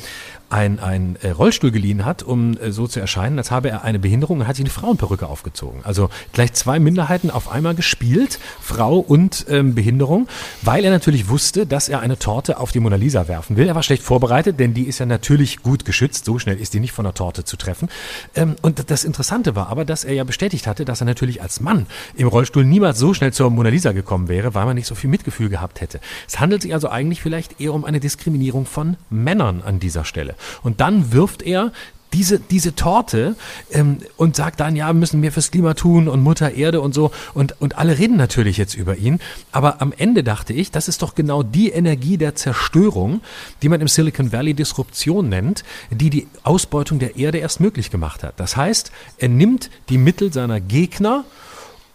ein, 0.48 0.78
ein 0.78 1.16
äh, 1.22 1.30
Rollstuhl 1.30 1.72
geliehen 1.72 2.04
hat, 2.04 2.22
um 2.22 2.56
äh, 2.58 2.70
so 2.70 2.86
zu 2.86 3.00
erscheinen, 3.00 3.38
als 3.38 3.50
habe 3.50 3.68
er 3.68 3.82
eine 3.82 3.98
Behinderung 3.98 4.40
und 4.40 4.46
hat 4.46 4.56
sich 4.56 4.64
eine 4.64 4.70
Frauenperücke 4.70 5.26
aufgezogen. 5.26 5.80
Also 5.82 6.08
gleich 6.32 6.52
zwei 6.52 6.78
Minderheiten 6.78 7.30
auf 7.30 7.50
einmal 7.50 7.74
gespielt, 7.74 8.38
Frau 8.60 8.98
und 8.98 9.46
ähm, 9.48 9.74
Behinderung, 9.74 10.28
weil 10.62 10.84
er 10.84 10.90
natürlich 10.90 11.28
wusste, 11.28 11.66
dass 11.66 11.88
er 11.88 12.00
eine 12.00 12.18
Torte 12.18 12.58
auf 12.58 12.70
die 12.70 12.78
Mona 12.78 12.96
Lisa 12.96 13.26
werfen 13.26 13.56
will. 13.56 13.66
Er 13.66 13.74
war 13.74 13.82
schlecht 13.82 14.04
vorbereitet, 14.04 14.60
denn 14.60 14.72
die 14.72 14.84
ist 14.84 15.00
ja 15.00 15.06
natürlich 15.06 15.62
gut 15.62 15.84
geschützt. 15.84 16.24
So 16.24 16.38
schnell 16.38 16.60
ist 16.60 16.74
die 16.74 16.80
nicht 16.80 16.92
von 16.92 17.04
der 17.04 17.14
Torte 17.14 17.42
zu 17.44 17.56
treffen. 17.56 17.88
Ähm, 18.36 18.54
und 18.62 18.88
das 18.88 19.02
Interessante 19.02 19.56
war 19.56 19.68
aber, 19.68 19.84
dass 19.84 20.04
er 20.04 20.14
ja 20.14 20.22
bestätigt 20.22 20.68
hatte, 20.68 20.84
dass 20.84 21.00
er 21.00 21.06
natürlich 21.06 21.42
als 21.42 21.60
Mann 21.60 21.86
im 22.14 22.28
Rollstuhl 22.28 22.64
niemals 22.64 22.98
so 22.98 23.14
schnell 23.14 23.32
zur 23.32 23.50
Mona 23.50 23.70
Lisa 23.70 23.90
gekommen 23.90 24.28
wäre, 24.28 24.54
weil 24.54 24.64
man 24.64 24.76
nicht 24.76 24.86
so 24.86 24.94
viel 24.94 25.10
Mitgefühl 25.10 25.48
gehabt 25.48 25.80
hätte. 25.80 25.98
Es 26.28 26.38
handelt 26.38 26.62
sich 26.62 26.72
also 26.72 26.88
eigentlich 26.88 27.20
vielleicht 27.20 27.60
eher 27.60 27.74
um 27.74 27.84
eine 27.84 27.98
Diskriminierung 27.98 28.64
von 28.66 28.96
Männern 29.10 29.62
an 29.62 29.80
dieser 29.80 30.04
Stelle. 30.04 30.35
Und 30.62 30.80
dann 30.80 31.12
wirft 31.12 31.42
er 31.42 31.72
diese, 32.12 32.38
diese 32.38 32.74
Torte 32.74 33.36
ähm, 33.70 33.98
und 34.16 34.36
sagt 34.36 34.60
dann, 34.60 34.74
ja, 34.76 34.92
müssen 34.92 35.22
wir 35.22 35.32
fürs 35.32 35.50
Klima 35.50 35.74
tun 35.74 36.08
und 36.08 36.22
Mutter 36.22 36.52
Erde 36.52 36.80
und 36.80 36.94
so. 36.94 37.10
Und, 37.34 37.60
und 37.60 37.78
alle 37.78 37.98
reden 37.98 38.16
natürlich 38.16 38.56
jetzt 38.56 38.74
über 38.74 38.96
ihn. 38.96 39.20
Aber 39.52 39.82
am 39.82 39.92
Ende 39.96 40.24
dachte 40.24 40.52
ich, 40.52 40.70
das 40.70 40.88
ist 40.88 41.02
doch 41.02 41.14
genau 41.14 41.42
die 41.42 41.70
Energie 41.70 42.16
der 42.16 42.34
Zerstörung, 42.34 43.20
die 43.62 43.68
man 43.68 43.80
im 43.80 43.88
Silicon 43.88 44.32
Valley 44.32 44.54
Disruption 44.54 45.28
nennt, 45.28 45.64
die 45.90 46.10
die 46.10 46.26
Ausbeutung 46.42 46.98
der 46.98 47.16
Erde 47.16 47.38
erst 47.38 47.60
möglich 47.60 47.90
gemacht 47.90 48.22
hat. 48.22 48.40
Das 48.40 48.56
heißt, 48.56 48.92
er 49.18 49.28
nimmt 49.28 49.70
die 49.88 49.98
Mittel 49.98 50.32
seiner 50.32 50.60
Gegner, 50.60 51.24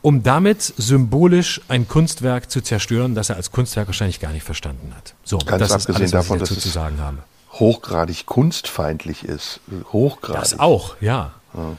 um 0.04 0.24
damit 0.24 0.62
symbolisch 0.62 1.62
ein 1.68 1.88
Kunstwerk 1.88 2.50
zu 2.50 2.62
zerstören, 2.62 3.16
das 3.16 3.30
er 3.30 3.38
als 3.38 3.52
Kunstwerk 3.52 3.88
wahrscheinlich 3.88 4.20
gar 4.20 4.32
nicht 4.34 4.44
verstanden 4.44 4.94
hat. 4.96 5.14
So, 5.24 5.38
Ganz 5.38 5.60
das 5.60 5.72
abgesehen 5.72 6.06
ist 6.06 6.14
alles, 6.14 6.28
davon, 6.28 6.40
dass 6.40 6.50
ich 6.52 6.58
dazu 6.58 6.70
zu 6.70 6.74
sagen 6.74 7.00
habe 7.00 7.20
hochgradig 7.54 8.26
kunstfeindlich 8.26 9.24
ist. 9.24 9.60
Hochgradig. 9.92 10.42
Das 10.42 10.60
auch, 10.60 10.96
ja. 11.02 11.32
ja. 11.54 11.76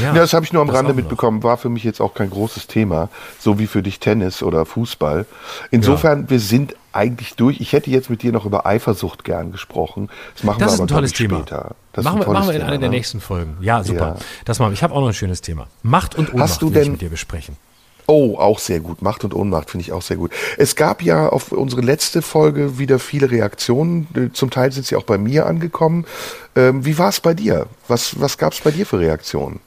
Ja, 0.00 0.08
ja 0.08 0.14
das 0.14 0.32
habe 0.32 0.44
ich 0.44 0.52
nur 0.52 0.62
am 0.62 0.70
Rande 0.70 0.94
mitbekommen, 0.94 1.42
war 1.42 1.56
für 1.56 1.68
mich 1.68 1.84
jetzt 1.84 2.00
auch 2.00 2.14
kein 2.14 2.30
großes 2.30 2.66
Thema, 2.66 3.08
so 3.38 3.58
wie 3.58 3.66
für 3.66 3.82
dich 3.82 4.00
Tennis 4.00 4.42
oder 4.42 4.64
Fußball. 4.64 5.26
Insofern, 5.70 6.22
ja. 6.22 6.30
wir 6.30 6.40
sind 6.40 6.76
eigentlich 6.92 7.34
durch. 7.34 7.60
Ich 7.60 7.72
hätte 7.72 7.90
jetzt 7.90 8.10
mit 8.10 8.22
dir 8.22 8.32
noch 8.32 8.44
über 8.44 8.66
Eifersucht 8.66 9.24
gern 9.24 9.50
gesprochen. 9.50 10.08
Das 10.34 10.44
machen 10.44 10.60
das 10.60 10.72
wir 10.72 10.74
aber 10.74 10.84
ein 10.84 10.88
tolles 10.88 11.12
Thema. 11.12 11.38
später. 11.38 11.74
Das 11.92 12.04
machen, 12.04 12.20
wir, 12.20 12.28
machen 12.28 12.48
wir 12.48 12.54
in 12.54 12.62
einer 12.62 12.78
der 12.78 12.88
ne? 12.90 12.96
nächsten 12.96 13.20
Folgen. 13.20 13.56
Ja, 13.60 13.82
super. 13.82 14.16
Ja. 14.18 14.24
Das 14.44 14.58
machen 14.58 14.70
wir. 14.70 14.74
Ich 14.74 14.82
habe 14.82 14.94
auch 14.94 15.00
noch 15.00 15.08
ein 15.08 15.14
schönes 15.14 15.40
Thema. 15.40 15.66
Macht 15.82 16.14
und 16.14 16.32
Ohnmacht 16.32 16.50
Hast 16.50 16.62
du 16.62 16.70
denn, 16.70 16.92
mit 16.92 17.00
dir 17.00 17.10
besprechen. 17.10 17.56
Oh, 18.14 18.36
auch 18.36 18.58
sehr 18.58 18.80
gut. 18.80 19.00
Macht 19.00 19.24
und 19.24 19.34
Ohnmacht 19.34 19.70
finde 19.70 19.86
ich 19.86 19.92
auch 19.92 20.02
sehr 20.02 20.18
gut. 20.18 20.32
Es 20.58 20.76
gab 20.76 21.00
ja 21.00 21.30
auf 21.30 21.50
unsere 21.50 21.80
letzte 21.80 22.20
Folge 22.20 22.78
wieder 22.78 22.98
viele 22.98 23.30
Reaktionen. 23.30 24.30
Zum 24.34 24.50
Teil 24.50 24.70
sind 24.70 24.84
sie 24.84 24.96
auch 24.96 25.04
bei 25.04 25.16
mir 25.16 25.46
angekommen. 25.46 26.04
Ähm, 26.54 26.84
wie 26.84 26.98
war 26.98 27.08
es 27.08 27.20
bei 27.20 27.32
dir? 27.32 27.68
Was, 27.88 28.20
was 28.20 28.36
gab 28.36 28.52
es 28.52 28.60
bei 28.60 28.70
dir 28.70 28.84
für 28.84 29.00
Reaktionen? 29.00 29.60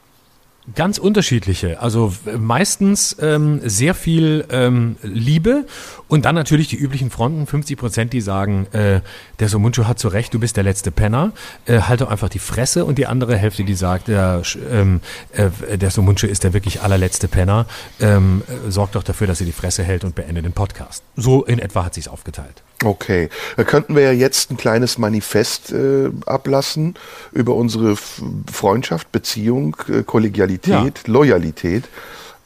Ganz 0.74 0.97
unterschiedliche. 0.97 1.80
Also 1.80 2.11
meistens 2.39 3.16
ähm, 3.22 3.61
sehr 3.63 3.93
viel 3.93 4.45
ähm, 4.49 4.95
Liebe 5.03 5.66
und 6.07 6.26
dann 6.26 6.34
natürlich 6.34 6.68
die 6.68 6.76
üblichen 6.76 7.11
Fronten. 7.11 7.45
50 7.45 7.78
Prozent, 7.78 8.13
die 8.13 8.22
sagen, 8.22 8.66
äh, 8.72 9.01
der 9.39 9.49
Somunchu 9.49 9.86
hat 9.86 9.99
zu 9.99 10.07
Recht, 10.07 10.34
du 10.34 10.39
bist 10.39 10.57
der 10.57 10.63
letzte 10.63 10.89
Penner. 10.89 11.34
Äh, 11.66 11.82
halt 11.82 12.01
doch 12.01 12.09
einfach 12.09 12.30
die 12.30 12.39
Fresse. 12.39 12.84
Und 12.86 12.97
die 12.97 13.05
andere 13.05 13.38
Hälfte, 13.38 13.63
die 13.63 13.76
sagt, 13.76 14.07
der, 14.07 14.41
ähm, 14.72 15.01
äh, 15.34 15.78
der 15.78 15.91
Somunchu 15.91 16.26
ist 16.26 16.43
der 16.43 16.53
wirklich 16.53 16.82
allerletzte 16.82 17.28
Penner. 17.28 17.68
Ähm, 17.99 18.41
äh, 18.47 18.72
sorgt 18.72 18.95
doch 18.95 19.03
dafür, 19.03 19.28
dass 19.28 19.39
er 19.39 19.45
die 19.45 19.51
Fresse 19.51 19.84
hält 19.84 20.03
und 20.03 20.16
beende 20.16 20.41
den 20.41 20.53
Podcast. 20.53 21.03
So 21.16 21.43
in 21.43 21.59
etwa 21.59 21.86
hat 21.86 21.93
sich's 21.93 22.07
aufgeteilt. 22.07 22.63
Okay, 22.84 23.30
da 23.55 23.63
könnten 23.63 23.95
wir 23.95 24.03
ja 24.03 24.11
jetzt 24.11 24.51
ein 24.51 24.57
kleines 24.57 24.97
Manifest 24.97 25.72
äh, 25.72 26.11
ablassen 26.26 26.95
über 27.32 27.55
unsere 27.55 27.95
Freundschaft, 28.51 29.11
Beziehung, 29.13 29.78
äh, 29.88 30.03
Kollegialität, 30.03 30.55
ja. 30.66 30.88
Loyalität. 31.06 31.86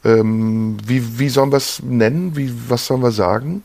Ähm, 0.04 0.78
wie, 0.84 1.18
wie 1.18 1.28
sollen 1.28 1.52
wir 1.52 1.58
es 1.58 1.82
nennen? 1.82 2.36
Wie, 2.36 2.52
was 2.68 2.86
sollen 2.86 3.02
wir 3.02 3.12
sagen? 3.12 3.62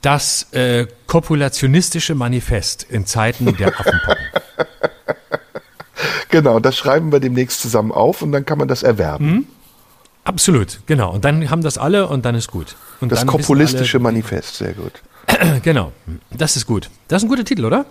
Das 0.00 0.52
äh, 0.52 0.86
kopulationistische 1.06 2.14
Manifest 2.14 2.84
in 2.88 3.04
Zeiten 3.04 3.56
der 3.56 3.68
Affenpocken. 3.68 4.26
genau, 6.30 6.60
das 6.60 6.76
schreiben 6.76 7.10
wir 7.10 7.18
demnächst 7.18 7.60
zusammen 7.60 7.90
auf 7.90 8.22
und 8.22 8.30
dann 8.30 8.44
kann 8.44 8.58
man 8.58 8.68
das 8.68 8.84
erwerben. 8.84 9.26
Mhm. 9.26 9.46
Absolut, 10.22 10.80
genau. 10.86 11.12
Und 11.12 11.24
dann 11.24 11.50
haben 11.50 11.62
das 11.62 11.78
alle 11.78 12.06
und 12.06 12.24
dann 12.24 12.34
ist 12.34 12.50
gut. 12.50 12.76
Und 13.00 13.10
das 13.10 13.26
kopulistische 13.26 13.98
Manifest, 13.98 14.56
sehr 14.56 14.74
gut. 14.74 14.92
genau, 15.62 15.92
das 16.30 16.56
ist 16.56 16.66
gut. 16.66 16.90
Das 17.08 17.22
ist 17.22 17.26
ein 17.26 17.30
guter 17.30 17.44
Titel, 17.44 17.64
oder? 17.64 17.86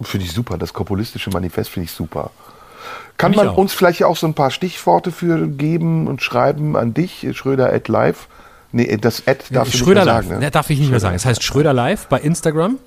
Finde 0.00 0.26
ich 0.26 0.32
super. 0.32 0.58
Das 0.58 0.72
kopulistische 0.72 1.30
Manifest 1.30 1.70
finde 1.70 1.84
ich 1.84 1.92
super. 1.92 2.30
Kann 3.16 3.34
man 3.34 3.48
uns 3.48 3.72
vielleicht 3.72 4.02
auch 4.04 4.16
so 4.16 4.26
ein 4.26 4.34
paar 4.34 4.50
Stichworte 4.50 5.12
für 5.12 5.46
geben 5.46 6.06
und 6.06 6.22
schreiben 6.22 6.76
an 6.76 6.94
dich, 6.94 7.26
Schröder 7.32 7.72
at 7.72 7.88
live? 7.88 8.26
Nee, 8.72 8.96
das 8.96 9.26
Ad 9.26 9.44
darf 9.50 9.68
ich 9.68 9.74
nicht 9.74 9.86
mehr 9.86 10.04
sagen. 10.04 10.38
Ne? 10.38 10.50
darf 10.50 10.70
ich 10.70 10.78
nicht 10.78 10.86
Schröder 10.86 10.90
mehr 10.90 11.00
sagen. 11.00 11.16
Es 11.16 11.24
heißt 11.26 11.42
Schröder 11.42 11.72
live 11.72 12.06
bei 12.08 12.20
Instagram. 12.20 12.78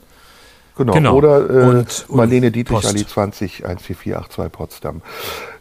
Genau. 0.77 0.93
genau. 0.93 1.15
Oder 1.15 1.49
äh, 1.49 1.77
und, 1.77 2.05
Marlene 2.09 2.51
Dietrich 2.51 2.81
Post. 2.81 2.87
Ali 2.87 3.05
20 3.05 3.57
14482 3.57 4.51
Potsdam. 4.51 5.01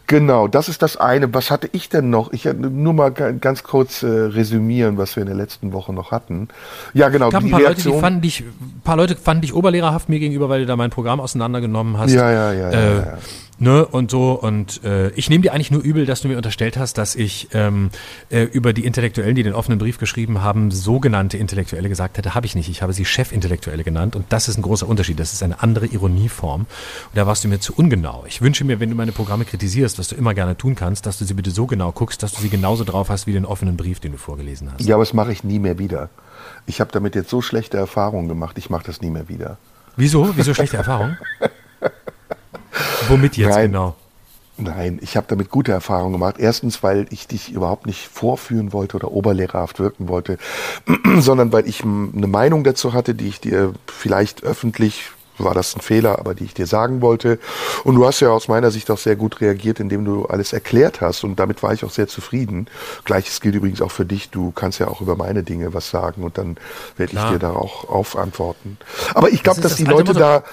Genau, 0.07 0.47
das 0.47 0.69
ist 0.69 0.81
das 0.81 0.97
eine. 0.97 1.33
Was 1.33 1.49
hatte 1.49 1.69
ich 1.71 1.89
denn 1.89 2.09
noch? 2.09 2.31
Ich 2.31 2.45
nur 2.45 2.93
mal 2.93 3.09
ganz 3.11 3.63
kurz 3.63 4.03
äh, 4.03 4.07
resümieren, 4.07 4.97
was 4.97 5.15
wir 5.15 5.21
in 5.21 5.27
der 5.27 5.37
letzten 5.37 5.73
Woche 5.73 5.93
noch 5.93 6.11
hatten. 6.11 6.49
Ja, 6.93 7.09
genau. 7.09 7.31
Gab 7.31 7.43
ein 7.43 7.49
paar 7.49 7.61
Leute, 7.61 7.81
die 7.81 7.99
fanden 7.99 8.21
dich, 8.21 8.43
paar 8.83 8.97
Leute 8.97 9.15
fanden 9.15 9.41
dich 9.41 9.55
oberlehrerhaft 9.55 10.09
mir 10.09 10.19
gegenüber, 10.19 10.47
weil 10.47 10.61
du 10.61 10.65
da 10.67 10.75
mein 10.75 10.91
Programm 10.91 11.19
auseinandergenommen 11.19 11.97
hast. 11.97 12.11
Ja, 12.11 12.31
ja, 12.31 12.53
ja. 12.53 12.69
Äh, 12.69 12.73
ja, 12.73 12.99
ja. 12.99 13.17
Ne, 13.57 13.85
und 13.85 14.11
so. 14.11 14.33
Und 14.33 14.83
äh, 14.83 15.09
ich 15.11 15.29
nehme 15.29 15.41
dir 15.41 15.53
eigentlich 15.53 15.71
nur 15.71 15.81
übel, 15.81 16.05
dass 16.05 16.21
du 16.21 16.27
mir 16.27 16.35
unterstellt 16.35 16.77
hast, 16.77 16.97
dass 16.97 17.15
ich 17.15 17.47
ähm, 17.53 17.89
äh, 18.29 18.43
über 18.43 18.73
die 18.73 18.85
Intellektuellen, 18.85 19.35
die 19.35 19.43
den 19.43 19.53
offenen 19.53 19.79
Brief 19.79 19.97
geschrieben 19.97 20.41
haben, 20.41 20.71
sogenannte 20.71 21.37
Intellektuelle 21.37 21.87
gesagt 21.87 22.17
hätte. 22.17 22.35
Habe 22.35 22.45
ich 22.45 22.55
nicht. 22.55 22.69
Ich 22.69 22.81
habe 22.81 22.91
sie 22.91 23.05
Chefintellektuelle 23.05 23.83
genannt. 23.83 24.15
Und 24.15 24.25
das 24.29 24.49
ist 24.49 24.57
ein 24.57 24.61
großer 24.61 24.87
Unterschied. 24.87 25.19
Das 25.19 25.31
ist 25.31 25.41
eine 25.41 25.61
andere 25.63 25.85
Ironieform. 25.85 26.61
Und 26.61 26.67
da 27.13 27.25
warst 27.27 27.45
du 27.45 27.47
mir 27.47 27.59
zu 27.59 27.73
ungenau. 27.73 28.25
Ich 28.27 28.41
wünsche 28.41 28.65
mir, 28.65 28.79
wenn 28.81 28.89
du 28.89 28.95
meine 28.95 29.13
Programme 29.13 29.45
kritisierst, 29.45 29.99
was 29.99 30.09
du 30.09 30.15
immer 30.15 30.33
gerne 30.33 30.57
tun 30.57 30.75
kannst, 30.75 31.05
dass 31.05 31.17
du 31.17 31.23
sie 31.23 31.33
bitte 31.33 31.51
so 31.51 31.65
genau 31.65 31.93
guckst, 31.93 32.23
dass 32.23 32.33
du 32.33 32.41
sie 32.41 32.49
genauso 32.49 32.83
drauf 32.83 33.09
hast 33.09 33.25
wie 33.25 33.33
den 33.33 33.45
offenen 33.45 33.77
Brief, 33.77 34.01
den 34.01 34.11
du 34.11 34.17
vorgelesen 34.17 34.71
hast. 34.73 34.85
Ja, 34.85 34.95
aber 34.95 35.05
das 35.05 35.13
mache 35.13 35.31
ich 35.31 35.45
nie 35.45 35.59
mehr 35.59 35.79
wieder. 35.79 36.09
Ich 36.65 36.81
habe 36.81 36.91
damit 36.91 37.15
jetzt 37.15 37.29
so 37.29 37.41
schlechte 37.41 37.77
Erfahrungen 37.77 38.27
gemacht. 38.27 38.57
Ich 38.57 38.69
mache 38.69 38.85
das 38.85 39.01
nie 39.01 39.09
mehr 39.09 39.29
wieder. 39.29 39.57
Wieso? 39.95 40.35
Wieso 40.35 40.53
schlechte 40.53 40.75
Erfahrungen? 40.75 41.17
Womit 43.07 43.37
jetzt 43.37 43.55
Nein. 43.55 43.71
genau? 43.71 43.95
Nein, 44.57 44.99
ich 45.01 45.17
habe 45.17 45.27
damit 45.27 45.49
gute 45.49 45.73
Erfahrungen 45.73 46.13
gemacht. 46.13 46.35
Erstens, 46.39 46.81
weil 46.81 47.07
ich 47.09 47.27
dich 47.27 47.51
überhaupt 47.51 47.85
nicht 47.85 48.07
vorführen 48.07 48.71
wollte 48.71 48.95
oder 48.95 49.11
oberlehrerhaft 49.11 49.79
wirken 49.79 50.07
wollte, 50.07 50.37
sondern 51.19 51.51
weil 51.51 51.67
ich 51.67 51.83
eine 51.83 52.27
Meinung 52.27 52.63
dazu 52.63 52.93
hatte, 52.93 53.15
die 53.15 53.27
ich 53.27 53.41
dir 53.41 53.73
vielleicht 53.87 54.43
öffentlich 54.43 55.11
war 55.37 55.53
das 55.53 55.75
ein 55.75 55.81
Fehler, 55.81 56.19
aber 56.19 56.33
die 56.33 56.45
ich 56.45 56.53
dir 56.53 56.65
sagen 56.65 57.01
wollte. 57.01 57.39
Und 57.83 57.95
du 57.95 58.05
hast 58.05 58.19
ja 58.19 58.29
aus 58.29 58.47
meiner 58.47 58.71
Sicht 58.71 58.89
auch 58.89 58.97
sehr 58.97 59.15
gut 59.15 59.41
reagiert, 59.41 59.79
indem 59.79 60.05
du 60.05 60.25
alles 60.25 60.53
erklärt 60.53 61.01
hast. 61.01 61.23
Und 61.23 61.39
damit 61.39 61.63
war 61.63 61.73
ich 61.73 61.83
auch 61.83 61.91
sehr 61.91 62.07
zufrieden. 62.07 62.67
Gleiches 63.03 63.41
gilt 63.41 63.55
übrigens 63.55 63.81
auch 63.81 63.91
für 63.91 64.05
dich. 64.05 64.29
Du 64.29 64.51
kannst 64.51 64.79
ja 64.79 64.87
auch 64.87 65.01
über 65.01 65.15
meine 65.15 65.43
Dinge 65.43 65.73
was 65.73 65.89
sagen 65.89 66.23
und 66.23 66.37
dann 66.37 66.57
werde 66.97 67.13
ich 67.13 67.23
dir 67.23 67.39
da 67.39 67.51
auch 67.51 67.89
auf 67.89 68.15
antworten. 68.15 68.77
Aber 69.13 69.29
ich 69.29 69.43
glaube, 69.43 69.61
das 69.61 69.71
dass 69.71 69.77
die 69.77 69.85
Leute 69.85 70.13
da 70.13 70.43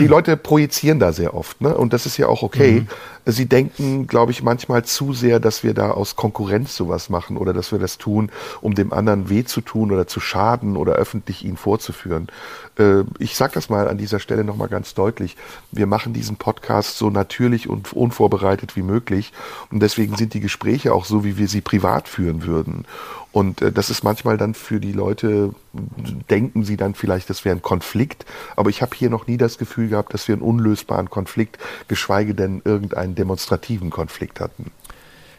die 0.00 0.06
Leute 0.08 0.36
projizieren 0.36 0.98
da 0.98 1.12
sehr 1.12 1.34
oft, 1.34 1.60
ne? 1.60 1.76
Und 1.76 1.92
das 1.92 2.06
ist 2.06 2.16
ja 2.16 2.26
auch 2.26 2.42
okay. 2.42 2.80
Mhm. 2.80 2.88
Sie 3.26 3.46
denken, 3.46 4.06
glaube 4.06 4.32
ich, 4.32 4.42
manchmal 4.42 4.84
zu 4.84 5.12
sehr, 5.12 5.38
dass 5.40 5.62
wir 5.62 5.74
da 5.74 5.92
aus 5.92 6.16
Konkurrenz 6.16 6.76
sowas 6.76 7.08
machen 7.08 7.36
oder 7.36 7.52
dass 7.52 7.70
wir 7.70 7.78
das 7.78 7.96
tun, 7.96 8.30
um 8.60 8.74
dem 8.74 8.92
anderen 8.92 9.30
weh 9.30 9.44
zu 9.44 9.60
tun 9.60 9.92
oder 9.92 10.06
zu 10.06 10.20
schaden 10.20 10.76
oder 10.76 10.94
öffentlich 10.94 11.44
ihn 11.44 11.56
vorzuführen. 11.56 12.28
Äh, 12.78 13.04
ich 13.18 13.36
sage 13.36 13.52
das 13.54 13.70
mal 13.70 13.88
an 13.88 13.96
dieser 13.96 14.18
Stelle 14.18 14.44
nochmal 14.44 14.68
ganz 14.68 14.92
deutlich. 14.92 15.36
Wir 15.70 15.86
machen 15.86 16.12
diesen 16.12 16.36
Podcast 16.36 16.98
so 16.98 17.08
natürlich 17.08 17.68
und 17.68 17.92
unvorbereitet 17.92 18.76
wie 18.76 18.82
möglich. 18.82 19.32
Und 19.70 19.80
deswegen 19.80 20.16
sind 20.16 20.34
die 20.34 20.40
Gespräche 20.40 20.92
auch 20.92 21.04
so, 21.04 21.24
wie 21.24 21.38
wir 21.38 21.48
sie 21.48 21.60
privat 21.60 22.08
führen 22.08 22.44
würden. 22.44 22.84
Und 23.34 23.62
äh, 23.62 23.72
das 23.72 23.90
ist 23.90 24.04
manchmal 24.04 24.38
dann 24.38 24.54
für 24.54 24.78
die 24.78 24.92
Leute, 24.92 25.52
denken 26.30 26.64
sie 26.64 26.76
dann 26.76 26.94
vielleicht, 26.94 27.28
das 27.28 27.44
wäre 27.44 27.56
ein 27.56 27.62
Konflikt. 27.62 28.24
Aber 28.54 28.70
ich 28.70 28.80
habe 28.80 28.94
hier 28.94 29.10
noch 29.10 29.26
nie 29.26 29.36
das 29.36 29.58
Gefühl 29.58 29.88
gehabt, 29.88 30.14
dass 30.14 30.28
wir 30.28 30.34
einen 30.34 30.42
unlösbaren 30.42 31.10
Konflikt, 31.10 31.58
geschweige 31.88 32.36
denn 32.36 32.62
irgendeinen 32.64 33.16
demonstrativen 33.16 33.90
Konflikt 33.90 34.38
hatten. 34.38 34.70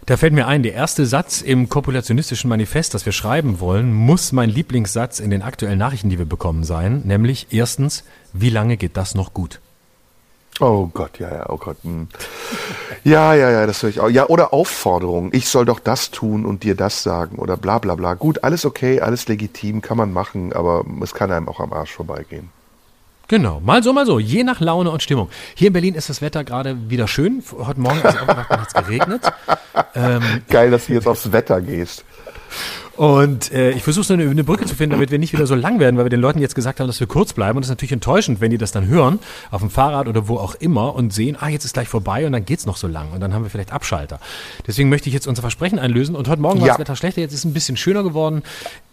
Da 0.06 0.18
fällt 0.18 0.34
mir 0.34 0.46
ein, 0.46 0.62
der 0.62 0.74
erste 0.74 1.06
Satz 1.06 1.42
im 1.42 1.70
kopulationistischen 1.70 2.50
Manifest, 2.50 2.94
das 2.94 3.06
wir 3.06 3.14
schreiben 3.14 3.62
wollen, 3.62 3.94
muss 3.94 4.34
mein 4.34 4.50
Lieblingssatz 4.50 5.22
in 5.22 5.30
den 5.30 5.42
aktuellen 5.42 5.80
Nachrichten, 5.80 6.10
die 6.10 6.20
wir 6.20 6.26
bekommen, 6.26 6.66
sein. 6.66 7.02
Nämlich 7.06 7.48
erstens, 7.52 8.04
wie 8.34 8.50
lange 8.50 8.76
geht 8.76 8.98
das 8.98 9.16
noch 9.16 9.34
gut? 9.34 9.62
Oh 10.62 10.90
Gott, 10.94 11.20
ja, 11.20 11.30
ja, 11.30 11.50
oh 11.50 11.58
Gott. 11.58 11.78
Hm. 11.84 12.08
Ja, 13.04 13.34
ja, 13.34 13.52
ja, 13.52 13.66
das 13.68 13.84
höre 13.84 13.90
ich 13.90 14.00
auch. 14.00 14.10
Ja, 14.10 14.28
oder 14.28 14.54
Aufforderungen. 14.54 15.32
Ich 15.34 15.50
soll 15.50 15.66
doch 15.66 15.80
das 15.80 16.12
tun 16.12 16.46
und 16.46 16.64
dir 16.64 16.76
das 16.76 17.04
sagen 17.04 17.38
oder 17.38 17.58
bla 17.58 17.78
bla 17.78 17.96
bla. 17.96 18.14
Gut, 18.14 18.44
alles 18.44 18.66
okay, 18.66 19.02
alles 19.02 19.28
legitim, 19.28 19.82
kann 19.82 19.98
man 19.98 20.14
machen, 20.14 20.54
aber 20.54 20.86
es 21.02 21.14
kann 21.14 21.32
einem 21.32 21.50
auch 21.50 21.60
am 21.60 21.74
Arsch 21.74 21.92
vorbeigehen. 21.92 22.50
Genau, 23.28 23.60
mal 23.60 23.82
so, 23.82 23.92
mal 23.92 24.06
so, 24.06 24.20
je 24.20 24.44
nach 24.44 24.62
Laune 24.62 24.92
und 24.92 25.02
Stimmung. 25.02 25.30
Hier 25.56 25.68
in 25.68 25.74
Berlin 25.74 25.96
ist 25.96 26.10
das 26.10 26.22
Wetter 26.22 26.44
gerade 26.44 26.90
wieder 26.90 27.08
schön. 27.08 27.44
Heute 27.58 27.80
Morgen 27.80 28.00
ist 28.00 28.68
es 28.68 28.74
geregnet. 28.74 29.22
Ähm, 29.94 30.42
Geil, 30.50 30.72
dass 30.72 30.88
du 30.88 30.94
jetzt 30.94 31.08
aufs 31.08 31.32
Wetter 31.32 31.62
gehst. 31.62 32.04
Und 32.98 33.52
äh, 33.52 33.72
ich 33.72 33.84
versuche 33.84 34.06
so 34.06 34.14
eine, 34.14 34.30
eine, 34.30 34.44
Brücke 34.44 34.66
zu 34.66 34.76
finden, 34.76 34.92
damit 34.94 35.12
wir 35.12 35.20
nicht 35.20 35.34
wieder 35.34 35.48
so 35.48 35.56
lang 35.56 35.80
werden, 35.80 35.98
weil 35.98 36.06
wir 36.06 36.10
den 36.10 36.22
Leuten 36.22 36.40
jetzt 36.40 36.56
gesagt 36.56 36.80
haben, 36.80 36.88
dass 36.88 37.00
wir 37.00 37.08
kurz 37.08 37.34
bleiben. 37.34 37.58
Und 37.58 37.64
das 37.64 37.68
ist 37.68 37.72
natürlich 37.72 37.92
enttäuschend, 37.92 38.40
wenn 38.40 38.52
die 38.52 38.58
das 38.58 38.72
dann 38.72 38.88
hören, 38.88 39.20
auf 39.52 39.62
dem 39.62 39.70
Fahrrad 39.70 40.08
oder 40.08 40.30
wo 40.30 40.38
auch 40.38 40.56
immer 40.56 40.96
und 40.96 41.14
sehen, 41.14 41.36
ah, 41.40 41.50
jetzt 41.50 41.66
ist 41.66 41.74
gleich 41.74 41.90
vorbei 41.90 42.26
und 42.26 42.32
dann 42.32 42.46
geht's 42.46 42.66
noch 42.66 42.78
so 42.78 42.88
lang. 42.88 43.12
Und 43.12 43.20
dann 43.20 43.34
haben 43.34 43.44
wir 43.44 43.50
vielleicht 43.50 43.74
Abschalter. 43.74 44.20
Deswegen 44.66 44.88
möchte 44.88 45.10
ich 45.10 45.14
jetzt 45.14 45.28
unser 45.28 45.42
Versprechen 45.42 45.78
einlösen. 45.78 46.16
Und 46.16 46.30
heute 46.30 46.42
Morgen 46.42 46.62
war 46.62 46.68
ja. 46.68 46.74
das 46.74 46.80
Wetter 46.80 46.96
schlechter, 46.96 47.22
jetzt 47.22 47.34
ist 47.34 47.40
es 47.40 47.46
ein 47.46 47.54
bisschen 47.54 47.76
schöner 47.76 48.04
geworden. 48.04 48.44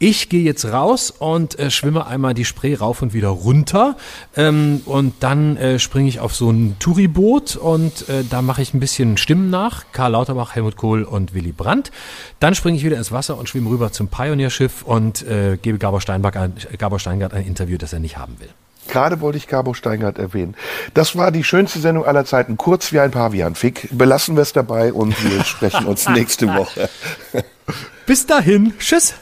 Ich 0.00 0.28
gehe 0.28 0.42
jetzt 0.42 0.64
raus 0.64 1.12
und 1.16 1.58
äh, 1.60 1.70
schwimme 1.70 2.06
einmal 2.06 2.34
die 2.34 2.44
Spree 2.44 2.74
rauf 2.74 3.02
und 3.02 3.14
wieder 3.14 3.28
runter. 3.28 3.96
Ähm, 4.36 4.82
und 4.84 5.14
dann 5.20 5.56
äh, 5.56 5.78
springe 5.78 6.08
ich 6.08 6.18
auf 6.18 6.34
so 6.34 6.50
ein 6.50 6.76
Touriboot 6.80 7.54
und 7.54 8.08
äh, 8.08 8.24
da 8.28 8.42
mache 8.42 8.62
ich 8.62 8.74
ein 8.74 8.80
bisschen 8.80 9.16
Stimmen 9.16 9.48
nach. 9.50 9.84
Karl 9.92 10.12
Lauterbach, 10.12 10.56
Helmut 10.56 10.76
Kohl 10.76 11.04
und 11.04 11.34
Willy 11.34 11.52
Brandt. 11.52 11.92
Dann 12.40 12.56
springe 12.56 12.76
ich 12.76 12.84
wieder 12.84 12.96
ins 12.96 13.12
Wasser 13.12 13.38
und 13.38 13.48
schwimme 13.48 13.70
rüber 13.70 13.91
zum 13.92 14.08
Pioneerschiff 14.08 14.82
und 14.82 15.26
äh, 15.26 15.56
gebe 15.56 15.78
Gabor, 15.78 16.00
Steinberg 16.00 16.36
ein, 16.36 16.54
Gabor 16.78 16.98
Steingart 16.98 17.34
ein 17.34 17.46
Interview, 17.46 17.78
das 17.78 17.92
er 17.92 18.00
nicht 18.00 18.16
haben 18.16 18.38
will. 18.40 18.48
Gerade 18.88 19.20
wollte 19.20 19.38
ich 19.38 19.46
Gabor 19.46 19.74
Steingart 19.74 20.18
erwähnen. 20.18 20.56
Das 20.94 21.16
war 21.16 21.30
die 21.30 21.44
schönste 21.44 21.78
Sendung 21.78 22.04
aller 22.04 22.24
Zeiten, 22.24 22.56
kurz 22.56 22.92
wie 22.92 23.00
ein 23.00 23.10
Pavianfick. 23.10 23.88
Belassen 23.92 24.34
wir 24.36 24.42
es 24.42 24.52
dabei 24.52 24.92
und 24.92 25.14
wir 25.24 25.44
sprechen 25.44 25.86
uns 25.86 26.08
nächste 26.08 26.48
Woche. 26.48 26.88
Bis 28.06 28.26
dahin, 28.26 28.74
tschüss. 28.78 29.14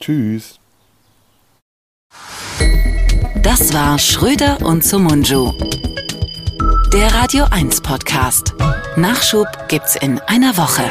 Tschüss. 0.00 0.58
Das 3.42 3.72
war 3.72 3.98
Schröder 3.98 4.58
und 4.62 4.82
Sumunju. 4.82 5.52
Der 6.92 7.12
Radio 7.14 7.44
1 7.50 7.80
Podcast. 7.82 8.54
Nachschub 8.96 9.46
gibt's 9.68 9.96
in 9.96 10.18
einer 10.20 10.56
Woche. 10.56 10.84